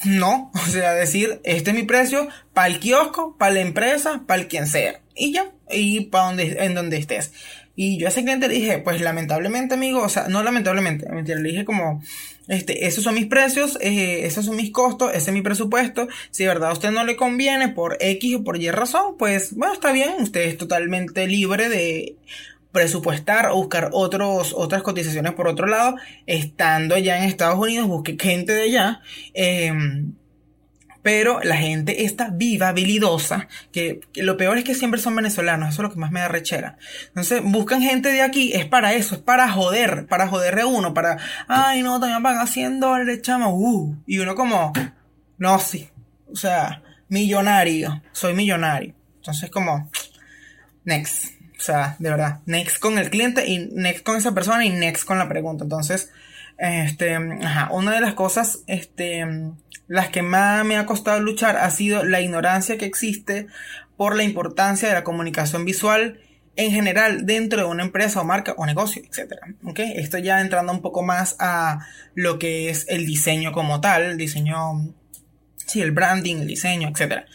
no, 0.04 0.50
o 0.66 0.70
sea, 0.70 0.94
decir, 0.94 1.40
este 1.44 1.70
es 1.70 1.76
mi 1.76 1.82
precio 1.82 2.28
para 2.52 2.68
el 2.68 2.80
kiosco, 2.80 3.36
para 3.38 3.54
la 3.54 3.60
empresa, 3.60 4.22
para 4.26 4.46
quien 4.48 4.66
sea. 4.66 5.00
Y 5.14 5.32
ya, 5.32 5.50
y 5.70 6.02
para 6.06 6.26
donde, 6.26 6.56
en 6.60 6.74
donde 6.74 6.98
estés. 6.98 7.32
Y 7.78 7.98
yo 7.98 8.06
a 8.06 8.10
ese 8.10 8.22
cliente 8.22 8.48
le 8.48 8.54
dije, 8.54 8.78
pues 8.78 9.02
lamentablemente, 9.02 9.74
amigo, 9.74 10.02
o 10.02 10.08
sea, 10.08 10.28
no 10.28 10.42
lamentablemente, 10.42 11.06
mentira, 11.10 11.38
le 11.38 11.50
dije 11.50 11.64
como, 11.66 12.02
este, 12.48 12.86
esos 12.86 13.04
son 13.04 13.14
mis 13.14 13.26
precios, 13.26 13.76
eh, 13.82 14.24
esos 14.24 14.46
son 14.46 14.56
mis 14.56 14.70
costos, 14.70 15.10
ese 15.10 15.30
es 15.30 15.34
mi 15.34 15.42
presupuesto. 15.42 16.08
Si 16.30 16.44
de 16.44 16.48
verdad 16.48 16.70
a 16.70 16.72
usted 16.72 16.90
no 16.90 17.04
le 17.04 17.16
conviene 17.16 17.68
por 17.68 17.98
X 18.00 18.36
o 18.36 18.44
por 18.44 18.60
Y 18.60 18.70
razón, 18.70 19.16
pues, 19.18 19.54
bueno, 19.54 19.74
está 19.74 19.92
bien, 19.92 20.14
usted 20.20 20.40
es 20.42 20.56
totalmente 20.56 21.26
libre 21.26 21.68
de 21.68 22.16
presupuestar 22.76 23.46
o 23.46 23.56
buscar 23.56 23.88
otros, 23.94 24.52
otras 24.54 24.82
cotizaciones 24.82 25.32
por 25.32 25.48
otro 25.48 25.66
lado, 25.66 25.96
estando 26.26 26.94
allá 26.94 27.16
en 27.16 27.24
Estados 27.24 27.58
Unidos, 27.58 27.88
busque 27.88 28.18
gente 28.20 28.52
de 28.52 28.64
allá. 28.64 29.00
Em, 29.32 30.12
pero 31.00 31.40
la 31.42 31.56
gente 31.56 32.04
está 32.04 32.28
viva, 32.28 32.68
habilidosa, 32.68 33.48
que, 33.72 34.00
lo 34.16 34.36
peor 34.36 34.58
es 34.58 34.64
que 34.64 34.74
siempre 34.74 35.00
son 35.00 35.16
venezolanos, 35.16 35.70
eso 35.70 35.80
es 35.80 35.88
lo 35.88 35.94
que 35.94 35.98
más 35.98 36.10
me 36.10 36.20
da 36.20 36.28
rechera. 36.28 36.76
Entonces, 37.06 37.40
buscan 37.42 37.80
gente 37.80 38.12
de 38.12 38.20
aquí, 38.20 38.52
es 38.52 38.66
para 38.66 38.92
eso, 38.92 39.14
es 39.14 39.22
para 39.22 39.50
joder, 39.50 40.06
para 40.06 40.28
joder 40.28 40.60
a 40.60 40.66
uno, 40.66 40.92
para, 40.92 41.16
ay 41.48 41.82
no, 41.82 41.98
también 41.98 42.22
pagan 42.22 42.46
100 42.46 42.78
dólares, 42.80 43.22
chamo, 43.22 43.56
uh, 43.56 43.96
y 44.06 44.18
uno 44.18 44.34
como, 44.34 44.74
no, 45.38 45.58
sí, 45.60 45.88
o 46.30 46.36
sea, 46.36 46.82
millonario, 47.08 48.02
soy 48.12 48.34
millonario. 48.34 48.94
Entonces, 49.16 49.48
como, 49.48 49.88
next. 50.84 51.35
O 51.58 51.62
sea, 51.62 51.96
de 51.98 52.10
verdad, 52.10 52.40
next 52.46 52.78
con 52.78 52.98
el 52.98 53.10
cliente 53.10 53.46
y 53.46 53.70
next 53.72 54.04
con 54.04 54.16
esa 54.16 54.34
persona 54.34 54.64
y 54.64 54.70
next 54.70 55.04
con 55.04 55.18
la 55.18 55.28
pregunta. 55.28 55.64
Entonces, 55.64 56.10
este, 56.58 57.18
una 57.18 57.92
de 57.92 58.00
las 58.00 58.14
cosas, 58.14 58.60
este, 58.66 59.26
las 59.88 60.08
que 60.08 60.22
más 60.22 60.64
me 60.64 60.76
ha 60.76 60.86
costado 60.86 61.20
luchar 61.20 61.56
ha 61.56 61.70
sido 61.70 62.04
la 62.04 62.20
ignorancia 62.20 62.78
que 62.78 62.86
existe 62.86 63.46
por 63.96 64.16
la 64.16 64.24
importancia 64.24 64.88
de 64.88 64.94
la 64.94 65.04
comunicación 65.04 65.64
visual 65.64 66.20
en 66.56 66.70
general 66.70 67.26
dentro 67.26 67.60
de 67.60 67.66
una 67.66 67.84
empresa 67.84 68.20
o 68.20 68.24
marca 68.24 68.54
o 68.56 68.66
negocio, 68.66 69.02
etc. 69.02 69.34
¿Okay? 69.64 69.92
Esto 69.96 70.18
ya 70.18 70.40
entrando 70.40 70.72
un 70.72 70.80
poco 70.80 71.02
más 71.02 71.36
a 71.38 71.86
lo 72.14 72.38
que 72.38 72.70
es 72.70 72.86
el 72.88 73.06
diseño 73.06 73.52
como 73.52 73.80
tal, 73.80 74.02
el 74.02 74.16
diseño, 74.16 74.94
sí, 75.56 75.82
el 75.82 75.92
branding, 75.92 76.36
el 76.36 76.46
diseño, 76.46 76.88
etc. 76.88 77.26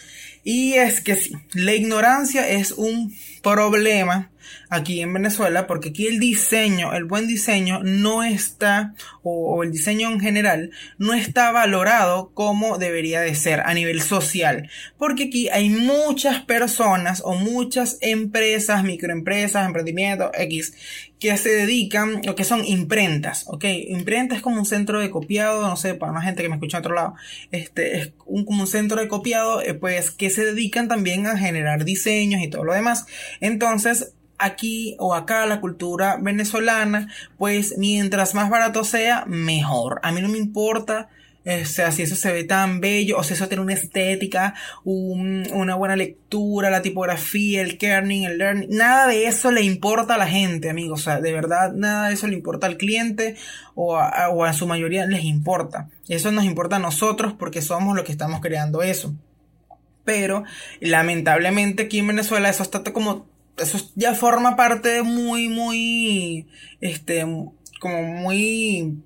Y 0.43 0.73
es 0.73 1.01
que 1.01 1.15
sí, 1.15 1.33
la 1.53 1.73
ignorancia 1.73 2.47
es 2.49 2.71
un 2.71 3.13
problema 3.43 4.30
aquí 4.69 5.01
en 5.01 5.13
Venezuela 5.13 5.67
porque 5.67 5.89
aquí 5.89 6.07
el 6.07 6.19
diseño, 6.19 6.93
el 6.93 7.05
buen 7.05 7.27
diseño 7.27 7.81
no 7.83 8.23
está, 8.23 8.93
o, 9.23 9.63
el 9.63 9.71
diseño 9.71 10.11
en 10.11 10.19
general, 10.19 10.71
no 10.97 11.13
está 11.13 11.51
valorado 11.51 12.31
como 12.33 12.77
debería 12.77 13.21
de 13.21 13.35
ser 13.35 13.61
a 13.61 13.73
nivel 13.73 14.01
social. 14.01 14.69
Porque 14.97 15.25
aquí 15.25 15.49
hay 15.49 15.69
muchas 15.69 16.41
personas 16.43 17.21
o 17.23 17.35
muchas 17.35 17.97
empresas, 18.01 18.83
microempresas, 18.83 19.65
emprendimientos, 19.65 20.31
X, 20.33 20.73
que 21.21 21.37
se 21.37 21.49
dedican 21.49 22.21
o 22.27 22.33
que 22.33 22.43
son 22.43 22.65
imprentas, 22.65 23.43
¿ok? 23.47 23.65
Imprenta 23.89 24.35
es 24.35 24.41
como 24.41 24.57
un 24.57 24.65
centro 24.65 24.99
de 24.99 25.11
copiado, 25.11 25.61
no 25.61 25.77
sé, 25.77 25.93
para 25.93 26.11
una 26.11 26.23
gente 26.23 26.41
que 26.41 26.49
me 26.49 26.55
escucha 26.55 26.77
a 26.77 26.79
otro 26.79 26.95
lado, 26.95 27.13
este 27.51 27.97
es 27.97 28.13
un, 28.25 28.43
como 28.43 28.61
un 28.61 28.67
centro 28.67 28.99
de 28.99 29.07
copiado, 29.07 29.61
eh, 29.61 29.75
pues 29.75 30.09
que 30.09 30.31
se 30.31 30.43
dedican 30.43 30.87
también 30.87 31.27
a 31.27 31.37
generar 31.37 31.85
diseños 31.85 32.41
y 32.41 32.49
todo 32.49 32.63
lo 32.63 32.73
demás. 32.73 33.05
Entonces, 33.39 34.13
aquí 34.41 34.95
o 34.99 35.13
acá 35.13 35.45
la 35.45 35.61
cultura 35.61 36.17
venezolana, 36.19 37.07
pues 37.37 37.75
mientras 37.77 38.35
más 38.35 38.49
barato 38.49 38.83
sea, 38.83 39.25
mejor. 39.25 39.99
A 40.03 40.11
mí 40.11 40.21
no 40.21 40.29
me 40.29 40.37
importa. 40.37 41.09
O 41.43 41.65
sea, 41.65 41.91
si 41.91 42.03
eso 42.03 42.15
se 42.15 42.31
ve 42.31 42.43
tan 42.43 42.81
bello, 42.81 43.17
o 43.17 43.23
si 43.23 43.33
eso 43.33 43.47
tiene 43.47 43.63
una 43.63 43.73
estética, 43.73 44.53
una 44.83 45.73
buena 45.73 45.95
lectura, 45.95 46.69
la 46.69 46.83
tipografía, 46.83 47.63
el 47.63 47.79
kerning, 47.79 48.25
el 48.25 48.37
learning, 48.37 48.69
nada 48.69 49.07
de 49.07 49.25
eso 49.25 49.49
le 49.51 49.63
importa 49.63 50.13
a 50.13 50.17
la 50.19 50.27
gente, 50.27 50.69
amigos. 50.69 51.01
O 51.01 51.03
sea, 51.03 51.19
de 51.19 51.31
verdad, 51.31 51.73
nada 51.73 52.09
de 52.09 52.13
eso 52.13 52.27
le 52.27 52.35
importa 52.35 52.67
al 52.67 52.77
cliente 52.77 53.37
o 53.73 53.97
a, 53.97 54.29
o 54.29 54.45
a 54.45 54.53
su 54.53 54.67
mayoría 54.67 55.07
les 55.07 55.23
importa. 55.23 55.89
Eso 56.07 56.31
nos 56.31 56.45
importa 56.45 56.75
a 56.75 56.79
nosotros 56.79 57.33
porque 57.33 57.63
somos 57.63 57.95
los 57.95 58.05
que 58.05 58.11
estamos 58.11 58.39
creando 58.39 58.83
eso. 58.83 59.15
Pero 60.03 60.43
lamentablemente 60.79 61.83
aquí 61.83 61.99
en 61.99 62.07
Venezuela 62.07 62.49
eso 62.49 62.61
está 62.63 62.83
como 62.93 63.30
eso 63.57 63.91
ya 63.95 64.15
forma 64.15 64.55
parte 64.55 65.03
muy, 65.03 65.47
muy, 65.47 66.47
este, 66.79 67.25
como 67.79 68.03
muy, 68.03 68.97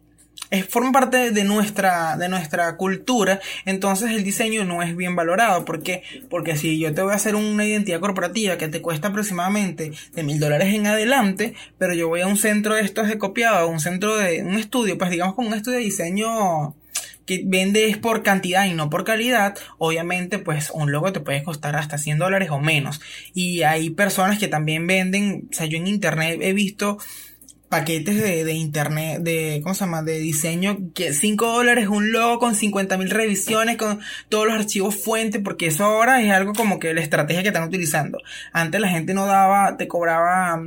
es, 0.50 0.66
forma 0.68 0.92
parte 0.92 1.32
de 1.32 1.44
nuestra, 1.44 2.18
de 2.18 2.30
nuestra 2.30 2.78
cultura, 2.78 3.40
entonces 3.66 4.12
el 4.12 4.24
diseño 4.24 4.66
no 4.66 4.84
es 4.84 4.96
bien 4.96 5.16
valorado. 5.16 5.66
¿Por 5.66 5.82
qué? 5.84 6.04
Porque 6.30 6.56
si 6.56 6.80
yo 6.80 6.94
te 6.94 7.02
voy 7.02 7.14
a 7.14 7.16
hacer 7.16 7.36
una 7.36 7.66
identidad 7.66 8.00
corporativa 8.00 8.58
que 8.58 8.68
te 8.68 8.82
cuesta 8.82 9.10
aproximadamente 9.10 9.92
de 10.14 10.24
mil 10.24 10.40
dólares 10.40 10.74
en 10.74 10.88
adelante, 10.88 11.54
pero 11.78 11.94
yo 11.94 12.08
voy 12.08 12.22
a 12.22 12.28
un 12.28 12.38
centro 12.38 12.76
de 12.76 12.82
estos 12.82 13.08
de 13.08 13.18
copiado, 13.18 13.68
un 13.68 13.80
centro 13.80 14.18
de, 14.18 14.44
un 14.44 14.56
estudio, 14.56 14.98
pues 14.98 15.12
digamos 15.12 15.36
como 15.36 15.50
un 15.50 15.54
estudio 15.54 15.80
de 15.80 15.86
diseño, 15.86 16.76
que 17.26 17.44
vendes 17.46 17.98
por 17.98 18.24
cantidad 18.24 18.66
y 18.66 18.74
no 18.74 18.90
por 18.90 19.04
calidad, 19.04 19.58
obviamente 19.78 20.40
pues 20.40 20.70
un 20.72 20.92
logo 20.92 21.12
te 21.12 21.20
puede 21.20 21.44
costar 21.44 21.76
hasta 21.76 21.98
100 21.98 22.20
dólares 22.20 22.50
o 22.52 22.60
menos. 22.60 23.02
Y 23.34 23.64
hay 23.64 23.90
personas 23.90 24.40
que 24.40 24.48
también 24.48 24.88
venden, 24.88 25.48
o 25.52 25.54
sea, 25.54 25.66
yo 25.66 25.78
en 25.78 25.88
internet 25.88 26.40
he 26.42 26.54
visto 26.54 26.98
paquetes 27.70 28.22
de, 28.22 28.54
internet, 28.54 29.22
de, 29.22 29.60
¿cómo 29.64 29.76
se 29.76 29.82
llama? 29.82 30.04
De 30.04 30.20
diseño, 30.20 30.78
que 30.94 31.14
5 31.14 31.46
dólares 31.46 31.88
un 31.88 32.12
logo 32.12 32.40
con 32.40 32.56
50 32.56 32.98
mil 32.98 33.10
revisiones, 33.10 33.78
con 33.78 34.00
todos 34.30 34.46
los 34.46 34.56
archivos 34.56 34.96
fuentes, 34.96 35.42
porque 35.44 35.68
eso 35.68 35.84
ahora 35.84 36.22
es 36.22 36.32
algo 36.32 36.54
como 36.54 36.80
que 36.80 36.94
la 36.94 37.02
estrategia 37.02 37.42
que 37.42 37.50
están 37.50 37.68
utilizando. 37.68 38.20
Antes 38.54 38.80
la 38.80 38.88
gente 38.90 39.14
no 39.14 39.26
daba, 39.26 39.78
te 39.78 39.88
cobraba 39.88 40.62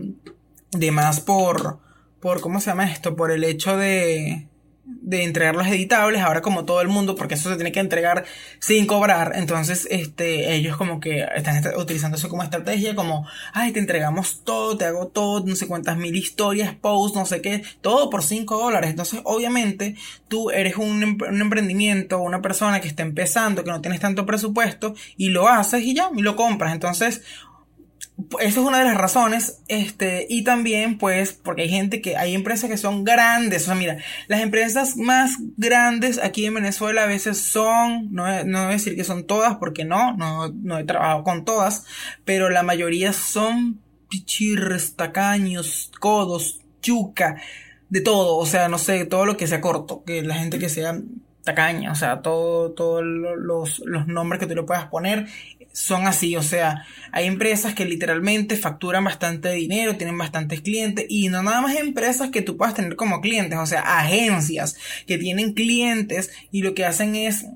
de 0.72 0.90
más 0.90 1.20
por, 1.20 1.78
por, 2.20 2.40
¿cómo 2.40 2.60
se 2.60 2.70
llama 2.70 2.90
esto? 2.90 3.16
Por 3.16 3.30
el 3.30 3.44
hecho 3.44 3.76
de, 3.76 4.48
de 4.88 5.22
entregar 5.22 5.54
los 5.54 5.66
editables, 5.66 6.22
ahora 6.22 6.40
como 6.40 6.64
todo 6.64 6.80
el 6.80 6.88
mundo, 6.88 7.14
porque 7.14 7.34
eso 7.34 7.50
se 7.50 7.56
tiene 7.56 7.72
que 7.72 7.80
entregar 7.80 8.24
sin 8.58 8.86
cobrar, 8.86 9.32
entonces 9.34 9.86
este, 9.90 10.54
ellos 10.54 10.76
como 10.76 10.98
que 10.98 11.26
están 11.34 11.62
utilizando 11.76 12.16
eso 12.16 12.28
como 12.28 12.42
estrategia, 12.42 12.94
como, 12.94 13.26
ay, 13.52 13.72
te 13.72 13.80
entregamos 13.80 14.44
todo, 14.44 14.76
te 14.76 14.86
hago 14.86 15.08
todo, 15.08 15.44
no 15.44 15.56
sé 15.56 15.66
cuántas 15.66 15.98
mil 15.98 16.16
historias, 16.16 16.74
posts, 16.74 17.16
no 17.16 17.26
sé 17.26 17.42
qué, 17.42 17.62
todo 17.80 18.08
por 18.08 18.22
5 18.22 18.58
dólares, 18.58 18.90
entonces 18.90 19.20
obviamente 19.24 19.94
tú 20.28 20.50
eres 20.50 20.76
un, 20.76 21.02
un 21.02 21.40
emprendimiento, 21.40 22.18
una 22.18 22.40
persona 22.40 22.80
que 22.80 22.88
está 22.88 23.02
empezando, 23.02 23.64
que 23.64 23.70
no 23.70 23.80
tienes 23.80 24.00
tanto 24.00 24.24
presupuesto, 24.24 24.94
y 25.16 25.28
lo 25.28 25.48
haces 25.48 25.82
y 25.82 25.94
ya, 25.94 26.10
y 26.16 26.22
lo 26.22 26.36
compras, 26.36 26.72
entonces 26.72 27.22
eso 28.40 28.60
es 28.60 28.66
una 28.66 28.80
de 28.80 28.84
las 28.84 28.96
razones, 28.96 29.62
este, 29.68 30.26
y 30.28 30.42
también, 30.42 30.98
pues, 30.98 31.32
porque 31.32 31.62
hay 31.62 31.68
gente 31.68 32.00
que, 32.00 32.16
hay 32.16 32.34
empresas 32.34 32.68
que 32.68 32.76
son 32.76 33.04
grandes, 33.04 33.62
o 33.62 33.66
sea, 33.66 33.74
mira, 33.76 33.98
las 34.26 34.40
empresas 34.40 34.96
más 34.96 35.36
grandes 35.56 36.18
aquí 36.18 36.44
en 36.44 36.54
Venezuela 36.54 37.04
a 37.04 37.06
veces 37.06 37.40
son, 37.40 38.12
no, 38.12 38.26
no 38.44 38.58
voy 38.58 38.68
a 38.68 38.72
decir 38.72 38.96
que 38.96 39.04
son 39.04 39.24
todas, 39.24 39.56
porque 39.56 39.84
no, 39.84 40.16
no, 40.16 40.48
no 40.48 40.78
he 40.78 40.84
trabajado 40.84 41.22
con 41.22 41.44
todas, 41.44 41.84
pero 42.24 42.50
la 42.50 42.64
mayoría 42.64 43.12
son 43.12 43.80
pichirres, 44.08 44.96
tacaños, 44.96 45.92
codos, 46.00 46.60
chuca, 46.82 47.40
de 47.88 48.00
todo, 48.00 48.36
o 48.36 48.46
sea, 48.46 48.68
no 48.68 48.78
sé, 48.78 49.04
todo 49.04 49.26
lo 49.26 49.36
que 49.36 49.46
sea 49.46 49.60
corto, 49.60 50.02
que 50.04 50.22
la 50.22 50.34
gente 50.34 50.58
que 50.58 50.68
sea 50.68 51.00
tacaña, 51.44 51.92
o 51.92 51.94
sea, 51.94 52.20
todo, 52.20 52.72
todos 52.72 53.02
los, 53.02 53.78
los 53.86 54.06
nombres 54.06 54.40
que 54.40 54.46
tú 54.46 54.54
le 54.54 54.64
puedas 54.64 54.86
poner 54.86 55.28
son 55.78 56.08
así, 56.08 56.34
o 56.34 56.42
sea, 56.42 56.84
hay 57.12 57.26
empresas 57.26 57.72
que 57.72 57.84
literalmente 57.84 58.56
facturan 58.56 59.04
bastante 59.04 59.52
dinero, 59.52 59.96
tienen 59.96 60.18
bastantes 60.18 60.60
clientes 60.60 61.06
y 61.08 61.28
no 61.28 61.40
nada 61.44 61.60
más 61.60 61.76
empresas 61.76 62.30
que 62.30 62.42
tú 62.42 62.56
puedas 62.56 62.74
tener 62.74 62.96
como 62.96 63.20
clientes, 63.20 63.56
o 63.56 63.64
sea, 63.64 63.82
agencias 64.00 64.76
que 65.06 65.18
tienen 65.18 65.54
clientes 65.54 66.30
y 66.50 66.62
lo 66.62 66.74
que 66.74 66.84
hacen 66.84 67.14
es 67.14 67.46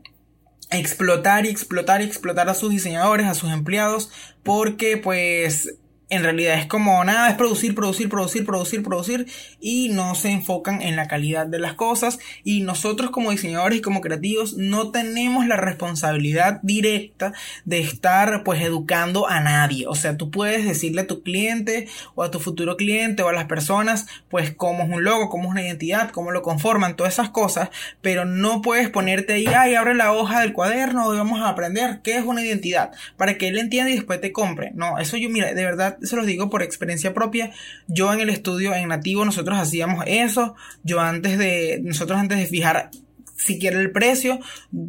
explotar 0.70 1.46
y 1.46 1.48
explotar 1.48 2.00
y 2.00 2.04
explotar 2.04 2.48
a 2.48 2.54
sus 2.54 2.70
diseñadores, 2.70 3.26
a 3.26 3.34
sus 3.34 3.50
empleados, 3.50 4.10
porque 4.44 4.96
pues 4.96 5.74
en 6.12 6.22
realidad 6.22 6.58
es 6.58 6.66
como 6.66 7.02
nada, 7.04 7.30
es 7.30 7.36
producir, 7.36 7.74
producir, 7.74 8.10
producir, 8.10 8.44
producir, 8.44 8.82
producir 8.82 9.26
y 9.60 9.88
no 9.88 10.14
se 10.14 10.30
enfocan 10.30 10.82
en 10.82 10.94
la 10.94 11.08
calidad 11.08 11.46
de 11.46 11.58
las 11.58 11.72
cosas 11.72 12.18
y 12.44 12.60
nosotros 12.60 13.10
como 13.10 13.30
diseñadores 13.30 13.78
y 13.78 13.80
como 13.80 14.02
creativos 14.02 14.58
no 14.58 14.90
tenemos 14.90 15.46
la 15.46 15.56
responsabilidad 15.56 16.60
directa 16.62 17.32
de 17.64 17.80
estar 17.80 18.44
pues 18.44 18.60
educando 18.60 19.26
a 19.26 19.40
nadie, 19.40 19.86
o 19.86 19.94
sea, 19.94 20.18
tú 20.18 20.30
puedes 20.30 20.66
decirle 20.66 21.00
a 21.00 21.06
tu 21.06 21.22
cliente 21.22 21.88
o 22.14 22.22
a 22.22 22.30
tu 22.30 22.40
futuro 22.40 22.76
cliente 22.76 23.22
o 23.22 23.28
a 23.30 23.32
las 23.32 23.46
personas 23.46 24.06
pues 24.28 24.54
cómo 24.54 24.84
es 24.84 24.90
un 24.90 25.04
logo, 25.04 25.30
cómo 25.30 25.44
es 25.44 25.50
una 25.52 25.62
identidad, 25.62 26.10
cómo 26.10 26.30
lo 26.30 26.42
conforman, 26.42 26.94
todas 26.94 27.14
esas 27.14 27.30
cosas, 27.30 27.70
pero 28.02 28.26
no 28.26 28.60
puedes 28.60 28.90
ponerte 28.90 29.32
ahí, 29.32 29.46
ay, 29.46 29.76
abre 29.76 29.94
la 29.94 30.12
hoja 30.12 30.40
del 30.40 30.52
cuaderno 30.52 31.14
y 31.14 31.16
vamos 31.16 31.40
a 31.40 31.48
aprender 31.48 32.00
qué 32.04 32.18
es 32.18 32.24
una 32.24 32.44
identidad 32.44 32.90
para 33.16 33.38
que 33.38 33.48
él 33.48 33.58
entienda 33.58 33.90
y 33.90 33.94
después 33.94 34.20
te 34.20 34.30
compre. 34.30 34.72
No, 34.74 34.98
eso 34.98 35.16
yo 35.16 35.30
mira, 35.30 35.54
de 35.54 35.64
verdad 35.64 35.96
se 36.02 36.16
los 36.16 36.26
digo 36.26 36.50
por 36.50 36.62
experiencia 36.62 37.14
propia. 37.14 37.52
Yo 37.88 38.12
en 38.12 38.20
el 38.20 38.30
estudio 38.30 38.74
en 38.74 38.88
nativo 38.88 39.24
nosotros 39.24 39.58
hacíamos 39.58 40.04
eso. 40.06 40.54
Yo 40.82 41.00
antes 41.00 41.38
de, 41.38 41.80
nosotros 41.82 42.18
antes 42.18 42.38
de 42.38 42.46
fijar 42.46 42.90
siquiera 43.36 43.80
el 43.80 43.90
precio, 43.90 44.38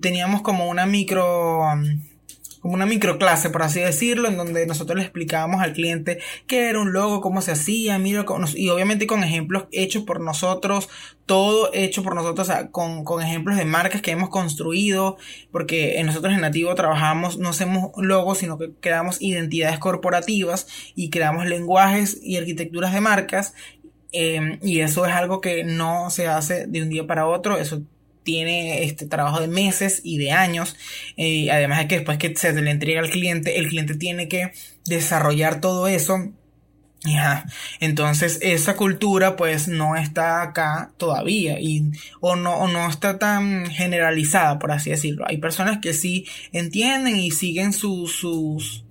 teníamos 0.01 0.41
como 0.41 0.69
una 0.69 0.85
micro 0.85 1.61
como 2.63 2.75
una 2.75 2.85
microclase, 2.85 3.49
por 3.49 3.61
así 3.61 3.81
decirlo, 3.81 4.29
en 4.29 4.37
donde 4.37 4.65
nosotros 4.65 4.95
le 4.95 5.03
explicábamos 5.03 5.61
al 5.61 5.73
cliente 5.73 6.19
qué 6.47 6.69
era 6.69 6.79
un 6.79 6.93
logo, 6.93 7.19
cómo 7.19 7.41
se 7.41 7.51
hacía, 7.51 7.99
mira, 7.99 8.25
y 8.55 8.69
obviamente 8.69 9.05
con 9.05 9.21
ejemplos 9.21 9.65
hechos 9.73 10.03
por 10.03 10.21
nosotros, 10.21 10.87
todo 11.25 11.71
hecho 11.73 12.03
por 12.03 12.15
nosotros, 12.15 12.47
o 12.47 12.51
sea, 12.53 12.71
con, 12.71 13.03
con, 13.03 13.21
ejemplos 13.21 13.57
de 13.57 13.65
marcas 13.65 14.01
que 14.01 14.11
hemos 14.11 14.29
construido, 14.29 15.17
porque 15.51 16.01
nosotros 16.05 16.33
en 16.33 16.39
Nativo 16.39 16.73
trabajamos, 16.73 17.37
no 17.37 17.49
hacemos 17.49 17.91
logos, 17.97 18.37
sino 18.37 18.57
que 18.57 18.71
creamos 18.79 19.21
identidades 19.21 19.77
corporativas 19.77 20.67
y 20.95 21.09
creamos 21.09 21.45
lenguajes 21.45 22.17
y 22.23 22.37
arquitecturas 22.37 22.93
de 22.93 23.01
marcas, 23.01 23.55
eh, 24.13 24.57
y 24.61 24.79
eso 24.79 25.05
es 25.05 25.11
algo 25.11 25.41
que 25.41 25.65
no 25.65 26.09
se 26.11 26.29
hace 26.29 26.65
de 26.65 26.81
un 26.81 26.87
día 26.87 27.05
para 27.05 27.27
otro, 27.27 27.57
eso 27.57 27.81
tiene 28.23 28.83
este 28.83 29.05
trabajo 29.05 29.39
de 29.39 29.47
meses 29.47 30.01
y 30.03 30.17
de 30.17 30.31
años. 30.31 30.75
Eh, 31.17 31.51
además 31.51 31.79
de 31.79 31.87
que 31.87 31.95
después 31.95 32.17
que 32.17 32.35
se 32.35 32.53
le 32.53 32.71
entrega 32.71 33.01
al 33.01 33.09
cliente, 33.09 33.59
el 33.59 33.69
cliente 33.69 33.95
tiene 33.95 34.27
que 34.27 34.51
desarrollar 34.85 35.61
todo 35.61 35.87
eso. 35.87 36.31
Entonces 37.79 38.39
esa 38.41 38.75
cultura 38.75 39.35
pues 39.35 39.67
no 39.67 39.95
está 39.95 40.41
acá 40.41 40.93
todavía 40.97 41.59
y 41.59 41.91
o 42.21 42.35
no, 42.35 42.55
o 42.55 42.67
no 42.69 42.89
está 42.89 43.19
tan 43.19 43.65
generalizada 43.65 44.57
por 44.57 44.71
así 44.71 44.89
decirlo. 44.89 45.25
Hay 45.27 45.37
personas 45.37 45.79
que 45.81 45.93
sí 45.93 46.25
entienden 46.53 47.17
y 47.17 47.31
siguen 47.31 47.73
sus 47.73 48.85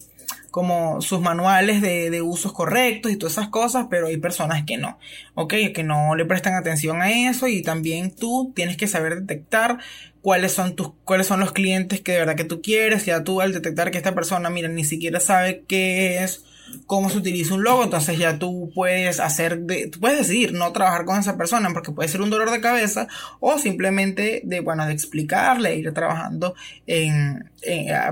como 0.53 1.01
sus 1.01 1.21
manuales 1.23 1.81
de, 1.81 2.11
de, 2.11 2.21
usos 2.21 2.53
correctos 2.53 3.11
y 3.11 3.17
todas 3.17 3.33
esas 3.33 3.49
cosas, 3.49 3.87
pero 3.91 4.09
hay 4.09 4.19
personas 4.19 4.65
que 4.65 4.77
no, 4.77 4.99
¿ok? 5.35 5.55
Que 5.75 5.83
no 5.83 6.15
le 6.15 6.27
prestan 6.27 6.55
atención 6.55 7.01
a 7.01 7.11
eso 7.11 7.49
y 7.49 7.63
también 7.63 8.15
tú 8.15 8.53
tienes 8.55 8.77
que 8.77 8.87
saber 8.87 9.23
detectar 9.23 9.79
cuáles 10.21 10.53
son 10.53 10.77
tus, 10.77 10.93
cuáles 11.05 11.27
son 11.27 11.41
los 11.41 11.53
clientes 11.53 12.03
que 12.03 12.13
de 12.13 12.19
verdad 12.19 12.37
que 12.37 12.45
tú 12.45 12.61
quieres, 12.61 13.07
ya 13.07 13.25
tú 13.25 13.41
al 13.41 13.55
detectar 13.55 13.91
que 13.91 13.97
esta 13.97 14.15
persona, 14.15 14.51
mira, 14.51 14.69
ni 14.69 14.85
siquiera 14.85 15.21
sabe 15.21 15.65
qué 15.67 16.23
es 16.23 16.45
cómo 16.87 17.11
se 17.11 17.19
utiliza 17.19 17.55
un 17.55 17.65
logo, 17.65 17.85
entonces 17.85 18.19
ya 18.19 18.39
tú 18.39 18.71
puedes 18.75 19.21
hacer, 19.21 19.61
de, 19.61 19.89
tú 19.89 20.01
puedes 20.01 20.19
decidir 20.19 20.53
no 20.53 20.73
trabajar 20.73 21.05
con 21.05 21.19
esa 21.19 21.37
persona 21.37 21.71
porque 21.73 21.93
puede 21.93 22.09
ser 22.09 22.23
un 22.23 22.31
dolor 22.31 22.51
de 22.51 22.61
cabeza 22.61 23.09
o 23.41 23.59
simplemente 23.59 24.43
de, 24.45 24.61
bueno, 24.61 24.87
de 24.87 24.93
explicarle, 24.93 25.77
ir 25.77 25.93
trabajando 25.93 26.55
en, 26.87 27.51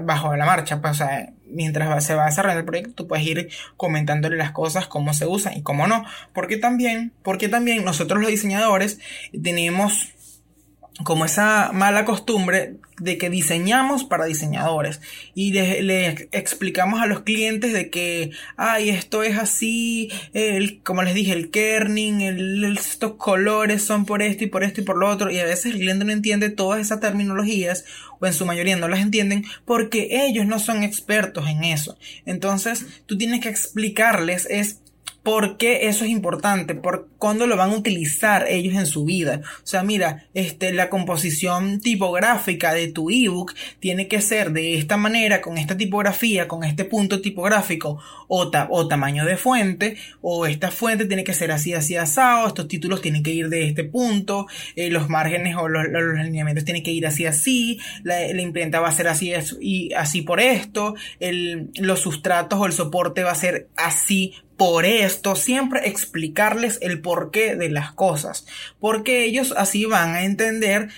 bajo 0.02 0.34
la 0.36 0.46
marcha, 0.46 0.80
pues, 0.80 0.92
o 0.92 0.94
sea, 0.94 1.32
mientras 1.50 2.04
se 2.04 2.14
va 2.14 2.26
desarrollando 2.26 2.60
el 2.60 2.66
proyecto, 2.66 2.94
tú 2.94 3.06
puedes 3.06 3.26
ir 3.26 3.48
comentándole 3.76 4.36
las 4.36 4.52
cosas, 4.52 4.86
cómo 4.86 5.14
se 5.14 5.26
usan 5.26 5.56
y 5.56 5.62
cómo 5.62 5.86
no, 5.86 6.04
porque 6.32 6.56
también, 6.56 7.12
porque 7.22 7.48
también 7.48 7.84
nosotros 7.84 8.20
los 8.20 8.30
diseñadores 8.30 8.98
tenemos 9.42 10.14
como 11.04 11.24
esa 11.24 11.70
mala 11.72 12.04
costumbre 12.04 12.74
de 12.98 13.16
que 13.16 13.30
diseñamos 13.30 14.04
para 14.04 14.26
diseñadores 14.26 15.00
y 15.34 15.52
le, 15.52 16.28
explicamos 16.32 17.00
a 17.00 17.06
los 17.06 17.20
clientes 17.20 17.72
de 17.72 17.88
que, 17.88 18.30
ay, 18.56 18.90
esto 18.90 19.22
es 19.22 19.38
así, 19.38 20.10
el, 20.34 20.82
como 20.82 21.02
les 21.02 21.14
dije, 21.14 21.32
el 21.32 21.50
kerning, 21.50 22.20
estos 22.76 23.14
colores 23.14 23.82
son 23.82 24.04
por 24.04 24.22
esto 24.22 24.44
y 24.44 24.48
por 24.48 24.62
esto 24.62 24.82
y 24.82 24.84
por 24.84 24.98
lo 24.98 25.08
otro, 25.08 25.30
y 25.30 25.38
a 25.38 25.44
veces 25.44 25.66
el 25.66 25.80
cliente 25.80 26.04
no 26.04 26.12
entiende 26.12 26.50
todas 26.50 26.80
esas 26.80 27.00
terminologías, 27.00 27.84
o 28.18 28.26
en 28.26 28.34
su 28.34 28.44
mayoría 28.44 28.76
no 28.76 28.88
las 28.88 29.00
entienden, 29.00 29.44
porque 29.64 30.26
ellos 30.26 30.44
no 30.46 30.58
son 30.58 30.82
expertos 30.82 31.48
en 31.48 31.64
eso. 31.64 31.96
Entonces, 32.26 32.84
tú 33.06 33.16
tienes 33.16 33.40
que 33.40 33.48
explicarles 33.48 34.46
es 34.50 34.80
¿Por 35.22 35.58
qué 35.58 35.88
eso 35.88 36.04
es 36.04 36.10
importante? 36.10 36.74
¿Por 36.74 37.08
cuándo 37.18 37.46
lo 37.46 37.56
van 37.56 37.70
a 37.70 37.76
utilizar 37.76 38.46
ellos 38.48 38.74
en 38.74 38.86
su 38.86 39.04
vida? 39.04 39.42
O 39.62 39.66
sea, 39.66 39.82
mira, 39.82 40.26
este, 40.32 40.72
la 40.72 40.88
composición 40.88 41.80
tipográfica 41.80 42.72
de 42.72 42.88
tu 42.88 43.10
ebook 43.10 43.54
tiene 43.80 44.08
que 44.08 44.22
ser 44.22 44.52
de 44.52 44.78
esta 44.78 44.96
manera, 44.96 45.42
con 45.42 45.58
esta 45.58 45.76
tipografía, 45.76 46.48
con 46.48 46.64
este 46.64 46.86
punto 46.86 47.20
tipográfico 47.20 47.98
o, 48.28 48.50
o 48.70 48.88
tamaño 48.88 49.26
de 49.26 49.36
fuente, 49.36 49.96
o 50.22 50.46
esta 50.46 50.70
fuente 50.70 51.04
tiene 51.04 51.24
que 51.24 51.34
ser 51.34 51.52
así, 51.52 51.74
así, 51.74 51.96
asado, 51.96 52.46
estos 52.46 52.68
títulos 52.68 53.02
tienen 53.02 53.22
que 53.22 53.32
ir 53.32 53.50
de 53.50 53.66
este 53.66 53.84
punto, 53.84 54.46
eh, 54.74 54.90
los 54.90 55.10
márgenes 55.10 55.54
o 55.56 55.68
los, 55.68 55.84
los, 55.88 56.24
lineamientos 56.24 56.64
tienen 56.64 56.82
que 56.82 56.92
ir 56.92 57.06
así, 57.06 57.26
así, 57.26 57.78
la, 58.04 58.20
la, 58.32 58.40
imprenta 58.40 58.80
va 58.80 58.88
a 58.88 58.92
ser 58.92 59.08
así 59.08 59.32
y 59.60 59.92
así 59.92 60.22
por 60.22 60.40
esto, 60.40 60.94
el, 61.18 61.70
los 61.74 62.00
sustratos 62.00 62.58
o 62.58 62.66
el 62.66 62.72
soporte 62.72 63.22
va 63.22 63.32
a 63.32 63.34
ser 63.34 63.68
así 63.76 64.34
por 64.60 64.84
esto, 64.84 65.36
siempre 65.36 65.88
explicarles 65.88 66.80
el 66.82 67.00
porqué 67.00 67.56
de 67.56 67.70
las 67.70 67.92
cosas, 67.92 68.44
porque 68.78 69.24
ellos 69.24 69.54
así 69.56 69.86
van 69.86 70.10
a 70.10 70.24
entender 70.24 70.90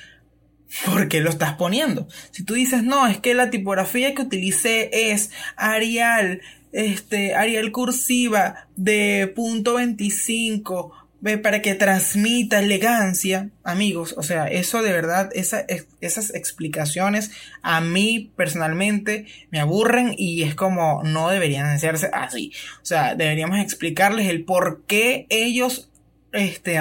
por 0.85 1.07
qué 1.07 1.21
lo 1.21 1.31
estás 1.31 1.53
poniendo. 1.55 2.09
Si 2.33 2.43
tú 2.43 2.55
dices, 2.55 2.83
no, 2.83 3.07
es 3.07 3.21
que 3.21 3.35
la 3.35 3.51
tipografía 3.51 4.17
que 4.17 4.23
utilicé 4.23 5.13
es 5.13 5.31
Arial, 5.55 6.43
este, 6.73 7.37
Arial 7.37 7.71
cursiva 7.71 8.67
de 8.75 9.33
punto 9.33 9.75
25 9.75 11.02
para 11.43 11.63
que 11.63 11.77
transmita 11.77 12.59
elegancia, 12.59 13.51
amigos, 13.63 14.13
o 14.19 14.25
sea, 14.25 14.49
eso 14.49 14.83
de 14.83 14.93
verdad, 14.93 15.31
esa, 15.35 15.65
esas 16.01 16.35
explicaciones 16.35 17.31
a 17.63 17.81
mí 17.81 18.33
personalmente 18.35 19.27
me 19.51 19.61
aburren 19.61 20.15
y 20.19 20.43
es 20.43 20.57
como 20.57 21.03
no 21.05 21.29
deberían 21.29 21.67
hacerse 21.67 22.11
así. 22.13 22.53
O 22.83 22.85
sea, 22.85 23.15
deberíamos 23.15 23.61
explicarles 23.61 24.29
el 24.29 24.45
por 24.45 24.83
qué 24.87 25.27
ellos, 25.29 25.91
este, 26.33 26.79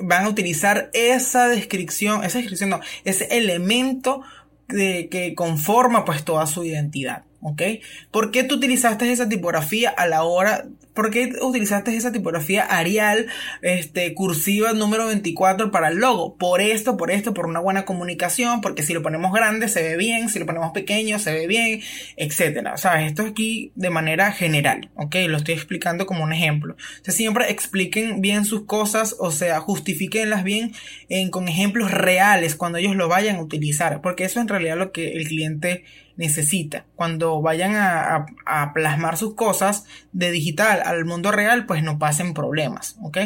van 0.00 0.24
a 0.24 0.28
utilizar 0.28 0.90
esa 0.92 1.48
descripción, 1.48 2.24
esa 2.24 2.38
descripción 2.38 2.70
no, 2.70 2.80
ese 3.04 3.28
elemento 3.36 4.22
de, 4.66 5.08
que 5.08 5.36
conforma 5.36 6.04
pues 6.04 6.24
toda 6.24 6.46
su 6.46 6.64
identidad. 6.64 7.22
¿Ok? 7.42 7.62
¿Por 8.10 8.30
qué 8.30 8.44
tú 8.44 8.54
utilizaste 8.54 9.10
esa 9.10 9.28
tipografía 9.28 9.90
a 9.90 10.06
la 10.06 10.22
hora 10.22 10.64
¿Por 10.94 11.10
qué 11.10 11.32
utilizaste 11.40 11.96
esa 11.96 12.12
tipografía 12.12 12.64
Arial, 12.64 13.26
este, 13.62 14.12
cursiva 14.12 14.72
número 14.74 15.06
24 15.06 15.70
para 15.70 15.88
el 15.88 15.96
logo? 15.96 16.36
Por 16.36 16.60
esto, 16.60 16.98
por 16.98 17.10
esto, 17.10 17.32
por 17.32 17.46
una 17.46 17.60
buena 17.60 17.86
comunicación, 17.86 18.60
porque 18.60 18.82
si 18.82 18.92
lo 18.92 19.02
ponemos 19.02 19.32
grande 19.32 19.68
se 19.68 19.82
ve 19.82 19.96
bien, 19.96 20.28
si 20.28 20.38
lo 20.38 20.44
ponemos 20.44 20.72
pequeño 20.72 21.18
se 21.18 21.32
ve 21.32 21.46
bien, 21.46 21.80
etcétera. 22.16 22.74
O 22.74 22.76
sea, 22.76 23.06
esto 23.06 23.22
aquí 23.22 23.72
de 23.74 23.88
manera 23.88 24.32
general, 24.32 24.90
¿ok? 24.96 25.16
Lo 25.28 25.38
estoy 25.38 25.54
explicando 25.54 26.04
como 26.04 26.24
un 26.24 26.32
ejemplo. 26.34 26.74
O 26.74 27.04
sea, 27.04 27.14
siempre 27.14 27.50
expliquen 27.50 28.20
bien 28.20 28.44
sus 28.44 28.66
cosas, 28.66 29.16
o 29.18 29.30
sea, 29.30 29.60
justifiquenlas 29.60 30.44
bien 30.44 30.72
en, 31.08 31.30
con 31.30 31.48
ejemplos 31.48 31.90
reales 31.90 32.54
cuando 32.54 32.76
ellos 32.76 32.96
lo 32.96 33.08
vayan 33.08 33.36
a 33.36 33.42
utilizar, 33.42 34.02
porque 34.02 34.24
eso 34.24 34.40
es 34.40 34.42
en 34.42 34.48
realidad 34.48 34.76
lo 34.76 34.92
que 34.92 35.12
el 35.12 35.26
cliente 35.26 35.84
necesita. 36.16 36.84
Cuando 36.96 37.40
vayan 37.40 37.74
a, 37.76 38.26
plasmar 38.74 39.16
sus 39.16 39.34
cosas 39.34 39.84
de 40.12 40.30
digital 40.30 40.82
al 40.84 41.04
mundo 41.04 41.32
real, 41.32 41.66
pues 41.66 41.82
no 41.82 41.98
pasen 41.98 42.34
problemas, 42.34 42.96
¿ok? 43.02 43.18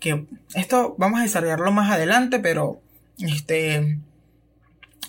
Que 0.00 0.26
esto 0.54 0.94
vamos 0.98 1.20
a 1.20 1.24
desarrollarlo 1.24 1.70
más 1.72 1.90
adelante, 1.90 2.38
pero 2.38 2.80
este 3.18 3.98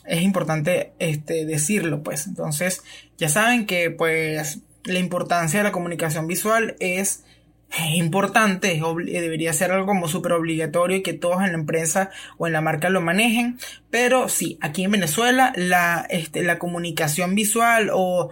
es 0.05 0.21
importante 0.21 0.93
este, 0.99 1.45
decirlo, 1.45 2.03
pues. 2.03 2.27
Entonces, 2.27 2.83
ya 3.17 3.29
saben 3.29 3.65
que 3.65 3.91
pues 3.91 4.59
la 4.83 4.99
importancia 4.99 5.59
de 5.59 5.63
la 5.65 5.71
comunicación 5.71 6.27
visual 6.27 6.75
es 6.79 7.23
es 7.71 7.95
importante, 7.95 8.81
debería 9.05 9.53
ser 9.53 9.71
algo 9.71 9.85
como 9.85 10.07
súper 10.07 10.33
obligatorio 10.33 10.97
y 10.97 11.03
que 11.03 11.13
todos 11.13 11.43
en 11.43 11.51
la 11.51 11.57
empresa 11.57 12.09
o 12.37 12.47
en 12.47 12.53
la 12.53 12.61
marca 12.61 12.89
lo 12.89 13.01
manejen, 13.01 13.59
pero 13.91 14.27
sí, 14.27 14.57
aquí 14.61 14.83
en 14.83 14.91
Venezuela 14.91 15.53
la, 15.55 16.05
este, 16.09 16.43
la 16.43 16.57
comunicación 16.57 17.35
visual 17.35 17.91
o 17.93 18.31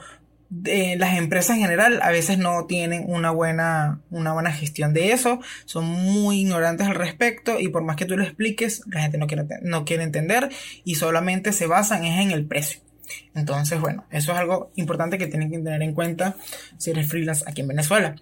las 0.49 1.17
empresas 1.17 1.57
en 1.57 1.63
general 1.63 1.99
a 2.01 2.09
veces 2.09 2.37
no 2.37 2.65
tienen 2.67 3.03
una 3.07 3.31
buena, 3.31 3.99
una 4.09 4.33
buena 4.33 4.51
gestión 4.51 4.93
de 4.93 5.11
eso, 5.11 5.41
son 5.65 5.85
muy 5.85 6.39
ignorantes 6.39 6.87
al 6.87 6.95
respecto 6.95 7.59
y 7.59 7.67
por 7.67 7.83
más 7.83 7.97
que 7.97 8.05
tú 8.05 8.17
lo 8.17 8.23
expliques, 8.23 8.81
la 8.87 9.01
gente 9.01 9.17
no 9.17 9.27
quiere, 9.27 9.45
no 9.61 9.83
quiere 9.83 10.03
entender 10.03 10.49
y 10.85 10.95
solamente 10.95 11.51
se 11.51 11.67
basan 11.67 12.05
en 12.05 12.31
el 12.31 12.45
precio. 12.45 12.79
Entonces, 13.35 13.79
bueno, 13.79 14.05
eso 14.09 14.31
es 14.31 14.37
algo 14.37 14.71
importante 14.75 15.17
que 15.17 15.27
tienen 15.27 15.51
que 15.51 15.59
tener 15.59 15.81
en 15.81 15.93
cuenta 15.93 16.35
si 16.77 16.91
eres 16.91 17.07
freelance 17.07 17.43
aquí 17.47 17.61
en 17.61 17.67
Venezuela. 17.67 18.15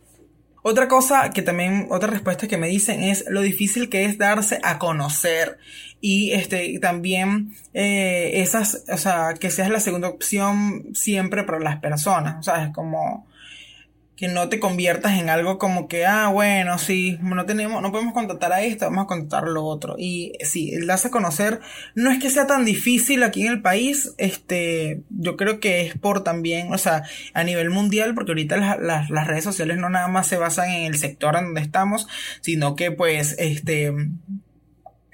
Otra 0.68 0.88
cosa 0.88 1.30
que 1.30 1.44
también, 1.44 1.86
otra 1.92 2.10
respuesta 2.10 2.48
que 2.48 2.58
me 2.58 2.68
dicen 2.68 3.04
es 3.04 3.26
lo 3.30 3.42
difícil 3.42 3.88
que 3.88 4.06
es 4.06 4.18
darse 4.18 4.60
a 4.64 4.80
conocer. 4.80 5.60
Y 6.02 6.32
este 6.32 6.80
también 6.80 7.54
eh, 7.76 8.42
esas, 8.42 8.84
o 8.92 8.98
sea, 8.98 9.36
que 9.40 9.52
seas 9.52 9.70
la 9.70 9.80
segunda 9.80 10.10
opción 10.10 10.88
siempre 10.96 11.44
para 11.44 11.60
las 11.60 11.78
personas, 11.78 12.38
o 12.40 12.42
sea, 12.42 12.64
es 12.64 12.74
como 12.74 13.28
que 14.16 14.28
no 14.30 14.48
te 14.48 14.60
conviertas 14.60 15.20
en 15.20 15.30
algo 15.30 15.58
como 15.58 15.88
que, 15.88 16.06
ah, 16.06 16.30
bueno, 16.30 16.78
sí, 16.78 17.18
no 17.22 17.46
tenemos, 17.46 17.82
no 17.82 17.92
podemos 17.92 18.14
contratar 18.14 18.54
a 18.54 18.64
esto, 18.64 18.86
vamos 18.86 19.04
a 19.04 19.08
contratar 19.08 19.50
lo 19.50 19.66
otro. 19.66 19.96
Y 19.98 20.34
sí, 20.42 20.74
el 20.74 20.88
darse 20.88 21.10
a 21.10 21.12
conocer 21.12 21.60
no 21.96 22.12
es 22.12 22.20
que 22.20 22.30
sea 22.30 22.48
tan 22.48 22.64
difícil 22.64 23.24
aquí 23.24 23.46
en 23.46 23.52
el 23.52 23.62
país, 23.62 24.14
este, 24.18 25.02
yo 25.10 25.36
creo 25.36 25.60
que 25.60 25.82
es 25.82 25.98
por 25.98 26.24
también, 26.24 26.74
o 26.74 26.78
sea, 26.78 27.04
a 27.34 27.44
nivel 27.44 27.70
mundial, 27.70 28.16
porque 28.16 28.32
ahorita 28.32 28.78
las, 28.78 29.10
las 29.10 29.28
redes 29.28 29.44
sociales 29.44 29.78
no 29.78 29.90
nada 29.90 30.08
más 30.08 30.28
se 30.28 30.38
basan 30.38 30.70
en 30.70 30.86
el 30.86 30.98
sector 30.98 31.36
en 31.36 31.46
donde 31.46 31.62
estamos, 31.62 32.08
sino 32.42 32.76
que 32.76 32.92
pues, 32.92 33.36
este, 33.38 33.94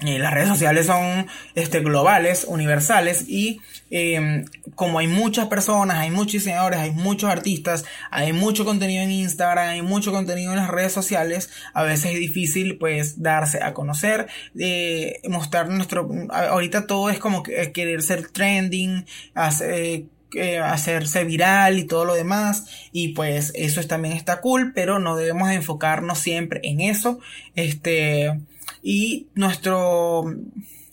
eh, 0.04 0.18
las 0.18 0.34
redes 0.34 0.50
sociales 0.50 0.88
son 0.88 1.28
este, 1.54 1.82
globales, 1.82 2.46
universales 2.48 3.26
y 3.28 3.62
em, 3.92 4.46
como 4.74 4.98
hay 4.98 5.06
muchas 5.06 5.48
personas, 5.48 5.98
hay 5.98 6.10
muchos 6.10 6.34
diseñadores, 6.34 6.80
hay 6.80 6.92
muchos 6.92 7.30
artistas, 7.30 7.86
hay 8.10 8.34
mucho 8.34 8.66
contenido 8.66 9.04
en 9.04 9.12
Instagram, 9.12 9.70
hay 9.70 9.82
mucho 9.84 10.12
contenido 10.12 10.54
en 10.54 10.58
las 10.58 10.70
redes 10.70 10.92
sociales, 10.92 11.52
a 11.76 11.84
veces 11.84 12.14
es 12.14 12.20
difícil 12.20 12.80
pues 12.80 13.22
darse 13.22 13.62
a 13.62 13.76
conocer, 13.76 14.28
eh, 14.58 15.22
mostrar 15.30 15.70
nuestro... 15.70 16.10
Ahorita 16.32 16.88
todo 16.88 17.12
es 17.12 17.20
como 17.20 17.44
que, 17.44 17.72
querer 17.72 18.02
ser 18.02 18.28
trending, 18.28 19.06
hacer... 19.36 20.06
Eh, 20.34 20.60
hacerse 20.60 21.26
viral 21.26 21.78
y 21.78 21.84
todo 21.84 22.06
lo 22.06 22.14
demás 22.14 22.88
y 22.94 23.10
pues 23.10 23.52
eso 23.54 23.86
también 23.86 24.16
está 24.16 24.40
cool 24.40 24.72
pero 24.74 24.98
no 24.98 25.18
debemos 25.18 25.52
enfocarnos 25.52 26.20
siempre 26.20 26.62
en 26.64 26.80
eso 26.80 27.20
este 27.56 28.40
y 28.82 29.28
nuestro 29.36 30.24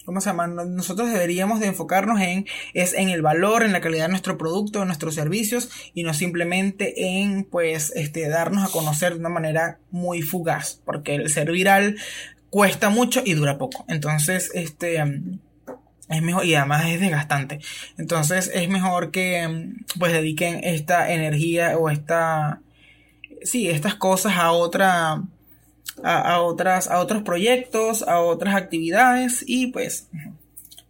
¿cómo 0.08 0.22
se 0.22 0.30
llama? 0.30 0.46
Nosotros 0.46 1.12
deberíamos 1.12 1.60
de 1.60 1.66
enfocarnos 1.66 2.18
en, 2.22 2.46
es 2.72 2.94
en 2.94 3.10
el 3.10 3.20
valor, 3.20 3.62
en 3.62 3.74
la 3.74 3.82
calidad 3.82 4.06
de 4.06 4.08
nuestro 4.08 4.38
producto, 4.38 4.78
de 4.78 4.86
nuestros 4.86 5.14
servicios 5.14 5.68
y 5.92 6.02
no 6.02 6.14
simplemente 6.14 7.20
en, 7.20 7.44
pues, 7.44 7.92
este, 7.94 8.26
darnos 8.30 8.66
a 8.66 8.72
conocer 8.72 9.12
de 9.12 9.20
una 9.20 9.28
manera 9.28 9.80
muy 9.90 10.22
fugaz, 10.22 10.80
porque 10.86 11.16
el 11.16 11.28
ser 11.28 11.52
viral 11.52 11.96
cuesta 12.48 12.88
mucho 12.88 13.20
y 13.22 13.34
dura 13.34 13.58
poco. 13.58 13.84
Entonces, 13.86 14.50
este, 14.54 15.04
es 16.08 16.22
mejor 16.22 16.46
y 16.46 16.54
además 16.54 16.86
es 16.86 17.00
desgastante. 17.00 17.58
Entonces 17.98 18.50
es 18.54 18.66
mejor 18.70 19.10
que 19.10 19.74
pues 19.98 20.14
dediquen 20.14 20.64
esta 20.64 21.12
energía 21.12 21.76
o 21.76 21.90
esta 21.90 22.62
sí, 23.42 23.68
estas 23.68 23.94
cosas 23.94 24.36
a 24.36 24.52
otra 24.52 25.22
a, 26.02 26.40
otras 26.40 26.88
a 26.88 27.00
otros 27.00 27.22
proyectos, 27.22 28.02
a 28.02 28.20
otras 28.20 28.54
actividades 28.54 29.44
y 29.46 29.68
pues 29.68 30.08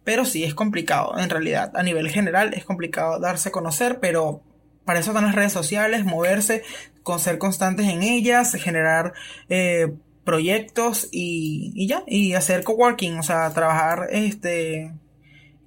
pero 0.03 0.25
sí 0.25 0.43
es 0.43 0.53
complicado 0.53 1.17
en 1.17 1.29
realidad, 1.29 1.71
a 1.75 1.83
nivel 1.83 2.09
general 2.09 2.53
es 2.53 2.65
complicado 2.65 3.19
darse 3.19 3.49
a 3.49 3.51
conocer, 3.51 3.99
pero 3.99 4.41
para 4.85 4.99
eso 4.99 5.11
están 5.11 5.25
las 5.25 5.35
redes 5.35 5.53
sociales, 5.53 6.03
moverse, 6.03 6.63
con 7.03 7.19
ser 7.19 7.37
constantes 7.37 7.87
en 7.87 8.01
ellas, 8.01 8.53
generar 8.53 9.13
eh, 9.47 9.93
proyectos 10.23 11.09
y, 11.11 11.71
y, 11.75 11.87
ya, 11.87 12.03
y 12.07 12.33
hacer 12.33 12.63
coworking, 12.63 13.19
o 13.19 13.23
sea, 13.23 13.51
trabajar 13.51 14.07
este 14.11 14.91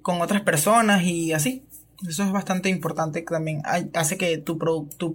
con 0.01 0.21
otras 0.21 0.41
personas 0.41 1.03
y 1.03 1.31
así. 1.31 1.63
Eso 2.07 2.23
es 2.23 2.31
bastante 2.31 2.67
importante 2.67 3.21
también 3.21 3.61
hace 3.93 4.17
que 4.17 4.37
tu, 4.37 4.57
tu, 4.97 5.13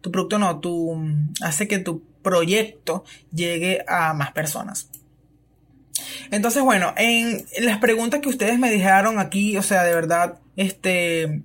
tu 0.00 0.10
producto 0.12 0.38
no, 0.38 0.60
tu, 0.60 0.94
hace 1.40 1.66
que 1.68 1.78
tu 1.78 2.02
proyecto 2.28 3.04
llegue 3.32 3.82
a 3.88 4.12
más 4.12 4.32
personas. 4.32 4.90
Entonces, 6.30 6.62
bueno, 6.62 6.92
en 6.98 7.46
las 7.60 7.78
preguntas 7.78 8.20
que 8.20 8.28
ustedes 8.28 8.58
me 8.58 8.70
dejaron 8.70 9.18
aquí, 9.18 9.56
o 9.56 9.62
sea, 9.62 9.82
de 9.84 9.94
verdad, 9.94 10.38
este, 10.56 11.42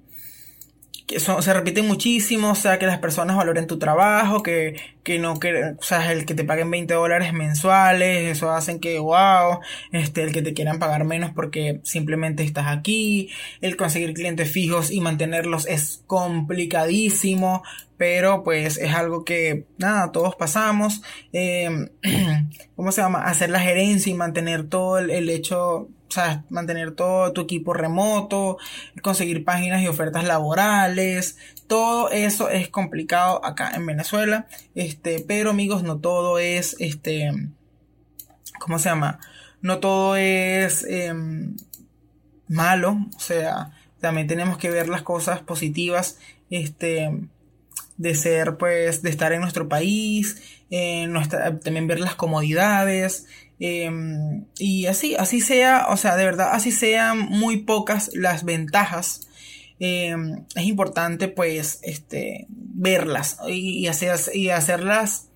que 1.05 1.19
se 1.19 1.53
repiten 1.53 1.87
muchísimo, 1.87 2.51
o 2.51 2.55
sea, 2.55 2.79
que 2.79 2.85
las 2.85 2.99
personas 2.99 3.35
valoren 3.35 3.67
tu 3.67 3.77
trabajo, 3.77 4.41
que, 4.41 4.75
que 5.03 5.19
no, 5.19 5.39
que, 5.39 5.75
o 5.77 5.83
sea, 5.83 6.11
el 6.11 6.25
que 6.25 6.33
te 6.33 6.45
paguen 6.45 6.71
20 6.71 6.93
dólares 6.93 7.33
mensuales, 7.33 8.37
eso 8.37 8.51
hacen 8.51 8.79
que, 8.79 8.99
wow, 8.99 9.59
este, 9.91 10.23
el 10.23 10.31
que 10.31 10.41
te 10.41 10.53
quieran 10.53 10.79
pagar 10.79 11.03
menos 11.03 11.31
porque 11.31 11.81
simplemente 11.83 12.43
estás 12.43 12.67
aquí, 12.67 13.29
el 13.61 13.75
conseguir 13.75 14.13
clientes 14.13 14.49
fijos 14.49 14.91
y 14.91 15.01
mantenerlos 15.01 15.67
es 15.67 16.03
complicadísimo, 16.07 17.63
pero 17.97 18.43
pues 18.43 18.77
es 18.77 18.93
algo 18.93 19.25
que, 19.25 19.65
nada, 19.77 20.11
todos 20.11 20.35
pasamos, 20.35 21.01
eh, 21.33 21.69
¿cómo 22.75 22.91
se 22.91 23.01
llama? 23.01 23.23
Hacer 23.23 23.49
la 23.49 23.59
gerencia 23.59 24.09
y 24.09 24.15
mantener 24.15 24.69
todo 24.69 24.99
el, 24.99 25.09
el 25.09 25.29
hecho 25.29 25.89
o 26.13 26.15
sea, 26.15 26.45
mantener 26.49 26.91
todo 26.91 27.33
tu 27.33 27.41
equipo 27.41 27.73
remoto, 27.73 28.59
conseguir 29.01 29.43
páginas 29.43 29.81
y 29.81 29.87
ofertas 29.87 30.25
laborales, 30.25 31.39
todo 31.65 32.11
eso 32.11 32.49
es 32.49 32.69
complicado 32.69 33.43
acá 33.43 33.71
en 33.73 33.87
Venezuela, 33.87 34.45
este, 34.75 35.25
pero 35.27 35.49
amigos, 35.49 35.81
no 35.81 35.97
todo 35.97 36.37
es, 36.37 36.75
este, 36.77 37.31
¿cómo 38.59 38.77
se 38.77 38.89
llama? 38.89 39.19
No 39.61 39.79
todo 39.79 40.15
es 40.15 40.85
em, 40.87 41.55
malo, 42.47 43.07
o 43.15 43.19
sea, 43.19 43.71
también 43.99 44.27
tenemos 44.27 44.59
que 44.59 44.69
ver 44.69 44.89
las 44.89 45.01
cosas 45.01 45.41
positivas, 45.41 46.19
este, 46.51 47.09
de 47.97 48.13
ser, 48.13 48.57
pues, 48.57 49.01
de 49.01 49.09
estar 49.09 49.33
en 49.33 49.41
nuestro 49.41 49.67
país, 49.67 50.63
también 51.63 51.87
ver 51.87 51.99
las 51.99 52.15
comodidades, 52.15 53.27
Em, 53.59 54.45
y 54.57 54.87
así, 54.87 55.15
así 55.15 55.41
sea, 55.41 55.87
o 55.89 55.97
sea, 55.97 56.15
de 56.15 56.25
verdad, 56.25 56.49
así 56.51 56.71
sean 56.71 57.19
muy 57.19 57.57
pocas 57.57 58.11
las 58.13 58.43
ventajas. 58.43 59.27
Em, 59.79 60.45
es 60.55 60.63
importante 60.63 61.27
pues 61.27 61.79
este 61.81 62.45
verlas 62.49 63.37
y, 63.47 63.87
hacer, 63.87 64.15
y 64.33 64.49
hacerlas 64.49 65.29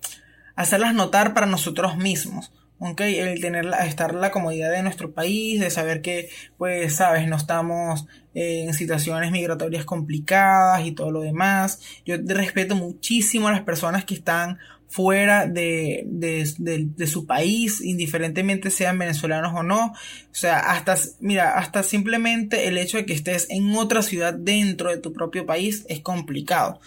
hacerlas 0.54 0.94
notar 0.94 1.34
para 1.34 1.46
nosotros 1.46 1.96
mismos 1.96 2.52
el 2.98 3.40
tener 3.40 3.64
la, 3.64 3.86
estar 3.86 4.14
la 4.14 4.30
comodidad 4.30 4.70
de 4.70 4.82
nuestro 4.82 5.12
país, 5.12 5.60
de 5.60 5.70
saber 5.70 6.00
que, 6.00 6.30
pues, 6.56 6.94
sabes, 6.94 7.26
no 7.28 7.36
estamos 7.36 8.06
en 8.34 8.72
situaciones 8.72 9.32
migratorias 9.32 9.84
complicadas 9.84 10.86
y 10.86 10.92
todo 10.92 11.10
lo 11.10 11.22
demás. 11.22 11.80
Yo 12.06 12.16
respeto 12.24 12.76
muchísimo 12.76 13.48
a 13.48 13.52
las 13.52 13.62
personas 13.62 14.04
que 14.04 14.14
están 14.14 14.58
fuera 14.88 15.46
de, 15.46 16.04
de, 16.06 17.06
su 17.06 17.26
país, 17.26 17.80
indiferentemente 17.80 18.70
sean 18.70 18.98
venezolanos 18.98 19.52
o 19.54 19.62
no. 19.62 19.86
O 19.86 20.34
sea, 20.34 20.58
hasta, 20.58 20.96
mira, 21.20 21.58
hasta 21.58 21.82
simplemente 21.82 22.66
el 22.68 22.78
hecho 22.78 22.96
de 22.96 23.06
que 23.06 23.12
estés 23.12 23.46
en 23.50 23.74
otra 23.76 24.02
ciudad 24.02 24.34
dentro 24.34 24.90
de 24.90 24.98
tu 24.98 25.12
propio 25.12 25.46
país 25.46 25.84
es 25.88 26.00
complicado. 26.00 26.80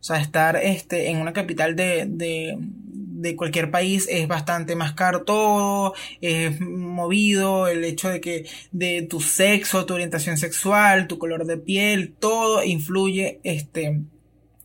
O 0.00 0.04
sea, 0.06 0.20
estar 0.20 0.56
este, 0.56 1.08
en 1.08 1.16
una 1.16 1.32
capital 1.32 1.74
de, 1.74 2.04
de, 2.06 2.56
de 2.58 3.34
cualquier 3.34 3.70
país 3.70 4.06
es 4.10 4.28
bastante 4.28 4.76
más 4.76 4.92
caro 4.92 5.22
todo, 5.22 5.94
es 6.20 6.60
movido, 6.60 7.66
el 7.66 7.82
hecho 7.84 8.10
de 8.10 8.20
que 8.20 8.46
de 8.70 9.02
tu 9.02 9.20
sexo, 9.20 9.86
tu 9.86 9.94
orientación 9.94 10.36
sexual, 10.36 11.08
tu 11.08 11.18
color 11.18 11.46
de 11.46 11.56
piel, 11.56 12.14
todo 12.18 12.62
influye 12.62 13.40
este 13.42 14.02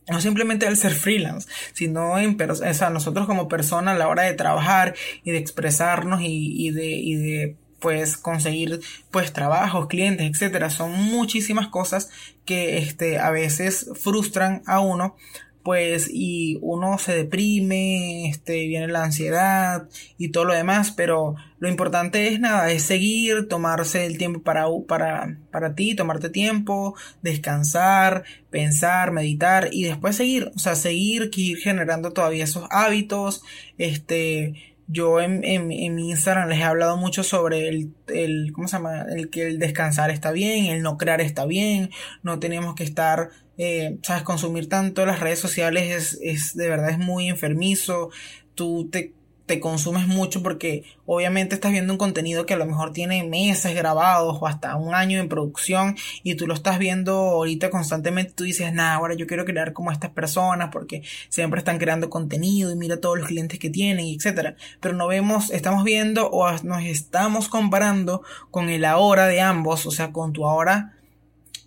no 0.08 0.20
simplemente 0.20 0.66
el 0.66 0.76
ser 0.76 0.92
freelance, 0.92 1.48
sino 1.72 2.18
en 2.18 2.36
o 2.50 2.54
sea, 2.54 2.90
nosotros 2.90 3.26
como 3.26 3.48
personas 3.48 3.94
a 3.94 3.98
la 3.98 4.08
hora 4.08 4.24
de 4.24 4.34
trabajar 4.34 4.94
y 5.22 5.30
de 5.30 5.38
expresarnos 5.38 6.20
y, 6.22 6.66
y 6.66 6.70
de, 6.70 6.86
y 6.86 7.14
de 7.14 7.56
pues 7.78 8.16
conseguir 8.16 8.80
pues 9.10 9.32
trabajos, 9.32 9.88
clientes, 9.88 10.30
etcétera, 10.30 10.70
son 10.70 10.92
muchísimas 10.92 11.68
cosas 11.68 12.10
que 12.44 12.78
este 12.78 13.18
a 13.18 13.30
veces 13.30 13.90
frustran 14.00 14.62
a 14.66 14.80
uno 14.80 15.16
pues 15.62 16.08
y 16.12 16.58
uno 16.60 16.98
se 16.98 17.14
deprime, 17.14 18.28
este, 18.28 18.66
viene 18.66 18.88
la 18.88 19.04
ansiedad 19.04 19.88
y 20.18 20.30
todo 20.30 20.44
lo 20.44 20.54
demás, 20.54 20.90
pero 20.90 21.36
lo 21.58 21.68
importante 21.68 22.28
es 22.28 22.40
nada, 22.40 22.70
es 22.72 22.82
seguir, 22.82 23.48
tomarse 23.48 24.06
el 24.06 24.18
tiempo 24.18 24.42
para, 24.42 24.66
para, 24.88 25.38
para 25.50 25.74
ti, 25.74 25.94
tomarte 25.94 26.30
tiempo, 26.30 26.96
descansar, 27.22 28.24
pensar, 28.50 29.12
meditar 29.12 29.68
y 29.72 29.84
después 29.84 30.16
seguir, 30.16 30.50
o 30.54 30.58
sea, 30.58 30.74
seguir, 30.74 31.30
ir 31.36 31.58
generando 31.58 32.12
todavía 32.12 32.44
esos 32.44 32.66
hábitos, 32.70 33.42
este, 33.78 34.54
yo 34.88 35.20
en, 35.20 35.44
en, 35.44 35.70
en, 35.72 35.94
mi 35.94 36.10
Instagram 36.10 36.48
les 36.48 36.58
he 36.58 36.64
hablado 36.64 36.96
mucho 36.96 37.22
sobre 37.22 37.68
el, 37.68 37.94
el, 38.08 38.52
¿cómo 38.52 38.68
se 38.68 38.76
llama? 38.76 39.02
El 39.02 39.30
que 39.30 39.46
el 39.46 39.58
descansar 39.58 40.10
está 40.10 40.32
bien, 40.32 40.66
el 40.66 40.82
no 40.82 40.98
crear 40.98 41.20
está 41.20 41.46
bien, 41.46 41.90
no 42.22 42.38
tenemos 42.40 42.74
que 42.74 42.84
estar 42.84 43.30
eh, 43.64 43.98
sabes, 44.02 44.24
consumir 44.24 44.68
tanto 44.68 45.06
las 45.06 45.20
redes 45.20 45.38
sociales 45.38 45.88
es, 45.88 46.18
es 46.20 46.56
de 46.56 46.68
verdad 46.68 46.90
es 46.90 46.98
muy 46.98 47.28
enfermizo, 47.28 48.10
tú 48.56 48.88
te, 48.90 49.12
te 49.46 49.60
consumes 49.60 50.08
mucho 50.08 50.42
porque 50.42 50.82
obviamente 51.06 51.54
estás 51.54 51.70
viendo 51.70 51.92
un 51.92 51.98
contenido 51.98 52.44
que 52.44 52.54
a 52.54 52.56
lo 52.56 52.66
mejor 52.66 52.92
tiene 52.92 53.22
meses 53.22 53.76
grabados 53.76 54.38
o 54.40 54.48
hasta 54.48 54.74
un 54.74 54.96
año 54.96 55.20
en 55.20 55.28
producción 55.28 55.94
y 56.24 56.34
tú 56.34 56.48
lo 56.48 56.54
estás 56.54 56.80
viendo 56.80 57.12
ahorita 57.12 57.70
constantemente, 57.70 58.32
tú 58.32 58.42
dices, 58.42 58.72
nada, 58.72 58.94
ahora 58.94 59.14
yo 59.14 59.28
quiero 59.28 59.44
crear 59.44 59.72
como 59.72 59.92
estas 59.92 60.10
personas 60.10 60.70
porque 60.72 61.02
siempre 61.28 61.58
están 61.58 61.78
creando 61.78 62.10
contenido 62.10 62.72
y 62.72 62.74
mira 62.76 62.96
todos 62.96 63.16
los 63.16 63.28
clientes 63.28 63.60
que 63.60 63.70
tienen, 63.70 64.06
etcétera. 64.06 64.56
Pero 64.80 64.96
no 64.96 65.06
vemos, 65.06 65.50
estamos 65.50 65.84
viendo 65.84 66.28
o 66.30 66.50
nos 66.64 66.82
estamos 66.82 67.48
comparando 67.48 68.22
con 68.50 68.70
el 68.70 68.84
ahora 68.84 69.28
de 69.28 69.40
ambos, 69.40 69.86
o 69.86 69.92
sea, 69.92 70.10
con 70.10 70.32
tu 70.32 70.48
ahora 70.48 70.96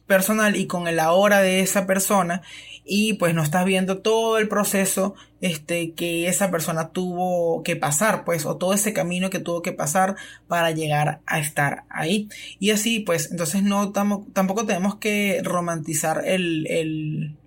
personal 0.08 0.56
y 0.56 0.68
con 0.68 0.88
el 0.88 1.00
ahora 1.00 1.42
de 1.42 1.62
esa 1.62 1.86
persona 1.86 2.42
y 2.86 3.14
pues 3.14 3.34
no 3.34 3.42
estás 3.42 3.66
viendo 3.66 3.98
todo 3.98 4.38
el 4.38 4.48
proceso 4.48 5.16
este 5.42 5.94
que 5.94 6.28
esa 6.28 6.52
persona 6.52 6.90
tuvo 6.90 7.64
que 7.64 7.76
pasar 7.76 8.24
pues 8.24 8.46
o 8.46 8.58
todo 8.58 8.74
ese 8.74 8.94
camino 8.94 9.32
que 9.32 9.40
tuvo 9.40 9.62
que 9.64 9.72
pasar 9.72 10.16
para 10.48 10.72
llegar 10.72 11.22
a 11.26 11.40
estar 11.40 11.86
ahí 11.90 12.30
y 12.60 12.72
así 12.72 13.00
pues 13.00 13.32
entonces 13.32 13.64
no 13.64 13.92
tampoco 13.92 14.66
tenemos 14.66 14.96
que 14.98 15.42
romantizar 15.44 16.24
el, 16.26 16.68
el 16.68 17.38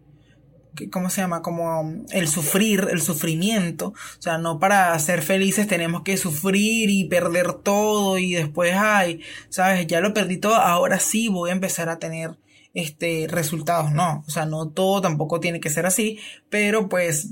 ¿cómo 0.91 1.11
se 1.11 1.21
llama? 1.21 1.43
Como 1.43 2.05
el 2.11 2.29
sufrir, 2.29 2.87
el 2.91 3.01
sufrimiento. 3.01 3.89
O 3.89 4.23
sea, 4.23 4.39
no 4.39 4.61
para 4.61 4.97
ser 5.01 5.23
felices 5.23 5.67
tenemos 5.67 6.03
que 6.03 6.17
sufrir 6.17 6.91
y 6.91 7.05
perder 7.07 7.53
todo 7.55 8.19
y 8.19 8.35
después, 8.35 8.75
ay, 8.77 9.21
sabes, 9.49 9.87
ya 9.87 10.01
lo 10.01 10.15
perdí 10.15 10.37
todo, 10.37 10.55
ahora 10.55 11.01
sí 11.01 11.29
voy 11.29 11.51
a 11.51 11.55
empezar 11.55 11.89
a 11.89 11.99
tener 11.99 12.39
este, 12.79 13.27
resultados, 13.29 13.91
no, 13.91 14.23
o 14.25 14.31
sea, 14.31 14.47
no 14.47 14.69
todo 14.69 15.01
tampoco 15.01 15.41
tiene 15.41 15.59
que 15.59 15.69
ser 15.69 15.85
así, 15.85 16.21
pero 16.49 16.89
pues 16.89 17.31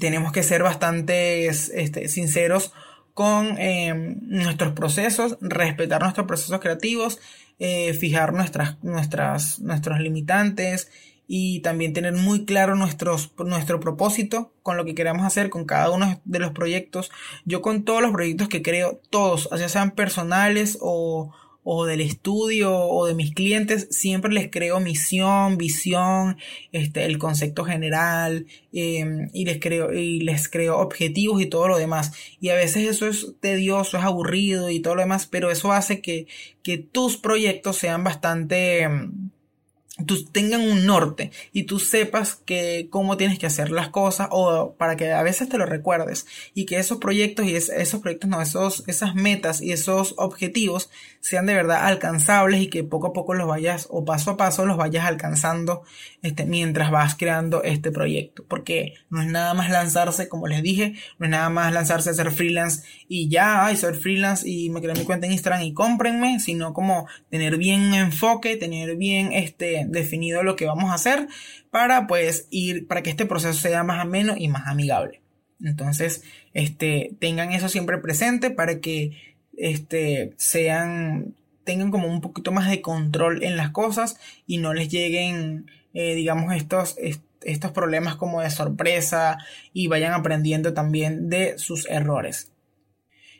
tenemos 0.00 0.32
que 0.32 0.42
ser 0.42 0.62
bastante 0.62 1.46
este, 1.48 2.08
sinceros 2.08 2.72
con 3.12 3.58
em, 3.58 4.16
nuestros 4.22 4.72
procesos, 4.72 5.36
respetar 5.42 6.00
nuestros 6.00 6.26
procesos 6.26 6.60
creativos, 6.60 7.20
eh, 7.58 7.92
fijar 7.92 8.32
nuestras, 8.32 8.82
nuestras, 8.82 9.60
nuestros 9.60 10.00
limitantes 10.00 10.90
y 11.26 11.60
también 11.60 11.92
tener 11.92 12.14
muy 12.14 12.46
claro 12.46 12.74
nuestros, 12.74 13.32
nuestro 13.44 13.80
propósito 13.80 14.54
con 14.62 14.78
lo 14.78 14.86
que 14.86 14.94
queremos 14.94 15.26
hacer 15.26 15.50
con 15.50 15.66
cada 15.66 15.90
uno 15.90 16.22
de 16.24 16.38
los 16.38 16.52
proyectos. 16.52 17.10
Yo 17.44 17.60
con 17.60 17.84
todos 17.84 18.00
los 18.00 18.12
proyectos 18.12 18.48
que 18.48 18.62
creo, 18.62 18.98
todos, 19.10 19.50
ya 19.58 19.68
sean 19.68 19.90
personales 19.90 20.78
o, 20.80 21.34
o 21.64 21.86
del 21.86 22.02
estudio 22.02 22.76
o 22.76 23.06
de 23.06 23.14
mis 23.14 23.34
clientes, 23.34 23.88
siempre 23.90 24.32
les 24.32 24.50
creo 24.50 24.80
misión, 24.80 25.56
visión, 25.56 26.36
este, 26.72 27.06
el 27.06 27.18
concepto 27.18 27.64
general, 27.64 28.46
em, 28.72 29.30
y 29.32 29.46
les 29.46 29.58
creo, 29.60 29.92
y 29.92 30.20
les 30.20 30.48
creo 30.48 30.78
objetivos 30.78 31.40
y 31.42 31.46
todo 31.46 31.68
lo 31.68 31.78
demás. 31.78 32.12
Y 32.40 32.50
a 32.50 32.54
veces 32.54 32.88
eso 32.88 33.06
es 33.08 33.34
tedioso, 33.40 33.96
es 33.96 34.04
aburrido 34.04 34.70
y 34.70 34.80
todo 34.80 34.94
lo 34.94 35.02
demás, 35.02 35.26
pero 35.26 35.50
eso 35.50 35.72
hace 35.72 36.00
que, 36.00 36.26
que 36.62 36.78
tus 36.78 37.16
proyectos 37.16 37.76
sean 37.78 38.04
bastante, 38.04 38.82
em, 38.82 39.30
tú 40.06 40.24
tengan 40.24 40.60
un 40.60 40.86
norte 40.86 41.30
y 41.52 41.64
tú 41.64 41.78
sepas 41.78 42.34
que 42.34 42.88
cómo 42.90 43.16
tienes 43.16 43.38
que 43.38 43.46
hacer 43.46 43.70
las 43.70 43.90
cosas 43.90 44.26
o 44.32 44.74
para 44.76 44.96
que 44.96 45.12
a 45.12 45.22
veces 45.22 45.48
te 45.48 45.56
lo 45.56 45.66
recuerdes 45.66 46.26
y 46.52 46.66
que 46.66 46.78
esos 46.78 46.98
proyectos 46.98 47.46
y 47.46 47.54
esos 47.54 48.00
proyectos 48.00 48.28
no 48.28 48.42
esos 48.42 48.82
esas 48.88 49.14
metas 49.14 49.62
y 49.62 49.70
esos 49.70 50.14
objetivos 50.18 50.90
sean 51.20 51.46
de 51.46 51.54
verdad 51.54 51.86
alcanzables 51.86 52.60
y 52.60 52.66
que 52.66 52.82
poco 52.82 53.08
a 53.08 53.12
poco 53.12 53.34
los 53.34 53.46
vayas 53.46 53.86
o 53.88 54.04
paso 54.04 54.32
a 54.32 54.36
paso 54.36 54.66
los 54.66 54.76
vayas 54.76 55.06
alcanzando 55.06 55.84
este 56.22 56.44
mientras 56.44 56.90
vas 56.90 57.14
creando 57.14 57.62
este 57.62 57.92
proyecto. 57.92 58.44
Porque 58.48 58.94
no 59.10 59.22
es 59.22 59.28
nada 59.28 59.54
más 59.54 59.70
lanzarse 59.70 60.28
como 60.28 60.48
les 60.48 60.62
dije 60.62 60.94
no 61.18 61.26
es 61.26 61.30
nada 61.30 61.50
más 61.50 61.72
lanzarse 61.72 62.10
a 62.10 62.14
ser 62.14 62.32
freelance 62.32 62.82
y 63.06 63.28
ya 63.28 63.64
ay 63.64 63.76
ser 63.76 63.94
freelance 63.94 64.48
y 64.48 64.70
me 64.70 64.80
creo 64.80 64.94
mi 64.94 65.04
cuenta 65.04 65.26
en 65.26 65.32
Instagram 65.32 65.62
y 65.62 65.72
cómprenme 65.72 66.40
sino 66.40 66.74
como 66.74 67.06
tener 67.30 67.58
bien 67.58 67.94
enfoque 67.94 68.56
tener 68.56 68.96
bien 68.96 69.32
este 69.32 69.83
definido 69.84 70.42
lo 70.42 70.56
que 70.56 70.66
vamos 70.66 70.90
a 70.90 70.94
hacer 70.94 71.28
para 71.70 72.06
pues 72.06 72.46
ir, 72.50 72.86
para 72.86 73.02
que 73.02 73.10
este 73.10 73.26
proceso 73.26 73.54
sea 73.54 73.84
más 73.84 74.00
ameno 74.00 74.34
y 74.36 74.48
más 74.48 74.66
amigable. 74.66 75.20
Entonces, 75.62 76.22
este, 76.52 77.16
tengan 77.20 77.52
eso 77.52 77.68
siempre 77.68 77.98
presente 77.98 78.50
para 78.50 78.80
que 78.80 79.36
este, 79.56 80.34
sean, 80.36 81.34
tengan 81.64 81.90
como 81.90 82.08
un 82.08 82.20
poquito 82.20 82.52
más 82.52 82.68
de 82.68 82.80
control 82.80 83.42
en 83.42 83.56
las 83.56 83.70
cosas 83.70 84.18
y 84.46 84.58
no 84.58 84.74
les 84.74 84.88
lleguen, 84.88 85.70
eh, 85.94 86.14
digamos, 86.14 86.54
estos, 86.54 86.96
estos 87.42 87.72
problemas 87.72 88.16
como 88.16 88.40
de 88.40 88.50
sorpresa 88.50 89.38
y 89.72 89.86
vayan 89.86 90.12
aprendiendo 90.12 90.74
también 90.74 91.28
de 91.28 91.58
sus 91.58 91.88
errores. 91.88 92.53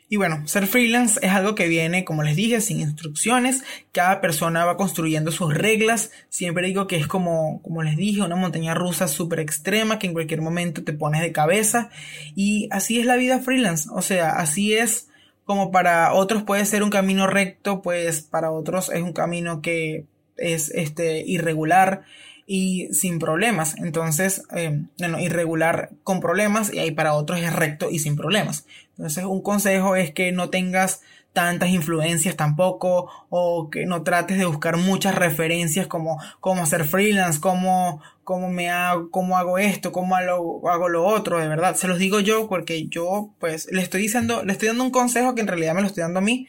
Y 0.07 0.17
bueno, 0.17 0.47
ser 0.47 0.67
freelance 0.67 1.19
es 1.23 1.31
algo 1.31 1.55
que 1.55 1.67
viene, 1.67 2.05
como 2.05 2.21
les 2.21 2.35
dije, 2.35 2.61
sin 2.61 2.79
instrucciones. 2.79 3.63
Cada 3.91 4.21
persona 4.21 4.63
va 4.63 4.77
construyendo 4.77 5.31
sus 5.31 5.53
reglas. 5.53 6.11
Siempre 6.29 6.67
digo 6.67 6.85
que 6.85 6.97
es 6.97 7.07
como, 7.07 7.61
como 7.63 7.81
les 7.81 7.97
dije, 7.97 8.21
una 8.21 8.35
montaña 8.35 8.75
rusa 8.75 9.07
súper 9.07 9.39
extrema 9.39 9.97
que 9.97 10.07
en 10.07 10.13
cualquier 10.13 10.41
momento 10.41 10.83
te 10.83 10.93
pones 10.93 11.21
de 11.21 11.31
cabeza. 11.31 11.89
Y 12.35 12.67
así 12.71 12.99
es 12.99 13.07
la 13.07 13.15
vida 13.15 13.39
freelance. 13.39 13.89
O 13.91 14.03
sea, 14.03 14.31
así 14.33 14.73
es 14.73 15.09
como 15.43 15.71
para 15.71 16.13
otros 16.13 16.43
puede 16.43 16.65
ser 16.65 16.83
un 16.83 16.89
camino 16.91 17.25
recto, 17.25 17.81
pues 17.81 18.21
para 18.21 18.51
otros 18.51 18.91
es 18.91 19.01
un 19.01 19.13
camino 19.13 19.61
que 19.61 20.05
es 20.37 20.69
este 20.69 21.23
irregular 21.25 22.03
y 22.45 22.87
sin 22.93 23.19
problemas. 23.19 23.75
Entonces, 23.77 24.43
eh, 24.55 24.83
bueno, 24.99 25.19
irregular 25.19 25.91
con 26.03 26.19
problemas 26.19 26.73
y 26.73 26.79
ahí 26.79 26.91
para 26.91 27.13
otros 27.13 27.39
es 27.39 27.53
recto 27.53 27.89
y 27.89 27.99
sin 27.99 28.15
problemas. 28.15 28.65
Entonces, 28.97 29.23
un 29.25 29.41
consejo 29.41 29.95
es 29.95 30.11
que 30.11 30.31
no 30.31 30.49
tengas 30.49 31.01
tantas 31.35 31.69
influencias 31.69 32.37
tampoco 32.37 33.11
o 33.29 33.69
que 33.69 33.85
no 33.85 34.03
trates 34.03 34.37
de 34.37 34.45
buscar 34.45 34.77
muchas 34.77 35.15
referencias 35.15 35.85
como 35.85 36.17
cómo 36.39 36.63
hacer 36.63 36.85
freelance, 36.85 37.41
cómo, 37.41 38.01
cómo 38.23 38.49
me 38.49 38.69
hago, 38.69 39.11
cómo 39.11 39.37
hago 39.37 39.57
esto, 39.57 39.91
cómo 39.91 40.15
hago, 40.15 40.67
hago 40.69 40.87
lo 40.87 41.05
otro, 41.05 41.37
de 41.39 41.49
verdad. 41.49 41.75
Se 41.75 41.89
los 41.89 41.99
digo 41.99 42.21
yo 42.21 42.47
porque 42.47 42.87
yo 42.87 43.33
pues 43.37 43.67
le 43.69 43.81
estoy 43.81 44.01
diciendo, 44.01 44.45
le 44.45 44.53
estoy 44.53 44.69
dando 44.69 44.85
un 44.85 44.91
consejo 44.91 45.35
que 45.35 45.41
en 45.41 45.47
realidad 45.47 45.75
me 45.75 45.81
lo 45.81 45.87
estoy 45.87 46.03
dando 46.03 46.19
a 46.19 46.23
mí, 46.23 46.47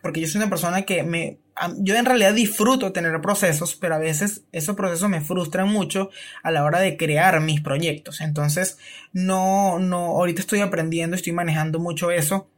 porque 0.00 0.22
yo 0.22 0.28
soy 0.28 0.40
una 0.40 0.50
persona 0.50 0.82
que 0.82 1.02
me 1.02 1.36
yo 1.78 1.96
en 1.96 2.04
realidad 2.04 2.34
disfruto 2.34 2.92
tener 2.92 3.20
procesos, 3.20 3.76
pero 3.76 3.94
a 3.94 3.98
veces 3.98 4.44
esos 4.52 4.76
procesos 4.76 5.08
me 5.08 5.20
frustran 5.20 5.68
mucho 5.68 6.10
a 6.42 6.50
la 6.50 6.64
hora 6.64 6.80
de 6.80 6.96
crear 6.96 7.40
mis 7.40 7.60
proyectos. 7.60 8.20
Entonces, 8.20 8.78
no, 9.12 9.78
no, 9.78 9.98
ahorita 9.98 10.40
estoy 10.40 10.60
aprendiendo, 10.60 11.16
estoy 11.16 11.32
manejando 11.32 11.78
mucho 11.78 12.10
eso, 12.10 12.50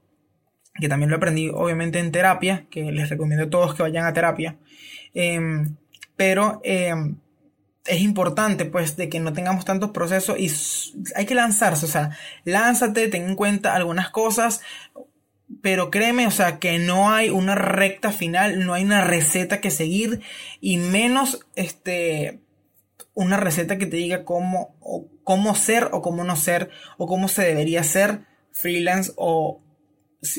que 0.74 0.88
también 0.88 1.10
lo 1.10 1.16
aprendí 1.16 1.48
obviamente 1.48 1.98
en 1.98 2.12
terapia, 2.12 2.66
que 2.70 2.92
les 2.92 3.10
recomiendo 3.10 3.46
a 3.46 3.50
todos 3.50 3.74
que 3.74 3.82
vayan 3.82 4.06
a 4.06 4.12
terapia. 4.12 4.58
Em, 5.14 5.76
pero 6.16 6.60
em, 6.64 7.16
es 7.86 8.00
importante 8.00 8.64
pues 8.64 8.96
de 8.96 9.08
que 9.08 9.20
no 9.20 9.32
tengamos 9.32 9.64
tantos 9.64 9.90
procesos 9.90 10.38
y 10.38 10.50
hay 11.16 11.26
que 11.26 11.34
lanzarse, 11.34 11.86
o 11.86 11.88
sea, 11.88 12.16
lánzate, 12.44 13.08
ten 13.08 13.28
en 13.28 13.36
cuenta 13.36 13.74
algunas 13.74 14.10
cosas, 14.10 14.60
pero 15.60 15.90
créeme, 15.90 16.26
o 16.26 16.30
sea, 16.30 16.58
que 16.58 16.78
no 16.78 17.10
hay 17.10 17.30
una 17.30 17.54
recta 17.54 18.12
final, 18.12 18.64
no 18.64 18.74
hay 18.74 18.84
una 18.84 19.04
receta 19.04 19.60
que 19.60 19.70
seguir 19.70 20.20
y 20.60 20.76
menos 20.78 21.40
este 21.56 22.40
una 23.14 23.36
receta 23.36 23.76
que 23.76 23.86
te 23.86 23.96
diga 23.96 24.24
cómo 24.24 24.74
o 24.80 25.08
cómo 25.24 25.54
ser 25.54 25.90
o 25.92 26.00
cómo 26.00 26.24
no 26.24 26.36
ser 26.36 26.70
o 26.96 27.06
cómo 27.06 27.28
se 27.28 27.42
debería 27.42 27.82
ser 27.82 28.24
freelance 28.52 29.12
o 29.16 29.60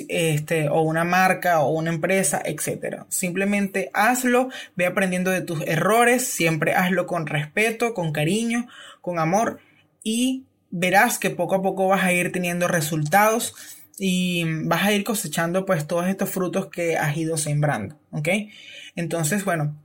este 0.08 0.70
o 0.70 0.82
una 0.82 1.04
marca 1.04 1.60
o 1.60 1.72
una 1.72 1.90
empresa, 1.90 2.42
etcétera. 2.44 3.06
Simplemente 3.10 3.90
hazlo, 3.94 4.50
ve 4.76 4.86
aprendiendo 4.86 5.30
de 5.30 5.42
tus 5.42 5.62
errores, 5.68 6.26
siempre 6.26 6.74
hazlo 6.74 7.06
con 7.06 7.28
respeto, 7.28 7.94
con 7.94 8.14
cariño, 8.14 8.68
con 9.02 9.20
amor 9.20 9.60
y 10.02 10.46
verás 10.72 11.20
que 11.20 11.30
poco 11.30 11.56
a 11.56 11.62
poco 11.62 11.88
vas 11.88 12.04
a 12.04 12.14
ir 12.14 12.32
teniendo 12.32 12.68
resultados 12.68 13.56
y 13.98 14.46
vas 14.66 14.84
a 14.84 14.92
ir 14.94 15.04
cosechando 15.04 15.66
pues 15.66 15.88
todos 15.88 16.08
estos 16.08 16.30
frutos 16.30 16.68
que 16.68 16.98
has 16.98 17.16
ido 17.16 17.38
sembrando, 17.38 18.00
¿ok? 18.12 18.30
Entonces, 18.96 19.46
bueno, 19.46 19.76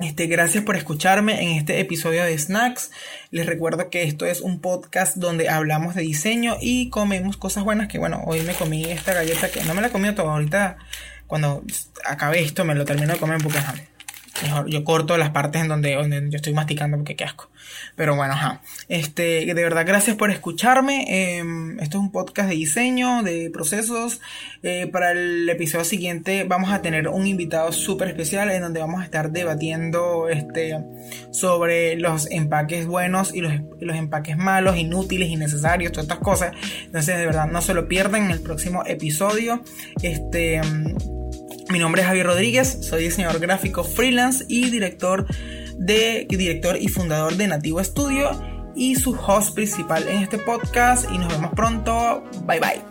este, 0.00 0.26
gracias 0.28 0.64
por 0.64 0.76
escucharme 0.76 1.42
en 1.42 1.58
este 1.58 1.78
episodio 1.78 2.24
de 2.24 2.36
Snacks. 2.36 2.90
Les 3.30 3.44
recuerdo 3.44 3.90
que 3.90 4.02
esto 4.02 4.24
es 4.24 4.40
un 4.40 4.60
podcast 4.60 5.18
donde 5.18 5.50
hablamos 5.50 5.94
de 5.94 6.00
diseño 6.00 6.56
y 6.58 6.88
comemos 6.88 7.36
cosas 7.36 7.64
buenas. 7.64 7.88
Que 7.88 7.98
bueno, 7.98 8.22
hoy 8.24 8.40
me 8.40 8.54
comí 8.54 8.84
esta 8.84 9.12
galleta 9.12 9.50
que 9.50 9.62
no 9.64 9.74
me 9.74 9.82
la 9.82 9.90
comido 9.90 10.14
toda. 10.14 10.32
Ahorita, 10.32 10.78
cuando 11.26 11.62
acabe 12.06 12.40
esto, 12.40 12.64
me 12.64 12.74
lo 12.74 12.86
termino 12.86 13.12
de 13.12 13.18
comer 13.18 13.42
porque 13.42 13.58
Mejor 14.42 14.68
yo 14.68 14.84
corto 14.84 15.18
las 15.18 15.30
partes 15.30 15.62
en 15.62 15.68
donde, 15.68 15.94
donde 15.94 16.30
yo 16.30 16.36
estoy 16.36 16.54
masticando 16.54 16.96
porque 16.96 17.16
qué 17.16 17.24
asco. 17.24 17.50
Pero 17.96 18.16
bueno, 18.16 18.32
ajá. 18.32 18.62
Este, 18.88 19.44
de 19.44 19.54
verdad, 19.54 19.84
gracias 19.86 20.16
por 20.16 20.30
escucharme. 20.30 21.38
Em, 21.38 21.78
esto 21.80 21.98
es 21.98 22.02
un 22.02 22.10
podcast 22.10 22.48
de 22.48 22.54
diseño, 22.54 23.22
de 23.22 23.50
procesos. 23.52 24.20
Eh, 24.62 24.88
para 24.90 25.12
el 25.12 25.48
episodio 25.48 25.84
siguiente 25.84 26.44
vamos 26.44 26.70
a 26.70 26.82
tener 26.82 27.08
un 27.08 27.26
invitado 27.26 27.72
súper 27.72 28.08
especial 28.08 28.50
en 28.50 28.62
donde 28.62 28.80
vamos 28.80 29.00
a 29.00 29.04
estar 29.04 29.30
debatiendo 29.30 30.28
este, 30.28 30.78
sobre 31.32 31.96
los 31.96 32.30
empaques 32.30 32.86
buenos 32.86 33.34
y 33.34 33.40
los, 33.40 33.52
los 33.80 33.96
empaques 33.96 34.36
malos, 34.36 34.76
inútiles, 34.76 35.28
innecesarios, 35.28 35.92
todas 35.92 36.04
estas 36.04 36.18
cosas. 36.18 36.52
Entonces, 36.84 37.18
de 37.18 37.26
verdad, 37.26 37.46
no 37.46 37.60
se 37.60 37.74
lo 37.74 37.88
pierdan 37.88 38.24
en 38.24 38.30
el 38.30 38.40
próximo 38.40 38.84
episodio. 38.86 39.62
Este 40.02 40.60
mi 41.70 41.78
nombre 41.78 42.02
es 42.02 42.08
Javier 42.08 42.26
Rodríguez, 42.26 42.78
soy 42.82 43.04
diseñador 43.04 43.40
gráfico 43.40 43.84
freelance 43.84 44.44
y 44.48 44.70
director 44.70 45.26
de 45.76 46.26
director 46.28 46.76
y 46.76 46.88
fundador 46.88 47.36
de 47.36 47.46
Nativo 47.46 47.82
Studio 47.82 48.30
y 48.74 48.96
su 48.96 49.12
host 49.12 49.54
principal 49.54 50.06
en 50.08 50.22
este 50.22 50.38
podcast 50.38 51.10
y 51.10 51.18
nos 51.18 51.28
vemos 51.28 51.52
pronto. 51.54 52.24
Bye 52.46 52.60
bye. 52.60 52.89